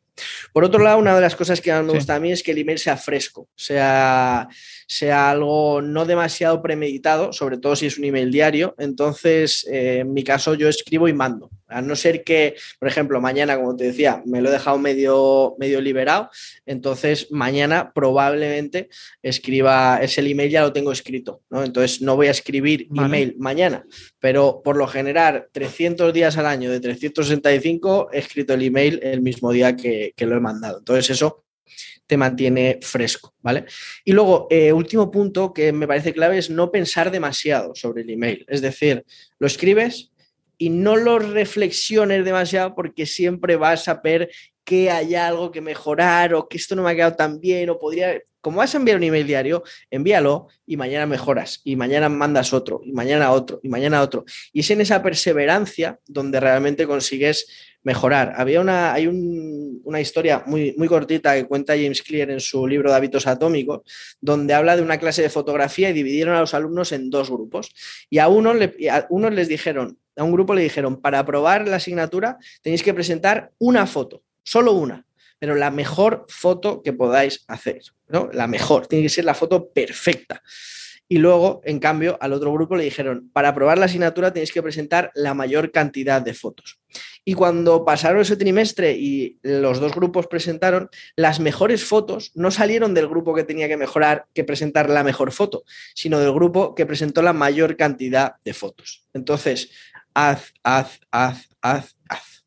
Por 0.52 0.64
otro 0.64 0.82
lado, 0.82 0.98
una 0.98 1.14
de 1.14 1.20
las 1.20 1.36
cosas 1.36 1.60
que 1.60 1.72
me 1.72 1.92
gusta 1.92 2.16
a 2.16 2.20
mí 2.20 2.32
es 2.32 2.42
que 2.42 2.50
el 2.50 2.58
email 2.58 2.80
sea 2.80 2.96
fresco, 2.96 3.48
sea, 3.54 4.48
sea 4.92 5.30
algo 5.30 5.80
no 5.80 6.04
demasiado 6.04 6.60
premeditado, 6.60 7.32
sobre 7.32 7.56
todo 7.56 7.74
si 7.74 7.86
es 7.86 7.96
un 7.96 8.04
email 8.04 8.30
diario. 8.30 8.74
Entonces, 8.76 9.66
eh, 9.70 10.00
en 10.00 10.12
mi 10.12 10.22
caso, 10.22 10.52
yo 10.52 10.68
escribo 10.68 11.08
y 11.08 11.14
mando. 11.14 11.48
A 11.66 11.80
no 11.80 11.96
ser 11.96 12.22
que, 12.24 12.56
por 12.78 12.88
ejemplo, 12.88 13.18
mañana, 13.18 13.56
como 13.56 13.74
te 13.74 13.84
decía, 13.84 14.22
me 14.26 14.42
lo 14.42 14.50
he 14.50 14.52
dejado 14.52 14.76
medio, 14.76 15.54
medio 15.58 15.80
liberado, 15.80 16.28
entonces 16.66 17.28
mañana 17.30 17.90
probablemente 17.94 18.90
escriba 19.22 19.98
ese 20.02 20.20
email, 20.20 20.50
ya 20.50 20.60
lo 20.60 20.74
tengo 20.74 20.92
escrito, 20.92 21.40
¿no? 21.48 21.64
Entonces 21.64 22.02
no 22.02 22.14
voy 22.16 22.26
a 22.26 22.32
escribir 22.32 22.88
email 22.94 23.34
mañana, 23.38 23.86
pero 24.18 24.60
por 24.62 24.76
lo 24.76 24.86
general, 24.86 25.46
300 25.52 26.12
días 26.12 26.36
al 26.36 26.44
año 26.44 26.70
de 26.70 26.80
365 26.80 28.10
he 28.12 28.18
escrito 28.18 28.52
el 28.52 28.62
email 28.62 29.00
el 29.02 29.22
mismo 29.22 29.52
día 29.52 29.74
que, 29.74 30.12
lo 30.18 30.36
he 30.36 30.40
mandado. 30.40 30.80
Entonces 30.80 31.08
eso 31.08 31.44
te 32.06 32.16
mantiene 32.16 32.78
fresco, 32.82 33.34
¿vale? 33.40 33.64
Y 34.04 34.12
luego, 34.12 34.46
eh, 34.50 34.72
último 34.72 35.10
punto 35.10 35.52
que 35.52 35.72
me 35.72 35.86
parece 35.86 36.12
clave 36.12 36.38
es 36.38 36.50
no 36.50 36.70
pensar 36.70 37.10
demasiado 37.10 37.74
sobre 37.74 38.02
el 38.02 38.10
email. 38.10 38.44
Es 38.48 38.60
decir, 38.60 39.04
lo 39.38 39.46
escribes, 39.46 40.12
y 40.62 40.68
no 40.68 40.96
lo 40.96 41.18
reflexiones 41.18 42.24
demasiado 42.24 42.76
porque 42.76 43.04
siempre 43.04 43.56
vas 43.56 43.88
a 43.88 43.94
ver 43.94 44.30
que 44.64 44.90
hay 44.90 45.14
algo 45.14 45.50
que 45.50 45.60
mejorar 45.60 46.34
o 46.34 46.48
que 46.48 46.56
esto 46.56 46.74
no 46.76 46.82
me 46.82 46.90
ha 46.90 46.94
quedado 46.94 47.16
tan 47.16 47.40
bien 47.40 47.70
o 47.70 47.78
podría... 47.78 48.20
Como 48.40 48.56
vas 48.56 48.74
a 48.74 48.78
enviar 48.78 48.96
un 48.96 49.04
email 49.04 49.24
diario, 49.24 49.62
envíalo 49.88 50.48
y 50.66 50.76
mañana 50.76 51.06
mejoras 51.06 51.60
y 51.62 51.76
mañana 51.76 52.08
mandas 52.08 52.52
otro 52.52 52.80
y 52.84 52.90
mañana 52.90 53.30
otro 53.30 53.60
y 53.62 53.68
mañana 53.68 54.02
otro. 54.02 54.24
Y 54.52 54.60
es 54.60 54.70
en 54.72 54.80
esa 54.80 55.00
perseverancia 55.00 56.00
donde 56.08 56.40
realmente 56.40 56.84
consigues 56.88 57.46
mejorar. 57.84 58.34
Había 58.36 58.60
una, 58.60 58.92
hay 58.92 59.06
una 59.06 60.00
historia 60.00 60.42
muy, 60.46 60.74
muy 60.76 60.88
cortita 60.88 61.34
que 61.34 61.46
cuenta 61.46 61.74
James 61.74 62.02
Clear 62.02 62.30
en 62.30 62.40
su 62.40 62.66
libro 62.66 62.90
de 62.90 62.96
hábitos 62.96 63.28
atómicos, 63.28 63.82
donde 64.20 64.54
habla 64.54 64.76
de 64.76 64.82
una 64.82 64.98
clase 64.98 65.22
de 65.22 65.30
fotografía 65.30 65.90
y 65.90 65.92
dividieron 65.92 66.34
a 66.34 66.40
los 66.40 66.54
alumnos 66.54 66.90
en 66.90 67.10
dos 67.10 67.30
grupos. 67.30 67.72
Y 68.10 68.18
a 68.18 68.26
unos, 68.28 68.56
a 68.90 69.06
unos 69.08 69.32
les 69.32 69.46
dijeron, 69.46 69.98
a 70.16 70.24
un 70.24 70.32
grupo 70.32 70.54
le 70.54 70.62
dijeron, 70.62 71.00
para 71.00 71.20
aprobar 71.20 71.66
la 71.68 71.76
asignatura 71.76 72.38
tenéis 72.60 72.82
que 72.82 72.94
presentar 72.94 73.52
una 73.58 73.86
foto, 73.86 74.22
solo 74.42 74.72
una, 74.72 75.06
pero 75.38 75.54
la 75.54 75.70
mejor 75.70 76.26
foto 76.28 76.82
que 76.82 76.92
podáis 76.92 77.44
hacer, 77.48 77.80
¿no? 78.08 78.28
La 78.32 78.46
mejor, 78.46 78.86
tiene 78.86 79.04
que 79.04 79.08
ser 79.08 79.24
la 79.24 79.34
foto 79.34 79.70
perfecta. 79.70 80.42
Y 81.08 81.18
luego, 81.18 81.60
en 81.64 81.78
cambio, 81.78 82.16
al 82.22 82.32
otro 82.32 82.52
grupo 82.52 82.74
le 82.74 82.84
dijeron, 82.84 83.28
para 83.34 83.50
aprobar 83.50 83.76
la 83.76 83.84
asignatura 83.84 84.32
tenéis 84.32 84.50
que 84.50 84.62
presentar 84.62 85.10
la 85.14 85.34
mayor 85.34 85.70
cantidad 85.70 86.22
de 86.22 86.32
fotos. 86.32 86.78
Y 87.24 87.34
cuando 87.34 87.84
pasaron 87.84 88.22
ese 88.22 88.36
trimestre 88.36 88.92
y 88.92 89.38
los 89.42 89.78
dos 89.78 89.94
grupos 89.94 90.26
presentaron, 90.26 90.88
las 91.14 91.38
mejores 91.38 91.84
fotos 91.84 92.32
no 92.34 92.50
salieron 92.50 92.94
del 92.94 93.08
grupo 93.08 93.34
que 93.34 93.44
tenía 93.44 93.68
que 93.68 93.76
mejorar, 93.76 94.24
que 94.32 94.44
presentar 94.44 94.88
la 94.88 95.04
mejor 95.04 95.32
foto, 95.32 95.64
sino 95.94 96.18
del 96.18 96.32
grupo 96.32 96.74
que 96.74 96.86
presentó 96.86 97.20
la 97.20 97.32
mayor 97.32 97.76
cantidad 97.76 98.36
de 98.44 98.54
fotos. 98.54 99.04
Entonces, 99.12 99.70
haz, 100.14 100.54
haz, 100.62 101.00
haz, 101.10 101.48
haz, 101.60 101.96
haz. 102.08 102.41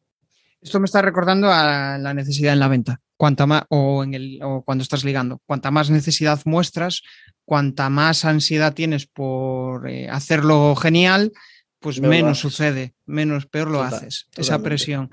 Esto 0.66 0.80
me 0.80 0.86
está 0.86 1.04
recordando 1.04 1.52
a 1.52 2.00
la 2.00 2.14
necesidad 2.16 2.52
en 2.52 2.60
la 2.60 2.68
venta. 2.68 3.00
Cuanta 3.18 3.46
más, 3.46 3.66
o, 3.70 4.04
en 4.04 4.16
el, 4.16 4.40
o 4.42 4.64
cuando 4.64 4.82
estás 4.82 5.04
ligando, 5.04 5.40
cuanta 5.46 5.70
más 5.70 5.92
necesidad 5.92 6.42
muestras, 6.46 7.04
cuanta 7.46 7.92
más 7.92 8.26
ansiedad 8.26 8.74
tienes 8.74 9.06
por 9.06 9.88
eh, 9.88 10.10
hacerlo 10.10 10.76
genial, 10.76 11.32
pues 11.80 12.02
menos 12.02 12.40
sucede, 12.40 12.96
menos 13.06 13.46
peor 13.46 13.70
lo 13.70 13.84
haces, 13.84 14.28
esa 14.36 14.58
presión. 14.64 15.12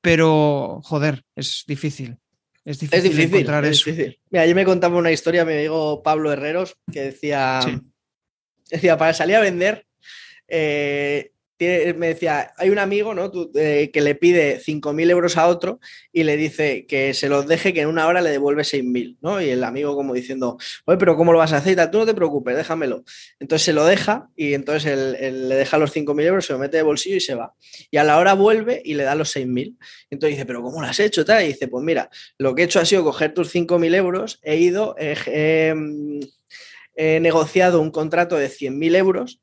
Pero, 0.00 0.80
joder, 0.82 1.22
es 1.36 1.64
difícil. 1.68 2.16
Es 2.64 2.78
difícil, 2.78 3.20
encontrar 3.20 3.66
eso. 3.66 3.90
Mira, 4.30 4.46
yo 4.46 4.54
me 4.54 4.64
contaba 4.64 4.96
una 4.96 5.12
historia, 5.12 5.44
mi 5.44 5.52
amigo 5.52 6.02
Pablo 6.02 6.32
Herreros, 6.32 6.76
que 6.90 7.02
decía, 7.02 7.60
decía, 8.70 8.96
para 8.96 9.12
salir 9.12 9.36
a 9.36 9.40
vender, 9.40 9.86
eh, 10.48 11.33
me 11.58 12.08
decía, 12.08 12.52
hay 12.56 12.70
un 12.70 12.78
amigo 12.78 13.14
¿no? 13.14 13.30
Eh, 13.54 13.90
que 13.92 14.00
le 14.00 14.14
pide 14.14 14.60
5.000 14.60 15.10
euros 15.10 15.36
a 15.36 15.46
otro 15.46 15.80
y 16.12 16.24
le 16.24 16.36
dice 16.36 16.84
que 16.86 17.14
se 17.14 17.28
los 17.28 17.46
deje, 17.46 17.72
que 17.72 17.82
en 17.82 17.88
una 17.88 18.06
hora 18.06 18.20
le 18.20 18.30
devuelve 18.30 18.62
6.000, 18.62 19.18
¿no? 19.20 19.40
Y 19.40 19.50
el 19.50 19.62
amigo 19.62 19.94
como 19.94 20.14
diciendo, 20.14 20.58
pero 20.98 21.16
¿cómo 21.16 21.32
lo 21.32 21.38
vas 21.38 21.52
a 21.52 21.58
hacer? 21.58 21.90
Tú 21.90 21.98
no 21.98 22.06
te 22.06 22.14
preocupes, 22.14 22.56
déjamelo. 22.56 23.04
Entonces 23.38 23.64
se 23.64 23.72
lo 23.72 23.84
deja 23.84 24.28
y 24.36 24.54
entonces 24.54 24.92
él, 24.92 25.48
le 25.48 25.54
deja 25.54 25.78
los 25.78 25.94
5.000 25.94 26.22
euros, 26.24 26.46
se 26.46 26.52
lo 26.52 26.58
mete 26.58 26.76
de 26.76 26.82
bolsillo 26.82 27.16
y 27.16 27.20
se 27.20 27.34
va. 27.34 27.54
Y 27.90 27.96
a 27.98 28.04
la 28.04 28.18
hora 28.18 28.34
vuelve 28.34 28.82
y 28.84 28.94
le 28.94 29.04
da 29.04 29.14
los 29.14 29.34
6.000. 29.36 29.76
Entonces 30.10 30.36
dice, 30.36 30.46
pero 30.46 30.62
¿cómo 30.62 30.80
lo 30.80 30.86
has 30.86 30.98
hecho? 31.00 31.22
Y 31.22 31.46
dice, 31.46 31.68
pues 31.68 31.84
mira, 31.84 32.10
lo 32.38 32.54
que 32.54 32.62
he 32.62 32.64
hecho 32.64 32.80
ha 32.80 32.84
sido 32.84 33.04
coger 33.04 33.32
tus 33.32 33.54
5.000 33.54 33.94
euros, 33.94 34.40
he 34.42 34.56
ido... 34.56 34.96
Eh, 34.98 35.74
he 36.96 37.18
negociado 37.18 37.80
un 37.80 37.90
contrato 37.90 38.36
de 38.36 38.48
100.000 38.48 38.96
euros 38.96 39.40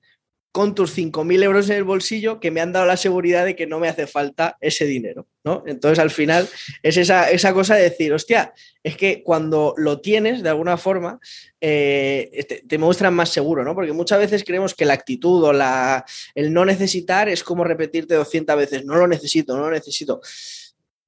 con 0.52 0.76
tus 0.76 0.98
5.000 0.98 1.44
euros 1.44 1.70
en 1.70 1.78
el 1.78 1.84
bolsillo 1.86 2.40
que 2.40 2.52
me 2.52 2.60
han 2.60 2.74
dado 2.74 2.86
la 2.86 2.98
seguridad 2.98 3.46
de 3.46 3.56
que 3.56 3.68
no 3.68 3.80
me 3.80 3.88
hace 3.88 4.06
falta 4.06 4.58
ese 4.60 4.86
dinero, 4.86 5.28
¿no? 5.46 5.64
Entonces, 5.66 6.00
al 6.00 6.10
final, 6.10 6.48
es 6.84 6.98
esa, 6.98 7.30
esa 7.32 7.54
cosa 7.54 7.76
de 7.76 7.84
decir, 7.84 8.12
hostia, 8.12 8.54
es 8.84 8.98
que 8.98 9.24
cuando 9.24 9.74
lo 9.78 10.02
tienes, 10.02 10.44
de 10.44 10.50
alguna 10.50 10.76
forma, 10.76 11.20
eh, 11.62 12.64
te, 12.68 12.78
muestran 12.78 13.14
más 13.14 13.30
seguro, 13.30 13.64
¿no? 13.64 13.74
Porque 13.76 13.94
muchas 13.94 14.20
veces 14.20 14.44
creemos 14.44 14.76
que 14.76 14.86
la 14.86 14.94
actitud 14.94 15.44
o 15.44 15.54
la, 15.54 16.04
el 16.36 16.52
no 16.52 16.66
necesitar 16.66 17.30
es 17.30 17.44
como 17.44 17.64
repetirte 17.64 18.16
200 18.16 18.58
veces, 18.58 18.86
no 18.86 18.96
lo 18.96 19.08
necesito, 19.08 19.56
no 19.56 19.64
lo 19.64 19.72
necesito 19.72 20.22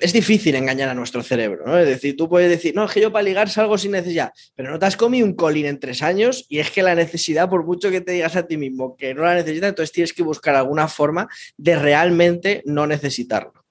es 0.04 0.12
difícil 0.12 0.54
engañar 0.56 0.90
a 0.90 0.94
nuestro 0.94 1.24
cerebro, 1.24 1.66
¿no? 1.66 1.80
Es 1.80 1.88
decir, 1.88 2.18
tú 2.18 2.28
puedes 2.28 2.50
decir, 2.50 2.76
no, 2.76 2.84
es 2.84 2.92
que 2.92 3.00
yo 3.00 3.12
para 3.12 3.24
ligar 3.24 3.50
salgo 3.50 3.78
sin 3.78 3.92
necesidad, 3.92 4.34
pero 4.54 4.70
no 4.70 4.78
te 4.78 4.86
has 4.86 4.98
comido 4.98 5.26
un 5.26 5.34
colín 5.34 5.66
en 5.66 5.80
tres 5.80 6.02
años 6.02 6.46
y 6.50 6.60
es 6.60 6.72
que 6.72 6.84
la 6.84 6.94
necesidad, 6.94 7.50
por 7.50 7.66
mucho 7.66 7.90
que 7.90 8.02
te 8.02 8.12
digas 8.12 8.36
a 8.36 8.46
ti 8.46 8.58
mismo 8.58 8.98
que 8.98 9.14
no 9.14 9.24
la 9.24 9.36
necesitas, 9.36 9.70
entonces 9.70 9.94
tienes 9.94 10.12
que 10.12 10.22
buscar 10.22 10.56
alguna 10.56 10.90
forma 10.90 11.30
de 11.56 11.78
realmente 11.78 12.62
no 12.66 12.86
necesitarlo. 12.86 13.66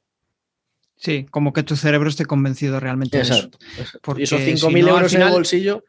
Sí, 0.97 1.27
como 1.31 1.53
que 1.53 1.65
tu 1.65 1.77
cerebro 1.77 2.09
esté 2.09 2.25
convencido 2.25 2.81
realmente 2.81 3.19
exacto, 3.19 3.59
de 3.77 3.83
eso. 3.83 3.99
Porque 4.01 4.23
y 4.23 4.25
esos 4.25 4.41
5.000 4.41 4.57
si 4.57 4.83
no, 4.83 4.89
euros 4.89 5.13
final, 5.13 5.23
en 5.23 5.29
el 5.29 5.35
bolsillo... 5.35 5.85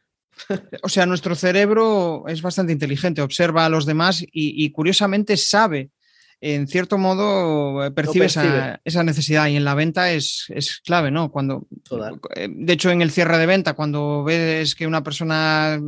O 0.82 0.90
sea, 0.90 1.06
nuestro 1.06 1.36
cerebro 1.36 2.26
es 2.28 2.42
bastante 2.42 2.74
inteligente, 2.74 3.22
observa 3.22 3.66
a 3.66 3.70
los 3.70 3.86
demás 3.86 4.24
y, 4.24 4.28
y 4.34 4.72
curiosamente 4.72 5.38
sabe 5.38 5.92
en 6.46 6.68
cierto 6.68 6.98
modo 6.98 7.86
eh, 7.86 7.92
percibe, 7.92 8.26
esa, 8.26 8.82
esa, 8.84 9.02
necesidad 9.02 9.48
y 9.48 9.56
en 9.56 9.64
la 9.64 9.76
venta 9.76 10.12
es, 10.12 10.46
es 10.50 10.82
clave, 10.82 11.10
¿no? 11.10 11.32
Cuando, 11.32 11.68
Total. 11.84 12.20
Eh, 12.36 12.50
de 12.52 12.74
hecho, 12.74 12.92
en 12.92 13.02
el 13.02 13.12
cierre 13.12 13.38
de 13.38 13.46
venta, 13.46 13.76
cuando 13.76 14.26
ves 14.26 14.76
que 14.76 14.86
una 14.86 15.02
persona 15.02 15.82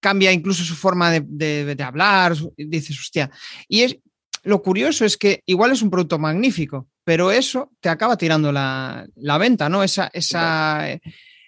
cambia 0.00 0.32
incluso 0.32 0.64
su 0.64 0.74
forma 0.74 1.12
de, 1.12 1.22
de, 1.24 1.76
de 1.76 1.82
hablar, 1.84 2.34
dices, 2.56 2.98
hostia. 2.98 3.30
Y 3.68 3.82
es, 3.82 3.98
lo 4.42 4.60
curioso 4.60 5.04
es 5.04 5.16
que 5.16 5.44
igual 5.46 5.70
es 5.70 5.82
un 5.82 5.90
producto 5.90 6.18
magnífico, 6.18 6.88
pero 7.04 7.30
eso 7.30 7.70
te 7.78 7.90
acaba 7.90 8.16
tirando 8.16 8.50
la, 8.50 9.06
la 9.14 9.38
venta, 9.38 9.68
¿no? 9.68 9.84
Esa, 9.84 10.10
esa, 10.12 10.98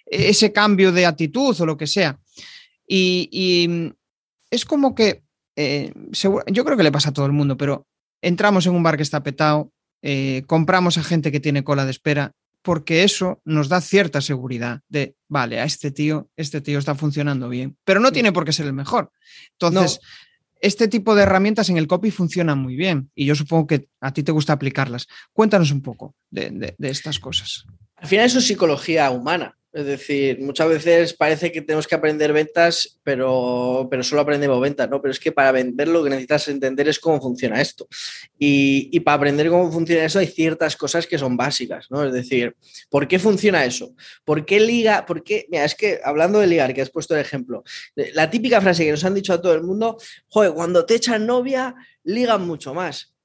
ese 0.05 0.53
cambio 0.53 0.93
de 0.93 1.05
actitud 1.05 1.59
o 1.59 1.65
lo 1.65 1.75
que 1.75 1.87
sea. 1.87 2.17
Y, 2.87 3.27
y 3.33 3.91
es 4.49 4.63
como 4.63 4.95
que, 4.95 5.23
eh, 5.57 5.91
seguro, 6.13 6.45
yo 6.47 6.63
creo 6.63 6.77
que 6.77 6.83
le 6.83 6.91
pasa 6.91 7.09
a 7.09 7.13
todo 7.13 7.25
el 7.25 7.33
mundo, 7.33 7.57
pero 7.57 7.85
entramos 8.23 8.65
en 8.65 8.73
un 8.73 8.81
bar 8.81 8.97
que 8.97 9.03
está 9.03 9.21
petado, 9.21 9.71
eh, 10.01 10.43
compramos 10.47 10.97
a 10.97 11.03
gente 11.03 11.31
que 11.31 11.39
tiene 11.39 11.63
cola 11.63 11.85
de 11.85 11.91
espera, 11.91 12.33
porque 12.61 13.03
eso 13.03 13.41
nos 13.43 13.67
da 13.67 13.81
cierta 13.81 14.21
seguridad 14.21 14.81
de, 14.87 15.15
vale, 15.27 15.59
a 15.59 15.65
este 15.65 15.91
tío, 15.91 16.29
este 16.37 16.61
tío 16.61 16.79
está 16.79 16.95
funcionando 16.95 17.49
bien, 17.49 17.77
pero 17.83 17.99
no 17.99 18.11
tiene 18.11 18.31
por 18.31 18.45
qué 18.45 18.53
ser 18.53 18.65
el 18.65 18.73
mejor. 18.73 19.11
Entonces, 19.51 19.99
no. 20.01 20.07
este 20.61 20.87
tipo 20.87 21.13
de 21.13 21.23
herramientas 21.23 21.69
en 21.69 21.77
el 21.77 21.87
copy 21.87 22.09
funcionan 22.09 22.59
muy 22.59 22.75
bien 22.75 23.11
y 23.13 23.25
yo 23.25 23.35
supongo 23.35 23.67
que 23.67 23.89
a 23.99 24.13
ti 24.13 24.23
te 24.23 24.31
gusta 24.31 24.53
aplicarlas. 24.53 25.07
Cuéntanos 25.33 25.71
un 25.71 25.81
poco 25.81 26.15
de, 26.29 26.51
de, 26.51 26.75
de 26.77 26.89
estas 26.89 27.19
cosas. 27.19 27.65
Al 27.97 28.07
final 28.07 28.25
eso 28.25 28.39
es 28.39 28.47
psicología 28.47 29.11
humana. 29.11 29.57
Es 29.73 29.87
decir, 29.87 30.39
muchas 30.39 30.69
veces 30.69 31.13
parece 31.15 31.51
que 31.51 31.63
tenemos 31.63 31.87
que 31.87 31.95
aprender 31.95 32.31
ventas, 32.31 32.99
pero, 33.01 33.87
pero 33.89 34.03
solo 34.03 34.21
aprendemos 34.21 34.61
ventas, 34.61 34.87
¿no? 34.87 35.01
Pero 35.01 35.11
es 35.11 35.19
que 35.19 35.31
para 35.31 35.51
vender 35.51 35.87
lo 35.87 36.03
que 36.03 36.11
necesitas 36.11 36.47
entender 36.47 36.87
es 36.87 36.99
cómo 36.99 37.19
funciona 37.19 37.59
esto. 37.59 37.87
Y, 38.37 38.89
y, 38.91 38.99
para 38.99 39.15
aprender 39.15 39.49
cómo 39.49 39.71
funciona 39.71 40.05
eso 40.05 40.19
hay 40.19 40.27
ciertas 40.27 40.75
cosas 40.75 41.07
que 41.07 41.17
son 41.17 41.35
básicas, 41.35 41.89
¿no? 41.89 42.05
Es 42.05 42.13
decir, 42.13 42.55
¿por 42.87 43.07
qué 43.07 43.17
funciona 43.17 43.65
eso? 43.65 43.95
¿Por 44.23 44.45
qué 44.45 44.59
liga? 44.59 45.07
¿Por 45.07 45.23
qué? 45.23 45.47
Mira, 45.49 45.65
es 45.65 45.73
que 45.73 45.99
hablando 46.03 46.37
de 46.37 46.45
ligar, 46.45 46.71
que 46.75 46.83
has 46.83 46.91
puesto 46.91 47.15
el 47.15 47.21
ejemplo, 47.21 47.63
la 47.95 48.29
típica 48.29 48.61
frase 48.61 48.85
que 48.85 48.91
nos 48.91 49.03
han 49.05 49.15
dicho 49.15 49.33
a 49.33 49.41
todo 49.41 49.55
el 49.55 49.63
mundo, 49.63 49.97
joder, 50.27 50.53
cuando 50.53 50.85
te 50.85 50.93
echan 50.93 51.25
novia, 51.25 51.73
ligan 52.03 52.45
mucho 52.45 52.75
más. 52.75 53.15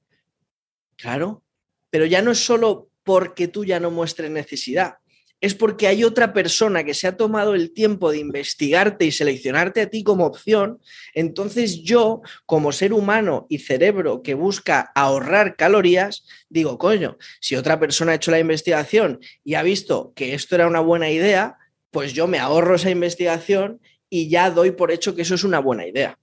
Claro, 0.95 1.43
pero 1.91 2.07
ya 2.07 2.23
no 2.23 2.31
es 2.31 2.39
solo 2.39 2.89
porque 3.03 3.47
tú 3.47 3.65
ya 3.65 3.79
no 3.79 3.91
muestres 3.91 4.31
necesidad 4.31 4.98
es 5.41 5.55
porque 5.55 5.87
hay 5.87 6.03
otra 6.03 6.33
persona 6.33 6.83
que 6.83 6.93
se 6.93 7.07
ha 7.07 7.15
tomado 7.15 7.55
el 7.55 7.71
tiempo 7.71 8.11
de 8.11 8.19
investigarte 8.19 9.05
y 9.05 9.11
seleccionarte 9.11 9.81
a 9.81 9.89
ti 9.89 10.03
como 10.03 10.25
opción, 10.25 10.81
entonces 11.13 11.81
yo, 11.81 12.21
como 12.45 12.71
ser 12.71 12.91
humano 12.93 13.47
y 13.49 13.59
cerebro 13.59 14.21
que 14.21 14.33
busca 14.33 14.91
ahorrar 14.95 15.55
calorías, 15.55 16.25
digo, 16.49 16.77
coño, 16.77 17.17
si 17.39 17.55
otra 17.55 17.79
persona 17.79 18.11
ha 18.11 18.15
hecho 18.15 18.31
la 18.31 18.39
investigación 18.39 19.19
y 19.43 19.53
ha 19.53 19.63
visto 19.63 20.11
que 20.15 20.33
esto 20.33 20.55
era 20.55 20.67
una 20.67 20.81
buena 20.81 21.09
idea, 21.09 21.57
pues 21.91 22.13
yo 22.13 22.27
me 22.27 22.39
ahorro 22.39 22.75
esa 22.75 22.89
investigación 22.89 23.81
y 24.09 24.29
ya 24.29 24.51
doy 24.51 24.71
por 24.71 24.91
hecho 24.91 25.15
que 25.15 25.21
eso 25.21 25.35
es 25.35 25.43
una 25.43 25.59
buena 25.59 25.87
idea. 25.87 26.17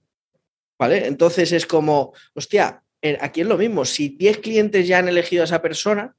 ¿Vale? 0.79 1.07
Entonces 1.07 1.51
es 1.53 1.65
como, 1.65 2.13
hostia, 2.35 2.83
eh, 3.01 3.17
aquí 3.19 3.41
es 3.41 3.47
lo 3.47 3.57
mismo, 3.57 3.83
si 3.83 4.09
10 4.09 4.39
clientes 4.39 4.87
ya 4.87 4.99
han 4.99 5.09
elegido 5.09 5.41
a 5.41 5.45
esa 5.45 5.61
persona, 5.61 6.15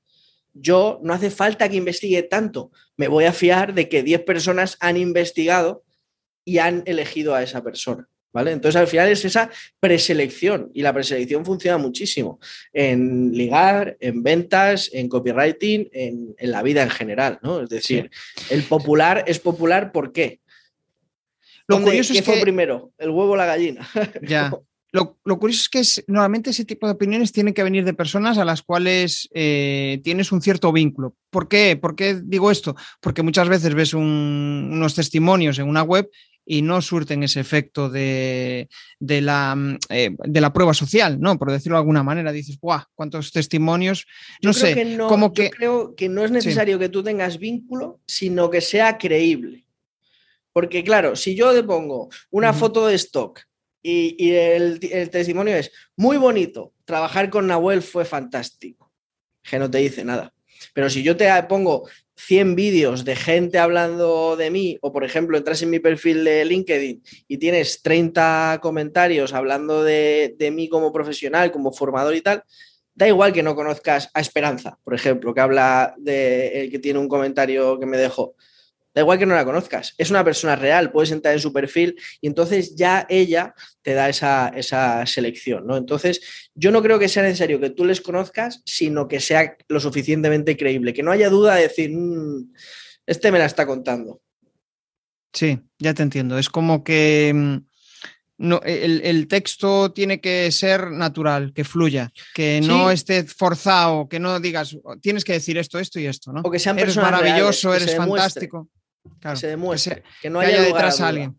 yo 0.55 1.01
no 1.03 1.13
hace 1.13 1.31
falta 1.31 1.69
que 1.69 1.77
investigue 1.77 2.23
tanto. 2.23 2.71
Me 2.97 3.09
voy 3.09 3.25
a 3.25 3.33
fiar 3.33 3.75
de 3.75 3.89
que 3.89 4.03
10 4.03 4.23
personas 4.23 4.77
han 4.81 4.97
investigado 4.97 5.85
y 6.45 6.59
han 6.59 6.83
elegido 6.87 7.35
a 7.35 7.43
esa 7.43 7.63
persona. 7.63 8.09
¿Vale? 8.31 8.53
Entonces 8.53 8.79
al 8.79 8.87
final 8.87 9.09
es 9.09 9.25
esa 9.25 9.51
preselección 9.81 10.71
y 10.75 10.83
la 10.83 10.93
preselección 10.93 11.47
funciona 11.47 11.79
muchísimo 11.79 12.39
en 12.75 13.33
ligar, 13.33 13.97
en 14.01 14.23
ventas, 14.23 14.91
en 14.93 15.09
copywriting, 15.09 15.89
en, 15.93 16.35
en 16.37 16.51
la 16.51 16.63
vida 16.63 16.83
en 16.83 16.91
general, 16.91 17.39
¿no? 17.43 17.63
Es 17.63 17.71
decir, 17.71 18.11
sí. 18.13 18.45
el 18.51 18.65
popular 18.65 19.25
es 19.27 19.39
popular 19.39 19.93
¿por 19.93 20.13
qué? 20.13 20.41
Lo 21.69 21.83
curioso 21.83 22.13
¿Qué 22.13 22.21
es 22.21 22.25
fue 22.25 22.37
que... 22.37 22.43
primero? 22.43 22.93
¿El 22.99 23.11
huevo 23.11 23.33
o 23.33 23.37
la 23.37 23.47
gallina? 23.47 23.89
Ya. 24.23 24.53
Lo, 24.91 25.19
lo, 25.25 25.39
curioso 25.39 25.63
es 25.63 25.69
que 25.69 25.79
es, 25.81 26.05
normalmente 26.07 26.51
ese 26.51 26.65
tipo 26.65 26.87
de 26.87 26.95
opiniones 26.95 27.33
tienen 27.33 27.53
que 27.53 27.63
venir 27.63 27.85
de 27.85 27.93
personas 27.93 28.39
a 28.39 28.45
las 28.45 28.63
cuales 28.63 29.29
eh, 29.35 30.01
tienes 30.03 30.33
un 30.33 30.41
cierto 30.41 30.73
vínculo. 30.73 31.15
¿Por 31.31 31.47
qué? 31.47 31.77
¿Por 31.77 31.95
qué 31.95 32.19
digo 32.23 32.51
esto? 32.51 32.75
Porque 33.01 33.23
muchas 33.23 33.49
veces 33.49 33.75
ves 33.75 33.93
un, 33.93 34.71
unos 34.73 34.95
testimonios 34.95 35.59
en 35.59 35.69
una 35.69 35.83
web 35.83 36.09
y 36.49 36.63
no 36.63 36.81
surten 36.81 37.23
ese 37.23 37.41
efecto 37.41 37.91
de, 37.91 38.71
de, 38.99 39.21
la, 39.21 39.55
eh, 39.91 40.17
de, 40.19 40.41
la, 40.41 40.55
prueba 40.55 40.73
social, 40.73 41.21
¿no? 41.21 41.39
Por 41.39 41.53
decirlo 41.53 41.77
de 41.77 41.81
alguna 41.81 42.03
manera, 42.03 42.33
dices, 42.33 42.59
¡guau! 42.59 42.81
¿Cuántos 42.95 43.31
testimonios? 43.31 44.07
No 44.43 44.53
yo 44.53 44.59
sé, 44.59 44.75
que 44.75 44.85
no, 44.87 45.09
como 45.09 45.35
que... 45.35 45.45
Yo 45.45 45.51
creo 45.51 45.95
que 45.95 46.09
no 46.09 46.25
es 46.25 46.31
necesario 46.31 46.77
sí. 46.77 46.81
que 46.81 46.89
tú 46.89 47.03
tengas 47.03 47.39
vínculo, 47.39 48.01
sino 48.07 48.49
que 48.49 48.63
sea 48.63 48.97
creíble. 48.97 49.67
Porque, 50.55 50.83
claro, 50.83 51.15
si 51.15 51.35
yo 51.35 51.53
te 51.53 51.63
pongo 51.63 52.09
una 52.31 52.51
uh 52.51 52.55
-huh. 52.55 52.59
foto 52.59 52.87
de 52.87 52.95
stock 52.95 53.41
y, 53.89 54.33
el, 54.33 54.81
testimonio 55.11 55.57
es 55.57 55.71
muy 55.97 56.17
bonito. 56.17 56.73
Trabajar 56.85 57.31
con 57.31 57.47
Nahuel 57.47 57.83
fue 57.83 58.05
fantástico. 58.05 58.93
Que 59.43 59.59
no 59.59 59.71
te 59.71 59.79
dice 59.79 60.05
nada. 60.05 60.33
Pero 60.75 60.91
si 60.91 61.03
yo 61.03 61.17
te 61.17 61.31
pongo 61.49 61.89
100 62.17 62.55
vídeos 62.55 63.05
de 63.05 63.17
gente 63.17 63.59
hablando 63.59 64.37
de 64.37 64.51
mí, 64.51 64.77
o 64.83 64.93
por 64.93 65.05
ejemplo, 65.05 65.39
entras 65.39 65.63
en 65.63 65.71
mi 65.71 65.79
perfil 65.79 66.25
de 66.25 66.45
LinkedIn 66.45 67.03
y 67.29 67.39
tienes 67.39 67.81
30 67.83 68.59
comentarios 68.61 69.33
hablando 69.33 69.85
de, 69.85 70.35
de 70.37 70.51
mí 70.51 70.69
como 70.69 70.93
profesional, 70.93 71.53
como 71.53 71.73
formador 71.73 72.15
y 72.17 72.21
tal, 72.21 72.43
da 72.95 73.07
igual 73.07 73.33
que 73.33 73.45
no 73.45 73.55
conozcas 73.55 74.11
a 74.13 74.21
Esperanza, 74.21 74.79
por 74.83 74.95
ejemplo, 74.95 75.33
que 75.33 75.41
habla 75.41 75.95
de 75.99 76.63
el 76.63 76.71
que 76.71 76.81
tiene 76.81 76.99
un 76.99 77.09
comentario 77.09 77.79
que 77.79 77.87
me 77.87 77.97
dejó. 77.97 78.35
Da 78.95 79.03
igual 79.03 79.19
que 79.19 79.27
no 79.27 79.35
la 79.35 79.45
conozcas, 79.45 79.95
es 79.99 80.11
una 80.11 80.25
persona 80.25 80.57
real, 80.57 80.91
puedes 80.91 81.11
entrar 81.11 81.35
en 81.35 81.41
su 81.41 81.53
perfil 81.53 81.95
y 82.21 82.27
entonces 82.27 82.75
ya 82.75 83.07
ella 83.09 83.55
te 83.83 83.95
da 83.95 84.09
esa, 84.09 84.49
esa, 84.49 85.05
selección, 85.07 85.67
¿no? 85.67 85.77
Entonces, 85.77 86.49
yo 86.55 86.71
no 86.71 86.83
creo 86.83 86.99
que 86.99 87.09
sea 87.09 87.23
necesario 87.23 87.61
que 87.61 87.71
tú 87.71 87.85
les 87.85 88.01
conozcas, 88.01 88.63
sino 88.65 89.07
que 89.07 89.21
sea 89.21 89.57
lo 89.69 89.81
suficientemente 89.81 90.57
creíble, 90.57 90.93
que 90.93 91.03
no 91.03 91.13
haya 91.13 91.29
duda 91.29 91.57
de 91.57 91.63
decir, 91.63 91.91
mmm, 91.93 92.53
este 93.07 93.31
me 93.31 93.39
la 93.39 93.47
está 93.47 93.67
contando. 93.67 94.21
Sí, 95.33 95.61
ya 95.79 95.95
te 95.95 96.03
entiendo. 96.03 96.39
Es 96.39 96.49
como 96.49 96.83
que 96.83 97.33
mm, 97.35 97.68
no, 98.39 98.61
el, 98.65 99.01
el, 99.03 99.27
texto 99.27 99.91
tiene 99.93 100.21
que 100.21 100.51
ser 100.53 100.93
natural, 100.93 101.53
que 101.53 101.65
fluya, 101.65 102.11
que 102.35 102.61
no 102.61 102.91
esté 102.91 103.25
forzado, 103.25 104.09
que 104.09 104.21
no 104.21 104.39
digas, 104.39 104.77
tienes 105.01 105.25
que 105.25 105.33
decir 105.33 105.59
esto, 105.59 105.79
esto 105.81 105.99
y 105.99 106.07
esto, 106.07 106.33
¿no? 106.33 106.43
O 106.45 106.51
que 106.51 106.61
sean 106.61 106.79
eres 106.79 106.97
maravilloso, 106.97 107.71
reales, 107.71 107.89
eres 107.89 107.97
fantástico. 107.97 108.69
Claro, 109.21 109.35
que 109.35 109.41
se 109.41 109.47
demuestre, 109.49 109.95
que, 109.97 110.01
se, 110.03 110.21
que 110.23 110.31
no 110.31 110.39
haya 110.39 110.51
que 110.51 110.57
haya 110.57 110.65
detrás 110.67 111.01
a 111.01 111.09
alguien. 111.09 111.37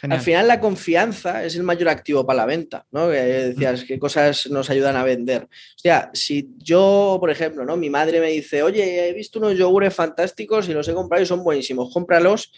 Genial. 0.00 0.18
Al 0.18 0.24
final 0.24 0.48
la 0.48 0.60
confianza 0.60 1.44
es 1.44 1.56
el 1.56 1.62
mayor 1.62 1.88
activo 1.90 2.24
para 2.24 2.38
la 2.38 2.46
venta, 2.46 2.86
¿no? 2.92 3.10
Que 3.10 3.16
decías 3.16 3.84
qué 3.84 3.98
cosas 3.98 4.46
nos 4.50 4.70
ayudan 4.70 4.96
a 4.96 5.04
vender. 5.04 5.42
O 5.44 5.78
sea, 5.78 6.10
si 6.14 6.50
yo, 6.56 7.18
por 7.20 7.30
ejemplo, 7.30 7.64
¿no? 7.64 7.76
Mi 7.76 7.90
madre 7.90 8.20
me 8.20 8.30
dice, 8.30 8.62
oye, 8.62 9.08
he 9.08 9.12
visto 9.12 9.38
unos 9.38 9.56
yogures 9.56 9.94
fantásticos 9.94 10.68
y 10.68 10.72
los 10.72 10.88
he 10.88 10.94
comprado 10.94 11.22
y 11.22 11.26
son 11.26 11.44
buenísimos, 11.44 11.92
cómpralos. 11.92 12.52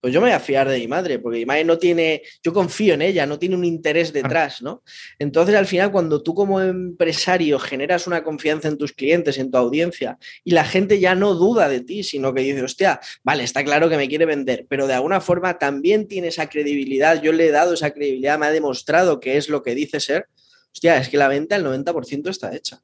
Pues 0.00 0.12
yo 0.12 0.20
me 0.20 0.28
voy 0.28 0.34
a 0.34 0.40
fiar 0.40 0.68
de 0.68 0.78
mi 0.78 0.86
madre, 0.86 1.18
porque 1.18 1.38
mi 1.38 1.46
madre 1.46 1.64
no 1.64 1.78
tiene, 1.78 2.22
yo 2.42 2.52
confío 2.52 2.94
en 2.94 3.02
ella, 3.02 3.26
no 3.26 3.38
tiene 3.38 3.56
un 3.56 3.64
interés 3.64 4.12
detrás, 4.12 4.62
¿no? 4.62 4.82
Entonces, 5.18 5.54
al 5.56 5.66
final, 5.66 5.90
cuando 5.90 6.22
tú 6.22 6.34
como 6.34 6.60
empresario 6.60 7.58
generas 7.58 8.06
una 8.06 8.22
confianza 8.22 8.68
en 8.68 8.78
tus 8.78 8.92
clientes, 8.92 9.38
en 9.38 9.50
tu 9.50 9.58
audiencia, 9.58 10.18
y 10.44 10.52
la 10.52 10.64
gente 10.64 11.00
ya 11.00 11.14
no 11.14 11.34
duda 11.34 11.68
de 11.68 11.80
ti, 11.80 12.04
sino 12.04 12.32
que 12.32 12.42
dice, 12.42 12.62
hostia, 12.62 13.00
vale, 13.24 13.42
está 13.42 13.64
claro 13.64 13.88
que 13.88 13.96
me 13.96 14.08
quiere 14.08 14.24
vender, 14.24 14.66
pero 14.68 14.86
de 14.86 14.94
alguna 14.94 15.20
forma 15.20 15.58
también 15.58 16.06
tiene 16.06 16.28
esa 16.28 16.48
credibilidad, 16.48 17.20
yo 17.20 17.32
le 17.32 17.46
he 17.46 17.50
dado 17.50 17.74
esa 17.74 17.90
credibilidad, 17.90 18.38
me 18.38 18.46
ha 18.46 18.52
demostrado 18.52 19.18
que 19.18 19.36
es 19.36 19.48
lo 19.48 19.62
que 19.62 19.74
dice 19.74 19.98
ser, 19.98 20.26
hostia, 20.72 20.98
es 20.98 21.08
que 21.08 21.16
la 21.16 21.28
venta, 21.28 21.56
el 21.56 21.64
90% 21.64 22.28
está 22.30 22.54
hecha. 22.54 22.80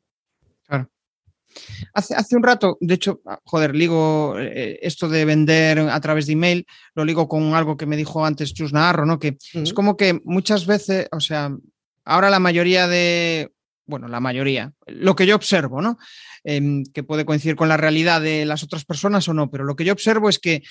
Claro. 0.67 0.91
Hace, 1.93 2.15
hace, 2.15 2.37
un 2.37 2.43
rato, 2.43 2.77
de 2.81 2.95
hecho, 2.95 3.21
ah, 3.27 3.39
joder, 3.45 3.75
ligo 3.75 4.37
eh, 4.39 4.79
esto 4.83 5.09
de 5.09 5.25
vender 5.25 5.79
a 5.79 6.01
través 6.01 6.27
de 6.27 6.33
email, 6.33 6.67
lo 6.95 7.05
ligo 7.05 7.29
con 7.29 7.55
algo 7.55 7.77
que 7.77 7.87
me 7.87 7.97
dijo 7.97 8.25
antes 8.25 8.53
Chus 8.55 8.73
Navarro, 8.73 9.07
¿no? 9.07 9.19
Que 9.19 9.39
es 9.53 9.73
como 9.73 9.97
que 9.97 10.21
muchas 10.25 10.67
veces, 10.67 11.09
o 11.13 11.21
sea, 11.21 11.51
ahora 12.05 12.31
la 12.31 12.41
mayoría 12.41 12.89
de, 12.89 13.53
bueno, 13.87 14.09
la 14.09 14.21
mayoría, 14.21 14.73
lo 14.87 15.15
que 15.15 15.27
yo 15.27 15.37
observo, 15.37 15.81
¿no? 15.81 15.99
Em, 16.43 16.85
que 16.85 17.03
puede 17.03 17.25
coincidir 17.25 17.57
con 17.57 17.69
la 17.69 17.79
realidad 17.79 18.21
de 18.21 18.45
las 18.45 18.63
otras 18.63 18.85
personas 18.85 19.27
o 19.29 19.35
no, 19.35 19.51
pero 19.51 19.65
lo 19.65 19.77
que 19.77 19.85
yo 19.85 19.95
observo 19.95 20.29
es 20.29 20.39
que 20.39 20.63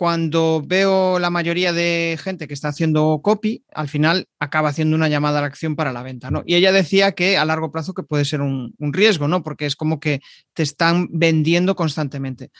cuando 0.00 0.62
veo 0.66 1.18
la 1.18 1.28
mayoría 1.28 1.74
de 1.74 2.18
gente 2.18 2.48
que 2.48 2.54
está 2.54 2.68
haciendo 2.68 3.20
copy, 3.22 3.66
al 3.70 3.86
final 3.86 4.28
acaba 4.38 4.70
haciendo 4.70 4.96
una 4.96 5.10
llamada 5.10 5.36
a 5.36 5.40
la 5.42 5.48
acción 5.48 5.76
para 5.76 5.92
la 5.92 6.02
venta, 6.02 6.30
¿no? 6.30 6.42
Y 6.46 6.54
ella 6.54 6.72
decía 6.72 7.12
que 7.12 7.36
a 7.36 7.44
largo 7.44 7.70
plazo 7.70 7.92
que 7.92 8.02
puede 8.02 8.24
ser 8.24 8.40
un, 8.40 8.72
riesgo, 8.78 9.28
¿no? 9.28 9.42
Porque 9.42 9.66
es 9.66 9.76
como 9.76 10.00
que 10.00 10.22
te 10.54 10.62
están 10.62 11.08
vendiendo 11.10 11.76
constantemente. 11.76 12.50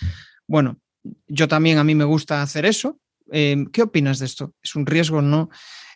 Bueno, 0.46 0.80
yo 1.28 1.48
también 1.48 1.78
a 1.78 1.84
mí 1.84 1.94
me 1.94 2.04
gusta 2.04 2.42
hacer 2.42 2.66
eso. 2.66 3.00
Eh, 3.32 3.56
¿Qué 3.72 3.84
opinas 3.84 4.18
de 4.18 4.26
esto? 4.26 4.52
¿Es 4.62 4.76
un 4.76 4.84
riesgo, 4.84 5.22
no? 5.22 5.48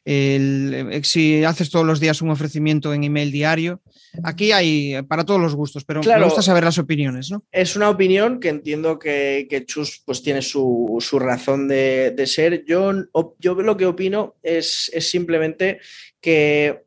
Eh, 0.06 1.00
si 1.02 1.44
haces 1.44 1.70
todos 1.70 1.86
los 1.86 1.98
días 1.98 2.20
un 2.20 2.30
ofrecimiento 2.30 2.92
en 2.92 3.04
email 3.04 3.32
diario. 3.32 3.80
Aquí 4.22 4.52
hay 4.52 5.02
para 5.08 5.24
todos 5.24 5.40
los 5.40 5.54
gustos, 5.54 5.84
pero 5.84 6.02
me 6.02 6.24
gusta 6.24 6.42
saber 6.42 6.64
las 6.64 6.78
opiniones. 6.78 7.30
¿no? 7.30 7.44
Es 7.50 7.74
una 7.74 7.90
opinión 7.90 8.38
que 8.38 8.50
entiendo 8.50 8.98
que, 8.98 9.64
Chus 9.66 10.02
pues, 10.04 10.22
tiene 10.22 10.42
su, 10.42 10.98
razón 11.18 11.68
de, 11.68 12.24
ser. 12.26 12.64
Yo, 12.64 12.92
yo 13.38 13.54
lo 13.54 13.76
que 13.76 13.86
opino 13.86 14.36
es, 14.42 14.90
simplemente 15.00 15.80
que 16.20 16.84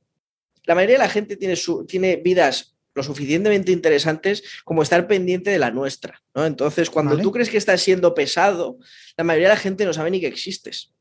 la 0.65 0.75
mayoría 0.75 0.95
de 0.95 1.03
la 1.03 1.09
gente 1.09 1.37
tiene, 1.37 1.55
su, 1.55 1.85
tiene 1.85 2.17
vidas 2.17 2.75
lo 2.93 3.03
suficientemente 3.03 3.71
interesantes 3.71 4.43
como 4.65 4.81
estar 4.81 5.07
pendiente 5.07 5.51
de 5.51 5.59
la 5.59 5.71
nuestra. 5.71 6.21
¿no? 6.33 6.45
Entonces, 6.45 6.89
cuando 6.89 7.17
tú 7.17 7.31
crees 7.31 7.49
que 7.49 7.57
estás 7.57 7.81
siendo 7.81 8.13
pesado, 8.13 8.79
la 9.15 9.23
mayoría 9.23 9.49
de 9.49 9.53
la 9.55 9.59
gente 9.59 9.85
no 9.85 9.93
sabe 9.93 10.11
ni 10.11 10.19
que 10.19 10.27
existes. 10.27 10.93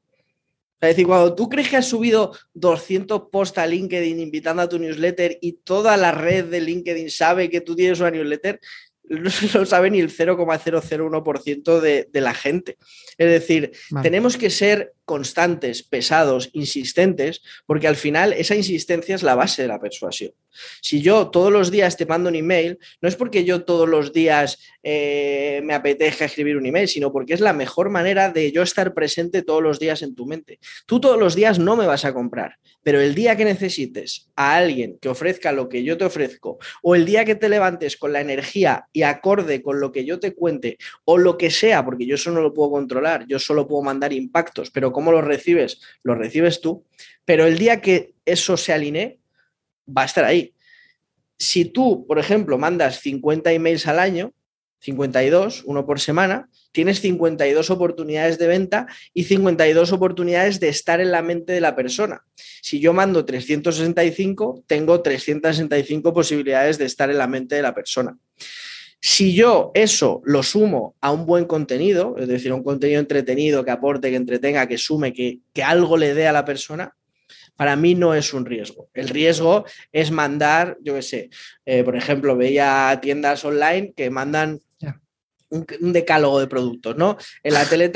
Es 0.80 0.88
decir, 0.90 1.06
cuando 1.06 1.34
tú 1.34 1.48
crees 1.48 1.68
que 1.68 1.78
has 1.78 1.88
subido 1.88 2.32
200 2.54 3.28
posts 3.32 3.58
a 3.58 3.66
LinkedIn 3.66 4.20
invitando 4.20 4.62
a 4.62 4.68
tu 4.68 4.78
newsletter 4.78 5.38
y 5.40 5.52
toda 5.52 5.96
la 5.96 6.12
red 6.12 6.46
de 6.46 6.60
LinkedIn 6.60 7.10
sabe 7.10 7.48
que 7.48 7.62
tú 7.62 7.74
tienes 7.74 7.98
una 8.00 8.10
newsletter, 8.10 8.60
no 9.08 9.30
lo 9.54 9.66
sabe 9.66 9.90
ni 9.90 10.00
el 10.00 10.10
0,001% 10.10 11.80
de, 11.80 12.08
de 12.12 12.20
la 12.20 12.34
gente. 12.34 12.76
Es 13.16 13.30
decir, 13.30 13.72
tenemos 14.02 14.36
que 14.36 14.50
ser 14.50 14.92
constantes, 15.06 15.82
pesados, 15.82 16.50
insistentes, 16.52 17.40
porque 17.64 17.88
al 17.88 17.96
final 17.96 18.34
esa 18.34 18.54
insistencia 18.54 19.14
es 19.14 19.22
la 19.22 19.36
base 19.36 19.62
de 19.62 19.68
la 19.68 19.80
persuasión. 19.80 20.32
Si 20.80 21.00
yo 21.00 21.28
todos 21.28 21.52
los 21.52 21.70
días 21.70 21.96
te 21.96 22.06
mando 22.06 22.28
un 22.28 22.34
email, 22.34 22.78
no 23.00 23.08
es 23.08 23.16
porque 23.16 23.44
yo 23.44 23.64
todos 23.64 23.88
los 23.88 24.12
días 24.12 24.58
eh, 24.82 25.60
me 25.64 25.74
apetezca 25.74 26.24
escribir 26.24 26.56
un 26.56 26.66
email, 26.66 26.88
sino 26.88 27.12
porque 27.12 27.34
es 27.34 27.40
la 27.40 27.52
mejor 27.52 27.90
manera 27.90 28.30
de 28.30 28.52
yo 28.52 28.62
estar 28.62 28.94
presente 28.94 29.42
todos 29.42 29.62
los 29.62 29.78
días 29.78 30.02
en 30.02 30.14
tu 30.14 30.26
mente. 30.26 30.58
Tú 30.86 31.00
todos 31.00 31.18
los 31.18 31.34
días 31.34 31.58
no 31.58 31.76
me 31.76 31.86
vas 31.86 32.04
a 32.04 32.12
comprar, 32.12 32.58
pero 32.82 33.00
el 33.00 33.14
día 33.14 33.36
que 33.36 33.44
necesites 33.44 34.30
a 34.36 34.56
alguien 34.56 34.98
que 35.00 35.08
ofrezca 35.08 35.52
lo 35.52 35.68
que 35.68 35.82
yo 35.82 35.98
te 35.98 36.04
ofrezco, 36.04 36.58
o 36.82 36.94
el 36.94 37.04
día 37.04 37.24
que 37.24 37.34
te 37.34 37.48
levantes 37.48 37.96
con 37.96 38.12
la 38.12 38.20
energía 38.20 38.86
y 38.92 39.02
acorde 39.02 39.62
con 39.62 39.80
lo 39.80 39.92
que 39.92 40.04
yo 40.04 40.20
te 40.20 40.34
cuente, 40.34 40.78
o 41.04 41.18
lo 41.18 41.36
que 41.36 41.50
sea, 41.50 41.84
porque 41.84 42.06
yo 42.06 42.14
eso 42.14 42.30
no 42.30 42.40
lo 42.40 42.54
puedo 42.54 42.70
controlar, 42.70 43.26
yo 43.28 43.38
solo 43.38 43.66
puedo 43.66 43.82
mandar 43.82 44.12
impactos, 44.12 44.70
pero 44.70 44.92
¿Cómo 44.96 45.12
lo 45.12 45.20
recibes? 45.20 45.82
Lo 46.02 46.14
recibes 46.14 46.62
tú, 46.62 46.86
pero 47.26 47.44
el 47.44 47.58
día 47.58 47.82
que 47.82 48.14
eso 48.24 48.56
se 48.56 48.72
alinee, 48.72 49.18
va 49.86 50.00
a 50.00 50.04
estar 50.06 50.24
ahí. 50.24 50.54
Si 51.38 51.66
tú, 51.66 52.06
por 52.06 52.18
ejemplo, 52.18 52.56
mandas 52.56 53.00
50 53.00 53.52
emails 53.52 53.86
al 53.88 53.98
año, 53.98 54.32
52, 54.80 55.64
uno 55.66 55.84
por 55.84 56.00
semana, 56.00 56.48
tienes 56.72 57.02
52 57.02 57.68
oportunidades 57.68 58.38
de 58.38 58.46
venta 58.46 58.86
y 59.12 59.24
52 59.24 59.92
oportunidades 59.92 60.60
de 60.60 60.70
estar 60.70 60.98
en 61.02 61.12
la 61.12 61.20
mente 61.20 61.52
de 61.52 61.60
la 61.60 61.76
persona. 61.76 62.24
Si 62.62 62.80
yo 62.80 62.94
mando 62.94 63.26
365, 63.26 64.64
tengo 64.66 65.02
365 65.02 66.14
posibilidades 66.14 66.78
de 66.78 66.86
estar 66.86 67.10
en 67.10 67.18
la 67.18 67.26
mente 67.26 67.54
de 67.54 67.60
la 67.60 67.74
persona. 67.74 68.16
Si 69.00 69.34
yo 69.34 69.70
eso 69.74 70.22
lo 70.24 70.42
sumo 70.42 70.96
a 71.00 71.12
un 71.12 71.26
buen 71.26 71.44
contenido, 71.44 72.16
es 72.18 72.28
decir, 72.28 72.52
un 72.52 72.62
contenido 72.62 73.00
entretenido 73.00 73.64
que 73.64 73.70
aporte, 73.70 74.10
que 74.10 74.16
entretenga, 74.16 74.66
que 74.66 74.78
sume, 74.78 75.12
que, 75.12 75.40
algo 75.62 75.96
le 75.96 76.14
dé 76.14 76.26
a 76.26 76.32
la 76.32 76.44
persona, 76.44 76.96
para 77.56 77.76
mí 77.76 77.94
no 77.94 78.14
es 78.14 78.34
un 78.34 78.44
riesgo. 78.44 78.88
El 78.94 79.08
riesgo 79.08 79.64
es 79.92 80.10
mandar, 80.10 80.76
yo 80.82 80.94
qué 80.94 81.02
sé, 81.02 81.30
eh, 81.64 81.84
por 81.84 81.96
ejemplo, 81.96 82.36
veía 82.36 82.98
tiendas 83.00 83.44
online 83.44 83.92
que 83.96 84.10
mandan 84.10 84.60
un, 85.50 85.92
decálogo 85.92 86.40
de 86.40 86.46
productos, 86.46 86.96
¿no? 86.96 87.16
En 87.42 87.54
la 87.54 87.64
tele, 87.64 87.90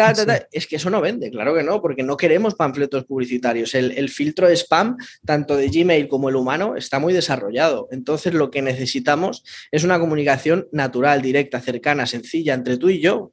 es 0.53 0.67
que 0.67 0.77
eso 0.77 0.91
no 0.91 1.01
vende, 1.01 1.31
claro 1.31 1.55
que 1.55 1.63
no, 1.63 1.81
porque 1.81 2.03
no 2.03 2.17
queremos 2.17 2.55
panfletos 2.55 3.05
publicitarios. 3.05 3.75
El, 3.75 4.09
filtro 4.09 4.49
de 4.49 4.57
spam, 4.57 4.97
tanto 5.25 5.57
de 5.57 5.69
Gmail 5.69 6.09
como 6.09 6.29
el 6.29 6.37
humano, 6.37 6.77
está 6.77 6.99
muy 6.99 7.13
desarrollado. 7.13 7.89
Entonces, 7.91 8.35
lo 8.35 8.51
que 8.51 8.63
necesitamos 8.63 9.45
es 9.71 9.85
una 9.85 9.99
comunicación 9.99 10.69
natural, 10.73 11.23
directa, 11.23 11.61
cercana, 11.61 12.07
sencilla 12.07 12.55
entre 12.55 12.77
tú 12.77 12.91
y 12.91 13.01
yo. 13.01 13.33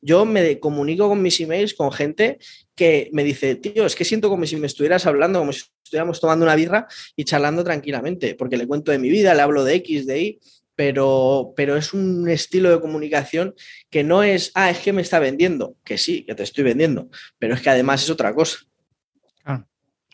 yo 0.00 0.24
me 0.24 0.58
comunico 0.58 1.08
con 1.08 1.22
mis 1.22 1.40
emails 1.40 1.74
con 1.74 1.92
gente 1.92 2.38
que 2.76 3.08
me 3.12 3.24
dice, 3.24 3.56
tío, 3.56 3.86
es 3.86 3.96
que 3.96 4.04
siento 4.04 4.28
como 4.28 4.44
si 4.44 4.56
me 4.56 4.66
estuvieras 4.66 5.06
hablando, 5.06 5.38
como 5.38 5.52
si 5.52 5.62
estuviéramos 5.82 6.20
tomando 6.20 6.44
una 6.44 6.54
birra 6.54 6.86
y 7.16 7.24
charlando 7.24 7.64
tranquilamente, 7.64 8.34
porque 8.34 8.56
le 8.58 8.66
cuento 8.66 8.92
de 8.92 8.98
mi 8.98 9.08
vida, 9.08 9.34
le 9.34 9.42
hablo 9.42 9.64
de 9.64 9.74
X, 9.76 10.06
de 10.06 10.20
Y, 10.20 10.40
pero, 10.76 11.54
pero 11.56 11.76
es 11.76 11.92
un 11.92 12.28
estilo 12.28 12.70
de 12.70 12.80
comunicación 12.80 13.54
que 13.90 14.04
no 14.04 14.22
es, 14.22 14.52
ah, 14.54 14.70
es 14.70 14.78
que 14.78 14.92
me 14.92 15.02
está 15.02 15.18
vendiendo, 15.18 15.76
que 15.82 15.98
sí, 15.98 16.24
que 16.24 16.34
te 16.34 16.42
estoy 16.42 16.64
vendiendo, 16.64 17.08
pero 17.38 17.54
es 17.54 17.62
que 17.62 17.70
además 17.70 18.04
es 18.04 18.10
otra 18.10 18.34
cosa. 18.34 18.58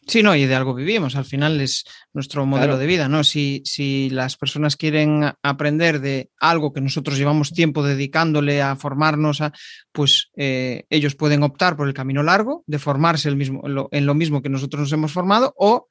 Sí, 0.05 0.21
no, 0.25 0.35
y 0.35 0.47
de 0.47 0.55
algo 0.57 0.75
vivimos, 0.75 1.15
al 1.15 1.25
final 1.25 1.61
es 1.61 1.85
nuestro 2.13 2.45
modelo 2.45 2.77
de 2.77 2.87
vida, 2.87 3.09
¿no? 3.09 3.23
Si, 3.23 3.63
si, 3.65 4.11
las 4.11 4.37
personas 4.37 4.77
quieren 4.77 5.33
aprender 5.45 6.01
de 6.01 6.29
algo 6.41 6.73
que 6.73 6.81
nosotros 6.81 7.17
llevamos 7.17 7.53
tiempo 7.53 7.85
dedicándole 7.85 8.61
a 8.63 8.75
formarnos, 8.75 9.41
a, 9.41 9.53
pues 9.93 10.33
eh, 10.35 10.87
ellos 10.91 11.15
pueden 11.15 11.45
optar 11.45 11.77
por 11.77 11.87
el 11.87 11.95
camino 11.95 12.25
largo, 12.25 12.65
de 12.67 12.81
formarse 12.81 13.29
el 13.29 13.37
mismo, 13.37 13.63
en, 13.93 14.07
lo, 14.07 14.15
mismo 14.15 14.43
que 14.43 14.49
nosotros 14.49 14.81
nos 14.81 14.93
hemos 14.93 15.13
formado, 15.13 15.55
o 15.57 15.89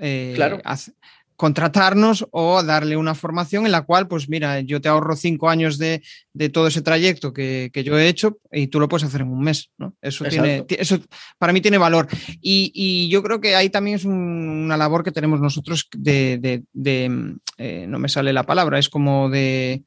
eh, 0.00 0.32
claro 0.34 0.62
contratarnos 1.42 2.24
o 2.30 2.62
darle 2.62 2.96
una 2.96 3.16
formación 3.16 3.66
en 3.66 3.72
la 3.72 3.82
cual, 3.82 4.06
pues 4.06 4.28
mira, 4.28 4.60
yo 4.60 4.80
te 4.80 4.88
ahorro 4.88 5.16
cinco 5.16 5.50
años 5.50 5.76
de, 5.76 6.00
todo 6.52 6.68
ese 6.68 6.82
trayecto 6.82 7.32
que, 7.32 7.68
yo 7.84 7.98
he 7.98 8.06
hecho 8.06 8.38
y 8.52 8.68
tú 8.68 8.78
lo 8.78 8.86
puedes 8.86 9.08
hacer 9.08 9.22
en 9.22 9.26
un 9.32 9.42
mes. 9.42 9.72
¿no? 9.76 9.92
Eso, 10.00 10.24
tiene, 10.26 10.64
eso 10.68 11.00
para 11.38 11.52
mí 11.52 11.60
tiene 11.60 11.78
valor. 11.78 12.06
Y, 12.40 13.08
yo 13.08 13.24
creo 13.24 13.40
que 13.40 13.56
ahí 13.56 13.70
también 13.70 13.96
es 13.96 14.04
una 14.04 14.76
labor 14.76 15.02
que 15.02 15.10
tenemos 15.10 15.40
nosotros 15.40 15.88
de, 15.96 16.62
eh, 16.84 17.86
no 17.88 17.98
me 17.98 18.08
sale 18.08 18.32
la 18.32 18.46
palabra, 18.46 18.78
es 18.78 18.88
como 18.88 19.28
de, 19.28 19.82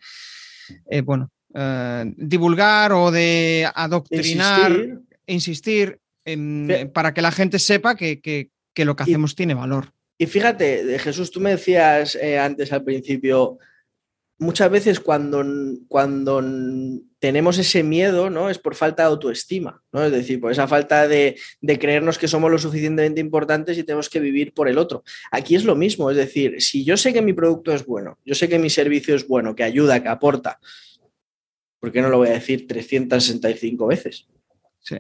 eh, 0.91 0.99
bueno, 0.99 1.32
eh, 1.53 2.14
divulgar 2.18 2.91
o 2.91 3.12
de 3.12 3.66
adoctrinar, 3.74 4.99
insistir, 5.26 6.01
para 6.93 7.14
que 7.14 7.22
la 7.22 7.32
gente 7.32 7.60
sepa 7.60 7.95
que, 7.95 8.49
lo 8.76 8.95
que 8.97 9.03
hacemos 9.03 9.36
tiene 9.36 9.53
valor. 9.53 9.95
Y 10.18 10.28
fíjate, 10.28 10.97
Jesús, 10.99 11.30
tú 11.30 11.41
me 11.41 11.51
decías 11.51 12.16
eh, 12.16 12.39
antes 12.39 12.72
al 12.72 12.84
principio, 12.84 13.57
muchas 14.38 14.72
veces 14.72 14.99
cuando, 14.99 15.43
cuando 15.88 16.41
tenemos 17.20 17.57
ese 17.57 17.84
miedo, 17.84 18.30
¿no? 18.30 18.49
Es 18.49 18.57
por 18.57 18.76
falta 18.76 19.03
de 19.03 19.09
autoestima, 19.09 19.84
¿no? 19.91 20.05
Es 20.05 20.11
decir, 20.11 20.39
por 20.39 20.51
esa 20.51 20.68
falta 20.68 21.07
de, 21.07 21.38
de, 21.59 21.80
creernos 21.80 22.18
que 22.18 22.30
somos 22.30 22.49
lo 22.49 22.57
suficientemente 22.57 23.20
importantes 23.20 23.78
y 23.78 23.84
tenemos 23.84 24.09
que 24.09 24.22
vivir 24.22 24.53
por 24.53 24.70
el 24.70 24.78
otro. 24.78 25.03
Aquí 25.32 25.55
es 25.55 25.66
lo 25.66 25.76
mismo, 25.76 26.09
es 26.09 26.18
decir, 26.18 26.61
si 26.61 26.86
yo 26.86 26.95
sé 26.95 27.11
que 27.11 27.22
mi 27.22 27.34
producto 27.34 27.74
es 27.74 27.86
bueno, 27.86 28.18
yo 28.24 28.36
sé 28.36 28.47
que 28.47 28.59
mi 28.59 28.70
servicio 28.70 29.16
es 29.16 29.28
bueno, 29.28 29.53
que 29.53 29.63
ayuda, 29.63 30.01
que 30.01 30.09
aporta, 30.09 30.59
¿por 31.80 31.91
qué 31.91 32.01
no 32.01 32.09
lo 32.09 32.20
voy 32.20 32.30
a 32.30 32.34
decir 32.34 32.68
365 32.68 33.88
veces? 33.88 34.28
Sí 34.80 34.97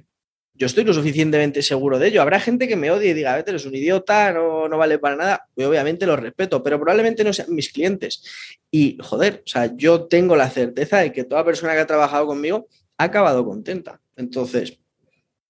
yo 0.57 0.67
estoy 0.67 0.85
lo 0.85 0.93
suficientemente 0.93 1.61
seguro 1.61 1.99
de 1.99 2.07
ello. 2.07 2.21
Habrá 2.21 2.39
gente 2.39 2.67
que 2.67 2.77
me 2.77 2.89
odie 2.89 3.09
y 3.09 3.13
diga, 3.13 3.33
a 3.33 3.39
eres 3.39 3.65
un 3.65 3.75
idiota, 3.75 4.31
no, 4.31 4.69
no 4.69 4.77
vale 4.77 4.99
para 4.99 5.15
nada. 5.15 5.47
Y 5.55 5.63
obviamente 5.63 6.05
lo 6.05 6.15
respeto, 6.15 6.63
pero 6.63 6.79
probablemente 6.79 7.23
no 7.23 7.33
sean 7.33 7.53
mis 7.53 7.71
clientes. 7.71 8.23
Y 8.71 8.97
joder, 9.01 9.43
o 9.45 9.49
sea, 9.49 9.75
yo 9.75 10.05
tengo 10.05 10.35
la 10.35 10.49
certeza 10.49 10.99
de 10.99 11.11
que 11.11 11.25
toda 11.25 11.43
persona 11.43 11.73
que 11.73 11.79
ha 11.79 11.87
trabajado 11.87 12.25
conmigo 12.25 12.67
ha 12.97 13.03
acabado 13.03 13.43
contenta. 13.45 13.99
Entonces, 14.15 14.79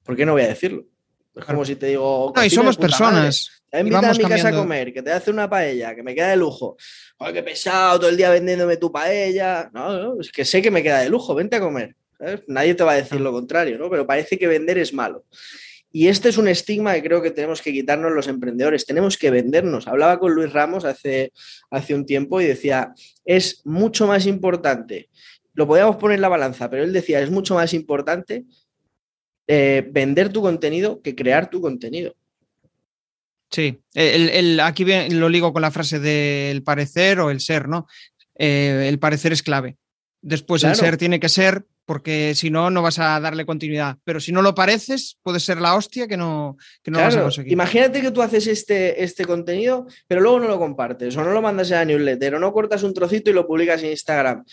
¿por 0.04 0.16
qué 0.16 0.26
no 0.26 0.34
voy 0.34 0.42
a 0.42 0.48
decirlo? 0.48 0.86
Es 1.36 1.46
como 1.46 1.66
si 1.66 1.76
te 1.76 1.88
digo. 1.88 2.34
No, 2.36 2.44
y 2.44 2.50
somos 2.50 2.78
personas. 2.78 3.64
Te 3.70 3.82
invita 3.82 4.10
a 4.10 4.14
mi 4.14 4.24
casa 4.24 4.48
a 4.50 4.54
comer, 4.54 4.94
que 4.94 5.02
te 5.02 5.12
hace 5.12 5.30
una 5.30 5.50
paella, 5.50 5.94
que 5.94 6.02
me 6.02 6.16
queda 6.16 6.30
de 6.30 6.38
lujo. 6.38 6.78
Joder, 7.18 7.34
qué 7.34 7.44
pesado, 7.44 8.00
todo 8.00 8.10
el 8.10 8.18
día 8.18 8.30
vendiéndome 8.30 8.78
tu 8.78 8.92
paella. 8.92 9.70
No, 9.74 10.00
no, 10.00 10.22
es 10.22 10.32
que 10.32 10.46
sé 10.46 10.62
que 10.62 10.72
me 10.72 10.82
queda 10.82 11.00
de 11.00 11.10
lujo, 11.10 11.36
vente 11.36 11.58
a 11.58 11.60
comer. 11.60 11.96
Nadie 12.48 12.76
te 12.76 12.84
va 12.84 12.94
a 12.94 12.96
decir 12.96 13.20
lo 13.22 13.32
contrario, 13.32 13.78
¿no? 13.78 13.90
Pero 13.90 14.06
parece 14.06 14.38
que 14.38 14.48
vender 14.48 14.78
es 14.78 14.94
malo. 14.94 15.26
Y 15.92 16.10
este 16.10 16.30
es 16.30 16.38
un 16.38 16.50
estigma 16.50 16.94
que 16.94 17.04
creo 17.04 17.22
que 17.22 17.32
tenemos 17.32 17.62
que 17.62 17.72
quitarnos 17.72 18.12
los 18.12 18.28
emprendedores. 18.28 18.86
Tenemos 18.86 19.18
que 19.18 19.32
vendernos. 19.32 19.88
Hablaba 19.88 20.20
con 20.20 20.34
Luis 20.34 20.52
Ramos 20.52 20.84
hace, 20.84 21.32
hace 21.72 21.96
un 21.96 22.06
tiempo 22.06 22.42
y 22.42 22.46
decía, 22.46 22.94
es 23.24 23.62
mucho 23.66 24.06
más 24.06 24.26
importante, 24.26 25.10
lo 25.56 25.68
podíamos 25.68 25.96
poner 25.96 26.16
en 26.16 26.22
la 26.22 26.28
balanza, 26.28 26.70
pero 26.70 26.84
él 26.84 26.94
decía, 26.94 27.22
es 27.22 27.32
mucho 27.32 27.56
más 27.56 27.74
importante 27.74 28.44
eh, 29.48 29.88
vender 29.90 30.32
tu 30.32 30.42
contenido 30.42 31.02
que 31.02 31.16
crear 31.16 31.50
tu 31.50 31.62
contenido. 31.62 32.16
Sí, 33.50 33.80
el, 33.94 34.60
aquí 34.60 34.86
lo 35.12 35.30
ligo 35.30 35.54
con 35.54 35.62
la 35.62 35.72
frase 35.72 36.00
del 36.00 36.62
parecer 36.62 37.22
o 37.22 37.30
el 37.30 37.40
ser, 37.40 37.70
¿no? 37.70 37.88
Eh, 38.38 38.88
el 38.90 39.00
parecer 39.00 39.32
es 39.32 39.44
clave. 39.44 39.78
Después 40.22 40.64
el 40.64 40.76
ser 40.76 40.98
tiene 40.98 41.20
que 41.20 41.30
ser, 41.30 41.66
porque 41.86 42.34
si 42.36 42.50
no, 42.50 42.70
no 42.70 42.82
vas 42.82 43.00
a 43.00 43.20
darle 43.20 43.46
continuidad. 43.46 43.98
Pero 44.04 44.20
si 44.20 44.32
no 44.32 44.42
lo 44.42 44.56
pareces, 44.56 45.18
puede 45.22 45.40
ser 45.40 45.62
la 45.62 45.76
hostia 45.76 46.08
que 46.08 46.18
no, 46.18 46.58
que 46.84 46.92
no 46.92 47.00
vas 47.00 47.16
a 47.16 47.22
conseguir. 47.22 47.54
Imagínate 47.54 48.02
que 48.02 48.12
tú 48.12 48.22
haces 48.22 48.48
este, 48.48 49.04
este 49.04 49.26
contenido, 49.26 49.86
pero 50.08 50.22
luego 50.22 50.40
no 50.40 50.48
lo 50.48 50.60
compartes, 50.60 51.16
o 51.16 51.24
no 51.24 51.32
lo 51.32 51.42
mandas 51.42 51.72
a 51.72 51.76
la 51.76 51.86
newsletter, 51.86 52.36
o 52.36 52.40
no 52.40 52.52
cortas 52.52 52.84
un 52.84 52.94
trocito 52.94 53.30
y 53.30 53.34
lo 53.34 53.48
publicas 53.48 53.84
en 53.84 53.92
Instagram. 53.92 54.44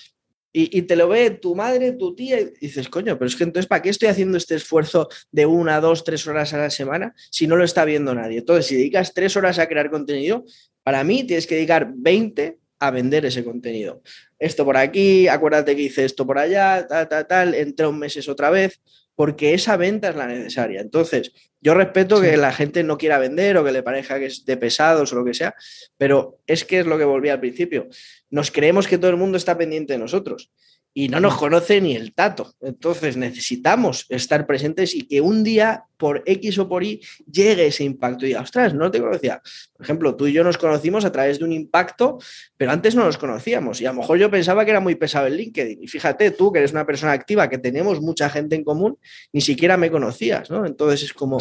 Y, 0.54 0.82
te 0.82 0.96
lo 0.96 1.08
ve 1.08 1.30
tu 1.30 1.54
madre, 1.54 1.92
tu 1.92 2.14
tía, 2.14 2.38
y 2.38 2.52
dices, 2.60 2.90
coño, 2.90 3.18
pero 3.18 3.26
es 3.26 3.36
que 3.36 3.44
entonces, 3.44 3.66
¿para 3.66 3.80
qué 3.80 3.88
estoy 3.88 4.08
haciendo 4.08 4.36
este 4.36 4.54
esfuerzo 4.54 5.08
de 5.30 5.46
una, 5.46 5.80
dos, 5.80 6.04
tres 6.04 6.26
horas 6.26 6.52
a 6.52 6.58
la 6.58 6.68
semana 6.68 7.14
si 7.30 7.46
no 7.46 7.56
lo 7.56 7.64
está 7.64 7.86
viendo 7.86 8.14
nadie? 8.14 8.40
Entonces, 8.40 8.66
si 8.66 8.74
dedicas 8.74 9.14
tres 9.14 9.34
horas 9.34 9.58
a 9.58 9.66
crear 9.66 9.90
contenido, 9.90 10.44
para 10.82 11.04
mí 11.04 11.24
tienes 11.24 11.46
que 11.46 11.54
dedicar 11.54 11.92
20 11.96 12.58
a 12.80 12.90
vender 12.90 13.24
ese 13.24 13.44
contenido. 13.44 14.02
Esto 14.42 14.64
por 14.64 14.76
aquí, 14.76 15.28
acuérdate 15.28 15.76
que 15.76 15.82
hice 15.82 16.04
esto 16.04 16.26
por 16.26 16.36
allá, 16.36 16.84
tal, 16.88 17.08
tal, 17.08 17.28
tal, 17.28 17.54
entre 17.54 17.86
un 17.86 17.96
meses 17.96 18.28
otra 18.28 18.50
vez, 18.50 18.80
porque 19.14 19.54
esa 19.54 19.76
venta 19.76 20.08
es 20.08 20.16
la 20.16 20.26
necesaria. 20.26 20.80
Entonces, 20.80 21.30
yo 21.60 21.74
respeto 21.74 22.20
que 22.20 22.36
la 22.36 22.52
gente 22.52 22.82
no 22.82 22.98
quiera 22.98 23.20
vender 23.20 23.56
o 23.56 23.64
que 23.64 23.70
le 23.70 23.84
parezca 23.84 24.18
que 24.18 24.26
es 24.26 24.44
de 24.44 24.56
pesados 24.56 25.12
o 25.12 25.14
lo 25.14 25.24
que 25.24 25.32
sea, 25.32 25.54
pero 25.96 26.40
es 26.48 26.64
que 26.64 26.80
es 26.80 26.86
lo 26.86 26.98
que 26.98 27.04
volví 27.04 27.28
al 27.28 27.38
principio. 27.38 27.86
Nos 28.30 28.50
creemos 28.50 28.88
que 28.88 28.98
todo 28.98 29.12
el 29.12 29.16
mundo 29.16 29.38
está 29.38 29.56
pendiente 29.56 29.92
de 29.92 30.00
nosotros 30.00 30.50
y 30.94 31.08
no 31.08 31.20
nos 31.20 31.36
conoce 31.36 31.80
ni 31.80 31.96
el 31.96 32.12
tato. 32.12 32.54
Entonces 32.60 33.16
necesitamos 33.16 34.06
estar 34.08 34.46
presentes 34.46 34.94
y 34.94 35.06
que 35.06 35.20
un 35.20 35.42
día 35.42 35.84
por 35.96 36.22
X 36.26 36.58
o 36.58 36.68
por 36.68 36.84
Y 36.84 37.00
llegue 37.30 37.66
ese 37.66 37.84
impacto 37.84 38.24
y 38.24 38.28
diga, 38.28 38.40
ostras, 38.40 38.74
no 38.74 38.90
te 38.90 39.00
conocía. 39.00 39.40
Por 39.74 39.84
ejemplo, 39.84 40.16
tú 40.16 40.26
y 40.26 40.32
yo 40.32 40.44
nos 40.44 40.58
conocimos 40.58 41.04
a 41.04 41.12
través 41.12 41.38
de 41.38 41.44
un 41.44 41.52
impacto, 41.52 42.18
pero 42.56 42.72
antes 42.72 42.94
no 42.94 43.04
nos 43.04 43.18
conocíamos 43.18 43.80
y 43.80 43.86
a 43.86 43.92
lo 43.92 44.00
mejor 44.00 44.18
yo 44.18 44.30
pensaba 44.30 44.64
que 44.64 44.72
era 44.72 44.80
muy 44.80 44.94
pesado 44.96 45.26
el 45.26 45.36
LinkedIn. 45.36 45.82
Y 45.82 45.88
fíjate, 45.88 46.30
tú 46.32 46.52
que 46.52 46.58
eres 46.58 46.72
una 46.72 46.84
persona 46.84 47.12
activa, 47.12 47.48
que 47.48 47.58
tenemos 47.58 48.00
mucha 48.00 48.28
gente 48.28 48.56
en 48.56 48.64
común, 48.64 48.98
ni 49.32 49.40
siquiera 49.40 49.76
me 49.76 49.90
conocías, 49.90 50.50
¿no? 50.50 50.66
Entonces 50.66 51.02
es 51.02 51.12
como, 51.12 51.38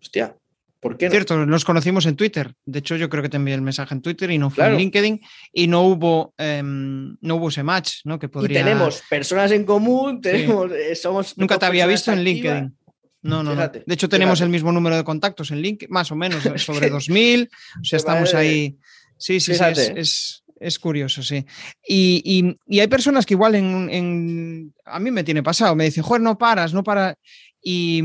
hostia, 0.00 0.36
¿Por 0.80 0.96
qué 0.96 1.10
Cierto, 1.10 1.44
nos 1.44 1.66
conocimos 1.66 2.06
en 2.06 2.16
Twitter. 2.16 2.54
De 2.64 2.78
hecho, 2.78 2.96
yo 2.96 3.10
creo 3.10 3.22
que 3.22 3.28
te 3.28 3.36
envié 3.36 3.54
el 3.54 3.60
mensaje 3.60 3.94
en 3.94 4.00
Twitter 4.00 4.30
y 4.30 4.38
no 4.38 4.48
fue 4.48 4.66
en 4.66 4.78
LinkedIn 4.78 5.20
y 5.52 5.66
no 5.66 5.82
hubo, 5.82 6.32
em, 6.38 7.16
no 7.20 7.36
hubo 7.36 7.50
ese 7.50 7.62
match, 7.62 7.98
¿no? 8.04 8.18
Que 8.18 8.30
podría... 8.30 8.60
Y 8.60 8.64
tenemos 8.64 9.02
personas 9.08 9.52
en 9.52 9.64
común, 9.64 10.22
tenemos, 10.22 10.72
eh, 10.72 10.94
somos. 10.96 11.36
Nunca 11.36 11.58
te 11.58 11.66
había 11.66 11.86
visto 11.86 12.10
en 12.12 12.24
LinkedIn. 12.24 12.76
No, 13.22 13.42
no, 13.42 13.54
no. 13.54 13.68
De 13.68 13.94
hecho, 13.94 14.08
tenemos 14.08 14.40
el 14.40 14.48
mismo 14.48 14.72
número 14.72 14.96
de 14.96 15.04
contactos 15.04 15.50
en 15.50 15.60
LinkedIn, 15.60 15.92
más 15.92 16.10
o 16.10 16.16
menos, 16.16 16.42
sobre 16.56 16.88
2000. 16.90 17.50
O 17.80 17.84
sea, 17.84 17.98
estamos 17.98 18.34
ahí. 18.34 18.78
Sí, 19.18 19.38
sí, 19.38 19.54
sí. 19.54 20.42
Es, 20.62 20.78
curioso, 20.78 21.22
sí. 21.22 21.44
Y, 21.86 22.56
hay 22.80 22.86
personas 22.86 23.26
que 23.26 23.34
igual 23.34 23.54
en, 23.54 24.72
A 24.86 24.98
mí 24.98 25.10
me 25.10 25.24
tiene 25.24 25.42
pasado, 25.42 25.74
me 25.74 25.84
dicen, 25.84 26.02
joder, 26.02 26.22
no 26.22 26.38
paras, 26.38 26.72
no 26.72 26.82
paras. 26.82 27.16
Y, 27.62 28.02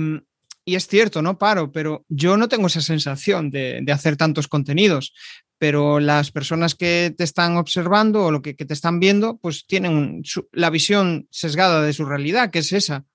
y 0.65 0.75
es 0.75 0.87
cierto, 0.87 1.21
no 1.21 1.37
paro, 1.37 1.71
pero 1.71 2.05
yo 2.09 2.37
no 2.37 2.47
tengo 2.47 2.67
esa 2.67 2.81
sensación 2.81 3.51
de, 3.51 3.85
hacer 3.93 4.17
tantos 4.17 4.47
contenidos. 4.47 5.13
Pero 5.57 6.01
las 6.01 6.31
personas 6.31 6.75
que 6.75 7.13
te 7.17 7.23
están 7.23 7.55
observando 7.55 8.25
o 8.25 8.31
lo 8.31 8.41
que, 8.41 8.53
te 8.55 8.73
están 8.73 8.99
viendo, 8.99 9.37
pues 9.37 9.65
tienen 9.65 10.21
la 10.51 10.69
visión 10.69 11.27
sesgada 11.31 11.81
de 11.81 11.93
su 11.93 12.03
realidad, 12.03 12.51
que 12.51 12.59
es 12.59 12.73
esa. 12.73 13.05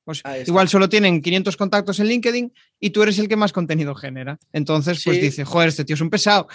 igual 0.46 0.68
solo 0.68 0.88
tienen 0.88 1.20
500 1.20 1.56
contactos 1.58 2.00
en 2.00 2.06
LinkedIn 2.06 2.52
y 2.78 2.90
tú 2.90 3.02
eres 3.02 3.18
el 3.18 3.28
que 3.28 3.36
más 3.36 3.52
contenido 3.52 3.94
genera. 3.94 4.38
Entonces, 4.52 5.02
pues 5.04 5.20
dice, 5.20 5.44
joder, 5.44 5.68
este 5.68 5.84
tío 5.84 5.94
es 5.94 6.00
un 6.00 6.08
pesado. 6.08 6.48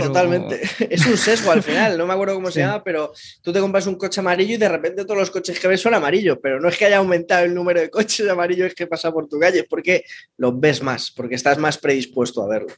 Totalmente. 0.00 0.60
Es 0.90 1.06
un 1.06 1.16
sesgo 1.16 1.50
al 1.50 1.62
final, 1.62 1.98
no 1.98 2.06
me 2.06 2.12
acuerdo 2.12 2.34
cómo 2.34 2.50
se 2.50 2.60
llama, 2.60 2.82
pero 2.82 3.12
tú 3.42 3.52
te 3.52 3.60
compras 3.60 3.86
un 3.86 3.96
coche 3.96 4.20
amarillo 4.20 4.54
y 4.54 4.58
de 4.58 4.68
repente 4.68 5.04
todos 5.04 5.18
los 5.18 5.30
coches 5.30 5.58
que 5.58 5.68
ves 5.68 5.80
son 5.80 5.94
amarillos, 5.94 6.38
pero 6.42 6.60
no 6.60 6.68
es 6.68 6.76
que 6.76 6.86
haya 6.86 6.98
aumentado 6.98 7.44
el 7.44 7.54
número 7.54 7.80
de 7.80 7.90
coches 7.90 8.28
amarillos 8.28 8.74
que 8.74 8.86
pasa 8.86 9.12
por 9.12 9.28
tu 9.28 9.38
calle, 9.38 9.60
es 9.60 9.66
porque 9.68 10.04
los 10.36 10.58
ves 10.58 10.82
más, 10.82 11.10
porque 11.10 11.34
estás 11.34 11.58
más 11.58 11.78
predispuesto 11.78 12.42
a 12.42 12.48
verlo. 12.48 12.72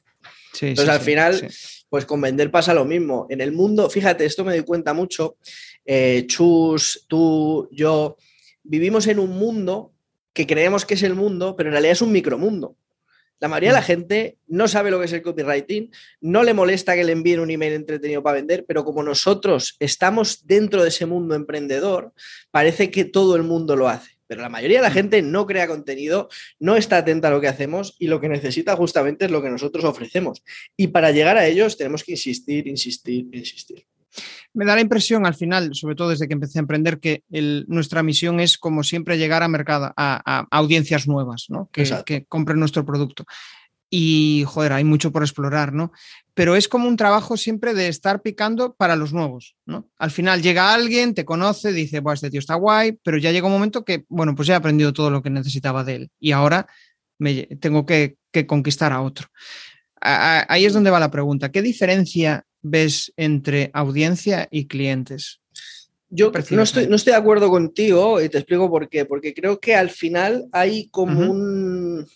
Entonces 0.60 0.88
al 0.88 1.00
final, 1.00 1.48
pues 1.88 2.06
con 2.06 2.20
vender 2.20 2.50
pasa 2.50 2.74
lo 2.74 2.84
mismo. 2.84 3.26
En 3.28 3.40
el 3.40 3.52
mundo, 3.52 3.90
fíjate, 3.90 4.24
esto 4.24 4.44
me 4.44 4.52
doy 4.52 4.62
cuenta 4.62 4.94
mucho, 4.94 5.36
eh, 5.84 6.24
Chus, 6.26 7.04
tú, 7.08 7.68
yo, 7.72 8.16
vivimos 8.62 9.06
en 9.06 9.18
un 9.18 9.30
mundo 9.30 9.92
que 10.32 10.46
creemos 10.46 10.84
que 10.84 10.94
es 10.94 11.02
el 11.02 11.14
mundo, 11.14 11.54
pero 11.56 11.68
en 11.68 11.72
realidad 11.72 11.92
es 11.92 12.02
un 12.02 12.12
micromundo. 12.12 12.76
La 13.40 13.48
mayoría 13.48 13.70
de 13.70 13.74
la 13.74 13.80
mm. 13.80 13.84
gente 13.84 14.38
no 14.46 14.68
sabe 14.68 14.90
lo 14.90 14.98
que 14.98 15.06
es 15.06 15.12
el 15.12 15.22
copywriting, 15.22 15.90
no 16.20 16.42
le 16.42 16.54
molesta 16.54 16.94
que 16.94 17.04
le 17.04 17.12
envíen 17.12 17.40
un 17.40 17.50
email 17.50 17.74
entretenido 17.74 18.22
para 18.22 18.36
vender, 18.36 18.64
pero 18.66 18.84
como 18.84 19.02
nosotros 19.02 19.76
estamos 19.80 20.46
dentro 20.46 20.82
de 20.82 20.88
ese 20.88 21.06
mundo 21.06 21.34
emprendedor, 21.34 22.12
parece 22.50 22.90
que 22.90 23.04
todo 23.04 23.36
el 23.36 23.42
mundo 23.42 23.76
lo 23.76 23.88
hace. 23.88 24.12
Pero 24.26 24.40
la 24.40 24.48
mayoría 24.48 24.78
de 24.78 24.84
la 24.84 24.90
mm. 24.90 24.94
gente 24.94 25.22
no 25.22 25.46
crea 25.46 25.66
contenido, 25.66 26.28
no 26.58 26.76
está 26.76 26.98
atenta 26.98 27.28
a 27.28 27.30
lo 27.30 27.40
que 27.40 27.48
hacemos 27.48 27.96
y 27.98 28.06
lo 28.06 28.20
que 28.20 28.28
necesita 28.28 28.76
justamente 28.76 29.26
es 29.26 29.30
lo 29.30 29.42
que 29.42 29.50
nosotros 29.50 29.84
ofrecemos. 29.84 30.42
Y 30.76 30.88
para 30.88 31.10
llegar 31.10 31.36
a 31.36 31.46
ellos 31.46 31.76
tenemos 31.76 32.04
que 32.04 32.12
insistir, 32.12 32.66
insistir, 32.66 33.26
insistir 33.32 33.86
me 34.52 34.64
da 34.64 34.74
la 34.74 34.80
impresión 34.80 35.26
al 35.26 35.34
final, 35.34 35.74
sobre 35.74 35.94
todo 35.94 36.10
desde 36.10 36.28
que 36.28 36.34
empecé 36.34 36.58
a 36.58 36.60
emprender, 36.60 37.00
que 37.00 37.24
nuestra 37.66 38.02
misión 38.02 38.40
es, 38.40 38.58
como 38.58 38.82
siempre, 38.82 39.18
llegar 39.18 39.42
a 39.42 39.48
mercado, 39.48 39.92
a, 39.96 40.46
audiencias 40.50 41.06
nuevas, 41.06 41.46
¿no? 41.48 41.68
Que, 41.72 41.84
que, 42.06 42.24
compren 42.26 42.60
nuestro 42.60 42.84
producto. 42.84 43.24
Y, 43.90 44.44
joder, 44.46 44.72
hay 44.72 44.84
mucho 44.84 45.12
por 45.12 45.22
explorar, 45.22 45.72
¿no? 45.72 45.92
Pero 46.34 46.56
es 46.56 46.68
como 46.68 46.88
un 46.88 46.96
trabajo 46.96 47.36
siempre 47.36 47.74
de 47.74 47.88
estar 47.88 48.22
picando 48.22 48.74
para 48.74 48.96
los 48.96 49.12
nuevos, 49.12 49.56
¿no? 49.66 49.88
Al 49.98 50.10
final 50.10 50.42
llega 50.42 50.74
alguien, 50.74 51.14
te 51.14 51.24
conoce, 51.24 51.72
dice, 51.72 52.00
bueno, 52.00 52.14
este 52.14 52.30
tío 52.30 52.40
está 52.40 52.54
guay, 52.54 52.98
pero 53.02 53.18
ya 53.18 53.30
llega 53.30 53.46
un 53.46 53.52
momento 53.52 53.84
que, 53.84 54.04
bueno, 54.08 54.34
pues 54.34 54.48
ya 54.48 54.54
he 54.54 54.56
aprendido 54.56 54.92
todo 54.92 55.10
lo 55.10 55.22
que 55.22 55.30
necesitaba 55.30 55.84
de 55.84 55.94
él 55.94 56.10
y 56.18 56.32
ahora 56.32 56.66
me, 57.18 57.44
tengo 57.60 57.86
que, 57.86 58.16
que 58.32 58.46
conquistar 58.46 58.92
a 58.92 59.00
otro. 59.00 59.28
Ahí 60.00 60.66
es 60.66 60.72
donde 60.72 60.90
va 60.90 61.00
la 61.00 61.10
pregunta. 61.10 61.50
¿Qué 61.50 61.62
diferencia 61.62 62.44
ves 62.64 63.12
entre 63.16 63.70
audiencia 63.72 64.48
y 64.50 64.66
clientes? 64.66 65.40
Yo 66.10 66.32
no 66.50 66.62
estoy, 66.62 66.86
no 66.86 66.96
estoy 66.96 67.12
de 67.12 67.18
acuerdo 67.18 67.50
contigo 67.50 68.20
y 68.20 68.28
te 68.28 68.38
explico 68.38 68.70
por 68.70 68.88
qué. 68.88 69.04
Porque 69.04 69.34
creo 69.34 69.58
que 69.58 69.74
al 69.74 69.90
final 69.90 70.46
hay 70.52 70.88
como 70.88 71.30
un... 71.30 72.06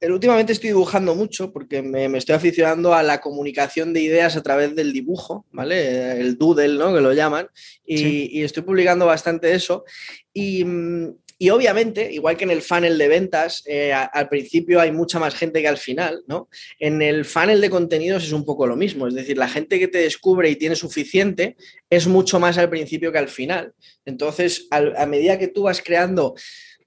últimamente 0.00 0.52
estoy 0.52 0.70
dibujando 0.70 1.14
mucho 1.14 1.52
porque 1.52 1.82
me, 1.82 2.06
estoy 2.16 2.36
aficionando 2.36 2.94
a 2.94 3.02
la 3.02 3.20
comunicación 3.20 3.92
de 3.92 4.02
ideas 4.02 4.36
a 4.36 4.42
través 4.42 4.76
del 4.76 4.92
dibujo, 4.92 5.44
¿vale? 5.50 6.20
El 6.20 6.38
doodle, 6.38 6.78
¿no? 6.78 6.94
Que 6.94 7.00
lo 7.00 7.12
llaman. 7.12 7.48
Y, 7.84 8.38
y 8.38 8.44
estoy 8.44 8.62
publicando 8.62 9.06
bastante 9.06 9.52
eso. 9.52 9.84
Y, 10.32 10.64
mm, 10.64 11.14
y 11.38 11.50
obviamente, 11.50 12.12
igual 12.12 12.36
que 12.36 12.44
en 12.44 12.50
el 12.50 12.62
funnel 12.62 12.96
de 12.96 13.08
ventas, 13.08 13.62
eh, 13.66 13.92
al 13.92 14.28
principio 14.28 14.80
hay 14.80 14.92
mucha 14.92 15.18
más 15.18 15.34
gente 15.34 15.60
que 15.60 15.68
al 15.68 15.78
final, 15.78 16.22
¿no? 16.26 16.48
En 16.78 17.02
el 17.02 17.24
funnel 17.24 17.60
de 17.60 17.70
contenidos 17.70 18.24
es 18.24 18.32
un 18.32 18.44
poco 18.44 18.66
lo 18.66 18.76
mismo, 18.76 19.06
es 19.08 19.14
decir, 19.14 19.36
la 19.36 19.48
gente 19.48 19.78
que 19.78 19.88
te 19.88 19.98
descubre 19.98 20.48
y 20.48 20.56
tiene 20.56 20.76
suficiente 20.76 21.56
es 21.90 22.06
mucho 22.06 22.38
más 22.38 22.58
al 22.58 22.70
principio 22.70 23.10
que 23.10 23.18
al 23.18 23.28
final. 23.28 23.72
Entonces, 24.04 24.68
a 24.70 25.06
medida 25.06 25.38
que 25.38 25.48
tú 25.48 25.62
vas 25.62 25.82
creando 25.82 26.34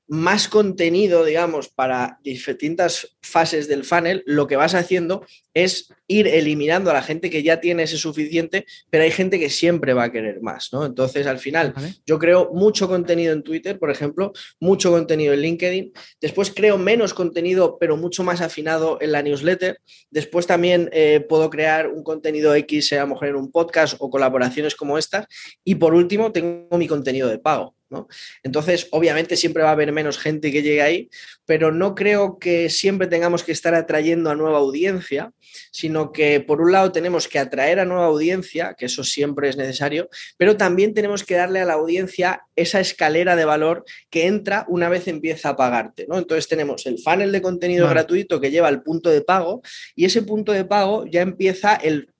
más 0.07 0.47
contenido, 0.47 1.25
digamos, 1.25 1.67
para 1.69 2.19
distintas 2.23 3.17
fases 3.21 3.67
del 3.67 3.83
funnel, 3.83 4.23
lo 4.25 4.47
que 4.47 4.55
vas 4.55 4.73
haciendo 4.73 5.25
es 5.53 5.91
ir 6.07 6.27
eliminando 6.27 6.91
a 6.91 6.93
la 6.93 7.01
gente 7.01 7.29
que 7.29 7.43
ya 7.43 7.59
tiene 7.59 7.83
ese 7.83 7.97
suficiente, 7.97 8.65
pero 8.89 9.03
hay 9.03 9.11
gente 9.11 9.39
que 9.39 9.49
siempre 9.49 9.93
va 9.93 10.05
a 10.05 10.11
querer 10.11 10.41
más, 10.41 10.69
¿no? 10.71 10.85
Entonces, 10.85 11.27
al 11.27 11.39
final, 11.39 11.73
yo 12.05 12.19
creo 12.19 12.51
mucho 12.53 12.87
contenido 12.87 13.33
en 13.33 13.43
Twitter, 13.43 13.79
por 13.79 13.91
ejemplo, 13.91 14.31
mucho 14.59 14.91
contenido 14.91 15.33
en 15.33 15.41
LinkedIn, 15.41 15.93
después 16.21 16.53
creo 16.55 16.77
menos 16.77 17.13
contenido, 17.13 17.77
pero 17.79 17.97
mucho 17.97 18.23
más 18.23 18.39
afinado 18.39 18.99
en 19.01 19.11
la 19.11 19.21
newsletter, 19.21 19.79
después 20.11 20.47
también 20.47 20.89
eh, 20.93 21.25
puedo 21.27 21.49
crear 21.49 21.89
un 21.89 22.03
contenido 22.03 22.55
X, 22.55 22.87
sea 22.87 23.01
a 23.01 23.05
lo 23.05 23.13
mejor 23.13 23.29
en 23.29 23.35
un 23.35 23.51
podcast 23.51 23.95
o 23.99 24.09
colaboraciones 24.09 24.75
como 24.75 24.97
estas, 24.97 25.25
y 25.63 25.75
por 25.75 25.93
último, 25.93 26.31
tengo 26.31 26.77
mi 26.77 26.87
contenido 26.87 27.27
de 27.27 27.39
pago 27.39 27.76
¿no? 27.89 28.07
Entonces, 28.43 28.87
obviamente 28.91 29.35
siempre 29.35 29.63
va 29.63 29.69
a 29.69 29.73
haber 29.73 29.91
menos 29.91 30.17
gente 30.17 30.51
que 30.51 30.61
llegue 30.61 30.81
ahí, 30.81 31.09
pero 31.45 31.71
no 31.71 31.95
creo 31.95 32.37
que 32.39 32.69
siempre 32.69 33.07
tengamos 33.07 33.43
que 33.43 33.51
estar 33.51 33.73
atrayendo 33.73 34.29
a 34.29 34.35
nueva 34.35 34.57
audiencia, 34.57 35.31
sino 35.71 36.11
que 36.11 36.39
por 36.39 36.61
un 36.61 36.71
lado 36.71 36.91
tenemos 36.91 37.27
que 37.27 37.39
atraer 37.39 37.79
a 37.79 37.85
nueva 37.85 38.05
audiencia, 38.05 38.75
que 38.77 38.85
eso 38.85 39.03
siempre 39.03 39.49
es 39.49 39.57
necesario, 39.57 40.09
pero 40.37 40.57
también 40.57 40.93
tenemos 40.93 41.23
que 41.23 41.35
darle 41.35 41.59
a 41.59 41.65
la 41.65 41.73
audiencia 41.73 42.41
esa 42.55 42.79
escalera 42.79 43.35
de 43.35 43.45
valor 43.45 43.85
que 44.09 44.27
entra 44.27 44.65
una 44.67 44.89
vez 44.89 45.07
empieza 45.07 45.49
a 45.49 45.55
pagarte, 45.55 46.05
¿no? 46.07 46.17
Entonces 46.17 46.47
tenemos 46.47 46.85
el 46.85 46.99
funnel 46.99 47.31
de 47.31 47.41
contenido 47.41 47.87
gratuito 47.87 48.41
que 48.41 48.51
lleva 48.51 48.67
al 48.67 48.83
punto 48.83 49.09
de 49.09 49.21
pago 49.21 49.61
y 49.95 50.05
ese 50.05 50.21
punto 50.21 50.51
de 50.51 50.65
pago 50.65 51.05
ya 51.05 51.21
empieza 51.21 51.75
el 51.75 52.13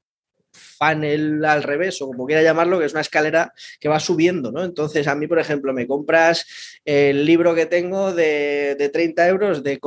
funnel 0.58 1.45
al 1.45 1.64
revés, 1.64 2.01
o 2.01 2.08
como 2.08 2.26
quiera 2.26 2.41
llamarlo, 2.41 2.80
que 2.80 2.86
es 2.86 2.91
una 2.91 3.01
escalera 3.01 3.53
que 3.80 3.88
va 3.88 3.99
subiendo, 3.99 4.51
¿no? 4.51 4.64
Entonces, 4.64 5.08
a 5.08 5.16
mí, 5.16 5.28
por 5.28 5.39
ejemplo, 5.39 5.74
me 5.74 5.88
compras 5.88 6.45
el 6.84 7.26
libro 7.26 7.55
que 7.55 7.66
tengo 7.66 8.14
de, 8.14 8.89
30 8.91 9.28
euros 9.28 9.64
de, 9.64 9.80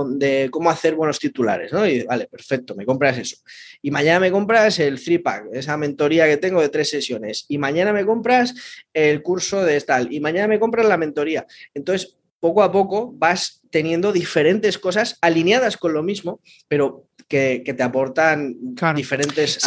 cómo 0.50 0.70
hacer 0.70 0.94
buenos 0.94 1.18
titulares, 1.18 1.72
¿no? 1.72 1.86
Y 1.86 2.04
vale, 2.04 2.26
perfecto, 2.26 2.74
me 2.74 2.86
compras 2.86 3.18
eso. 3.18 3.36
Y 3.82 3.90
mañana 3.90 4.20
me 4.20 4.30
compras 4.30 4.78
el 4.78 4.98
3-pack, 4.98 5.48
esa 5.52 5.76
mentoría 5.76 6.26
que 6.26 6.36
tengo 6.36 6.60
de 6.60 6.68
tres 6.68 6.90
sesiones. 6.90 7.44
Y 7.48 7.58
mañana 7.58 7.92
me 7.92 8.06
compras 8.06 8.54
el 8.92 9.22
curso 9.22 9.64
de 9.64 9.80
tal. 9.80 10.12
Y 10.12 10.20
mañana 10.20 10.48
me 10.48 10.60
compras 10.60 10.86
la 10.86 10.96
mentoría. 10.96 11.46
Entonces, 11.74 12.16
poco 12.40 12.62
a 12.62 12.72
poco 12.72 13.12
vas 13.14 13.60
teniendo 13.70 14.12
diferentes 14.12 14.78
cosas 14.78 15.18
alineadas 15.20 15.76
con 15.76 15.92
lo 15.92 16.02
mismo, 16.02 16.40
pero 16.68 17.06
que, 17.30 17.62
te 17.76 17.82
aportan 17.84 18.56
diferentes, 18.96 19.64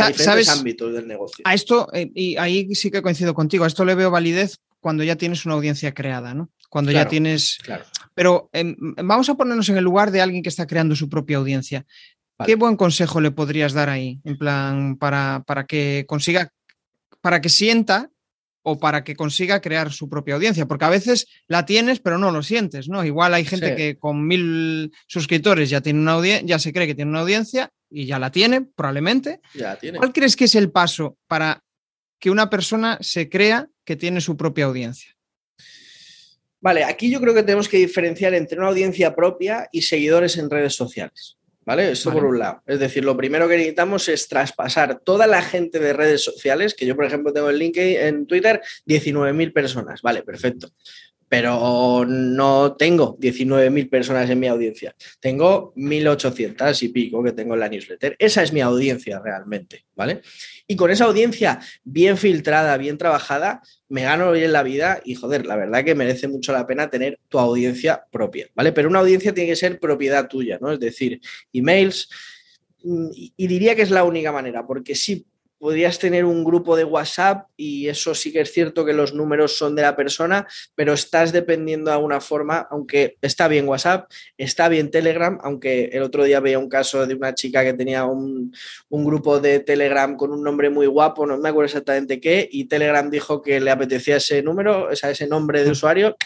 ámbitos 0.49 0.93
del 0.93 1.07
negocio. 1.07 1.43
A 1.45 1.53
esto, 1.53 1.87
eh, 1.93 2.11
y 2.13 2.35
ahí 2.35 2.75
sí 2.75 2.91
que 2.91 3.01
coincido 3.01 3.33
contigo, 3.33 3.63
a 3.63 3.67
esto 3.67 3.85
le 3.85 3.95
veo 3.95 4.11
validez 4.11 4.59
cuando 4.81 5.01
ya 5.01 5.15
tienes 5.15 5.45
una 5.45 5.55
audiencia 5.55 5.93
creada, 5.93 6.33
¿no? 6.33 6.51
Cuando 6.69 6.91
ya 6.91 7.07
tienes... 7.07 7.59
Pero 8.13 8.49
em, 8.51 8.75
vamos 8.97 9.29
a 9.29 9.35
ponernos 9.35 9.69
en 9.69 9.77
el 9.77 9.83
lugar 9.83 10.11
de 10.11 10.21
alguien 10.21 10.43
que 10.43 10.49
está 10.49 10.67
creando 10.67 10.93
su 10.93 11.07
propia 11.07 11.37
audiencia. 11.37 11.85
¿Qué 12.45 12.55
buen 12.55 12.75
consejo 12.75 13.21
le 13.21 13.31
podrías 13.31 13.71
dar 13.71 13.89
ahí? 13.89 14.19
En 14.25 14.37
plan, 14.37 14.97
para, 14.97 15.43
para 15.47 15.65
que 15.65 16.03
consiga, 16.05 16.51
para 17.21 17.39
que 17.39 17.47
sienta 17.47 18.09
o 18.63 18.79
para 18.79 19.03
que 19.03 19.15
consiga 19.15 19.61
crear 19.61 19.91
su 19.91 20.09
propia 20.09 20.35
audiencia, 20.35 20.65
porque 20.65 20.85
a 20.85 20.89
veces 20.89 21.27
la 21.47 21.65
tienes 21.65 21.99
pero 21.99 22.17
no 22.17 22.31
lo 22.31 22.41
sientes, 22.41 22.87
¿no? 22.89 23.03
Igual 23.03 23.33
hay 23.33 23.45
gente 23.45 23.75
que 23.75 23.97
con 23.97 24.25
mil 24.25 24.91
suscriptores 25.07 25.69
ya 25.69 25.81
tiene 25.81 25.99
una 25.99 26.13
audiencia, 26.13 26.47
ya 26.47 26.59
se 26.59 26.73
cree 26.73 26.87
que 26.87 26.95
tiene 26.95 27.11
una 27.11 27.21
audiencia 27.21 27.69
y 27.89 28.05
ya 28.05 28.17
la 28.19 28.31
tiene, 28.31 28.61
probablemente. 28.61 29.41
¿Cuál 29.97 30.13
crees 30.13 30.35
que 30.35 30.45
es 30.45 30.55
el 30.55 30.71
paso 30.71 31.17
para 31.27 31.61
que 32.19 32.31
una 32.31 32.49
persona 32.49 32.97
se 33.01 33.29
crea 33.29 33.67
que 33.85 33.95
tiene 33.95 34.21
su 34.21 34.37
propia 34.37 34.65
audiencia? 34.65 35.13
Vale, 36.61 36.85
aquí 36.85 37.11
yo 37.11 37.19
creo 37.19 37.33
que 37.33 37.43
tenemos 37.43 37.67
que 37.67 37.77
diferenciar 37.77 38.33
entre 38.33 38.57
una 38.57 38.69
audiencia 38.69 39.13
propia 39.13 39.67
y 39.73 39.81
seguidores 39.81 40.37
en 40.37 40.49
redes 40.49 40.73
sociales. 40.73 41.37
¿Vale? 41.65 41.91
Esto 41.91 42.11
por 42.11 42.25
un 42.25 42.39
lado. 42.39 42.61
Es 42.65 42.79
decir, 42.79 43.05
lo 43.05 43.15
primero 43.15 43.47
que 43.47 43.55
necesitamos 43.55 44.09
es 44.09 44.27
traspasar 44.27 44.99
toda 44.99 45.27
la 45.27 45.41
gente 45.41 45.79
de 45.79 45.93
redes 45.93 46.23
sociales, 46.23 46.73
que 46.73 46.85
yo, 46.85 46.95
por 46.95 47.05
ejemplo, 47.05 47.31
tengo 47.31 47.49
en 47.49 47.57
LinkedIn, 47.57 47.97
en 47.97 48.27
Twitter, 48.27 48.61
19.000 48.85 49.53
personas. 49.53 50.01
Vale, 50.01 50.23
perfecto 50.23 50.69
pero 51.33 52.05
no 52.07 52.75
tengo 52.75 53.17
19.000 53.17 53.89
personas 53.89 54.29
en 54.29 54.39
mi 54.39 54.45
audiencia. 54.45 54.95
Tengo 55.19 55.73
1.800 55.75 56.83
y 56.83 56.89
pico 56.89 57.23
que 57.23 57.31
tengo 57.31 57.55
en 57.55 57.59
la 57.59 57.69
newsletter. 57.69 58.15
Esa 58.19 58.43
es 58.43 58.53
mi 58.53 58.61
audiencia 58.61 59.19
realmente, 59.19 59.83
¿vale? 59.95 60.21
Y 60.67 60.75
con 60.75 60.91
esa 60.91 61.05
audiencia 61.05 61.59
bien 61.83 62.17
filtrada, 62.17 62.77
bien 62.77 62.99
trabajada, 62.99 63.63
me 63.89 64.03
gano 64.03 64.31
bien 64.31 64.53
la 64.53 64.61
vida 64.61 65.01
y 65.03 65.15
joder, 65.15 65.47
la 65.47 65.55
verdad 65.55 65.83
que 65.83 65.95
merece 65.95 66.27
mucho 66.27 66.53
la 66.53 66.67
pena 66.67 66.91
tener 66.91 67.19
tu 67.29 67.39
audiencia 67.39 68.05
propia, 68.11 68.47
¿vale? 68.53 68.71
Pero 68.71 68.87
una 68.87 68.99
audiencia 68.99 69.33
tiene 69.33 69.49
que 69.49 69.55
ser 69.55 69.79
propiedad 69.79 70.27
tuya, 70.27 70.59
¿no? 70.61 70.71
Es 70.71 70.79
decir, 70.79 71.19
emails, 71.51 72.09
mm, 72.83 73.07
y 73.11 73.47
diría 73.47 73.75
que 73.75 73.81
es 73.81 73.89
la 73.89 74.03
única 74.03 74.31
manera, 74.31 74.67
porque 74.67 74.93
si 74.93 75.25
podrías 75.63 75.97
tener 75.97 76.25
un 76.25 76.43
grupo 76.43 76.75
de 76.75 76.83
WhatsApp 76.83 77.47
y 77.55 77.87
eso 77.87 78.13
sí 78.13 78.33
que 78.33 78.41
es 78.41 78.51
cierto 78.51 78.83
que 78.83 78.91
los 78.91 79.13
números 79.13 79.57
son 79.57 79.75
de 79.75 79.81
la 79.81 79.95
persona, 79.95 80.45
pero 80.75 80.91
estás 80.91 81.31
dependiendo 81.31 81.89
de 81.89 81.95
alguna 81.95 82.19
forma, 82.19 82.67
aunque 82.69 83.15
está 83.21 83.47
bien 83.47 83.65
WhatsApp, 83.65 84.11
está 84.37 84.67
bien 84.67 84.91
Telegram, 84.91 85.39
aunque 85.41 85.85
el 85.93 86.03
otro 86.03 86.25
día 86.25 86.41
veía 86.41 86.59
un 86.59 86.67
caso 86.67 87.07
de 87.07 87.15
una 87.15 87.33
chica 87.33 87.63
que 87.63 87.73
tenía 87.73 88.03
un, 88.03 88.51
grupo 88.89 89.39
de 89.39 89.61
Telegram 89.61 90.17
con 90.17 90.33
un 90.33 90.43
nombre 90.43 90.69
muy 90.69 90.85
guapo, 90.85 91.25
no 91.25 91.37
me 91.37 91.47
acuerdo 91.47 91.67
exactamente 91.67 92.19
qué, 92.19 92.45
y 92.51 92.65
Telegram 92.65 93.09
dijo 93.09 93.41
que 93.41 93.61
le 93.61 93.71
apetecía 93.71 94.17
ese 94.17 94.43
número, 94.43 94.89
o 94.91 94.95
sea, 94.97 95.11
ese 95.11 95.27
nombre 95.27 95.63
de 95.63 95.71
usuario, 95.71 96.17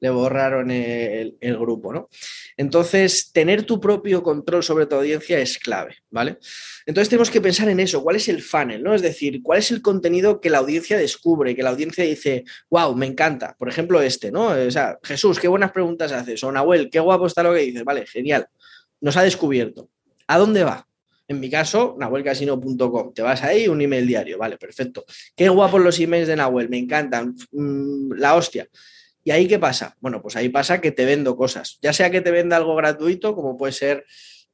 le 0.00 0.10
borraron 0.10 0.70
el, 0.70 1.36
grupo, 1.58 1.92
¿no? 1.92 2.08
Entonces, 2.56 3.32
tener 3.32 3.64
tu 3.64 3.80
propio 3.80 4.22
control 4.22 4.62
sobre 4.62 4.86
tu 4.86 4.96
audiencia 4.96 5.38
es 5.38 5.58
clave, 5.58 5.96
¿vale? 6.10 6.38
Entonces 6.86 7.08
tenemos 7.08 7.30
que 7.30 7.40
pensar 7.40 7.68
en 7.68 7.80
eso, 7.80 8.02
cuál 8.02 8.16
es 8.16 8.28
el 8.28 8.42
funnel, 8.42 8.82
¿no? 8.82 8.94
Es 8.94 9.02
decir, 9.02 9.42
cuál 9.42 9.58
es 9.58 9.70
el 9.70 9.82
contenido 9.82 10.40
que 10.40 10.50
la 10.50 10.58
audiencia 10.58 10.96
descubre, 10.96 11.54
que 11.54 11.62
la 11.62 11.70
audiencia 11.70 12.04
dice, 12.04 12.44
wow, 12.70 12.94
me 12.94 13.06
encanta. 13.06 13.54
Por 13.58 13.68
ejemplo, 13.68 14.00
este, 14.00 14.30
¿no? 14.30 14.48
O 14.48 14.70
sea, 14.70 14.98
Jesús, 15.02 15.38
qué 15.38 15.48
buenas 15.48 15.72
preguntas 15.72 16.12
haces. 16.12 16.42
O 16.44 16.52
Nahuel, 16.52 16.90
qué 16.90 17.00
guapo 17.00 17.26
está 17.26 17.42
lo 17.42 17.52
que 17.52 17.60
dices. 17.60 17.84
Vale, 17.84 18.06
genial. 18.06 18.46
Nos 19.00 19.16
ha 19.16 19.22
descubierto. 19.22 19.88
¿A 20.26 20.38
dónde 20.38 20.64
va? 20.64 20.86
En 21.30 21.38
mi 21.38 21.48
caso, 21.48 21.96
nahuelcasino.com. 21.96 23.14
Te 23.14 23.22
vas 23.22 23.44
ahí, 23.44 23.68
un 23.68 23.80
email 23.80 24.04
diario. 24.04 24.36
Vale, 24.36 24.58
perfecto. 24.58 25.04
Qué 25.36 25.48
guapos 25.48 25.80
los 25.80 26.00
emails 26.00 26.26
de 26.26 26.34
Nahuel, 26.34 26.68
me 26.68 26.78
encantan. 26.78 27.36
Mm, 27.52 28.14
la 28.14 28.34
hostia. 28.34 28.68
¿Y 29.24 29.30
ahí 29.30 29.46
qué 29.46 29.58
pasa? 29.58 29.96
Bueno, 30.00 30.22
pues 30.22 30.36
ahí 30.36 30.48
pasa 30.48 30.80
que 30.80 30.92
te 30.92 31.04
vendo 31.04 31.36
cosas. 31.36 31.78
Ya 31.82 31.92
sea 31.92 32.10
que 32.10 32.20
te 32.20 32.30
venda 32.30 32.56
algo 32.56 32.74
gratuito, 32.74 33.34
como 33.34 33.56
puede 33.56 33.72
ser 33.72 34.06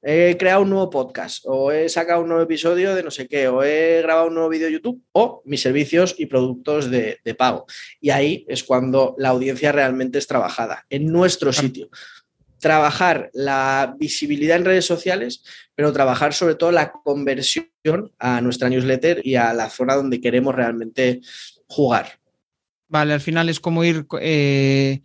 he 0.09 0.37
creado 0.37 0.63
un 0.63 0.71
nuevo 0.71 0.89
podcast, 0.89 1.43
o 1.47 1.73
he 1.73 1.89
sacado 1.89 2.23
un 2.23 2.29
nuevo 2.29 2.43
episodio 2.43 2.95
de 2.95 3.03
no 3.03 3.11
sé 3.11 3.27
qué, 3.27 3.49
o 3.49 3.65
he 3.65 4.03
grabado 4.03 4.29
un 4.29 4.35
nuevo 4.35 4.49
vídeo 4.49 4.67
de 4.67 4.75
YouTube, 4.75 5.03
o 5.13 5.43
mis 5.45 5.61
servicios 5.61 6.15
y 6.17 6.27
productos 6.27 6.91
de, 6.91 7.19
pago. 7.37 7.67
Y 8.01 8.11
ahí 8.11 8.45
es 8.49 8.63
cuando 8.63 9.17
la 9.19 9.31
audiencia 9.31 9.73
realmente 9.73 10.19
es 10.19 10.29
trabajada, 10.29 10.87
en 10.91 11.07
nuestro 11.07 11.53
sitio. 11.53 11.89
Trabajar 12.61 13.31
la 13.35 13.97
visibilidad 13.99 14.57
en 14.57 14.65
redes 14.65 14.87
sociales, 14.87 15.43
pero 15.75 15.93
trabajar 15.93 16.33
sobre 16.35 16.55
todo 16.55 16.71
la 16.73 16.93
conversión 16.93 17.69
a 18.19 18.41
nuestra 18.41 18.69
newsletter 18.69 19.21
y 19.27 19.35
a 19.35 19.53
la 19.53 19.69
zona 19.71 19.97
donde 19.97 20.21
queremos 20.21 20.55
realmente 20.55 21.21
jugar. 21.67 22.21
Vale, 22.89 23.15
al 23.15 23.21
final 23.21 23.49
es 23.49 23.61
como 23.61 23.85
ir 23.85 24.07
eh, 24.21 25.01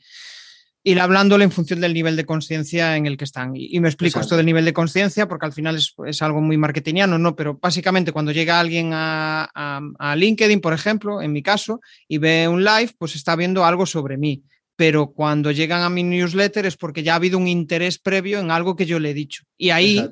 ir 0.84 0.99
hablándole 0.99 1.43
en 1.43 1.51
función 1.51 1.79
del 1.79 1.93
nivel 1.93 2.15
de 2.15 2.25
conciencia 2.25 2.95
en 2.97 3.05
el 3.05 3.17
que 3.17 3.25
están. 3.25 3.53
Y, 3.55 3.79
me 3.79 3.88
explico 3.88 4.19
esto 4.19 4.36
del 4.36 4.45
nivel 4.45 4.65
de 4.65 4.73
conciencia 4.73 5.27
porque 5.27 5.45
al 5.45 5.53
final 5.53 5.77
es, 5.77 6.21
algo 6.21 6.41
muy 6.41 6.57
marketingiano, 6.57 7.17
¿no? 7.19 7.36
Pero 7.36 7.59
básicamente 7.61 8.11
cuando 8.11 8.32
llega 8.32 8.59
alguien 8.59 8.91
a, 8.93 9.49
a, 9.53 10.15
LinkedIn, 10.15 10.59
por 10.59 10.73
ejemplo, 10.73 11.21
en 11.21 11.32
mi 11.32 11.43
caso, 11.43 11.82
y 12.07 12.17
ve 12.17 12.47
un 12.47 12.63
live, 12.63 12.91
pues 12.97 13.15
está 13.15 13.36
viendo 13.36 13.63
algo 13.63 13.86
sobre 13.86 14.17
mí. 14.17 14.43
Pero 14.75 15.11
cuando 15.11 15.51
llegan 15.51 15.84
a 15.84 15.89
mi 15.89 16.01
newsletter 16.01 16.65
es 16.65 16.77
porque 16.77 17.03
ya 17.03 17.13
ha 17.13 17.17
habido 17.17 17.38
un 17.38 17.47
interés 17.47 17.99
previo 17.99 18.39
en 18.39 18.49
algo 18.49 18.75
que 18.75 18.88
yo 18.88 18.99
le 18.99 19.11
he 19.11 19.13
dicho. 19.13 19.43
Y 19.57 19.69
ahí, 19.69 20.03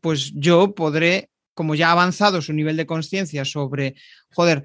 pues 0.00 0.32
yo 0.34 0.74
podré, 0.74 1.30
como 1.54 1.74
ya 1.74 1.88
ha 1.88 1.92
avanzado 1.92 2.40
su 2.40 2.52
nivel 2.52 2.76
de 2.76 2.86
conciencia 2.86 3.44
sobre, 3.44 3.96
joder, 4.30 4.64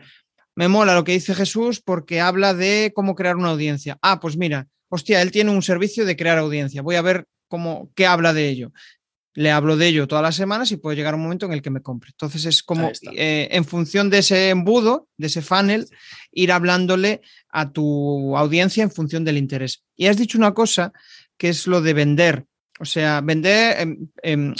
me 0.58 0.68
mola 0.68 0.96
lo 0.96 1.04
que 1.04 1.12
dice 1.12 1.36
Jesús 1.36 1.82
porque 1.82 2.20
habla 2.20 2.56
de 2.56 2.92
cómo 2.96 3.14
crear 3.14 3.36
una 3.36 3.50
audiencia. 3.50 4.00
Ah, 4.02 4.20
pues 4.20 4.38
mira, 4.38 4.68
hostia, 4.90 5.22
él 5.22 5.30
tiene 5.30 5.52
un 5.52 5.62
servicio 5.62 6.04
de 6.04 6.16
crear 6.16 6.40
audiencia. 6.40 6.82
Voy 6.82 6.96
a 6.96 7.04
ver 7.04 7.28
cómo, 7.48 7.92
qué 7.94 8.08
habla 8.08 8.34
de 8.34 8.50
ello. 8.50 8.72
Le 9.36 9.52
hablo 9.52 9.78
de 9.78 9.88
ello 9.88 10.08
todas 10.08 10.24
las 10.24 10.36
semanas 10.36 10.72
y 10.72 10.78
puede 10.78 10.98
llegar 10.98 11.14
un 11.14 11.22
momento 11.22 11.46
en 11.46 11.54
el 11.54 11.62
que 11.62 11.70
me 11.70 11.84
compre. 11.84 12.10
Entonces 12.12 12.44
es 12.46 12.64
como 12.64 12.92
eh, 13.16 13.50
en 13.52 13.66
función 13.66 14.10
de 14.10 14.18
ese 14.18 14.50
embudo, 14.50 15.08
de 15.16 15.28
ese 15.28 15.44
funnel, 15.44 15.88
ir 16.32 16.52
hablándole 16.52 17.22
a 17.50 17.72
tu 17.72 18.36
audiencia 18.36 18.82
en 18.82 18.90
función 18.90 19.24
del 19.24 19.38
interés. 19.38 19.84
Y 19.96 20.08
has 20.08 20.18
dicho 20.18 20.40
una 20.40 20.56
cosa 20.56 20.92
que 21.38 21.50
es 21.50 21.68
lo 21.68 21.82
de 21.82 21.94
vender. 21.94 22.46
O 22.80 22.86
sea, 22.86 23.22
vender, 23.22 23.88
eh, 24.24 24.36
Mm, 24.36 24.54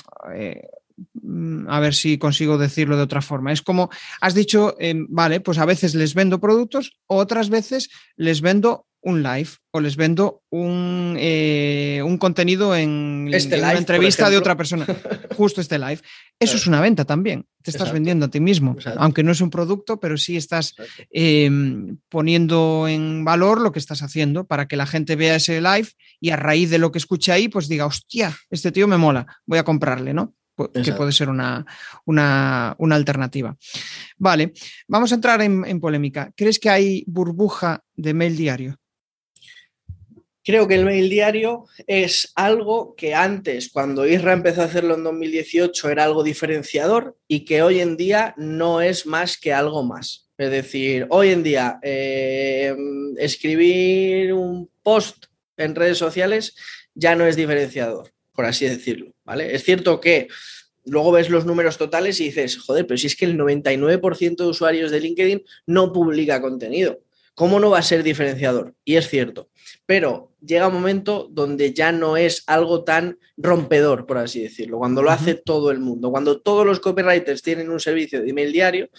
a 1.68 1.80
ver 1.80 1.94
si 1.94 2.18
consigo 2.18 2.58
decirlo 2.58 2.98
de 2.98 3.04
otra 3.04 3.22
forma. 3.22 3.52
Es 3.52 3.62
como, 3.62 3.90
has 4.22 4.34
dicho, 4.34 4.76
em, 4.80 5.08
vale, 5.10 5.40
pues 5.40 5.58
a 5.58 5.66
veces 5.66 5.96
les 5.96 6.14
vendo 6.14 6.40
productos, 6.40 6.98
otras 7.08 7.50
veces 7.50 7.90
les 8.16 8.42
vendo 8.42 8.88
un 9.02 9.24
live 9.24 9.50
o 9.72 9.80
les 9.80 9.96
vendo 9.96 10.44
un, 10.50 11.16
eh, 11.18 12.02
un 12.04 12.18
contenido 12.18 12.76
en, 12.76 13.30
este 13.32 13.60
una 13.60 13.74
entrevista 13.74 14.30
de 14.30 14.38
otra 14.38 14.58
persona. 14.58 14.86
Justo 15.38 15.62
este 15.62 15.78
live. 15.80 16.00
Eso 16.40 16.58
es 16.58 16.68
una 16.68 16.82
venta 16.82 17.06
también. 17.06 17.46
Te 17.62 17.72
estás 17.72 17.92
vendiendo 17.92 18.26
a 18.26 18.30
ti 18.30 18.40
mismo. 18.40 18.76
Aunque 18.98 19.24
no 19.24 19.32
es 19.32 19.40
un 19.40 19.50
producto, 19.50 20.00
pero 20.00 20.18
sí 20.18 20.36
estás 20.36 20.76
em, 21.10 21.98
poniendo 22.10 22.88
en 22.88 23.24
valor 23.24 23.62
lo 23.62 23.72
que 23.72 23.80
estás 23.80 24.02
haciendo 24.02 24.46
para 24.46 24.68
que 24.68 24.78
la 24.78 24.86
gente 24.86 25.16
vea 25.16 25.36
ese 25.36 25.62
live 25.62 25.90
y 26.20 26.32
a 26.32 26.36
raíz 26.36 26.70
de 26.70 26.78
lo 26.78 26.92
que 26.92 26.98
escuche 26.98 27.32
ahí, 27.32 27.48
pues 27.48 27.68
diga, 27.68 27.86
hostia, 27.86 28.36
este 28.50 28.72
tío 28.72 28.88
me 28.88 28.98
mola, 28.98 29.28
voy 29.46 29.60
a 29.60 29.64
comprarle, 29.64 30.14
¿no? 30.14 30.34
Que 30.58 30.94
puede 30.94 31.12
ser 31.12 31.30
una, 31.30 31.66
alternativa. 32.92 33.56
Vale, 34.18 34.54
vamos 34.88 35.12
a 35.12 35.16
entrar 35.16 35.42
en, 35.42 35.80
polémica. 35.80 36.32
¿Crees 36.36 36.60
que 36.60 36.70
hay 36.70 37.04
burbuja 37.08 37.84
de 37.96 38.14
mail 38.14 38.36
diario? 38.36 38.78
Creo 40.44 40.68
que 40.68 40.76
el 40.76 40.86
mail 40.86 41.10
diario 41.10 41.66
es 41.88 42.32
algo 42.36 42.96
que 42.96 43.14
antes, 43.14 43.70
cuando 43.70 44.08
Isra 44.08 44.32
empezó 44.32 44.62
a 44.62 44.66
hacerlo 44.66 44.96
en 44.96 45.04
2018, 45.04 45.90
era 45.90 46.06
algo 46.06 46.24
diferenciador 46.24 47.18
y 47.28 47.44
que 47.44 47.62
hoy 47.62 47.82
en 47.82 47.98
día 47.98 48.34
no 48.38 48.80
es 48.80 49.06
más 49.06 49.38
que 49.38 49.54
algo 49.54 49.84
más. 49.84 50.30
Es 50.38 50.50
decir, 50.50 51.06
hoy 51.10 51.30
en 51.30 51.44
día 51.44 51.80
eh, 51.82 52.74
escribir 53.18 54.34
un 54.34 54.70
post 54.84 55.26
en 55.58 55.76
redes 55.76 55.98
sociales 55.98 56.56
ya 56.94 57.16
no 57.16 57.26
es 57.26 57.36
diferenciador, 57.36 58.14
por 58.38 58.46
así 58.46 58.68
decirlo. 58.68 59.12
¿vale? 59.26 59.56
Es 59.56 59.64
cierto 59.64 60.00
que 60.00 60.28
luego 60.86 61.12
ves 61.12 61.32
los 61.32 61.44
números 61.44 61.80
totales 61.80 62.22
y 62.22 62.26
dices, 62.26 62.60
joder, 62.60 62.86
pero 62.86 63.00
si 63.00 63.08
es 63.08 63.16
que 63.16 63.26
el 63.26 63.36
99% 63.36 64.36
de 64.36 64.46
usuarios 64.46 64.92
de 64.92 65.00
LinkedIn 65.00 65.44
no 65.66 65.92
publica 65.92 66.40
contenido. 66.40 67.00
¿Cómo 67.34 67.60
no 67.60 67.72
va 67.72 67.80
a 67.80 67.84
ser 67.84 68.04
diferenciador? 68.04 68.76
Y 68.86 68.96
es 68.96 69.10
cierto, 69.10 69.50
pero 69.88 70.34
llega 70.40 70.68
un 70.68 70.76
momento 70.76 71.28
donde 71.32 71.74
ya 71.74 71.92
no 71.92 72.16
es 72.16 72.44
algo 72.46 72.84
tan 72.84 73.18
rompedor, 73.38 74.06
por 74.06 74.20
así 74.20 74.42
decirlo, 74.42 74.78
cuando 74.78 75.02
lo 75.02 75.10
hace 75.10 75.34
todo 75.34 75.72
el 75.72 75.80
mundo, 75.80 76.12
cuando 76.12 76.42
todos 76.42 76.66
los 76.66 76.80
copywriters 76.80 77.42
tienen 77.42 77.72
un 77.72 77.80
servicio 77.80 78.22
de 78.22 78.30
email 78.30 78.52
diario, 78.52 78.90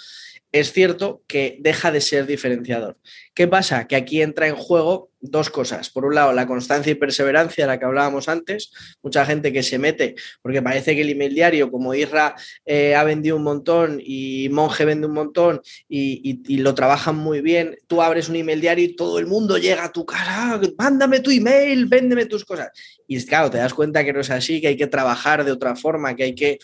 es 0.53 0.73
cierto 0.73 1.23
que 1.27 1.59
deja 1.61 1.93
de 1.93 2.01
ser 2.01 2.27
diferenciador. 2.27 2.97
¿Qué 3.35 3.47
pasa? 3.47 3.87
Que 3.87 3.97
aquí 3.97 4.23
entra 4.23 4.49
en 4.49 4.57
juego 4.57 5.11
dos 5.21 5.51
cosas. 5.51 5.91
Por 5.91 6.05
un 6.05 6.15
lado, 6.15 6.33
la 6.33 6.47
constancia 6.47 6.91
y 6.93 6.95
perseverancia, 6.95 7.65
de 7.65 7.69
la 7.69 7.79
que 7.79 7.85
hablábamos 7.85 8.29
antes. 8.29 8.71
Mucha 9.03 9.27
gente 9.27 9.53
que 9.53 9.63
se 9.63 9.79
mete, 9.79 10.15
porque 10.43 10.63
parece 10.63 10.95
que 10.95 11.03
el 11.03 11.11
email 11.11 11.35
diario, 11.35 11.71
como 11.71 11.95
Irra 11.95 12.35
eh, 12.65 12.95
ha 12.95 13.05
vendido 13.05 13.37
un 13.37 13.43
montón 13.43 14.01
y 14.03 14.49
Monje 14.51 14.85
vende 14.85 15.07
un 15.07 15.15
montón 15.15 15.61
y, 15.89 16.41
y, 16.47 16.59
lo 16.59 16.75
trabajan 16.75 17.17
muy 17.17 17.41
bien, 17.41 17.77
tú 17.87 18.03
abres 18.03 18.29
un 18.29 18.37
email 18.37 18.61
diario 18.61 18.85
y 18.85 18.97
todo 18.97 19.19
el 19.19 19.27
mundo 19.27 19.59
llega 19.59 19.85
a 19.85 19.93
tu 19.93 20.05
cara, 20.07 20.61
mándame 20.77 21.21
tu 21.21 21.31
email, 21.31 21.87
véndeme 21.87 22.27
tus 22.27 22.45
cosas. 22.45 22.71
Y 23.07 23.25
claro, 23.25 23.51
te 23.51 23.59
das 23.59 23.75
cuenta 23.75 24.05
que 24.05 24.13
no 24.13 24.21
es 24.21 24.31
así, 24.31 24.61
que 24.61 24.69
hay 24.69 24.77
que 24.77 24.87
trabajar 24.87 25.45
de 25.45 25.53
otra 25.53 25.77
forma, 25.77 26.15
que 26.15 26.25
hay 26.25 26.35
que 26.35 26.59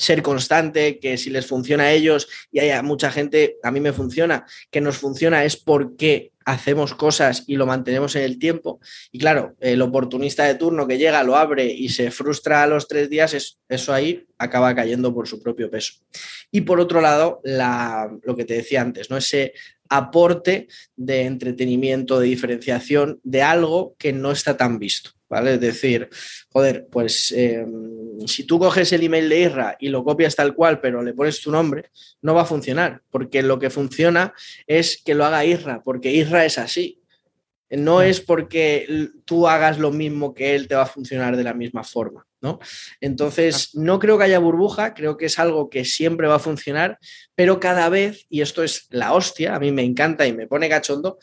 ser 0.00 0.22
constante, 0.22 0.98
que 0.98 1.18
si 1.18 1.28
les 1.28 1.46
funciona 1.46 1.84
a 1.84 1.92
ellos 1.92 2.28
y 2.50 2.60
hay 2.60 2.82
mucha 2.82 3.12
gente, 3.12 3.58
a 3.62 3.70
mí 3.70 3.80
me 3.80 3.92
funciona, 3.92 4.46
que 4.70 4.80
nos 4.80 4.96
funciona 4.96 5.44
es 5.44 5.56
porque 5.56 6.32
hacemos 6.46 6.94
cosas 6.94 7.44
y 7.46 7.56
lo 7.56 7.66
mantenemos 7.66 8.16
en 8.16 8.22
el 8.22 8.38
tiempo. 8.38 8.80
Y 9.12 9.18
claro, 9.18 9.56
el 9.60 9.82
oportunista 9.82 10.44
de 10.44 10.54
turno 10.54 10.86
que 10.86 10.96
llega, 10.96 11.22
lo 11.22 11.36
abre 11.36 11.66
y 11.66 11.90
se 11.90 12.10
frustra 12.10 12.62
a 12.62 12.66
los 12.66 12.88
tres 12.88 13.10
días, 13.10 13.34
es, 13.34 13.58
eso 13.68 13.92
ahí 13.92 14.26
acaba 14.38 14.74
cayendo 14.74 15.14
por 15.14 15.28
su 15.28 15.42
propio 15.42 15.70
peso. 15.70 15.94
Y 16.50 16.62
por 16.62 16.80
otro 16.80 17.02
lado, 17.02 17.40
la, 17.44 18.10
lo 18.22 18.34
que 18.34 18.46
te 18.46 18.54
decía 18.54 18.80
antes, 18.80 19.10
¿no? 19.10 19.18
ese 19.18 19.52
aporte 19.90 20.68
de 20.96 21.22
entretenimiento, 21.22 22.18
de 22.18 22.28
diferenciación 22.28 23.20
de 23.22 23.42
algo 23.42 23.94
que 23.98 24.12
no 24.12 24.32
está 24.32 24.56
tan 24.56 24.78
visto. 24.78 25.10
¿vale? 25.28 25.54
Es 25.54 25.60
decir, 25.60 26.08
joder, 26.52 26.86
pues 26.90 27.32
em, 27.32 28.26
si 28.26 28.44
tú 28.44 28.58
coges 28.58 28.92
el 28.92 29.02
email 29.02 29.28
de 29.28 29.40
Irra 29.40 29.76
y 29.78 29.88
lo 29.88 30.04
copias 30.04 30.34
tal 30.34 30.54
cual, 30.54 30.80
pero 30.80 31.02
le 31.02 31.14
pones 31.14 31.40
tu 31.40 31.50
nombre, 31.50 31.90
no 32.22 32.34
va 32.34 32.42
a 32.42 32.46
funcionar, 32.46 33.02
porque 33.10 33.42
lo 33.42 33.58
que 33.58 33.70
funciona 33.70 34.34
es 34.66 35.00
que 35.02 35.14
lo 35.14 35.24
haga 35.24 35.44
Irra, 35.44 35.82
porque 35.82 36.12
Irra 36.12 36.44
es 36.44 36.58
así. 36.58 36.99
No 37.70 38.02
es 38.02 38.20
porque 38.20 39.10
tú 39.24 39.46
hagas 39.46 39.78
lo 39.78 39.92
mismo 39.92 40.34
que 40.34 40.54
él 40.54 40.66
te 40.66 40.74
va 40.74 40.82
a 40.82 40.86
funcionar 40.86 41.36
de 41.36 41.44
la 41.44 41.54
misma 41.54 41.84
forma, 41.84 42.26
¿no? 42.40 42.58
Entonces, 43.00 43.74
no 43.74 43.98
creo 44.00 44.18
que 44.18 44.24
haya 44.24 44.40
burbuja, 44.40 44.92
creo 44.92 45.16
que 45.16 45.26
es 45.26 45.38
algo 45.38 45.70
que 45.70 45.84
siempre 45.84 46.26
va 46.26 46.36
a 46.36 46.40
funcionar, 46.40 46.98
pero 47.36 47.60
cada 47.60 47.88
vez, 47.88 48.26
y 48.28 48.40
esto 48.40 48.64
es 48.64 48.86
la 48.90 49.12
hostia, 49.12 49.54
a 49.54 49.60
mí 49.60 49.70
me 49.70 49.84
encanta 49.84 50.26
y 50.26 50.32
me 50.32 50.48
pone 50.48 50.68
cachondo, 50.68 51.18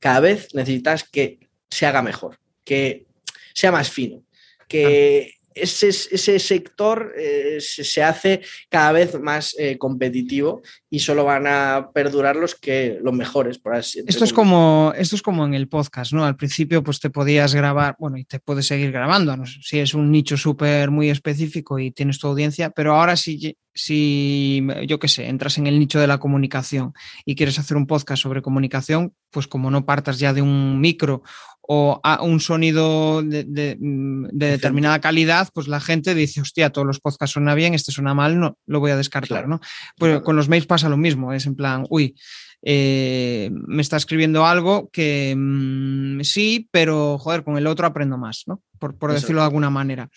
cada 0.00 0.20
vez 0.20 0.54
necesitas 0.54 1.02
que 1.02 1.40
se 1.68 1.86
haga 1.86 2.02
mejor, 2.02 2.38
que 2.64 3.06
sea 3.52 3.72
más 3.72 3.90
fino, 3.90 4.22
que 4.68 5.37
ese, 5.60 5.88
ese 5.88 6.38
sector 6.38 7.12
eh, 7.16 7.58
se, 7.60 8.02
hace 8.02 8.42
cada 8.68 8.92
vez 8.92 9.18
más 9.20 9.54
eh, 9.58 9.78
competitivo 9.78 10.62
y 10.90 10.98
solo 11.00 11.24
van 11.24 11.46
a 11.46 11.90
perdurar 11.92 12.36
los 12.36 12.54
que 12.54 12.98
los 13.02 13.14
mejores, 13.14 13.58
por 13.58 13.74
así 13.74 14.02
esto 14.06 14.24
es 14.24 14.32
como 14.32 14.92
Esto 14.96 15.16
es 15.16 15.22
como 15.22 15.44
en 15.44 15.54
el 15.54 15.68
podcast, 15.68 16.12
¿no? 16.12 16.24
Al 16.24 16.36
principio 16.36 16.82
pues 16.82 17.00
te 17.00 17.10
podías 17.10 17.54
grabar, 17.54 17.96
bueno, 17.98 18.16
y 18.16 18.24
te 18.24 18.40
puedes 18.40 18.66
seguir 18.66 18.92
grabando, 18.92 19.34
si 19.46 19.78
es 19.78 19.94
un 19.94 20.10
nicho 20.10 20.36
súper 20.36 20.90
muy 20.90 21.10
específico 21.10 21.78
y 21.78 21.90
tienes 21.90 22.18
tu 22.18 22.28
audiencia, 22.28 22.70
pero 22.70 22.94
ahora 22.94 23.16
sí 23.16 23.56
si, 23.78 24.66
yo 24.88 24.98
qué 24.98 25.06
sé, 25.06 25.28
entras 25.28 25.56
en 25.56 25.68
el 25.68 25.78
nicho 25.78 26.00
de 26.00 26.08
la 26.08 26.18
comunicación 26.18 26.94
y 27.24 27.36
quieres 27.36 27.60
hacer 27.60 27.76
un 27.76 27.86
podcast 27.86 28.22
sobre 28.22 28.42
comunicación, 28.42 29.14
pues 29.30 29.46
como 29.46 29.70
no 29.70 29.86
partas 29.86 30.18
ya 30.18 30.32
de 30.32 30.42
un 30.42 30.80
micro 30.80 31.22
o 31.70 32.00
a 32.02 32.22
un 32.22 32.40
sonido 32.40 33.22
de, 33.22 33.76
mm, 33.78 34.28
determinada 34.32 35.02
calidad, 35.02 35.50
pues 35.52 35.68
la 35.68 35.80
gente 35.80 36.14
dice, 36.14 36.40
hostia, 36.40 36.70
todos 36.70 36.86
los 36.86 36.98
podcasts 36.98 37.34
suenan 37.34 37.56
bien, 37.56 37.74
este 37.74 37.92
suena 37.92 38.14
mal, 38.14 38.40
no, 38.40 38.56
lo 38.64 38.80
voy 38.80 38.90
a 38.90 38.96
descartar, 38.96 39.48
¿no? 39.48 39.60
Pues 39.98 40.22
con 40.22 40.34
los 40.34 40.48
mails 40.48 40.64
pasa 40.64 40.88
lo 40.88 40.96
mismo, 40.96 41.34
es 41.34 41.44
en 41.44 41.56
plan, 41.56 41.84
uy, 41.90 42.16
eh, 42.62 43.50
me 43.52 43.82
está 43.82 43.98
escribiendo 43.98 44.46
algo 44.46 44.88
que 44.90 45.34
mm, 45.36 46.22
sí, 46.22 46.70
pero 46.70 47.18
joder, 47.18 47.44
con 47.44 47.58
el 47.58 47.66
otro 47.66 47.86
aprendo 47.86 48.16
más, 48.16 48.44
¿no? 48.46 48.62
Por, 48.78 49.12
decirlo 49.12 49.42
de 49.42 49.46
alguna 49.46 49.68
manera. 49.68 50.08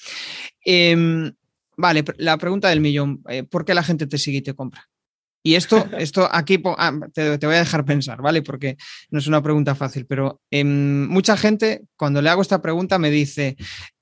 Em, 0.64 1.34
vale, 1.76 2.06
la 2.18 2.38
pregunta 2.38 2.70
del 2.70 2.80
millón, 2.80 3.24
eh, 3.28 3.44
¿por 3.44 3.66
qué 3.66 3.74
la 3.74 3.84
gente 3.84 4.08
te 4.08 4.18
sigue 4.18 4.38
y 4.38 4.42
te 4.42 4.54
compra? 4.54 4.88
Y 5.44 5.56
esto, 5.56 5.88
esto 5.98 6.28
aquí 6.32 6.62
ah, 6.78 7.00
te, 7.14 7.38
voy 7.38 7.56
a 7.56 7.60
dejar 7.60 7.84
pensar, 7.84 8.22
¿vale? 8.22 8.44
Porque 8.44 8.78
no 9.10 9.20
es 9.20 9.28
una 9.28 9.42
pregunta 9.42 9.74
fácil, 9.74 10.06
pero 10.06 10.40
em, 10.52 11.08
mucha 11.08 11.36
gente, 11.36 11.82
cuando 11.96 12.22
le 12.22 12.30
hago 12.30 12.44
esta 12.44 12.62
pregunta, 12.62 13.00
me 13.00 13.10
dice, 13.10 13.56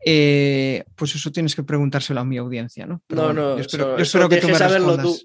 eh, 0.06 0.84
pues 0.96 1.16
eso 1.16 1.32
tienes 1.32 1.56
que 1.56 1.64
preguntárselo 1.64 2.20
a 2.20 2.26
mi 2.26 2.38
audiencia, 2.38 2.86
¿no? 2.86 3.02
no, 3.10 3.32
no, 3.32 3.56
yo 3.56 3.62
espero, 3.62 4.28
que 4.28 4.38
tú 4.38 4.48
me 4.48 4.56
saberlo 4.56 4.98
tú. 4.98 5.18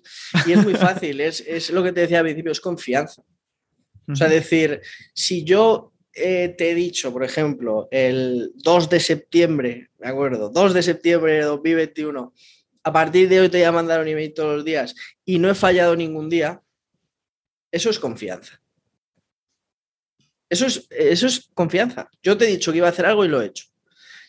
Y 0.46 0.52
es 0.52 0.62
muy 0.62 0.74
fácil, 0.74 1.20
es, 1.20 1.70
lo 1.70 1.82
que 1.82 1.92
te 1.92 2.02
decía 2.02 2.18
al 2.18 2.24
principio, 2.24 2.52
es 2.52 2.60
confianza. 2.60 3.22
O 4.06 4.14
sea, 4.14 4.28
decir, 4.28 4.82
si 5.14 5.44
yo 5.44 5.94
eh, 6.14 6.54
te 6.56 6.70
he 6.70 6.74
dicho, 6.74 7.12
por 7.12 7.24
ejemplo, 7.24 7.88
el 7.90 8.52
2 8.56 8.90
de 8.90 9.00
septiembre, 9.00 9.88
¿de 9.98 10.08
acuerdo? 10.08 10.48
2 10.50 10.74
de 10.74 10.82
septiembre 10.82 11.32
de 11.34 11.42
2021 11.42 12.32
a 12.84 12.92
partir 12.92 13.28
de 13.28 13.40
hoy 13.40 13.48
te 13.48 13.58
voy 13.58 13.64
a 13.64 13.72
mandar 13.72 14.00
un 14.00 14.08
email 14.08 14.34
todos 14.34 14.56
los 14.56 14.64
días 14.64 14.94
y 15.24 15.38
no 15.38 15.50
he 15.50 15.54
fallado 15.54 15.96
ningún 15.96 16.28
día, 16.28 16.62
eso 17.72 17.90
es 17.90 17.98
confianza. 17.98 18.60
Eso 20.48 20.66
es, 20.66 20.86
eso 20.90 21.26
es 21.26 21.50
confianza. 21.54 22.08
Yo 22.22 22.36
te 22.36 22.44
he 22.44 22.48
dicho 22.48 22.70
que 22.70 22.78
iba 22.78 22.86
a 22.86 22.90
hacer 22.90 23.06
algo 23.06 23.24
y 23.24 23.28
lo 23.28 23.42
he 23.42 23.46
hecho. 23.46 23.64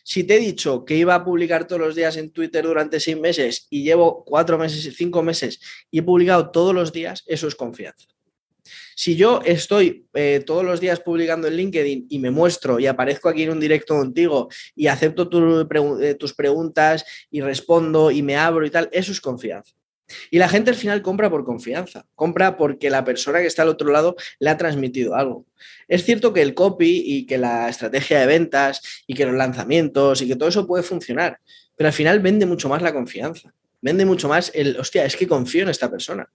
Si 0.03 0.23
te 0.23 0.37
he 0.37 0.39
dicho 0.39 0.85
que 0.85 0.95
iba 0.95 1.15
a 1.15 1.25
publicar 1.25 1.67
todos 1.67 1.81
los 1.81 1.95
días 1.95 2.15
en 2.15 2.31
Twitter 2.31 2.63
durante 2.63 2.99
seis 2.99 3.17
meses 3.17 3.67
y 3.69 3.83
llevo 3.83 4.23
cuatro 4.23 4.57
meses, 4.57 4.95
cinco 4.95 5.21
meses 5.21 5.59
y 5.91 5.99
he 5.99 6.03
publicado 6.03 6.51
todos 6.51 6.73
los 6.73 6.93
días, 6.93 7.23
eso 7.25 7.47
es 7.47 7.55
confianza. 7.55 8.07
Si 8.95 9.15
yo 9.15 9.41
estoy 9.45 10.07
eh, 10.13 10.41
todos 10.45 10.63
los 10.63 10.79
días 10.79 10.99
publicando 10.99 11.47
en 11.47 11.55
LinkedIn 11.55 12.07
y 12.09 12.19
me 12.19 12.31
muestro 12.31 12.79
y 12.79 12.87
aparezco 12.87 13.29
aquí 13.29 13.43
en 13.43 13.51
un 13.51 13.59
directo 13.59 13.95
contigo 13.95 14.49
y 14.75 14.87
acepto 14.87 15.29
eh, 16.01 16.15
tus 16.15 16.33
preguntas 16.33 17.05
y 17.29 17.41
respondo 17.41 18.11
y 18.11 18.21
me 18.21 18.37
abro 18.37 18.65
y 18.65 18.69
tal, 18.69 18.89
eso 18.91 19.11
es 19.11 19.21
confianza. 19.21 19.73
Y 20.29 20.37
la 20.37 20.47
gente 20.47 20.69
al 20.69 20.75
final 20.75 21.01
compra 21.01 21.29
por 21.29 21.45
confianza, 21.45 22.05
compra 22.15 22.57
porque 22.57 22.89
la 22.89 23.03
persona 23.03 23.39
que 23.39 23.47
está 23.47 23.63
al 23.63 23.69
otro 23.69 23.91
lado 23.91 24.15
le 24.39 24.49
ha 24.49 24.57
transmitido 24.57 25.15
algo. 25.15 25.45
Es 25.87 26.03
cierto 26.03 26.31
que 26.31 26.41
el 26.41 26.53
copy 26.53 27.03
y 27.05 27.25
que 27.25 27.37
la 27.37 27.69
estrategia 27.69 28.19
de 28.19 28.27
ventas 28.27 28.81
y 29.07 29.15
que 29.15 29.25
los 29.25 29.35
lanzamientos 29.35 30.21
y 30.21 30.27
que 30.27 30.35
todo 30.35 30.49
eso 30.49 30.67
puede 30.67 30.83
funcionar, 30.83 31.39
pero 31.75 31.87
al 31.87 31.93
final 31.93 32.19
vende 32.19 32.45
mucho 32.45 32.69
más 32.69 32.81
la 32.81 32.93
confianza, 32.93 33.53
vende 33.81 34.05
mucho 34.05 34.29
más 34.29 34.51
el, 34.53 34.77
hostia, 34.79 35.05
es 35.05 35.15
que 35.15 35.27
confío 35.27 35.63
en 35.63 35.69
esta 35.69 35.89
persona. 35.89 36.29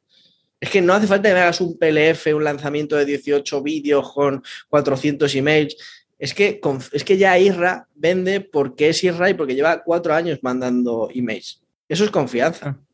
Es 0.61 0.68
que 0.68 0.82
no 0.82 0.92
hace 0.92 1.06
falta 1.06 1.28
que 1.28 1.34
me 1.34 1.40
hagas 1.40 1.61
un 1.61 1.78
PLF, 1.78 2.34
un 2.34 2.44
lanzamiento 2.44 2.96
de 2.96 3.06
18 3.06 3.62
vídeos 3.62 4.12
con 4.12 4.42
400 4.68 5.34
emails. 5.34 5.76
Es 6.18 6.34
que, 6.34 6.61
es 6.92 7.02
que 7.04 7.16
ya 7.16 7.38
Isra 7.38 7.88
vende 7.94 8.42
porque 8.42 8.90
es 8.90 9.02
Isra 9.02 9.30
y 9.30 9.34
porque 9.34 9.54
lleva 9.54 9.82
cuatro 9.82 10.14
años 10.14 10.38
mandando 10.42 11.08
emails. 11.14 11.62
Eso 11.88 12.04
es 12.04 12.11
confianza. 12.11 12.76
Ah. 12.78 12.90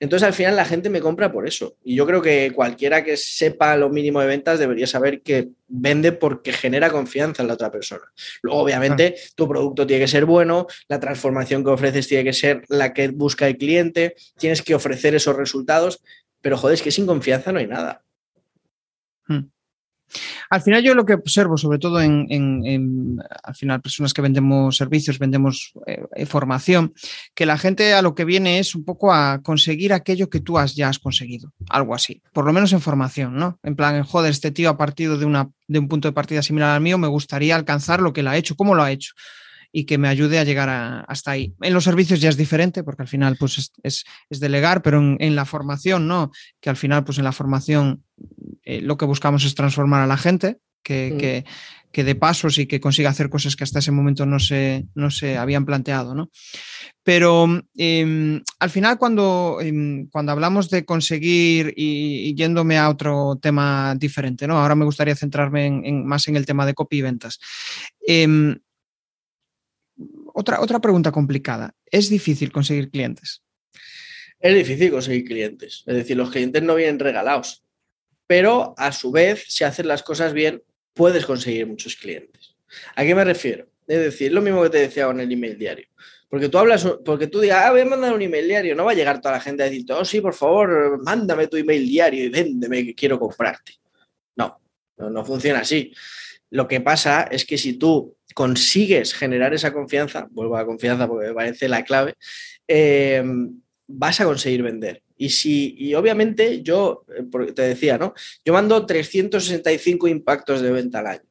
Entonces 0.00 0.26
al 0.26 0.34
final 0.34 0.56
la 0.56 0.64
gente 0.64 0.90
me 0.90 1.00
compra 1.00 1.32
por 1.32 1.46
eso. 1.46 1.76
Y 1.84 1.94
yo 1.94 2.06
creo 2.06 2.20
que 2.20 2.52
cualquiera 2.54 3.04
que 3.04 3.16
sepa 3.16 3.76
lo 3.76 3.88
mínimo 3.90 4.20
de 4.20 4.26
ventas 4.26 4.58
debería 4.58 4.86
saber 4.86 5.22
que 5.22 5.48
vende 5.68 6.12
porque 6.12 6.52
genera 6.52 6.90
confianza 6.90 7.42
en 7.42 7.48
la 7.48 7.54
otra 7.54 7.70
persona. 7.70 8.04
Luego, 8.42 8.60
obviamente, 8.60 9.14
ah. 9.16 9.20
tu 9.34 9.48
producto 9.48 9.86
tiene 9.86 10.04
que 10.04 10.08
ser 10.08 10.24
bueno, 10.24 10.66
la 10.88 11.00
transformación 11.00 11.64
que 11.64 11.70
ofreces 11.70 12.08
tiene 12.08 12.24
que 12.24 12.32
ser 12.32 12.64
la 12.68 12.92
que 12.92 13.08
busca 13.08 13.46
el 13.46 13.56
cliente, 13.56 14.14
tienes 14.38 14.62
que 14.62 14.74
ofrecer 14.74 15.14
esos 15.14 15.36
resultados, 15.36 16.02
pero 16.44 16.58
joder, 16.58 16.74
es 16.74 16.82
que 16.82 16.90
sin 16.90 17.06
confianza 17.06 17.52
no 17.52 17.58
hay 17.58 17.66
nada. 17.66 18.02
Hmm. 19.26 19.48
Al 20.50 20.60
final 20.60 20.82
yo 20.82 20.94
lo 20.94 21.06
que 21.06 21.14
observo, 21.14 21.56
sobre 21.56 21.78
todo 21.78 22.02
en, 22.02 23.18
al 23.42 23.54
final 23.54 23.80
personas 23.80 24.12
que 24.12 24.20
vendemos 24.20 24.76
servicios, 24.76 25.18
vendemos 25.18 25.72
eh, 25.86 26.26
formación, 26.26 26.92
que 27.34 27.46
la 27.46 27.56
gente 27.56 27.94
a 27.94 28.02
lo 28.02 28.14
que 28.14 28.26
viene 28.26 28.58
es 28.58 28.74
un 28.74 28.84
poco 28.84 29.10
a 29.10 29.40
conseguir 29.42 29.94
aquello 29.94 30.28
que 30.28 30.40
tú 30.40 30.58
has, 30.58 30.74
ya 30.74 30.90
has 30.90 30.98
conseguido, 30.98 31.50
algo 31.70 31.94
así, 31.94 32.20
por 32.34 32.44
lo 32.44 32.52
menos 32.52 32.74
en 32.74 32.82
formación, 32.82 33.36
¿no? 33.36 33.58
En 33.62 33.74
plan, 33.74 34.04
joder, 34.04 34.30
este 34.30 34.50
tío 34.50 34.68
ha 34.68 34.76
partido 34.76 35.16
de, 35.16 35.24
una, 35.24 35.50
de 35.66 35.78
un 35.78 35.88
punto 35.88 36.08
de 36.08 36.12
partida 36.12 36.42
similar 36.42 36.76
al 36.76 36.82
mío, 36.82 36.98
me 36.98 37.08
gustaría 37.08 37.56
alcanzar 37.56 38.02
lo 38.02 38.12
que 38.12 38.20
él 38.20 38.28
ha 38.28 38.36
hecho, 38.36 38.54
cómo 38.54 38.74
lo 38.74 38.82
ha 38.82 38.92
hecho 38.92 39.14
y 39.76 39.86
que 39.86 39.98
me 39.98 40.06
ayude 40.06 40.38
a 40.38 40.44
llegar 40.44 41.04
hasta 41.08 41.32
ahí. 41.32 41.52
En 41.60 41.74
los 41.74 41.82
servicios 41.82 42.20
ya 42.20 42.28
es 42.28 42.36
diferente 42.36 42.84
porque 42.84 43.02
al 43.02 43.08
final 43.08 43.36
pues 43.36 43.72
es, 43.82 44.04
delegar, 44.30 44.82
pero 44.82 45.00
en, 45.18 45.34
la 45.34 45.44
formación, 45.44 46.06
¿no? 46.06 46.30
Que 46.60 46.70
al 46.70 46.76
final 46.76 47.02
pues 47.02 47.18
en 47.18 47.24
la 47.24 47.32
formación 47.32 48.04
eh, 48.62 48.80
lo 48.80 48.96
que 48.96 49.04
buscamos 49.04 49.44
es 49.44 49.56
transformar 49.56 50.02
a 50.02 50.06
la 50.06 50.16
gente, 50.16 50.58
que, 50.84 51.10
mm. 51.12 51.18
que, 51.18 51.44
que, 51.90 52.04
dé 52.04 52.14
pasos 52.14 52.58
y 52.58 52.66
que 52.66 52.78
consiga 52.78 53.10
hacer 53.10 53.28
cosas 53.28 53.56
que 53.56 53.64
hasta 53.64 53.80
ese 53.80 53.90
momento 53.90 54.26
no 54.26 54.38
se, 54.38 54.86
no 54.94 55.10
se 55.10 55.38
habían 55.38 55.66
planteado, 55.66 56.14
¿no? 56.14 56.30
Pero 57.02 57.48
em, 57.76 58.42
al 58.60 58.70
final 58.70 58.96
cuando, 58.96 59.58
em, 59.60 60.06
cuando 60.08 60.30
hablamos 60.30 60.70
de 60.70 60.84
conseguir 60.84 61.74
y, 61.76 62.32
yéndome 62.36 62.78
a 62.78 62.88
otro 62.88 63.40
tema 63.42 63.96
diferente, 63.96 64.46
¿no? 64.46 64.56
Ahora 64.56 64.76
me 64.76 64.84
gustaría 64.84 65.16
centrarme 65.16 65.66
en, 65.66 66.06
más 66.06 66.28
en 66.28 66.36
el 66.36 66.46
tema 66.46 66.64
de 66.64 66.74
copy 66.74 66.98
y 66.98 67.02
ventas. 67.02 67.40
Em, 68.06 68.56
otra, 70.34 70.60
otra 70.60 70.80
pregunta 70.80 71.12
complicada. 71.12 71.74
¿Es 71.90 72.10
difícil 72.10 72.52
conseguir 72.52 72.90
clientes? 72.90 73.42
Es 74.40 74.54
difícil 74.54 74.90
conseguir 74.90 75.24
clientes. 75.24 75.84
Es 75.86 75.94
decir, 75.94 76.16
los 76.16 76.30
clientes 76.30 76.62
no 76.62 76.74
vienen 76.74 76.98
regalados. 76.98 77.64
Pero 78.26 78.74
a 78.76 78.92
su 78.92 79.10
vez, 79.10 79.44
si 79.48 79.64
haces 79.64 79.86
las 79.86 80.02
cosas 80.02 80.32
bien, 80.32 80.62
puedes 80.92 81.24
conseguir 81.24 81.66
muchos 81.66 81.96
clientes. 81.96 82.56
¿A 82.96 83.04
qué 83.04 83.14
me 83.14 83.24
refiero? 83.24 83.66
Es 83.86 83.98
decir, 83.98 84.32
lo 84.32 84.42
mismo 84.42 84.62
que 84.62 84.70
te 84.70 84.78
decía 84.78 85.06
con 85.06 85.20
el 85.20 85.30
email 85.30 85.56
diario. 85.56 85.86
Porque 86.28 86.48
tú 86.48 86.58
hablas, 86.58 86.84
porque 87.04 87.28
tú 87.28 87.40
digas, 87.40 87.64
ah, 87.64 87.70
voy 87.70 87.82
a 87.82 87.84
mandar 87.84 88.12
un 88.12 88.22
email 88.22 88.48
diario, 88.48 88.74
no 88.74 88.84
va 88.84 88.90
a 88.90 88.94
llegar 88.94 89.20
toda 89.20 89.34
la 89.34 89.40
gente 89.40 89.62
a 89.62 89.66
decirte, 89.66 89.92
oh, 89.92 90.04
sí, 90.04 90.20
por 90.20 90.34
favor, 90.34 91.00
mándame 91.04 91.46
tu 91.46 91.56
email 91.56 91.86
diario 91.86 92.24
y 92.24 92.28
véndeme 92.28 92.84
que 92.84 92.94
quiero 92.94 93.20
comprarte. 93.20 93.74
No, 94.34 94.60
no, 94.96 95.10
no 95.10 95.24
funciona 95.24 95.60
así. 95.60 95.92
Lo 96.54 96.68
que 96.68 96.80
pasa 96.80 97.24
es 97.24 97.44
que 97.44 97.58
si 97.58 97.72
tú 97.72 98.16
consigues 98.32 99.12
generar 99.12 99.52
esa 99.52 99.72
confianza, 99.72 100.28
vuelvo 100.30 100.54
a 100.54 100.60
la 100.60 100.66
confianza 100.66 101.08
porque 101.08 101.26
me 101.26 101.34
parece 101.34 101.68
la 101.68 101.82
clave, 101.82 102.14
eh, 102.68 103.24
vas 103.88 104.20
a 104.20 104.24
conseguir 104.24 104.62
vender. 104.62 105.02
Y 105.16 105.30
si, 105.30 105.74
y 105.76 105.94
obviamente 105.94 106.62
yo, 106.62 107.06
eh, 107.08 107.52
te 107.52 107.62
decía, 107.62 107.98
¿no? 107.98 108.14
Yo 108.44 108.52
mando 108.52 108.86
365 108.86 110.06
impactos 110.06 110.60
de 110.60 110.70
venta 110.70 111.00
al 111.00 111.08
año. 111.08 111.28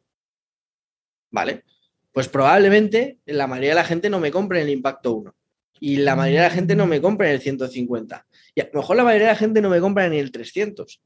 ¿Vale? 1.31 1.63
Pues 2.11 2.27
probablemente 2.27 3.19
la 3.25 3.47
mayoría 3.47 3.69
de 3.69 3.75
la 3.75 3.85
gente 3.85 4.09
no 4.09 4.19
me 4.19 4.29
compre 4.29 4.59
en 4.59 4.67
el 4.67 4.73
impacto 4.73 5.13
1. 5.13 5.33
Y 5.79 5.95
la 5.97 6.17
mayoría 6.17 6.41
de 6.41 6.49
la 6.49 6.53
gente 6.53 6.75
no 6.75 6.85
me 6.85 6.99
compra 6.99 7.29
en 7.29 7.35
el 7.35 7.41
150. 7.41 8.27
Y 8.55 8.59
a 8.59 8.69
lo 8.73 8.81
mejor 8.81 8.97
la 8.97 9.05
mayoría 9.05 9.27
de 9.27 9.33
la 9.33 9.39
gente 9.39 9.61
no 9.61 9.69
me 9.69 9.79
compra 9.79 10.05
en 10.05 10.13
el 10.13 10.33
300 10.33 11.01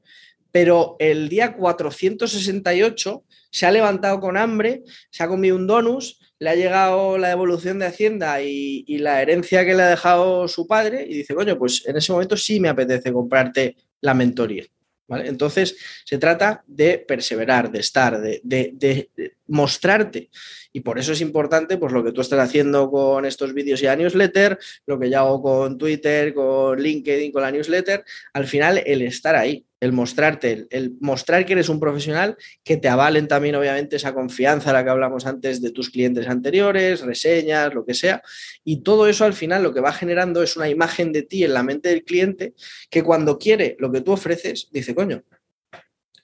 pero 0.52 0.96
el 0.98 1.28
día 1.28 1.54
468 1.54 3.24
se 3.50 3.66
ha 3.66 3.70
levantado 3.70 4.20
con 4.20 4.36
hambre, 4.36 4.82
se 5.10 5.22
ha 5.22 5.28
comido 5.28 5.56
un 5.56 5.66
donus, 5.66 6.20
le 6.38 6.50
ha 6.50 6.54
llegado 6.54 7.18
la 7.18 7.28
devolución 7.28 7.78
de 7.78 7.86
Hacienda 7.86 8.40
y, 8.42 8.98
la 8.98 9.22
herencia 9.22 9.64
que 9.64 9.74
le 9.74 9.82
ha 9.82 9.88
dejado 9.88 10.48
su 10.48 10.66
padre 10.66 11.04
y 11.08 11.14
dice, 11.14 11.34
coño, 11.34 11.58
pues 11.58 11.86
en 11.86 11.96
ese 11.96 12.12
momento 12.12 12.36
sí 12.36 12.60
me 12.60 12.68
apetece 12.68 13.12
comprarte 13.12 13.76
la 14.00 14.14
mentoría. 14.14 14.64
Entonces, 15.08 15.76
se 16.04 16.18
trata 16.18 16.62
de 16.66 16.98
perseverar, 16.98 17.70
de 17.70 17.80
estar, 17.80 18.20
de, 18.20 19.10
mostrarte. 19.46 20.28
Y 20.70 20.80
por 20.80 20.98
eso 20.98 21.12
es 21.12 21.22
importante, 21.22 21.78
pues 21.78 21.92
lo 21.92 22.04
que 22.04 22.12
tú 22.12 22.20
estás 22.20 22.40
haciendo 22.40 22.90
con 22.90 23.24
estos 23.24 23.54
vídeos 23.54 23.80
y 23.80 23.86
la 23.86 23.96
newsletter, 23.96 24.58
lo 24.86 24.98
que 24.98 25.08
yo 25.08 25.18
hago 25.18 25.42
con 25.42 25.78
Twitter, 25.78 26.34
con 26.34 26.78
LinkedIn, 26.78 27.32
con 27.32 27.42
la 27.42 27.50
newsletter, 27.50 28.04
al 28.34 28.46
final 28.46 28.82
el 28.84 29.00
estar 29.00 29.34
ahí, 29.34 29.64
el 29.80 29.92
mostrarte, 29.92 30.66
el, 30.70 30.96
mostrar 31.00 31.46
que 31.46 31.52
eres 31.52 31.68
un 31.68 31.78
profesional, 31.78 32.36
que 32.64 32.76
te 32.76 32.88
avalen 32.88 33.28
también 33.28 33.54
obviamente 33.54 33.96
esa 33.96 34.12
confianza 34.12 34.70
a 34.70 34.72
la 34.72 34.84
que 34.84 34.90
hablamos 34.90 35.26
antes 35.26 35.62
de 35.62 35.70
tus 35.70 35.90
clientes 35.90 36.26
anteriores, 36.26 37.02
reseñas, 37.02 37.74
lo 37.74 37.84
que 37.84 37.94
sea. 37.94 38.22
Y 38.64 38.82
todo 38.82 39.06
eso 39.06 39.24
al 39.24 39.34
final 39.34 39.62
lo 39.62 39.72
que 39.72 39.80
va 39.80 39.92
generando 39.92 40.42
es 40.42 40.56
una 40.56 40.68
imagen 40.68 41.12
de 41.12 41.22
ti 41.22 41.44
en 41.44 41.54
la 41.54 41.62
mente 41.62 41.90
del 41.90 42.04
cliente 42.04 42.54
que 42.90 43.02
cuando 43.02 43.38
quiere 43.38 43.76
lo 43.78 43.92
que 43.92 44.00
tú 44.00 44.12
ofreces, 44.12 44.68
dice, 44.72 44.94
coño, 44.94 45.22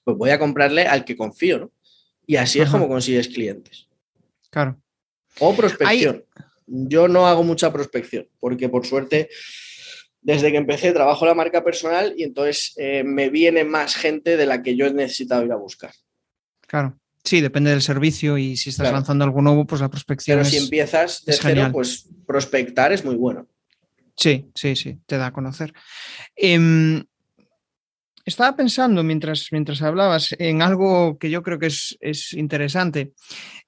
pues 0.03 0.17
voy 0.17 0.31
a 0.31 0.39
comprarle 0.39 0.87
al 0.87 1.05
que 1.05 1.17
confío, 1.17 1.59
¿no? 1.59 1.73
Y 2.27 2.37
así 2.37 2.61
es 2.61 2.71
como 2.71 2.89
consigues 2.89 3.29
clientes. 3.29 3.87
Claro. 4.51 4.81
O 5.41 5.55
prospección. 5.55 6.25
Yo 6.67 7.09
no 7.09 7.27
hago 7.27 7.43
mucha 7.43 7.73
prospección, 7.73 8.29
porque 8.41 8.69
por 8.71 8.87
suerte 8.87 9.29
desde 10.25 10.51
que 10.51 10.57
empecé 10.57 10.93
trabajo 10.93 11.27
la 11.27 11.35
marca 11.35 11.63
personal 11.63 12.15
y 12.17 12.25
entonces 12.25 12.73
eh, 12.77 13.05
me 13.05 13.29
viene 13.29 13.63
más 13.63 13.95
gente 13.95 14.37
de 14.37 14.47
la 14.47 14.63
que 14.63 14.75
yo 14.75 14.87
he 14.87 14.93
necesitado 14.93 15.45
ir 15.45 15.53
a 15.53 15.57
buscar. 15.57 15.93
Claro. 16.67 16.99
Sí, 17.23 17.41
depende 17.41 17.71
del 17.71 17.83
servicio 17.83 18.37
y 18.37 18.57
si 18.57 18.71
estás 18.71 18.93
lanzando 18.93 19.25
algo 19.25 19.41
nuevo, 19.41 19.67
pues 19.67 19.81
la 19.81 19.89
prospección. 19.89 20.39
Pero 20.39 20.51
si 20.51 20.59
empiezas 20.59 21.25
de 21.25 21.33
cero, 21.33 21.69
pues 21.73 22.09
prospectar 22.27 22.93
es 22.93 23.05
muy 23.05 23.17
bueno. 23.17 23.47
Sí, 24.17 24.51
sí, 24.55 24.77
sí, 24.77 24.99
te 25.07 25.17
da 25.17 25.27
a 25.27 25.33
conocer. 25.33 25.73
Em, 26.37 27.03
estaba 28.25 28.57
pensando 28.57 29.03
mientras, 29.03 29.49
mientras 29.53 29.83
hablabas 29.83 30.35
en 30.39 30.63
algo 30.63 31.19
que 31.19 31.31
yo 31.31 31.43
creo 31.43 31.59
que 31.59 31.67
es, 31.67 31.97
es 32.01 32.33
interesante. 32.33 33.13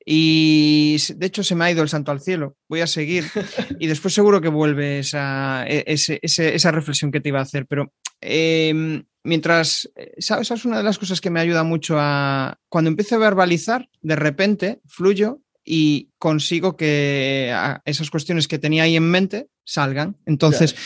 Y 0.04 0.96
de 1.16 1.26
hecho 1.26 1.42
se 1.42 1.54
me 1.54 1.64
ha 1.64 1.70
ido 1.70 1.82
el 1.82 1.88
santo 1.88 2.12
al 2.12 2.20
cielo. 2.20 2.56
Voy 2.68 2.80
a 2.80 2.86
seguir 2.86 3.24
y 3.78 3.86
después 3.86 4.14
seguro 4.14 4.40
que 4.40 4.48
vuelve 4.48 5.00
esa, 5.00 5.64
e, 5.66 5.84
esa 5.86 6.70
reflexión 6.70 7.10
que 7.10 7.20
te 7.20 7.28
iba 7.28 7.40
a 7.40 7.42
hacer. 7.42 7.66
Pero 7.66 7.92
em, 8.20 9.04
mientras, 9.24 9.90
¿sabes? 10.18 10.50
Es 10.50 10.64
una 10.64 10.78
de 10.78 10.84
las 10.84 10.98
cosas 10.98 11.20
que 11.20 11.30
me 11.30 11.40
ayuda 11.40 11.64
mucho 11.64 11.96
a... 11.98 12.58
Cuando 12.68 12.88
empiezo 12.88 13.16
a 13.16 13.18
verbalizar, 13.18 13.88
de 14.00 14.16
repente 14.16 14.80
fluyo 14.86 15.40
y 15.64 16.10
consigo 16.18 16.76
que 16.76 17.52
esas 17.84 18.08
cuestiones 18.08 18.46
que 18.46 18.60
tenía 18.60 18.84
ahí 18.84 18.96
en 18.96 19.10
mente 19.10 19.48
salgan. 19.64 20.16
Entonces, 20.24 20.76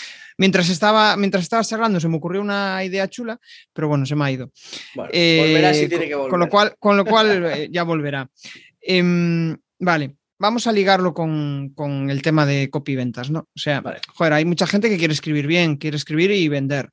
mientras, 0.40 0.70
estaba, 0.70 1.18
mientras 1.18 1.42
estaba 1.42 1.62
cerrando 1.62 2.00
se 2.00 2.08
me 2.08 2.16
ocurrió 2.16 2.40
una 2.40 2.82
idea 2.82 3.08
chula, 3.08 3.38
pero 3.74 3.88
bueno, 3.88 4.06
se 4.06 4.16
me 4.16 4.24
ha 4.24 4.32
ido. 4.32 4.50
volverá 4.94 5.74
si 5.74 5.84
eh, 5.84 5.88
tiene 5.88 6.08
que 6.08 6.14
volver. 6.14 6.30
Con 6.30 6.40
lo 6.40 6.48
cual, 6.48 6.74
con 6.78 6.96
lo 6.96 7.04
cual 7.04 7.44
eh, 7.54 7.68
ya 7.70 7.82
volverá. 7.82 8.28
Em, 8.80 9.54
vale, 9.78 10.16
vamos 10.38 10.66
a 10.66 10.72
ligarlo 10.72 11.12
con, 11.12 11.74
el 12.08 12.22
tema 12.22 12.46
de 12.46 12.70
copy 12.70 12.96
ventas, 12.96 13.30
¿no? 13.30 13.40
O 13.40 13.58
sea, 13.58 13.82
joder, 14.14 14.32
hay 14.32 14.46
mucha 14.46 14.66
gente 14.66 14.88
que 14.88 14.96
quiere 14.96 15.12
escribir 15.12 15.46
bien, 15.46 15.76
quiere 15.76 15.98
escribir 15.98 16.30
y 16.30 16.48
vender. 16.48 16.88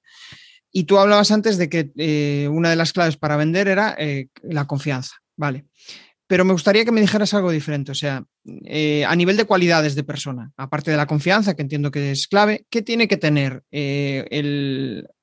Y 0.69 0.83
tú 0.83 0.97
hablabas 0.97 1.31
antes 1.31 1.57
de 1.57 1.69
que 1.69 1.91
eh, 1.95 2.49
una 2.51 2.69
de 2.69 2.75
las 2.75 2.91
claves 2.91 3.15
para 3.15 3.37
vender 3.37 3.69
era 3.69 3.95
la 4.43 4.67
confianza, 4.67 5.15
¿vale? 5.37 5.63
Pero 6.27 6.43
me 6.43 6.51
gustaría 6.51 6.83
que 6.83 6.91
me 6.91 7.01
dijeras 7.01 7.33
algo 7.33 7.51
diferente, 7.51 7.91
o 7.91 7.95
sea, 7.95 8.25
eh, 8.65 9.05
a 9.05 9.15
nivel 9.15 9.37
de 9.37 9.45
cualidades 9.45 9.95
de 9.95 10.03
persona, 10.03 10.51
aparte 10.57 10.91
de 10.91 10.97
la 10.97 11.07
confianza, 11.07 11.55
que 11.55 11.61
entiendo 11.61 11.89
que 11.89 12.11
es 12.11 12.27
clave, 12.27 12.65
¿qué 12.69 12.81
tiene 12.81 13.07
que 13.07 13.15
tener 13.15 13.63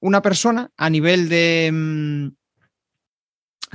una 0.01 0.23
persona 0.23 0.71
a 0.77 0.89
nivel 0.89 1.29
de, 1.29 1.71
mm, 1.73 2.29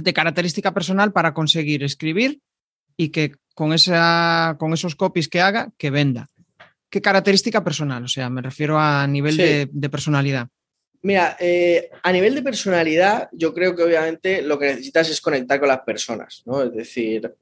de 0.01 0.13
característica 0.13 0.73
personal 0.73 1.11
para 1.11 1.33
conseguir 1.33 1.83
escribir 1.83 2.41
y 2.97 3.09
que 3.09 3.33
con, 3.55 3.73
esa, 3.73 4.55
con 4.59 4.73
esos 4.73 4.95
copies 4.95 5.27
que 5.27 5.41
haga, 5.41 5.71
que 5.77 5.89
venda. 5.89 6.29
¿Qué 6.89 7.01
característica 7.01 7.63
personal? 7.63 8.03
O 8.03 8.07
sea, 8.07 8.29
me 8.29 8.41
refiero 8.41 8.79
a 8.79 9.05
nivel 9.05 9.37
de, 9.37 9.89
personalidad. 9.89 10.49
Mira, 11.01 11.37
eh, 11.39 11.89
a 12.03 12.11
nivel 12.11 12.35
de 12.35 12.41
personalidad, 12.41 13.29
yo 13.31 13.53
creo 13.53 13.75
que 13.75 13.83
obviamente 13.83 14.41
lo 14.41 14.59
que 14.59 14.67
necesitas 14.67 15.09
es 15.09 15.21
conectar 15.21 15.59
con 15.59 15.69
las 15.69 15.81
personas, 15.81 16.43
¿no? 16.45 16.61
Es 16.63 16.73
decir, 16.73 17.33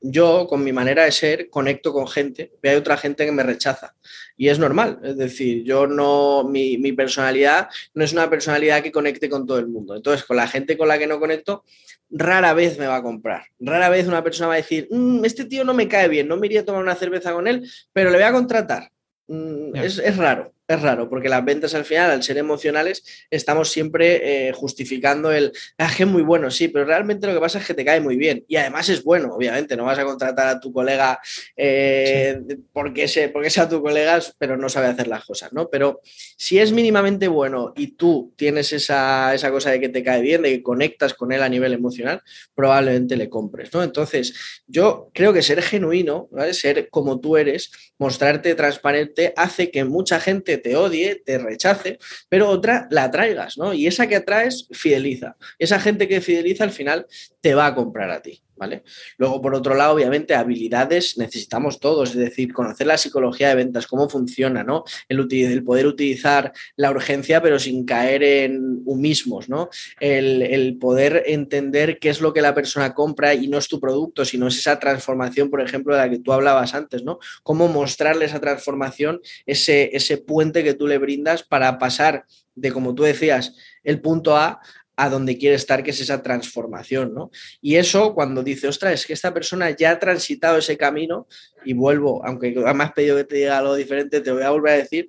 yo 0.00 0.46
con 0.46 0.62
mi 0.62 0.72
manera 0.72 1.04
de 1.04 1.12
ser 1.12 1.48
conecto 1.48 1.92
con 1.92 2.06
gente, 2.06 2.52
pero 2.60 2.72
hay 2.72 2.78
otra 2.78 2.96
gente 2.96 3.24
que 3.24 3.32
me 3.32 3.42
rechaza. 3.42 3.94
Y 4.36 4.48
es 4.48 4.58
normal, 4.58 4.98
es 5.02 5.16
decir, 5.16 5.62
yo 5.64 5.86
no, 5.86 6.44
mi, 6.44 6.76
mi, 6.76 6.92
personalidad 6.92 7.68
no 7.94 8.04
es 8.04 8.12
una 8.12 8.28
personalidad 8.28 8.82
que 8.82 8.92
conecte 8.92 9.30
con 9.30 9.46
todo 9.46 9.58
el 9.58 9.68
mundo. 9.68 9.94
Entonces, 9.94 10.24
con 10.24 10.36
la 10.36 10.48
gente 10.48 10.76
con 10.76 10.88
la 10.88 10.98
que 10.98 11.06
no 11.06 11.20
conecto, 11.20 11.64
rara 12.10 12.52
vez 12.52 12.78
me 12.78 12.86
va 12.86 12.96
a 12.96 13.02
comprar. 13.02 13.44
Rara 13.58 13.88
vez 13.88 14.06
una 14.06 14.22
persona 14.22 14.48
va 14.48 14.54
a 14.54 14.58
decir, 14.58 14.88
mm, 14.90 15.24
este 15.24 15.44
tío 15.46 15.64
no 15.64 15.74
me 15.74 15.88
cae 15.88 16.08
bien, 16.08 16.28
no 16.28 16.36
me 16.36 16.46
iría 16.46 16.60
a 16.60 16.64
tomar 16.64 16.82
una 16.82 16.94
cerveza 16.94 17.32
con 17.32 17.48
él, 17.48 17.68
pero 17.92 18.10
le 18.10 18.18
voy 18.18 18.26
a 18.26 18.32
contratar. 18.32 18.90
Mm, 19.28 19.76
es, 19.76 20.16
raro, 20.16 20.52
Es 20.72 20.80
raro, 20.80 21.06
porque 21.06 21.28
las 21.28 21.44
ventas 21.44 21.74
al 21.74 21.84
final, 21.84 22.10
al 22.10 22.22
ser 22.22 22.38
emocionales, 22.38 23.04
estamos 23.30 23.70
siempre 23.70 24.48
eh, 24.48 24.52
justificando 24.52 25.30
el, 25.30 25.52
ah, 25.76 25.90
es 25.98 26.06
muy 26.06 26.22
bueno, 26.22 26.50
sí, 26.50 26.68
pero 26.68 26.86
realmente 26.86 27.26
lo 27.26 27.34
que 27.34 27.40
pasa 27.40 27.58
es 27.58 27.66
que 27.66 27.74
te 27.74 27.84
cae 27.84 28.00
muy 28.00 28.16
bien. 28.16 28.42
Y 28.48 28.56
además 28.56 28.88
es 28.88 29.04
bueno, 29.04 29.34
obviamente, 29.34 29.76
no 29.76 29.84
vas 29.84 29.98
a 29.98 30.04
contratar 30.04 30.46
a 30.46 30.60
tu 30.60 30.72
colega 30.72 31.20
eh, 31.56 32.40
porque, 32.72 33.30
porque 33.34 33.50
sea 33.50 33.68
tu 33.68 33.82
colega, 33.82 34.18
pero 34.38 34.56
no 34.56 34.70
sabe 34.70 34.86
hacer 34.86 35.08
las 35.08 35.26
cosas, 35.26 35.52
¿no? 35.52 35.68
Pero 35.68 36.00
si 36.38 36.58
es 36.58 36.72
mínimamente 36.72 37.28
bueno 37.28 37.74
y 37.76 37.88
tú 37.88 38.32
tienes 38.36 38.72
esa, 38.72 39.34
esa 39.34 39.50
cosa 39.50 39.72
de 39.72 39.78
que 39.78 39.90
te 39.90 40.02
cae 40.02 40.22
bien, 40.22 40.40
de 40.40 40.52
que 40.52 40.62
conectas 40.62 41.12
con 41.12 41.32
él 41.32 41.42
a 41.42 41.50
nivel 41.50 41.74
emocional, 41.74 42.22
probablemente 42.54 43.18
le 43.18 43.28
compres, 43.28 43.74
¿no? 43.74 43.82
Entonces, 43.82 44.62
yo 44.66 45.10
creo 45.12 45.34
que 45.34 45.42
ser 45.42 45.60
genuino, 45.60 46.28
¿vale? 46.30 46.54
Ser 46.54 46.88
como 46.88 47.20
tú 47.20 47.36
eres, 47.36 47.70
mostrarte 47.98 48.54
transparente, 48.54 49.34
hace 49.36 49.70
que 49.70 49.84
mucha 49.84 50.18
gente 50.18 50.61
te 50.62 50.76
odie, 50.76 51.16
te 51.16 51.38
rechace, 51.38 51.98
pero 52.28 52.48
otra 52.48 52.86
la 52.90 53.04
atraigas, 53.04 53.58
¿no? 53.58 53.74
Y 53.74 53.86
esa 53.86 54.06
que 54.06 54.16
atraes 54.16 54.68
fideliza. 54.70 55.36
Esa 55.58 55.78
gente 55.80 56.08
que 56.08 56.20
fideliza 56.20 56.64
al 56.64 56.70
final 56.70 57.06
te 57.40 57.54
va 57.54 57.66
a 57.66 57.74
comprar 57.74 58.10
a 58.10 58.22
ti. 58.22 58.42
¿Vale? 58.54 58.84
Luego, 59.16 59.40
por 59.40 59.54
otro 59.54 59.74
lado, 59.74 59.94
obviamente, 59.94 60.34
habilidades 60.34 61.18
necesitamos 61.18 61.80
todos, 61.80 62.10
es 62.10 62.16
decir, 62.16 62.52
conocer 62.52 62.86
la 62.86 62.98
psicología 62.98 63.48
de 63.48 63.54
ventas, 63.56 63.86
cómo 63.86 64.08
funciona, 64.08 64.62
¿no? 64.62 64.84
El, 65.08 65.26
el 65.32 65.64
poder 65.64 65.86
utilizar 65.86 66.52
la 66.76 66.90
urgencia, 66.90 67.42
pero 67.42 67.58
sin 67.58 67.84
caer 67.84 68.22
en 68.22 68.82
humismos, 68.84 69.48
¿no? 69.48 69.68
El, 70.00 70.76
poder 70.80 71.24
entender 71.26 71.98
qué 71.98 72.08
es 72.08 72.20
lo 72.20 72.32
que 72.32 72.40
la 72.40 72.54
persona 72.54 72.94
compra 72.94 73.34
y 73.34 73.48
no 73.48 73.58
es 73.58 73.68
tu 73.68 73.80
producto, 73.80 74.24
sino 74.24 74.48
es 74.48 74.58
esa 74.58 74.78
transformación, 74.78 75.50
por 75.50 75.60
ejemplo, 75.60 75.94
de 75.94 76.00
la 76.00 76.10
que 76.10 76.18
tú 76.18 76.32
hablabas 76.32 76.74
antes, 76.74 77.04
¿no? 77.04 77.18
Cómo 77.42 77.68
mostrarle 77.68 78.24
esa 78.24 78.40
transformación, 78.40 79.20
ese, 79.46 79.90
ese 79.94 80.18
puente 80.18 80.64
que 80.64 80.74
tú 80.74 80.86
le 80.86 80.98
brindas 80.98 81.42
para 81.42 81.78
pasar 81.78 82.24
de, 82.54 82.72
como 82.72 82.94
tú 82.94 83.02
decías, 83.02 83.54
el 83.82 84.00
punto 84.00 84.36
A 84.36 84.60
a 84.96 85.08
donde 85.08 85.38
quiere 85.38 85.56
estar, 85.56 85.82
que 85.82 85.90
es 85.90 86.00
esa 86.00 86.22
transformación, 86.22 87.14
¿no? 87.14 87.30
Y 87.60 87.76
eso 87.76 88.14
cuando 88.14 88.42
dice, 88.42 88.68
ostras, 88.68 88.94
es 88.94 89.06
que 89.06 89.12
esta 89.12 89.32
persona 89.32 89.70
ya 89.70 89.92
ha 89.92 89.98
transitado 89.98 90.58
ese 90.58 90.76
camino, 90.76 91.26
y 91.64 91.72
vuelvo, 91.72 92.24
aunque 92.24 92.50
me 92.52 92.84
has 92.84 92.92
pedido 92.92 93.16
que 93.16 93.24
te 93.24 93.36
diga 93.36 93.58
algo 93.58 93.74
diferente, 93.74 94.20
te 94.20 94.32
voy 94.32 94.42
a 94.42 94.50
volver 94.50 94.74
a 94.74 94.76
decir, 94.76 95.08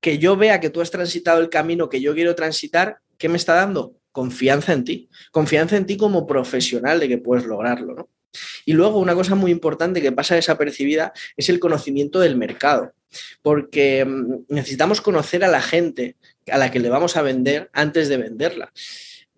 que 0.00 0.18
yo 0.18 0.36
vea 0.36 0.60
que 0.60 0.70
tú 0.70 0.80
has 0.80 0.90
transitado 0.90 1.40
el 1.40 1.48
camino 1.48 1.88
que 1.88 2.00
yo 2.00 2.14
quiero 2.14 2.34
transitar, 2.34 2.98
¿qué 3.18 3.28
me 3.28 3.36
está 3.36 3.54
dando? 3.54 3.96
Confianza 4.12 4.72
en 4.72 4.84
ti, 4.84 5.08
confianza 5.32 5.76
en 5.76 5.86
ti 5.86 5.96
como 5.96 6.26
profesional 6.26 7.00
de 7.00 7.08
que 7.08 7.18
puedes 7.18 7.46
lograrlo, 7.46 7.94
¿no? 7.94 8.08
Y 8.64 8.72
luego 8.72 8.98
una 8.98 9.14
cosa 9.14 9.36
muy 9.36 9.52
importante 9.52 10.02
que 10.02 10.10
pasa 10.10 10.34
desapercibida 10.34 11.12
es 11.36 11.48
el 11.48 11.60
conocimiento 11.60 12.18
del 12.18 12.36
mercado, 12.36 12.92
porque 13.42 14.04
mm, 14.04 14.46
necesitamos 14.48 15.00
conocer 15.00 15.44
a 15.44 15.48
la 15.48 15.62
gente 15.62 16.16
a 16.50 16.58
la 16.58 16.70
que 16.70 16.80
le 16.80 16.90
vamos 16.90 17.16
a 17.16 17.22
vender 17.22 17.70
antes 17.72 18.08
de 18.08 18.16
venderla 18.16 18.72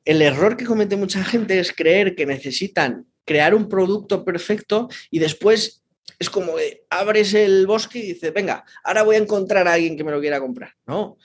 el 0.06 0.22
error 0.22 0.56
que 0.56 0.64
comete 0.64 0.96
mucha 0.96 1.22
gente 1.22 1.58
es 1.58 1.72
creer 1.72 2.14
que 2.14 2.24
necesitan 2.24 3.06
crear 3.24 3.54
un 3.54 3.68
producto 3.68 4.24
perfecto 4.24 4.88
y 5.10 5.18
después 5.18 5.82
es 6.18 6.30
como 6.30 6.56
que 6.56 6.84
abres 6.88 7.34
el 7.34 7.66
bosque 7.66 7.98
y 7.98 8.12
dices, 8.12 8.32
venga, 8.32 8.64
ahora 8.84 9.02
voy 9.02 9.16
a 9.16 9.18
encontrar 9.18 9.68
a 9.68 9.74
alguien 9.74 9.96
que 9.96 10.04
me 10.04 10.12
lo 10.12 10.20
quiera 10.20 10.38
comprar. 10.38 10.72
No, 10.86 11.18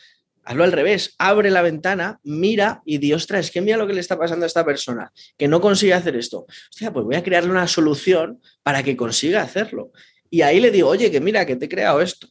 hazlo 0.43 0.63
al 0.63 0.71
revés, 0.71 1.13
abre 1.19 1.51
la 1.51 1.61
ventana, 1.61 2.19
mira 2.23 2.81
y 2.83 2.97
di, 2.97 3.13
ostras, 3.13 3.45
es 3.45 3.51
que 3.51 3.61
mira 3.61 3.77
lo 3.77 3.85
que 3.85 3.93
le 3.93 4.01
está 4.01 4.17
pasando 4.17 4.45
a 4.45 4.47
esta 4.47 4.65
persona, 4.65 5.13
que 5.37 5.47
no 5.47 5.61
consigue 5.61 5.93
hacer 5.93 6.15
esto. 6.15 6.47
Hostia, 6.71 6.91
pues 6.91 7.05
voy 7.05 7.15
a 7.15 7.23
crearle 7.23 7.51
una 7.51 7.67
solución 7.67 8.41
para 8.63 8.81
que 8.81 8.97
consiga 8.97 9.43
hacerlo. 9.43 9.91
Y 10.31 10.41
ahí 10.41 10.59
le 10.59 10.71
digo, 10.71 10.89
oye, 10.89 11.11
que 11.11 11.21
mira, 11.21 11.45
que 11.45 11.55
te 11.55 11.65
he 11.65 11.69
creado 11.69 12.01
esto 12.01 12.27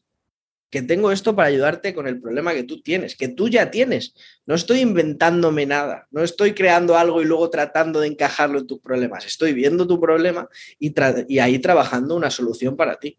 que 0.71 0.83
tengo 0.83 1.11
esto 1.11 1.35
para 1.35 1.49
ayudarte 1.49 1.93
con 1.93 2.07
el 2.07 2.21
problema 2.21 2.55
que 2.55 2.63
tú 2.63 2.81
tienes, 2.81 3.17
que 3.17 3.29
tú 3.29 3.49
ya 3.49 3.71
tienes. 3.71 4.15
No 4.51 4.57
estoy 4.57 4.81
inventándome 4.81 5.65
nada, 5.65 6.09
no 6.11 6.25
estoy 6.25 6.55
creando 6.55 6.99
algo 6.99 7.23
y 7.23 7.25
luego 7.25 7.51
tratando 7.51 8.01
de 8.01 8.09
encajarlo 8.09 8.59
en 8.59 8.67
tus 8.67 8.81
problemas. 8.81 9.25
Estoy 9.25 9.53
viendo 9.53 9.87
tu 9.87 10.01
problema 10.01 10.49
y, 10.77 10.93
ahí 11.39 11.61
trabajando 11.61 12.17
una 12.17 12.33
solución 12.33 12.77
para 12.77 12.99
ti. 12.99 13.17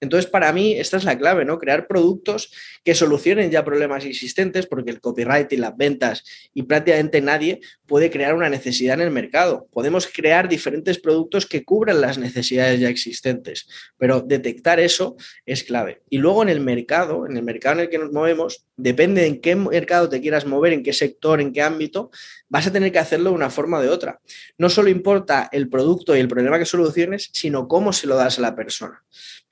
Entonces, 0.00 0.28
para 0.28 0.52
mí, 0.52 0.72
esta 0.72 0.96
es 0.96 1.04
la 1.04 1.16
clave, 1.16 1.44
¿no? 1.44 1.58
Crear 1.58 1.86
productos 1.86 2.52
que 2.82 2.96
solucionen 2.96 3.52
ya 3.52 3.64
problemas 3.64 4.04
existentes, 4.04 4.66
porque 4.66 4.90
el 4.90 5.00
copyright 5.00 5.52
y 5.52 5.56
las 5.56 5.76
ventas 5.76 6.24
y 6.52 6.64
prácticamente 6.64 7.20
nadie 7.20 7.60
puede 7.86 8.10
crear 8.10 8.34
una 8.34 8.50
necesidad 8.50 8.94
en 8.94 9.02
el 9.02 9.12
mercado. 9.12 9.68
Podemos 9.72 10.08
crear 10.08 10.48
diferentes 10.48 10.98
productos 10.98 11.46
que 11.46 11.64
cubran 11.64 12.00
las 12.00 12.18
necesidades 12.18 12.80
ya 12.80 12.88
existentes, 12.88 13.68
pero 13.98 14.20
detectar 14.20 14.80
eso 14.80 15.16
es 15.46 15.62
clave. 15.62 16.02
Y 16.10 16.18
luego 16.18 16.42
en 16.42 16.48
el 16.48 16.58
mercado, 16.58 17.24
en 17.24 17.36
el 17.36 17.44
mercado 17.44 17.76
en 17.76 17.80
el 17.82 17.88
que 17.88 17.98
nos 17.98 18.10
movemos, 18.10 18.66
depende 18.82 19.26
en 19.26 19.40
qué 19.40 19.56
mercado 19.56 20.08
te 20.08 20.20
quieras 20.20 20.46
mover, 20.46 20.72
en 20.72 20.82
qué 20.82 20.92
sector, 20.92 21.40
en 21.40 21.52
qué 21.52 21.62
ámbito, 21.62 22.10
vas 22.48 22.66
a 22.66 22.72
tener 22.72 22.92
que 22.92 22.98
hacerlo 22.98 23.30
de 23.30 23.36
una 23.36 23.50
forma 23.50 23.78
o 23.78 23.82
de 23.82 23.88
otra. 23.88 24.20
No 24.58 24.68
solo 24.68 24.88
importa 24.88 25.48
el 25.52 25.68
producto 25.68 26.16
y 26.16 26.20
el 26.20 26.28
problema 26.28 26.58
que 26.58 26.64
soluciones, 26.64 27.30
sino 27.32 27.68
cómo 27.68 27.92
se 27.92 28.06
lo 28.06 28.16
das 28.16 28.38
a 28.38 28.42
la 28.42 28.54
persona 28.54 29.02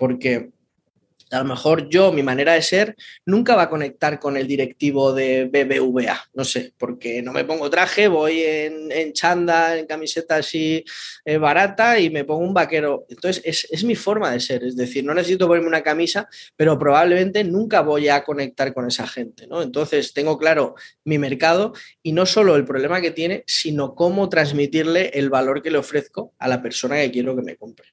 porque 0.00 0.50
a 1.30 1.38
lo 1.38 1.44
mejor 1.44 1.88
yo, 1.88 2.12
mi 2.12 2.22
manera 2.22 2.54
de 2.54 2.62
ser, 2.62 2.96
nunca 3.24 3.54
va 3.54 3.62
a 3.62 3.70
conectar 3.70 4.18
con 4.18 4.36
el 4.36 4.46
directivo 4.46 5.12
de 5.12 5.44
BBVA, 5.44 6.28
no 6.34 6.44
sé, 6.44 6.72
porque 6.76 7.22
no 7.22 7.32
me 7.32 7.44
pongo 7.44 7.70
traje, 7.70 8.08
voy 8.08 8.42
en, 8.42 9.12
chanda, 9.12 9.78
en 9.78 9.86
camiseta 9.86 10.36
así 10.36 10.84
eh, 11.24 11.38
barata 11.38 11.98
y 11.98 12.10
me 12.10 12.24
pongo 12.24 12.44
un 12.44 12.54
vaquero. 12.54 13.06
Entonces, 13.08 13.42
es, 13.44 13.68
es, 13.70 13.84
mi 13.84 13.94
forma 13.94 14.32
de 14.32 14.40
ser, 14.40 14.64
es 14.64 14.76
decir, 14.76 15.04
no 15.04 15.14
necesito 15.14 15.46
ponerme 15.46 15.68
una 15.68 15.82
camisa, 15.82 16.28
pero 16.56 16.78
probablemente 16.78 17.44
nunca 17.44 17.80
voy 17.82 18.08
a 18.08 18.24
conectar 18.24 18.74
con 18.74 18.86
esa 18.86 19.06
gente, 19.06 19.46
¿no? 19.46 19.62
Entonces, 19.62 20.12
tengo 20.12 20.38
claro 20.38 20.74
mi 21.04 21.18
mercado 21.18 21.72
y 22.02 22.12
no 22.12 22.26
solo 22.26 22.56
el 22.56 22.64
problema 22.64 23.00
que 23.00 23.10
tiene, 23.10 23.44
sino 23.46 23.94
cómo 23.94 24.28
transmitirle 24.28 25.10
el 25.14 25.30
valor 25.30 25.62
que 25.62 25.70
le 25.70 25.78
ofrezco 25.78 26.34
a 26.38 26.48
la 26.48 26.62
persona 26.62 26.96
que 26.96 27.10
quiero 27.10 27.36
que 27.36 27.42
me 27.42 27.56
compre. 27.56 27.88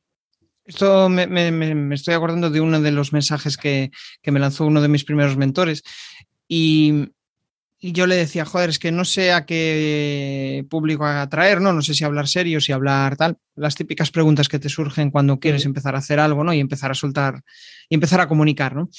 Esto 0.68 1.08
me, 1.08 1.96
estoy 1.96 2.14
acordando 2.14 2.50
de 2.50 2.60
uno 2.60 2.82
de 2.82 2.92
los 2.92 3.14
mensajes 3.14 3.56
que, 3.56 3.90
que, 4.22 4.32
me 4.32 4.40
lanzó 4.40 4.66
uno 4.66 4.82
de 4.82 4.90
mis 4.90 5.06
primeros 5.06 5.38
mentores. 5.38 5.82
Y, 6.48 7.10
y 7.80 7.92
yo 7.92 8.08
le 8.08 8.16
decía, 8.16 8.44
joder, 8.44 8.72
es 8.72 8.80
que 8.80 8.92
no 8.92 9.06
sé 9.06 9.32
a 9.32 9.46
qué 9.46 10.66
público 10.68 11.06
atraer, 11.06 11.62
¿no? 11.62 11.74
No 11.74 11.84
sé 11.84 11.94
si 11.94 12.04
hablar 12.04 12.28
serio, 12.28 12.60
si 12.60 12.72
hablar 12.72 13.18
tal. 13.18 13.38
Las 13.56 13.76
típicas 13.76 14.10
preguntas 14.10 14.50
que 14.50 14.58
te 14.58 14.68
surgen 14.68 15.12
cuando 15.12 15.40
quieres 15.40 15.64
empezar 15.66 15.94
a 15.94 16.00
hacer 16.00 16.20
algo, 16.20 16.44
¿no? 16.44 16.54
Y 16.54 16.60
empezar 16.60 16.90
a 16.90 16.96
soltar 16.96 17.44
y 17.88 17.94
empezar 17.94 18.20
a 18.20 18.28
comunicar, 18.28 18.76
¿no? 18.76 18.90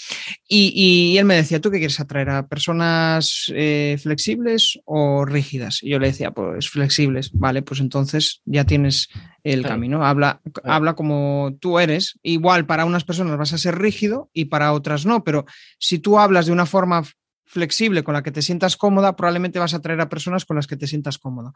Y, 0.48 1.16
él 1.18 1.24
me 1.24 1.34
decía, 1.34 1.60
¿tú 1.60 1.72
qué 1.72 1.78
quieres 1.78 1.98
atraer? 1.98 2.30
¿A 2.30 2.46
personas 2.46 3.52
eh, 3.54 3.98
flexibles 4.00 4.78
o 4.84 5.24
rígidas? 5.24 5.82
Y 5.82 5.90
yo 5.90 5.98
le 5.98 6.08
decía, 6.08 6.30
pues 6.30 6.70
flexibles, 6.70 7.32
vale, 7.32 7.62
pues 7.62 7.80
entonces 7.80 8.42
ya 8.44 8.64
tienes 8.64 9.08
el 9.42 9.64
camino. 9.64 10.06
Habla, 10.06 10.40
habla 10.62 10.94
como 10.94 11.56
tú 11.60 11.80
eres. 11.80 12.18
Igual 12.22 12.64
para 12.66 12.84
unas 12.84 13.02
personas 13.02 13.36
vas 13.38 13.52
a 13.52 13.58
ser 13.58 13.76
rígido 13.76 14.30
y 14.32 14.46
para 14.46 14.72
otras 14.72 15.04
no, 15.04 15.24
pero 15.24 15.46
si 15.80 15.98
tú 15.98 16.18
hablas 16.18 16.46
de 16.46 16.52
una 16.52 16.66
forma 16.66 17.02
flexible 17.49 18.05
con 18.05 18.14
la 18.14 18.22
que 18.22 18.30
te 18.30 18.42
sientas 18.42 18.76
cómoda, 18.76 19.16
probablemente 19.16 19.59
vas 19.59 19.72
a 19.74 19.78
atraer 19.78 20.01
a 20.01 20.09
personas 20.09 20.44
con 20.44 20.57
las 20.57 20.66
que 20.66 20.76
te 20.76 20.86
sientas 20.86 21.18
cómodo. 21.18 21.55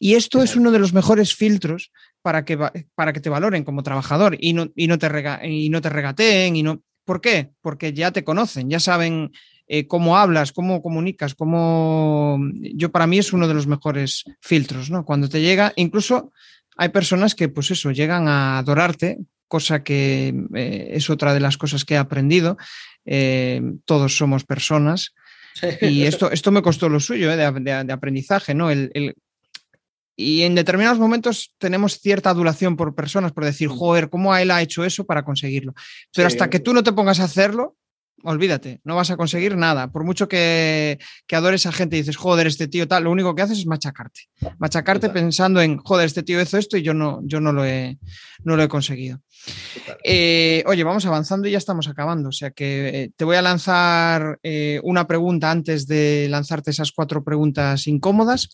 Y 0.00 0.14
esto 0.14 0.42
es 0.42 0.56
uno 0.56 0.72
de 0.72 0.78
los 0.78 0.92
mejores 0.94 1.34
filtros 1.34 1.92
para 2.22 2.44
que, 2.44 2.58
para 2.94 3.12
que 3.12 3.20
te 3.20 3.28
valoren 3.28 3.62
como 3.62 3.82
trabajador 3.82 4.36
y 4.40 4.54
no, 4.54 4.68
y 4.74 4.88
no, 4.88 4.98
te, 4.98 5.08
y 5.48 5.68
no 5.68 5.80
te 5.80 5.90
regateen. 5.90 6.56
Y 6.56 6.62
no... 6.62 6.82
¿Por 7.04 7.20
qué? 7.20 7.50
Porque 7.60 7.92
ya 7.92 8.10
te 8.10 8.24
conocen, 8.24 8.68
ya 8.68 8.80
saben 8.80 9.30
eh, 9.68 9.86
cómo 9.86 10.16
hablas, 10.16 10.52
cómo 10.52 10.82
comunicas, 10.82 11.34
cómo... 11.34 12.40
Yo 12.74 12.90
para 12.90 13.06
mí 13.06 13.18
es 13.18 13.32
uno 13.32 13.46
de 13.46 13.54
los 13.54 13.66
mejores 13.66 14.24
filtros, 14.40 14.90
¿no? 14.90 15.04
Cuando 15.04 15.28
te 15.28 15.40
llega, 15.40 15.72
incluso 15.76 16.32
hay 16.76 16.88
personas 16.88 17.34
que, 17.34 17.48
pues 17.48 17.70
eso, 17.70 17.92
llegan 17.92 18.26
a 18.26 18.58
adorarte, 18.58 19.18
cosa 19.48 19.84
que 19.84 20.34
eh, 20.54 20.88
es 20.92 21.10
otra 21.10 21.34
de 21.34 21.40
las 21.40 21.58
cosas 21.58 21.84
que 21.84 21.94
he 21.94 21.98
aprendido. 21.98 22.56
Eh, 23.04 23.62
todos 23.84 24.16
somos 24.16 24.44
personas 24.44 25.14
y 25.80 26.02
esto, 26.04 26.30
esto 26.30 26.50
me 26.50 26.62
costó 26.62 26.88
lo 26.88 27.00
suyo 27.00 27.32
¿eh? 27.32 27.36
de, 27.36 27.92
aprendizaje, 27.92 28.54
¿no? 28.54 28.70
El, 28.70 29.14
y 30.16 30.42
en 30.42 30.54
determinados 30.54 30.98
momentos 30.98 31.52
tenemos 31.58 32.00
cierta 32.00 32.30
adulación 32.30 32.76
por 32.76 32.94
personas, 32.94 33.32
por 33.32 33.44
decir, 33.44 33.68
mm. 33.68 33.76
joder, 33.76 34.08
¿cómo 34.08 34.34
él 34.34 34.50
ha 34.50 34.62
hecho 34.62 34.84
eso 34.84 35.04
para 35.04 35.24
conseguirlo? 35.24 35.74
Pero 36.14 36.26
hasta 36.26 36.48
que 36.48 36.60
tú 36.60 36.72
no 36.72 36.82
te 36.82 36.92
pongas 36.92 37.20
a 37.20 37.24
hacerlo, 37.24 37.76
olvídate, 38.22 38.80
no 38.84 38.96
vas 38.96 39.10
a 39.10 39.16
conseguir 39.16 39.56
nada. 39.56 39.90
Por 39.90 40.04
mucho 40.04 40.28
que, 40.28 40.98
que, 41.26 41.36
adores 41.36 41.66
a 41.66 41.72
gente 41.72 41.96
y 41.96 42.00
dices, 42.00 42.16
joder, 42.16 42.46
este 42.46 42.68
tío 42.68 42.88
tal, 42.88 43.04
lo 43.04 43.10
único 43.10 43.34
que 43.34 43.42
haces 43.42 43.58
es 43.58 43.66
machacarte. 43.66 44.22
Machacarte 44.58 45.10
pensando 45.10 45.60
en, 45.60 45.78
joder, 45.78 46.06
este 46.06 46.22
tío 46.22 46.40
hizo 46.40 46.58
esto 46.58 46.76
y 46.76 46.82
yo 46.82 46.94
no, 46.94 47.20
yo 47.24 47.40
no, 47.40 47.52
lo, 47.52 47.64
he, 47.64 47.98
no 48.44 48.56
lo 48.56 48.62
he 48.62 48.68
conseguido. 48.68 49.20
Eh, 50.02 50.64
oye, 50.66 50.82
vamos 50.84 51.06
avanzando 51.06 51.46
y 51.48 51.52
ya 51.52 51.58
estamos 51.58 51.88
acabando. 51.88 52.30
O 52.30 52.32
sea 52.32 52.50
que 52.50 52.88
eh, 52.88 53.10
te 53.16 53.24
voy 53.24 53.36
a 53.36 53.42
lanzar 53.42 54.38
eh, 54.42 54.80
una 54.82 55.06
pregunta 55.06 55.50
antes 55.50 55.86
de 55.86 56.26
lanzarte 56.30 56.70
esas 56.70 56.92
cuatro 56.92 57.22
preguntas 57.22 57.86
incómodas. 57.86 58.48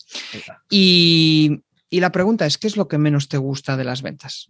Y, 0.71 1.63
y 1.89 2.01
la 2.01 2.13
pregunta 2.13 2.47
es, 2.47 2.59
¿qué 2.59 2.67
es 2.67 2.77
lo 2.77 2.89
que 2.89 2.99
menos 2.99 3.29
te 3.29 3.39
gusta 3.39 3.77
de 3.77 3.85
las 3.85 4.03
ventas? 4.03 4.47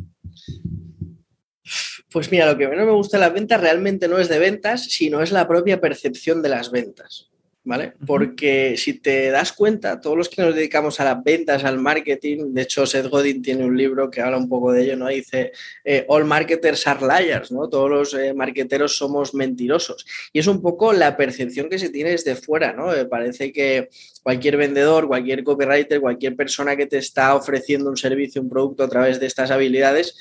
Pues 2.11 2.31
mira, 2.31 2.47
lo 2.51 2.59
que 2.59 2.69
menos 2.69 2.87
me 2.87 2.93
gusta 2.93 3.17
de 3.17 3.23
las 3.25 3.33
ventas 3.33 3.61
realmente 3.61 4.09
no 4.09 4.19
es 4.19 4.29
de 4.29 4.39
ventas, 4.39 4.85
sino 4.85 5.23
es 5.23 5.33
la 5.33 5.47
propia 5.49 5.81
percepción 5.81 6.43
de 6.43 6.49
las 6.49 6.71
ventas. 6.71 7.33
¿vale? 7.65 7.93
Porque 8.07 8.75
si 8.77 8.95
te 8.95 9.31
das 9.31 9.53
cuenta, 9.53 10.01
todos 10.01 10.17
los 10.17 10.29
que 10.29 10.43
nos 10.43 10.55
dedicamos 10.55 10.99
a 10.99 11.05
las 11.05 11.23
ventas, 11.23 11.63
al 11.65 11.79
marketing, 11.79 12.53
de 12.53 12.63
hecho 12.63 12.87
Seth 12.87 13.07
Godin 13.07 13.41
tiene 13.41 13.65
un 13.65 13.77
libro 13.77 14.11
que 14.11 14.21
habla 14.21 14.37
un 14.37 14.49
poco 14.49 14.73
de 14.73 14.83
ello, 14.83 14.97
¿no? 14.97 15.09
Dice, 15.09 15.53
eh, 15.85 16.05
all 16.09 16.25
marketers 16.25 16.87
are 16.87 17.01
liars, 17.01 17.53
¿no? 17.53 17.69
Todos 17.69 17.91
los 17.91 18.15
eh, 18.15 18.35
marketeros 18.35 18.97
somos 18.97 19.35
mentirosos. 19.35 20.05
Y 20.33 20.41
es 20.41 20.47
un 20.47 20.61
poco 20.61 20.93
la 20.93 21.17
percepción 21.17 21.69
que 21.69 21.79
se 21.79 21.91
tiene 21.91 22.11
desde 22.11 22.35
fuera, 22.35 22.73
¿no? 22.73 22.93
Eh, 22.93 23.05
parece 23.05 23.53
que 23.53 23.89
cualquier 24.23 24.57
vendedor, 24.57 25.07
cualquier 25.07 25.45
copywriter, 25.45 26.01
cualquier 26.01 26.35
persona 26.35 26.77
que 26.77 26.87
te 26.87 26.99
está 26.99 27.35
ofreciendo 27.35 27.91
un 27.91 27.97
servicio, 27.97 28.43
un 28.43 28.51
producto 28.51 28.83
a 28.83 28.89
través 28.89 29.21
de 29.21 29.27
estas 29.27 29.51
habilidades, 29.51 30.17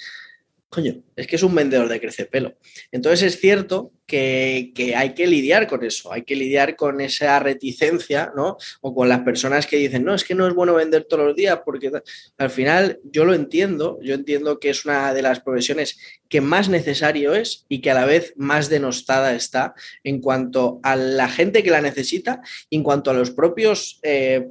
coño, 0.72 1.04
es 1.18 1.28
que 1.28 1.36
es 1.36 1.44
un 1.44 1.54
vendedor 1.54 1.90
de 1.90 2.00
crecepelo. 2.00 2.56
Entonces 2.94 3.34
es 3.34 3.42
cierto 3.42 3.92
que, 4.08 4.72
hay 4.96 5.14
que 5.14 5.28
lidiar 5.28 5.68
con 5.68 5.84
eso, 5.84 6.14
hay 6.14 6.22
que 6.22 6.34
lidiar 6.34 6.78
con 6.78 7.02
esa 7.02 7.38
reticencia, 7.40 8.32
¿no? 8.38 8.56
O 8.80 8.96
con 8.96 9.10
las 9.10 9.20
personas 9.20 9.68
que 9.68 9.76
dicen, 9.76 10.06
no, 10.06 10.16
es 10.16 10.24
que 10.24 10.34
no 10.34 10.48
es 10.48 10.54
bueno 10.54 10.74
vender 10.74 11.04
todos 11.04 11.26
los 11.26 11.36
días, 11.36 11.60
porque 11.66 11.92
al 12.38 12.50
final 12.50 13.02
yo 13.04 13.26
lo 13.26 13.34
entiendo, 13.34 14.00
yo 14.02 14.14
entiendo 14.14 14.60
que 14.60 14.70
es 14.70 14.86
una 14.86 15.14
de 15.14 15.22
las 15.22 15.42
profesiones 15.42 15.98
que 16.30 16.40
más 16.40 16.70
necesario 16.70 17.36
es 17.36 17.66
y 17.68 17.82
que 17.82 17.92
a 17.92 17.96
la 17.96 18.06
vez 18.06 18.34
más 18.38 18.70
denostada 18.70 19.36
está 19.36 19.74
en 20.06 20.22
cuanto 20.22 20.80
a 20.84 20.96
la 20.96 21.28
gente 21.28 21.64
que 21.64 21.72
la 21.72 21.82
necesita 21.82 22.42
y 22.70 22.78
en 22.78 22.84
cuanto 22.84 23.12
a 23.12 23.14
los 23.14 23.32
propios... 23.32 24.00
Eh, 24.04 24.48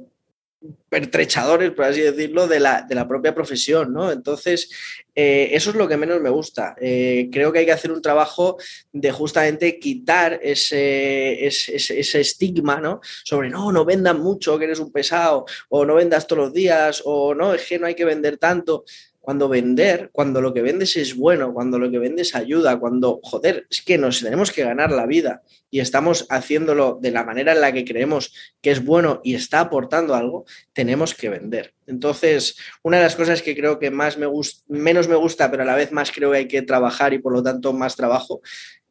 pertrechadores, 0.89 1.71
por 1.71 1.85
así 1.85 2.01
decirlo, 2.01 2.47
de 2.47 2.59
la, 2.59 3.07
propia 3.07 3.33
profesión, 3.33 3.93
¿no? 3.93 4.11
Entonces, 4.11 4.69
eh, 5.15 5.49
eso 5.53 5.71
es 5.71 5.75
lo 5.75 5.87
que 5.87 5.97
menos 5.97 6.21
me 6.21 6.29
gusta. 6.29 6.75
Eh, 6.79 7.29
creo 7.31 7.51
que 7.51 7.59
hay 7.59 7.65
que 7.65 7.71
hacer 7.71 7.91
un 7.91 8.01
trabajo 8.01 8.57
de 8.91 9.11
justamente 9.11 9.79
quitar 9.79 10.39
ese, 10.43 11.45
ese, 11.45 12.21
estigma, 12.21 12.79
¿no? 12.79 13.01
Sobre, 13.23 13.49
no, 13.49 13.71
no 13.71 13.85
vendas 13.85 14.17
mucho, 14.17 14.59
que 14.59 14.65
eres 14.65 14.79
un 14.79 14.91
pesado, 14.91 15.45
o 15.69 15.85
no 15.85 15.95
vendas 15.95 16.27
todos 16.27 16.45
los 16.45 16.53
días, 16.53 17.01
o 17.05 17.33
no, 17.33 17.53
es 17.53 17.65
que 17.65 17.79
no 17.79 17.87
hay 17.87 17.95
que 17.95 18.05
vender 18.05 18.37
tanto 18.37 18.83
cuando 19.21 19.47
vender, 19.47 20.09
cuando 20.11 20.41
lo 20.41 20.51
que 20.51 20.63
vendes 20.63 20.97
es 20.97 21.15
bueno, 21.15 21.53
cuando 21.53 21.77
lo 21.77 21.91
que 21.91 21.99
vendes 21.99 22.35
ayuda, 22.35 22.79
cuando, 22.79 23.19
joder, 23.23 23.67
es 23.69 23.83
que 23.83 23.99
nos 23.99 24.19
tenemos 24.19 24.51
que 24.51 24.63
ganar 24.63 24.91
la 24.91 25.05
vida 25.05 25.43
y 25.69 25.79
estamos 25.79 26.25
haciéndolo 26.29 26.97
de 27.01 27.11
la 27.11 27.23
manera 27.23 27.53
en 27.53 27.61
la 27.61 27.71
que 27.71 27.85
creemos 27.85 28.33
que 28.61 28.71
es 28.71 28.83
bueno 28.83 29.21
y 29.23 29.35
está 29.35 29.59
aportando 29.59 30.15
algo, 30.15 30.45
tenemos 30.73 31.13
que 31.13 31.29
vender. 31.29 31.75
Entonces, 31.85 32.57
una 32.81 32.97
de 32.97 33.03
las 33.03 33.15
cosas 33.15 33.43
que 33.43 33.55
creo 33.55 33.77
que 33.77 33.91
más 33.91 34.17
me 34.17 34.27
menos 34.67 35.07
me 35.07 35.15
gusta, 35.15 35.51
pero 35.51 35.63
a 35.63 35.67
la 35.67 35.75
vez 35.75 35.91
más 35.91 36.11
creo 36.11 36.31
que 36.31 36.37
hay 36.37 36.47
que 36.47 36.63
trabajar 36.63 37.13
y 37.13 37.19
por 37.19 37.31
lo 37.31 37.43
tanto 37.43 37.73
más 37.73 37.95
trabajo, 37.95 38.41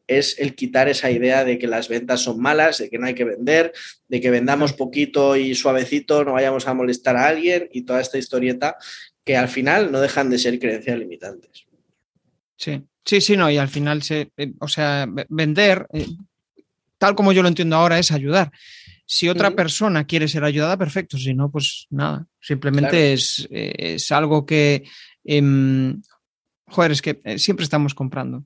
es 0.07 0.39
el 0.39 0.55
quitar 0.55 0.89
esa 0.89 1.09
idea 1.09 1.45
de 1.45 1.57
que 1.57 1.67
las 1.67 1.87
ventas 1.87 2.21
son 2.21 2.39
malas, 2.39 2.79
de 2.79 2.89
que 2.89 2.97
no 2.97 3.07
hay 3.07 3.13
que 3.13 3.23
vender, 3.23 3.71
de 4.09 4.19
que 4.19 4.29
vendamos 4.29 4.73
poquito 4.73 5.37
y 5.37 5.55
suavecito, 5.55 6.25
no 6.25 6.33
vayamos 6.33 6.67
a 6.67 6.73
molestar 6.73 7.15
a 7.15 7.27
alguien 7.27 7.69
y 7.71 7.83
toda 7.83 8.01
esta 8.01 8.17
historieta 8.17 8.75
que 9.31 9.37
al 9.37 9.47
final 9.47 9.93
no 9.93 10.01
dejan 10.01 10.29
de 10.29 10.37
ser 10.37 10.59
creencias 10.59 10.99
limitantes. 10.99 11.65
Sí, 12.57 12.83
sí, 13.05 13.21
sí, 13.21 13.37
no, 13.37 13.49
y 13.49 13.57
al 13.57 13.69
final, 13.69 14.03
se, 14.03 14.29
eh, 14.35 14.51
o 14.59 14.67
sea, 14.67 15.07
vender, 15.29 15.87
eh, 15.93 16.05
tal 16.97 17.15
como 17.15 17.31
yo 17.31 17.41
lo 17.41 17.47
entiendo 17.47 17.77
ahora, 17.77 17.97
es 17.97 18.11
ayudar. 18.11 18.51
Si 19.05 19.29
otra 19.29 19.51
persona 19.51 20.05
quiere 20.05 20.27
ser 20.27 20.43
ayudada, 20.43 20.75
perfecto, 20.75 21.17
si 21.17 21.33
no, 21.33 21.49
pues 21.49 21.87
nada, 21.91 22.27
simplemente 22.41 23.13
es, 23.13 23.47
es, 23.49 24.11
algo 24.11 24.45
que, 24.45 24.83
em, 25.23 26.01
joder, 26.65 26.91
es 26.91 27.01
que 27.01 27.21
eh, 27.23 27.39
siempre 27.39 27.63
estamos 27.63 27.95
comprando. 27.95 28.43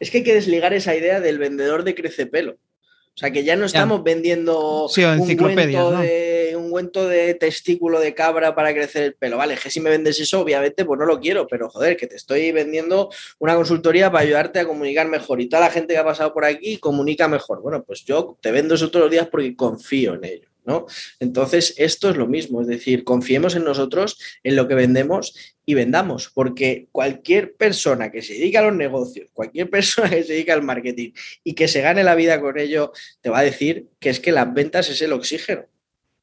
Es 0.00 0.10
que 0.10 0.18
hay 0.18 0.24
que 0.24 0.34
desligar 0.34 0.74
esa 0.74 0.96
idea 0.96 1.20
del 1.20 1.38
vendedor 1.38 1.84
de 1.84 1.94
crecepelo. 1.94 2.54
O 2.54 3.16
sea, 3.16 3.30
que 3.30 3.44
ya 3.44 3.54
no 3.54 3.66
estamos 3.66 4.02
vendiendo 4.02 4.88
un, 4.88 5.36
cuento 5.36 5.92
de, 6.00 6.43
un 6.64 6.70
cuento 6.70 7.08
de 7.08 7.34
testículo 7.34 8.00
de 8.00 8.14
cabra 8.14 8.54
para 8.54 8.72
crecer 8.72 9.02
el 9.02 9.14
pelo. 9.14 9.36
Vale, 9.36 9.56
que 9.56 9.70
si 9.70 9.80
me 9.80 9.90
vendes 9.90 10.18
eso, 10.20 10.40
obviamente, 10.40 10.84
pues 10.84 10.98
no 10.98 11.06
lo 11.06 11.20
quiero, 11.20 11.46
pero 11.46 11.68
joder, 11.68 11.96
que 11.96 12.06
te 12.06 12.16
estoy 12.16 12.52
vendiendo 12.52 13.10
una 13.38 13.54
consultoría 13.54 14.10
para 14.10 14.24
ayudarte 14.24 14.60
a 14.60 14.66
comunicar 14.66 15.08
mejor. 15.08 15.40
Y 15.40 15.48
toda 15.48 15.62
la 15.62 15.70
gente 15.70 15.94
que 15.94 15.98
ha 15.98 16.04
pasado 16.04 16.32
por 16.32 16.44
aquí 16.44 16.78
comunica 16.78 17.28
mejor. 17.28 17.62
Bueno, 17.62 17.84
pues 17.84 18.04
yo 18.04 18.36
te 18.40 18.50
vendo 18.50 18.74
eso 18.74 18.90
todos 18.90 19.04
los 19.04 19.10
días 19.10 19.28
porque 19.28 19.54
confío 19.56 20.14
en 20.14 20.24
ello. 20.24 20.48
¿no? 20.64 20.86
Entonces, 21.20 21.74
esto 21.76 22.10
es 22.10 22.16
lo 22.16 22.26
mismo, 22.26 22.60
es 22.62 22.66
decir, 22.66 23.04
confiemos 23.04 23.54
en 23.54 23.64
nosotros, 23.64 24.18
en 24.42 24.56
lo 24.56 24.66
que 24.66 24.74
vendemos 24.74 25.34
y 25.66 25.74
vendamos, 25.74 26.30
porque 26.32 26.88
cualquier 26.90 27.54
persona 27.54 28.10
que 28.10 28.22
se 28.22 28.34
dedica 28.34 28.60
a 28.60 28.64
los 28.64 28.74
negocios, 28.74 29.28
cualquier 29.32 29.70
persona 29.70 30.10
que 30.10 30.22
se 30.22 30.32
dedica 30.32 30.54
al 30.54 30.62
marketing 30.62 31.12
y 31.42 31.54
que 31.54 31.68
se 31.68 31.80
gane 31.80 32.04
la 32.04 32.14
vida 32.14 32.40
con 32.40 32.58
ello, 32.58 32.92
te 33.20 33.30
va 33.30 33.40
a 33.40 33.42
decir 33.42 33.88
que 34.00 34.10
es 34.10 34.20
que 34.20 34.32
las 34.32 34.52
ventas 34.52 34.88
es 34.88 35.02
el 35.02 35.12
oxígeno. 35.12 35.66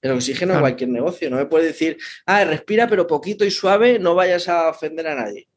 El 0.01 0.11
oxígeno 0.11 0.53
en 0.53 0.59
cualquier 0.59 0.89
negocio. 0.89 1.29
No 1.29 1.37
me 1.37 1.45
puedes 1.45 1.67
decir, 1.67 1.97
ah, 2.25 2.43
respira 2.43 2.87
pero 2.87 3.05
poquito 3.05 3.45
y 3.45 3.51
suave, 3.51 3.99
no 3.99 4.15
vayas 4.15 4.47
a 4.47 4.69
ofender 4.69 5.07
a 5.07 5.15
nadie. 5.15 5.47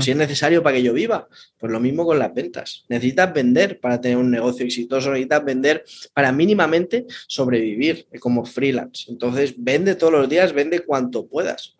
Si 0.00 0.10
es 0.10 0.16
necesario 0.16 0.62
para 0.62 0.76
que 0.76 0.82
yo 0.82 0.94
viva, 0.94 1.28
pues 1.58 1.70
lo 1.70 1.78
mismo 1.78 2.06
con 2.06 2.18
las 2.18 2.32
ventas. 2.32 2.84
Necesitas 2.88 3.34
vender 3.34 3.80
para 3.80 4.00
tener 4.00 4.16
un 4.16 4.30
negocio 4.30 4.64
exitoso, 4.64 5.10
necesitas 5.10 5.44
vender 5.44 5.84
para 6.14 6.32
mínimamente 6.32 7.04
sobrevivir 7.26 8.06
como 8.18 8.46
freelance. 8.46 9.10
Entonces, 9.10 9.54
vende 9.58 9.94
todos 9.94 10.12
los 10.12 10.28
días, 10.28 10.54
vende 10.54 10.80
cuanto 10.80 11.26
puedas. 11.26 11.76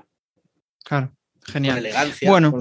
Claro, 0.84 1.14
genial. 1.46 1.76
Con 1.76 1.86
elegancia. 1.86 2.30
Bueno. 2.30 2.60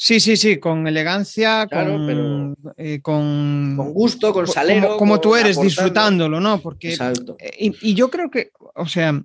Sí, 0.00 0.20
sí, 0.20 0.36
sí, 0.36 0.58
con 0.58 0.86
elegancia, 0.86 1.66
con, 1.66 2.56
eh, 2.76 3.00
con, 3.02 3.76
gusto, 3.76 4.32
con 4.32 4.46
salero. 4.46 4.96
Como, 4.96 5.20
tú 5.20 5.34
eres, 5.34 5.60
disfrutándolo, 5.60 6.40
¿no? 6.40 6.60
Porque. 6.60 6.94
Eh, 6.94 7.50
y, 7.58 7.90
y, 7.90 7.94
yo 7.94 8.08
creo 8.08 8.30
que, 8.30 8.52
o 8.76 8.86
sea, 8.86 9.20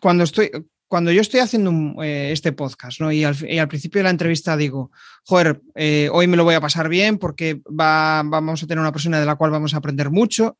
cuando 0.00 0.24
estoy, 0.24 0.50
cuando 0.88 1.10
yo 1.10 1.22
estoy 1.22 1.40
haciendo 1.40 2.02
eh, 2.02 2.30
este 2.32 2.52
podcast, 2.52 3.00
¿no? 3.00 3.10
Y 3.10 3.24
al, 3.24 3.34
principio 3.68 3.98
de 3.98 4.04
la 4.04 4.10
entrevista 4.10 4.56
digo, 4.56 4.92
joder, 5.24 5.60
eh, 5.74 6.08
hoy 6.12 6.26
me 6.26 6.36
lo 6.36 6.44
voy 6.44 6.54
a 6.54 6.60
pasar 6.60 6.88
bien 6.88 7.18
porque 7.18 7.60
va, 7.68 8.22
vamos 8.24 8.62
a 8.62 8.66
tener 8.66 8.80
una 8.80 8.92
persona 8.92 9.18
de 9.18 9.26
la 9.26 9.34
cual 9.34 9.50
vamos 9.50 9.74
a 9.74 9.78
aprender 9.78 10.10
mucho 10.10 10.56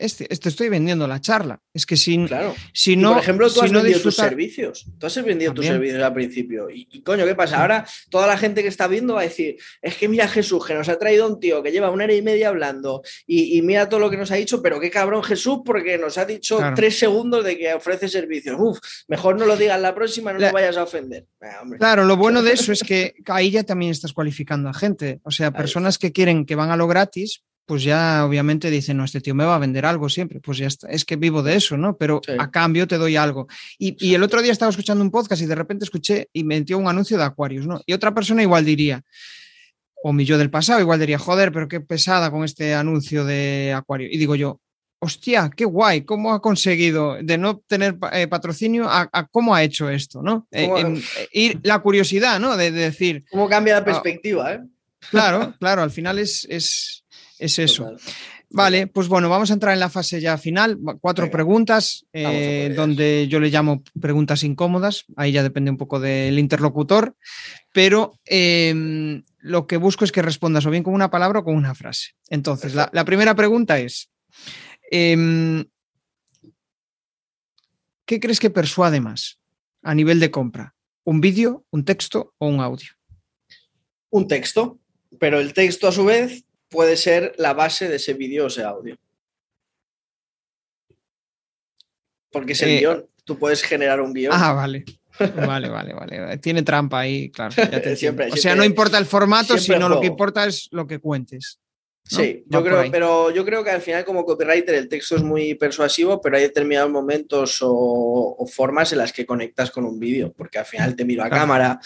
este, 0.00 0.26
este, 0.32 0.48
estoy 0.48 0.68
vendiendo 0.68 1.06
la 1.06 1.20
charla. 1.20 1.60
Es 1.74 1.86
que 1.86 1.96
sin, 1.96 2.26
claro. 2.26 2.54
si 2.72 2.96
no. 2.96 3.12
por 3.12 3.22
ejemplo, 3.22 3.52
tú 3.52 3.60
has 3.60 3.70
vendido 3.70 4.00
tus 4.00 4.16
servicios. 4.16 4.86
Tú 4.98 5.06
has 5.06 5.22
vendido 5.22 5.52
tus 5.52 5.66
servicios 5.66 6.02
al 6.02 6.14
principio. 6.14 6.68
Y, 6.70 7.02
coño, 7.02 7.26
¿qué 7.26 7.34
pasa? 7.34 7.60
Ahora 7.60 7.86
toda 8.08 8.26
la 8.26 8.38
gente 8.38 8.62
que 8.62 8.68
está 8.68 8.88
viendo 8.88 9.14
va 9.14 9.20
a 9.20 9.24
decir: 9.24 9.56
es 9.82 9.96
que 9.96 10.08
mira 10.08 10.26
Jesús, 10.26 10.66
que 10.66 10.74
nos 10.74 10.88
ha 10.88 10.98
traído 10.98 11.28
un 11.28 11.38
tío 11.38 11.62
que 11.62 11.70
lleva 11.70 11.90
una 11.90 12.04
hora 12.04 12.14
y 12.14 12.22
media 12.22 12.48
hablando 12.48 13.02
y, 13.26 13.60
mira 13.62 13.88
todo 13.88 14.00
lo 14.00 14.10
que 14.10 14.16
nos 14.16 14.30
ha 14.30 14.36
dicho, 14.36 14.62
pero 14.62 14.80
qué 14.80 14.90
cabrón 14.90 15.22
Jesús, 15.22 15.58
porque 15.64 15.98
nos 15.98 16.16
ha 16.18 16.24
dicho 16.24 16.58
tres 16.74 16.98
segundos 16.98 17.44
de 17.44 17.58
que 17.58 17.74
ofrece 17.74 18.08
servicios. 18.08 18.56
Uf, 18.58 18.78
mejor 19.08 19.38
no 19.38 19.44
lo 19.44 19.56
digas 19.56 19.80
la 19.80 19.94
próxima, 19.94 20.32
no 20.32 20.38
la... 20.38 20.52
vayas 20.52 20.76
a 20.76 20.84
ofender. 20.84 21.26
claro, 21.78 22.04
lo 22.04 22.16
bueno 22.16 22.42
de 22.42 22.52
eso 22.54 22.72
es 22.72 22.82
que 22.82 23.14
ahí 23.26 23.50
ya 23.50 23.64
también 23.64 23.92
estás 23.92 24.12
cualificando 24.12 24.68
a 24.68 24.74
gente. 24.74 25.20
O 25.24 25.30
sea, 25.30 25.50
personas 25.50 25.98
que 25.98 26.12
quieren 26.12 26.46
que 26.46 26.54
van 26.54 26.70
a 26.70 26.76
lo 26.76 26.86
gratis, 26.86 27.42
pues 27.70 27.84
ya 27.84 28.26
obviamente 28.26 28.68
dicen, 28.68 28.96
no, 28.96 29.04
este 29.04 29.20
tío 29.20 29.32
me 29.32 29.44
va 29.44 29.54
a 29.54 29.60
vender 29.60 29.86
algo 29.86 30.08
siempre, 30.08 30.40
pues 30.40 30.58
ya 30.58 30.66
está, 30.66 30.88
es 30.88 31.04
que 31.04 31.14
vivo 31.14 31.40
de 31.40 31.54
eso, 31.54 31.76
¿no? 31.76 31.96
Pero 31.96 32.20
a 32.36 32.50
cambio 32.50 32.88
te 32.88 32.98
doy 32.98 33.14
algo. 33.14 33.46
Y, 33.78 34.12
el 34.12 34.24
otro 34.24 34.42
día 34.42 34.50
estaba 34.50 34.70
escuchando 34.70 35.04
un 35.04 35.12
podcast 35.12 35.40
y 35.40 35.46
de 35.46 35.54
repente 35.54 35.84
escuché 35.84 36.28
y 36.32 36.42
me 36.42 36.58
metió 36.58 36.78
un 36.78 36.88
anuncio 36.88 37.16
de 37.16 37.22
Aquarius, 37.22 37.68
¿no? 37.68 37.80
Y 37.86 37.92
otra 37.92 38.12
persona 38.12 38.42
igual 38.42 38.64
diría, 38.64 39.02
o 40.02 40.12
mi 40.12 40.24
yo 40.24 40.36
del 40.36 40.50
pasado 40.50 40.80
igual 40.80 40.98
diría, 40.98 41.20
joder, 41.20 41.52
pero 41.52 41.68
qué 41.68 41.80
pesada 41.80 42.32
con 42.32 42.42
este 42.42 42.74
anuncio 42.74 43.24
de 43.24 43.72
Aquarius. 43.72 44.10
Y 44.14 44.18
digo 44.18 44.34
yo, 44.34 44.60
hostia, 44.98 45.48
qué 45.56 45.64
guay, 45.64 46.00
cómo 46.00 46.32
ha 46.32 46.42
conseguido 46.42 47.18
de 47.22 47.38
no 47.38 47.60
tener 47.60 47.98
eh, 48.12 48.26
patrocinio 48.26 48.88
a, 48.90 49.28
cómo 49.30 49.54
ha 49.54 49.62
hecho 49.62 49.88
esto, 49.88 50.22
¿no? 50.22 50.48
Eh, 50.50 51.00
eh, 51.32 51.56
la 51.62 51.78
curiosidad, 51.78 52.40
¿no? 52.40 52.56
De, 52.56 52.72
decir... 52.72 53.24
¿Cómo 53.30 53.48
cambia 53.48 53.74
la 53.74 53.80
ah, 53.82 53.84
perspectiva, 53.84 54.54
eh? 54.54 54.60
Claro, 55.12 55.54
claro, 55.60 55.82
al 55.82 55.92
final 55.92 56.18
es, 56.18 56.48
es 56.50 56.99
es 57.40 57.58
eso. 57.58 57.96
Vale, 58.52 58.88
pues 58.88 59.06
bueno, 59.06 59.28
vamos 59.28 59.50
a 59.50 59.54
entrar 59.54 59.72
en 59.72 59.80
la 59.80 59.88
fase 59.88 60.20
ya 60.20 60.36
final. 60.36 60.78
Cuatro 61.00 61.30
preguntas, 61.30 62.04
eh, 62.12 62.72
donde 62.74 63.28
yo 63.28 63.38
le 63.38 63.48
llamo 63.48 63.82
preguntas 64.00 64.42
incómodas. 64.42 65.04
Ahí 65.16 65.30
ya 65.32 65.44
depende 65.44 65.70
un 65.70 65.76
poco 65.76 66.00
del 66.00 66.38
interlocutor. 66.38 67.16
Pero 67.72 68.18
em, 68.24 69.22
lo 69.38 69.68
que 69.68 69.76
busco 69.76 70.04
es 70.04 70.10
que 70.10 70.22
respondas 70.22 70.66
o 70.66 70.70
bien 70.70 70.82
con 70.82 70.94
una 70.94 71.10
palabra 71.10 71.40
o 71.40 71.44
con 71.44 71.54
una 71.54 71.76
frase. 71.76 72.10
Entonces, 72.28 72.74
la, 72.74 73.04
primera 73.04 73.36
pregunta 73.36 73.78
es: 73.78 74.10
em, 74.90 75.64
¿qué 78.04 78.18
crees 78.18 78.40
que 78.40 78.50
persuade 78.50 79.00
más 79.00 79.38
a 79.82 79.94
nivel 79.94 80.18
de 80.18 80.32
compra? 80.32 80.74
¿Un 81.04 81.20
vídeo, 81.20 81.64
un 81.70 81.84
texto 81.84 82.34
o 82.38 82.48
un 82.48 82.60
audio? 82.60 82.90
Un 84.10 84.26
texto, 84.26 84.80
pero 85.20 85.38
el 85.38 85.54
texto 85.54 85.86
a 85.86 85.92
su 85.92 86.04
vez 86.04 86.44
puede 86.70 86.96
ser 86.96 87.34
la 87.36 87.52
base 87.52 87.88
de 87.88 87.96
ese 87.96 88.14
vídeo 88.14 88.44
o 88.44 88.46
ese 88.46 88.62
audio. 88.62 88.96
Porque 92.32 92.52
es 92.52 92.62
el 92.62 92.70
eh, 92.70 92.78
guion. 92.78 93.06
Tú 93.24 93.38
puedes 93.38 93.62
generar 93.62 94.00
un 94.00 94.14
guion. 94.14 94.32
Ah, 94.34 94.52
vale. 94.52 94.84
Vale, 95.36 95.68
vale, 95.68 95.92
vale. 95.92 96.38
Tiene 96.38 96.62
trampa 96.62 97.00
ahí, 97.00 97.30
claro. 97.30 97.54
o 98.32 98.36
sea, 98.36 98.54
no 98.54 98.64
importa 98.64 98.96
el 98.96 99.04
formato, 99.04 99.58
sino 99.58 99.86
lo 99.86 100.00
que 100.00 100.06
importa 100.06 100.46
es 100.46 100.68
lo 100.70 100.86
que 100.86 100.98
cuentes. 100.98 101.60
Sí, 102.04 102.42
yo 102.46 102.64
creo, 102.64 102.90
pero 102.90 103.30
yo 103.30 103.44
creo 103.44 103.62
que 103.62 103.70
al 103.70 103.82
final 103.82 104.04
como 104.04 104.24
copywriter 104.24 104.74
el 104.74 104.88
texto 104.88 105.16
es 105.16 105.22
muy 105.22 105.54
persuasivo, 105.54 106.20
pero 106.20 106.36
hay 106.36 106.44
determinados 106.44 106.90
momentos 106.90 107.58
o, 107.60 108.46
formas 108.50 108.92
en 108.92 108.98
las 108.98 109.12
que 109.12 109.26
conectas 109.26 109.70
con 109.70 109.84
un 109.84 109.98
vídeo, 109.98 110.32
porque 110.32 110.58
al 110.58 110.64
final 110.64 110.96
te 110.96 111.04
miro 111.04 111.22
a 111.22 111.28
cámara, 111.28 111.78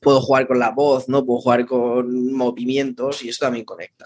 puedo 0.00 0.20
jugar 0.20 0.46
con 0.46 0.58
la 0.58 0.70
voz, 0.70 1.08
¿no? 1.08 1.24
Puedo 1.24 1.40
jugar 1.40 1.66
con 1.66 2.32
movimientos 2.32 3.22
y 3.24 3.28
esto 3.28 3.46
también 3.46 3.64
conecta. 3.64 4.04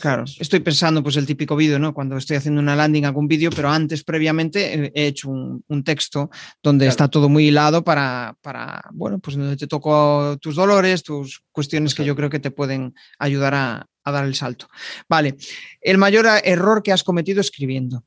Claro, 0.00 0.24
estoy 0.38 0.60
pensando 0.60 1.02
pues 1.02 1.16
el 1.16 1.26
típico 1.26 1.56
vídeo, 1.56 1.78
¿no? 1.78 1.94
Cuando 1.94 2.16
estoy 2.16 2.36
haciendo 2.36 2.60
una 2.60 2.76
landing 2.76 3.04
algún 3.04 3.28
vídeo, 3.28 3.50
pero 3.50 3.70
antes 3.70 4.04
previamente 4.04 4.92
he 4.94 5.06
hecho 5.06 5.30
un, 5.30 5.84
texto 5.84 6.30
donde 6.62 6.86
está 6.86 7.08
todo 7.08 7.28
muy 7.28 7.48
hilado 7.48 7.82
para, 7.82 8.36
para, 8.42 8.84
bueno, 8.92 9.18
pues 9.18 9.36
donde 9.36 9.56
te 9.56 9.66
toco 9.66 10.36
tus 10.40 10.56
dolores, 10.56 11.02
tus 11.02 11.42
cuestiones 11.52 11.94
que 11.94 12.04
yo 12.04 12.14
creo 12.14 12.28
que 12.28 12.38
te 12.38 12.50
pueden 12.50 12.94
ayudar 13.18 13.54
a, 13.54 13.86
a 14.04 14.12
dar 14.12 14.24
el 14.24 14.34
salto. 14.34 14.68
Vale, 15.08 15.36
el 15.80 15.98
mayor 15.98 16.26
error 16.44 16.82
que 16.82 16.92
has 16.92 17.02
cometido 17.02 17.40
escribiendo. 17.40 18.04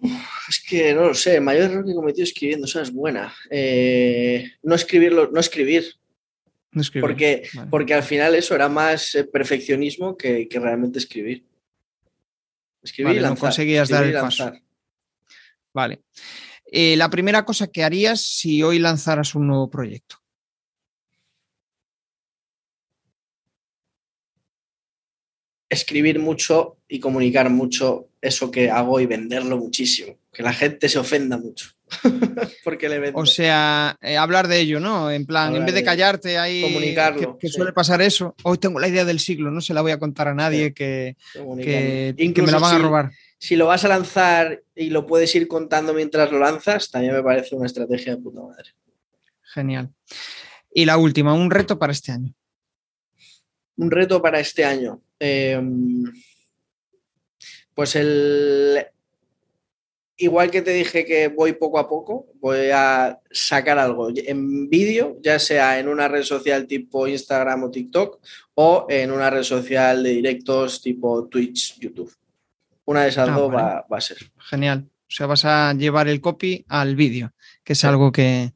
Es 0.48 0.60
que 0.60 0.94
no 0.94 1.08
lo 1.08 1.14
sé, 1.14 1.36
el 1.36 1.40
mayor 1.42 1.70
error 1.70 1.84
que 1.84 1.92
he 1.92 1.94
cometido 1.94 2.24
escribiendo, 2.24 2.66
esa 2.66 2.82
es 2.82 2.92
buena. 2.92 3.34
Eh, 3.50 4.50
no 4.62 4.74
escribirlo, 4.74 5.30
no 5.30 5.40
escribir. 5.40 5.94
No 6.72 6.82
escribir. 6.82 7.02
Porque, 7.02 7.48
porque 7.70 7.94
al 7.94 8.02
final 8.02 8.34
eso 8.34 8.54
era 8.54 8.68
más 8.68 9.14
eh, 9.14 9.24
perfeccionismo 9.24 10.16
que, 10.16 10.48
realmente 10.50 10.98
escribir. 10.98 11.44
Escribir 12.82 13.16
y 13.16 13.20
lanzar. 13.20 13.34
No 13.34 13.40
conseguías 13.40 13.88
dar 13.88 14.04
el 14.04 14.12
paso. 14.14 14.52
Vale. 15.72 16.02
Eh, 16.66 16.96
la 16.96 17.10
primera 17.10 17.44
cosa 17.44 17.66
que 17.66 17.84
harías 17.84 18.20
si 18.20 18.62
hoy 18.62 18.78
lanzaras 18.78 19.34
un 19.34 19.46
nuevo 19.46 19.70
proyecto. 19.70 20.21
Escribir 25.72 26.18
mucho 26.18 26.76
y 26.86 27.00
comunicar 27.00 27.48
mucho 27.48 28.08
eso 28.20 28.50
que 28.50 28.70
hago 28.70 29.00
y 29.00 29.06
venderlo 29.06 29.56
muchísimo. 29.56 30.18
Que 30.30 30.42
la 30.42 30.52
gente 30.52 30.88
se 30.88 30.98
ofenda 30.98 31.38
mucho. 31.38 31.70
porque 32.64 32.88
le 32.88 32.98
vendo. 32.98 33.18
O 33.18 33.26
sea, 33.26 33.96
eh, 34.00 34.16
hablar 34.16 34.48
de 34.48 34.60
ello, 34.60 34.80
¿no? 34.80 35.10
En 35.10 35.26
plan, 35.26 35.54
en 35.54 35.64
vez 35.64 35.74
de 35.74 35.82
callarte 35.82 36.38
ahí. 36.38 36.62
Comunicarlo. 36.62 37.38
Que, 37.38 37.48
suele 37.48 37.72
pasar 37.72 38.02
eso. 38.02 38.34
Hoy 38.44 38.58
tengo 38.58 38.78
la 38.80 38.88
idea 38.88 39.04
del 39.04 39.18
siglo, 39.18 39.50
no 39.50 39.60
se 39.60 39.74
la 39.74 39.82
voy 39.82 39.92
a 39.92 39.98
contar 39.98 40.28
a 40.28 40.34
nadie 40.34 40.72
que, 40.74 41.16
que, 41.32 42.14
me 42.18 42.52
la 42.52 42.58
van 42.58 42.76
a 42.76 42.78
robar. 42.78 43.12
Si 43.38 43.56
lo 43.56 43.66
vas 43.66 43.84
a 43.84 43.88
lanzar 43.88 44.62
y 44.74 44.90
lo 44.90 45.06
puedes 45.06 45.34
ir 45.34 45.48
contando 45.48 45.92
mientras 45.92 46.30
lo 46.30 46.38
lanzas, 46.38 46.90
también 46.90 47.14
me 47.14 47.22
parece 47.22 47.54
una 47.54 47.66
estrategia 47.66 48.14
de 48.16 48.22
puta 48.22 48.40
madre. 48.40 48.70
Genial. 49.42 49.90
Y 50.72 50.84
la 50.84 50.96
última, 50.96 51.34
un 51.34 51.50
reto 51.50 51.78
para 51.78 51.92
este 51.92 52.12
año. 52.12 52.34
Un 53.76 53.90
reto 53.90 54.22
para 54.22 54.38
este 54.38 54.64
año. 54.64 55.02
Em, 55.24 56.02
pues 57.74 57.94
el... 57.94 58.84
Igual 60.16 60.50
que 60.50 60.62
te 60.62 60.72
dije 60.72 61.04
que 61.04 61.28
voy 61.28 61.52
poco 61.52 61.78
a 61.78 61.88
poco, 61.88 62.26
voy 62.40 62.70
a 62.72 63.20
sacar 63.30 63.78
algo 63.78 64.08
en 64.14 64.68
vídeo, 64.68 65.18
ya 65.22 65.38
sea 65.38 65.78
en 65.78 65.88
una 65.88 66.08
red 66.08 66.22
social 66.22 66.66
tipo 66.66 67.06
Instagram 67.06 67.64
o 67.64 67.70
TikTok 67.70 68.20
o 68.54 68.86
en 68.88 69.10
una 69.10 69.30
red 69.30 69.42
social 69.42 70.02
de 70.02 70.10
directos 70.10 70.82
tipo 70.82 71.28
Twitch, 71.28 71.78
YouTube. 71.78 72.12
Una 72.84 73.02
de 73.04 73.08
esas 73.08 73.28
ah, 73.28 73.32
dos 73.32 73.52
va, 73.52 73.86
va, 73.90 73.98
a 73.98 74.00
ser. 74.00 74.18
Genial. 74.38 74.88
O 74.88 75.14
sea, 75.14 75.26
vas 75.26 75.44
a 75.44 75.72
llevar 75.74 76.08
el 76.08 76.20
copy 76.20 76.64
al 76.68 76.96
vídeo, 76.96 77.32
que 77.64 77.74
es 77.74 77.84
algo 77.84 78.10
que, 78.10 78.52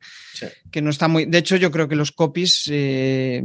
que 0.71 0.83
no 0.83 0.91
está 0.91 1.09
muy. 1.09 1.27
De 1.27 1.39
hecho, 1.39 1.57
yo 1.57 1.71
creo 1.71 1.89
que 1.89 1.97
los 1.97 2.13
copies, 2.13 2.65
eh, 2.71 3.43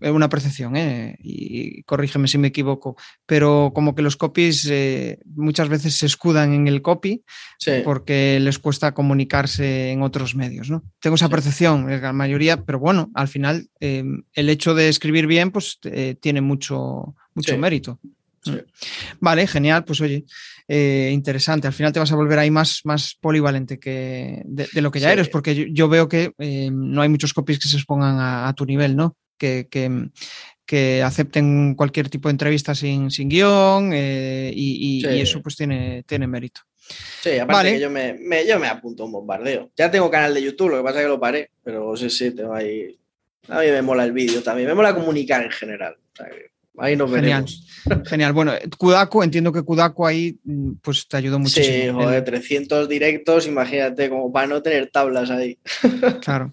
es 0.00 0.10
una 0.10 0.28
percepción, 0.28 0.76
eh, 0.76 1.16
y 1.20 1.82
corrígeme 1.82 2.28
si 2.28 2.38
me 2.38 2.48
equivoco, 2.48 2.96
pero 3.26 3.72
como 3.74 3.94
que 3.94 4.02
los 4.02 4.16
copies 4.16 4.66
eh, 4.70 5.18
muchas 5.26 5.68
veces 5.68 5.94
se 5.96 6.06
escudan 6.06 6.54
en 6.54 6.68
el 6.68 6.82
copy 6.82 7.22
porque 7.84 8.38
les 8.40 8.58
cuesta 8.58 8.92
comunicarse 8.92 9.90
en 9.90 10.02
otros 10.02 10.34
medios. 10.34 10.70
¿no? 10.70 10.82
Tengo 11.00 11.16
esa 11.16 11.28
percepción, 11.28 11.88
la 12.00 12.12
mayoría, 12.12 12.62
pero 12.62 12.78
bueno, 12.78 13.10
al 13.14 13.28
final 13.28 13.68
el 13.80 14.48
hecho 14.48 14.74
de 14.74 14.88
escribir 14.88 15.26
bien, 15.26 15.50
pues 15.50 15.78
tiene 16.20 16.40
mucho, 16.40 17.14
mucho 17.34 17.58
mérito. 17.58 18.00
Mm. 18.46 18.58
Vale, 19.20 19.46
genial, 19.46 19.84
pues 19.84 20.00
oye, 20.00 20.24
eh, 20.66 21.10
interesante. 21.12 21.66
Al 21.66 21.72
final 21.72 21.92
te 21.92 22.00
vas 22.00 22.12
a 22.12 22.16
volver 22.16 22.38
ahí 22.38 22.50
más, 22.50 22.80
más 22.84 23.16
polivalente 23.20 23.78
que 23.78 24.42
de, 24.44 24.80
lo 24.80 24.90
que 24.90 25.00
ya 25.00 25.12
eres, 25.12 25.28
porque 25.28 25.70
yo, 25.72 25.88
veo 25.88 26.08
que 26.08 26.32
eh, 26.38 26.70
no 26.72 27.02
hay 27.02 27.08
muchos 27.08 27.34
copies 27.34 27.58
que 27.58 27.68
se 27.68 27.76
expongan 27.76 28.16
a, 28.18 28.52
tu 28.54 28.64
nivel, 28.64 28.96
¿no? 28.96 29.16
Que, 29.36 29.68
que, 29.68 31.02
acepten 31.02 31.74
cualquier 31.74 32.08
tipo 32.08 32.28
de 32.28 32.32
entrevista 32.32 32.74
sin, 32.74 33.10
sin 33.10 33.28
guion 33.28 33.92
eh, 33.92 34.50
y, 34.54 35.04
eso 35.06 35.40
pues 35.40 35.54
tiene, 35.56 36.02
tiene 36.04 36.26
mérito. 36.26 36.62
Sí, 37.22 37.38
aparte 37.38 37.74
que 37.74 37.80
yo 37.80 37.90
me, 37.90 38.18
yo 38.46 38.58
me 38.58 38.66
apunto 38.66 39.02
a 39.02 39.06
un 39.06 39.12
bombardeo. 39.12 39.70
Ya 39.76 39.90
tengo 39.90 40.10
canal 40.10 40.34
de 40.34 40.42
YouTube, 40.42 40.70
lo 40.70 40.78
que 40.78 40.82
pasa 40.82 40.98
es 40.98 41.04
que 41.04 41.08
lo 41.08 41.20
paré, 41.20 41.50
pero 41.62 41.96
sí, 41.96 42.10
sí, 42.10 42.30
tengo 42.32 42.54
ahí. 42.54 42.98
A 43.48 43.60
mí 43.60 43.66
me 43.66 43.82
mola 43.82 44.04
el 44.04 44.12
vídeo 44.12 44.42
también, 44.42 44.68
me 44.68 44.74
mola 44.74 44.94
comunicar 44.94 45.42
en 45.42 45.50
general. 45.50 45.96
Ahí 46.78 46.96
nos 46.96 47.10
Genial. 47.10 47.46
Genial. 48.06 48.32
Bueno, 48.32 48.52
Kudako, 48.78 49.22
entiendo 49.22 49.52
que 49.52 49.62
Kudako 49.62 50.06
ahí 50.06 50.38
mm, 50.44 50.72
pues 50.82 51.06
te 51.06 51.16
ayudó 51.16 51.38
muchísimo. 51.38 52.00
Sí, 52.00 52.04
joder, 52.04 52.24
300 52.24 52.88
directos, 52.88 53.46
imagínate, 53.46 54.08
como 54.08 54.32
para 54.32 54.46
no 54.46 54.62
tener 54.62 54.90
tablas 54.90 55.30
ahí. 55.30 55.58
Claro. 56.20 56.52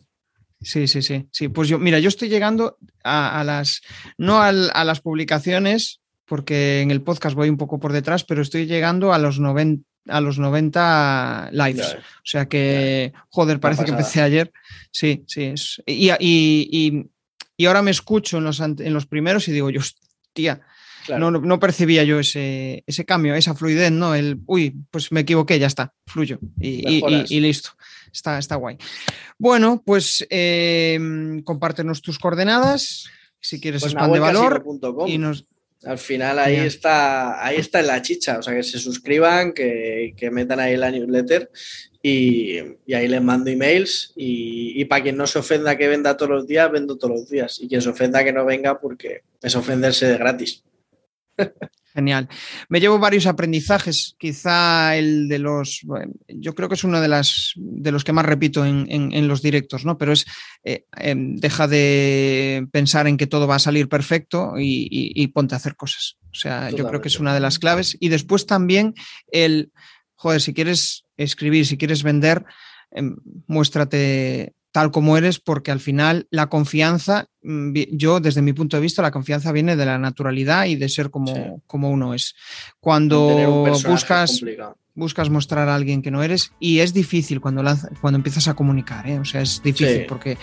Sí, 0.62 0.88
sí, 0.88 1.02
sí. 1.02 1.28
Sí, 1.32 1.48
pues 1.48 1.70
yo, 1.70 1.80
mira, 1.80 1.98
yo 1.98 2.08
estoy 2.08 2.30
llegando 2.30 2.78
a, 3.04 3.44
las, 3.44 3.82
no 4.18 4.42
a, 4.42 4.52
las 4.52 5.02
publicaciones, 5.02 6.02
porque 6.26 6.82
en 6.82 6.92
el 6.92 7.02
podcast 7.02 7.36
voy 7.36 7.50
un 7.50 7.58
poco 7.58 7.80
por 7.80 7.92
detrás, 7.92 8.24
pero 8.24 8.44
estoy 8.44 8.68
llegando 8.68 9.12
a 9.12 9.18
los 9.18 9.40
90, 9.40 9.84
a 10.08 10.22
los 10.22 10.38
90 10.38 11.50
lives. 11.52 11.96
o 11.96 12.26
sea 12.26 12.48
que, 12.48 13.12
joder, 13.30 13.60
parece 13.60 13.86
que 13.86 13.92
empecé 13.92 14.22
ayer. 14.22 14.52
Sí, 14.92 15.24
sí. 15.26 15.56
y, 15.88 16.12
y, 16.20 17.10
y, 17.58 17.66
ahora 17.66 17.82
me 17.82 17.92
escucho 17.92 18.38
en 18.38 18.44
los, 18.44 18.60
en 18.60 18.94
los 18.94 19.08
primeros 19.08 19.48
y 19.48 19.54
digo, 19.54 19.72
yo, 19.72 19.82
tía, 20.34 20.62
no, 21.18 21.60
percibía 21.60 22.04
yo 22.04 22.20
ese, 22.20 22.84
ese, 22.86 23.06
cambio, 23.06 23.36
esa 23.36 23.56
fluidez, 23.56 23.92
¿no? 23.92 24.16
El, 24.16 24.40
uy, 24.46 24.76
pues 24.92 25.12
me 25.12 25.22
equivoqué, 25.22 25.60
ya 25.60 25.68
está, 25.68 25.94
fluyo 26.06 26.40
y, 26.60 27.40
listo. 27.40 27.72
Está, 28.14 28.38
está 28.38 28.56
guay. 28.56 28.78
Bueno, 29.38 29.82
pues 29.86 30.26
em, 30.30 31.42
compártenos 31.44 32.02
tus 32.02 32.20
coordenadas, 32.20 33.10
si 33.40 33.62
quieres 33.62 33.82
pues 33.82 33.94
valor. 33.94 34.64
Y 35.08 35.18
nos... 35.18 35.46
Al 35.84 35.98
final 35.98 36.38
ahí 36.38 36.58
está, 36.58 37.44
ahí 37.44 37.58
está 37.58 37.80
en 37.80 37.88
la 37.88 38.02
chicha, 38.04 38.38
o 38.38 38.44
sea, 38.44 38.54
que 38.54 38.62
se 38.62 38.78
suscriban, 38.78 39.54
que, 39.54 40.14
metan 40.32 40.60
ahí 40.60 40.78
la 40.78 40.92
newsletter 40.92 41.50
y, 42.02 42.58
ahí 42.94 43.08
les 43.08 43.22
mando 43.22 43.50
emails 43.50 44.14
y, 44.16 44.82
y 44.82 44.86
para 44.86 45.04
quien 45.04 45.18
no 45.18 45.28
se 45.28 45.40
ofenda 45.40 45.78
que 45.78 45.88
venda 45.88 46.18
todos 46.18 46.32
los 46.32 46.48
días, 46.48 46.72
vendo 46.72 46.98
todos 46.98 47.16
los 47.16 47.30
días 47.30 47.60
y 47.62 47.68
quien 47.68 47.82
se 47.82 47.90
ofenda 47.90 48.24
que 48.24 48.34
no 48.34 48.46
venga 48.46 48.80
porque 48.80 49.22
es 49.42 49.56
ofenderse 49.56 50.08
de 50.08 50.18
gratis. 50.18 50.64
Genial. 51.94 52.30
Me 52.70 52.80
llevo 52.80 53.00
varios 53.00 53.26
aprendizajes. 53.26 54.16
Quizá 54.18 54.96
el 54.96 55.28
de 55.28 55.40
los. 55.40 55.82
yo 56.28 56.56
creo 56.56 56.70
que 56.70 56.76
es 56.76 56.84
uno 56.86 57.02
de, 57.02 57.10
las, 57.10 57.54
de 57.56 57.92
los 57.92 58.06
que 58.06 58.14
más 58.14 58.26
repito 58.26 58.66
en, 58.66 59.28
los 59.28 59.42
directos, 59.42 59.84
¿no? 59.86 59.98
Pero 59.98 60.14
es. 60.14 60.26
Eh, 60.64 60.86
em, 60.98 61.36
deja 61.36 61.68
de 61.68 62.66
pensar 62.72 63.08
en 63.08 63.18
que 63.18 63.28
todo 63.28 63.46
va 63.46 63.56
a 63.56 63.60
salir 63.60 63.90
perfecto 63.90 64.54
y, 64.58 65.28
ponte 65.28 65.56
a 65.56 65.58
hacer 65.58 65.76
cosas. 65.76 66.18
O 66.32 66.36
sea, 66.36 66.70
yo 66.70 66.88
creo 66.88 67.02
que 67.02 67.10
es 67.10 67.20
una 67.20 67.34
de 67.34 67.42
las 67.42 67.60
claves. 67.60 67.98
Y 68.00 68.10
después 68.10 68.46
también 68.46 68.94
el. 69.28 69.72
Joder, 70.16 70.40
si 70.40 70.54
quieres 70.54 71.06
escribir, 71.24 71.66
si 71.66 71.78
quieres 71.78 72.04
vender, 72.04 72.44
em, 72.92 73.16
muéstrate 73.48 74.54
tal 74.72 74.92
como 74.92 75.18
eres, 75.18 75.40
porque 75.40 75.72
al 75.72 75.80
final 75.80 76.28
la 76.32 76.48
confianza, 76.48 77.28
mm, 77.44 77.74
yo 77.92 78.20
desde 78.20 78.42
mi 78.42 78.54
punto 78.54 78.78
de 78.78 78.82
vista, 78.82 79.02
la 79.02 79.12
confianza 79.12 79.52
viene 79.52 79.76
de 79.76 79.86
la 79.86 79.98
naturalidad 79.98 80.66
y 80.66 80.76
de 80.76 80.90
ser 80.90 81.10
como, 81.10 81.62
como 81.68 81.90
uno 81.90 82.14
es. 82.14 82.36
Cuando 82.80 83.66
buscas, 83.86 84.42
buscas 84.94 85.30
mostrar 85.30 85.68
a 85.68 85.76
alguien 85.76 86.02
que 86.02 86.12
no 86.12 86.24
eres, 86.24 86.54
y 86.60 86.80
es 86.80 86.94
difícil 86.94 87.42
cuando, 87.42 87.64
cuando 88.00 88.18
empiezas 88.18 88.48
a 88.48 88.54
comunicar, 88.54 89.08
¿eh? 89.08 89.20
o 89.20 89.26
sea, 89.26 89.42
es 89.42 89.62
difícil 89.62 90.06
porque... 90.08 90.38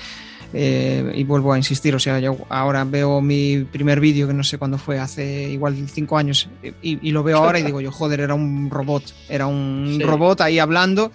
Eh, 0.55 1.12
y 1.15 1.25
vuelvo 1.25 1.53
a 1.53 1.59
insistir, 1.59 1.95
o 1.95 1.99
sea, 1.99 2.19
yo 2.20 2.37
ahora 2.49 2.85
veo 2.85 3.20
mi 3.20 3.65
primer 3.70 4.01
vídeo, 4.01 4.27
que 4.27 4.33
no 4.33 4.43
sé 4.43 4.57
cuándo 4.57 4.79
fue, 4.79 4.99
hace 4.99 5.51
igual 5.51 5.77
cinco 5.93 6.16
años, 6.16 6.49
y, 6.81 7.11
lo 7.11 7.23
veo 7.23 7.39
ahora 7.39 7.59
y 7.59 7.62
digo 7.62 7.81
yo, 7.81 7.93
joder, 7.93 8.20
era 8.20 8.35
un 8.35 8.70
robot, 8.70 9.03
era 9.29 9.47
un 9.47 10.01
robot 10.01 10.41
ahí 10.41 10.59
hablando, 10.59 11.12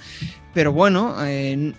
pero 0.54 0.72
bueno, 0.72 1.16
eh, 1.22 1.74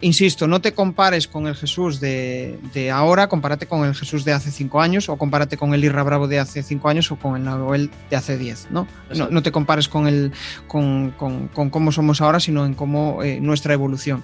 insisto, 0.00 0.46
no 0.46 0.60
te 0.60 0.72
compares 0.72 1.28
con 1.28 1.46
el 1.46 1.54
Jesús 1.54 2.00
de, 2.00 2.90
ahora, 2.92 3.28
compárate 3.28 3.66
con 3.66 3.84
el 3.84 3.94
Jesús 3.94 4.24
de 4.24 4.32
hace 4.32 4.50
cinco 4.50 4.80
años, 4.80 5.08
o 5.08 5.16
compárate 5.16 5.58
con 5.58 5.74
el 5.74 5.84
Irra 5.84 6.02
Bravo 6.02 6.26
de 6.26 6.38
hace 6.38 6.62
cinco 6.62 6.88
años, 6.88 7.12
o 7.12 7.16
con 7.16 7.36
el 7.36 7.44
Noel 7.44 7.90
de 8.08 8.16
hace 8.16 8.38
diez, 8.38 8.68
¿no? 8.70 8.88
No, 9.30 9.42
te 9.42 9.52
compares 9.52 9.88
con, 9.88 10.06
el, 10.06 10.32
con, 10.66 11.12
cómo 11.52 11.92
somos 11.92 12.20
ahora, 12.22 12.40
sino 12.40 12.64
en 12.64 12.74
cómo 12.74 13.22
eh, 13.22 13.40
nuestra 13.40 13.74
evolución. 13.74 14.22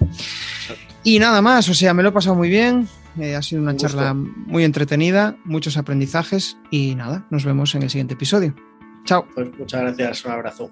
Y 1.03 1.19
nada 1.19 1.41
más, 1.43 1.69
o 1.69 1.75
sea, 1.75 1.93
me 1.93 2.01
lo 2.01 2.09
he 2.09 2.11
pasado 2.11 2.35
muy 2.35 2.49
bien. 2.49 2.87
Eh, 3.19 3.35
ha 3.35 3.41
sido 3.41 3.61
una 3.61 3.75
charla 3.75 4.13
muy 4.13 4.63
entretenida, 4.63 5.37
muchos 5.45 5.77
aprendizajes 5.77 6.57
y 6.69 6.95
nada, 6.95 7.25
nos 7.29 7.45
vemos 7.45 7.73
en 7.75 7.83
el 7.83 7.89
siguiente 7.89 8.15
episodio. 8.15 8.55
Chao. 9.05 9.25
Pues 9.33 9.47
muchas 9.57 9.81
gracias, 9.81 10.25
un 10.25 10.31
abrazo. 10.31 10.71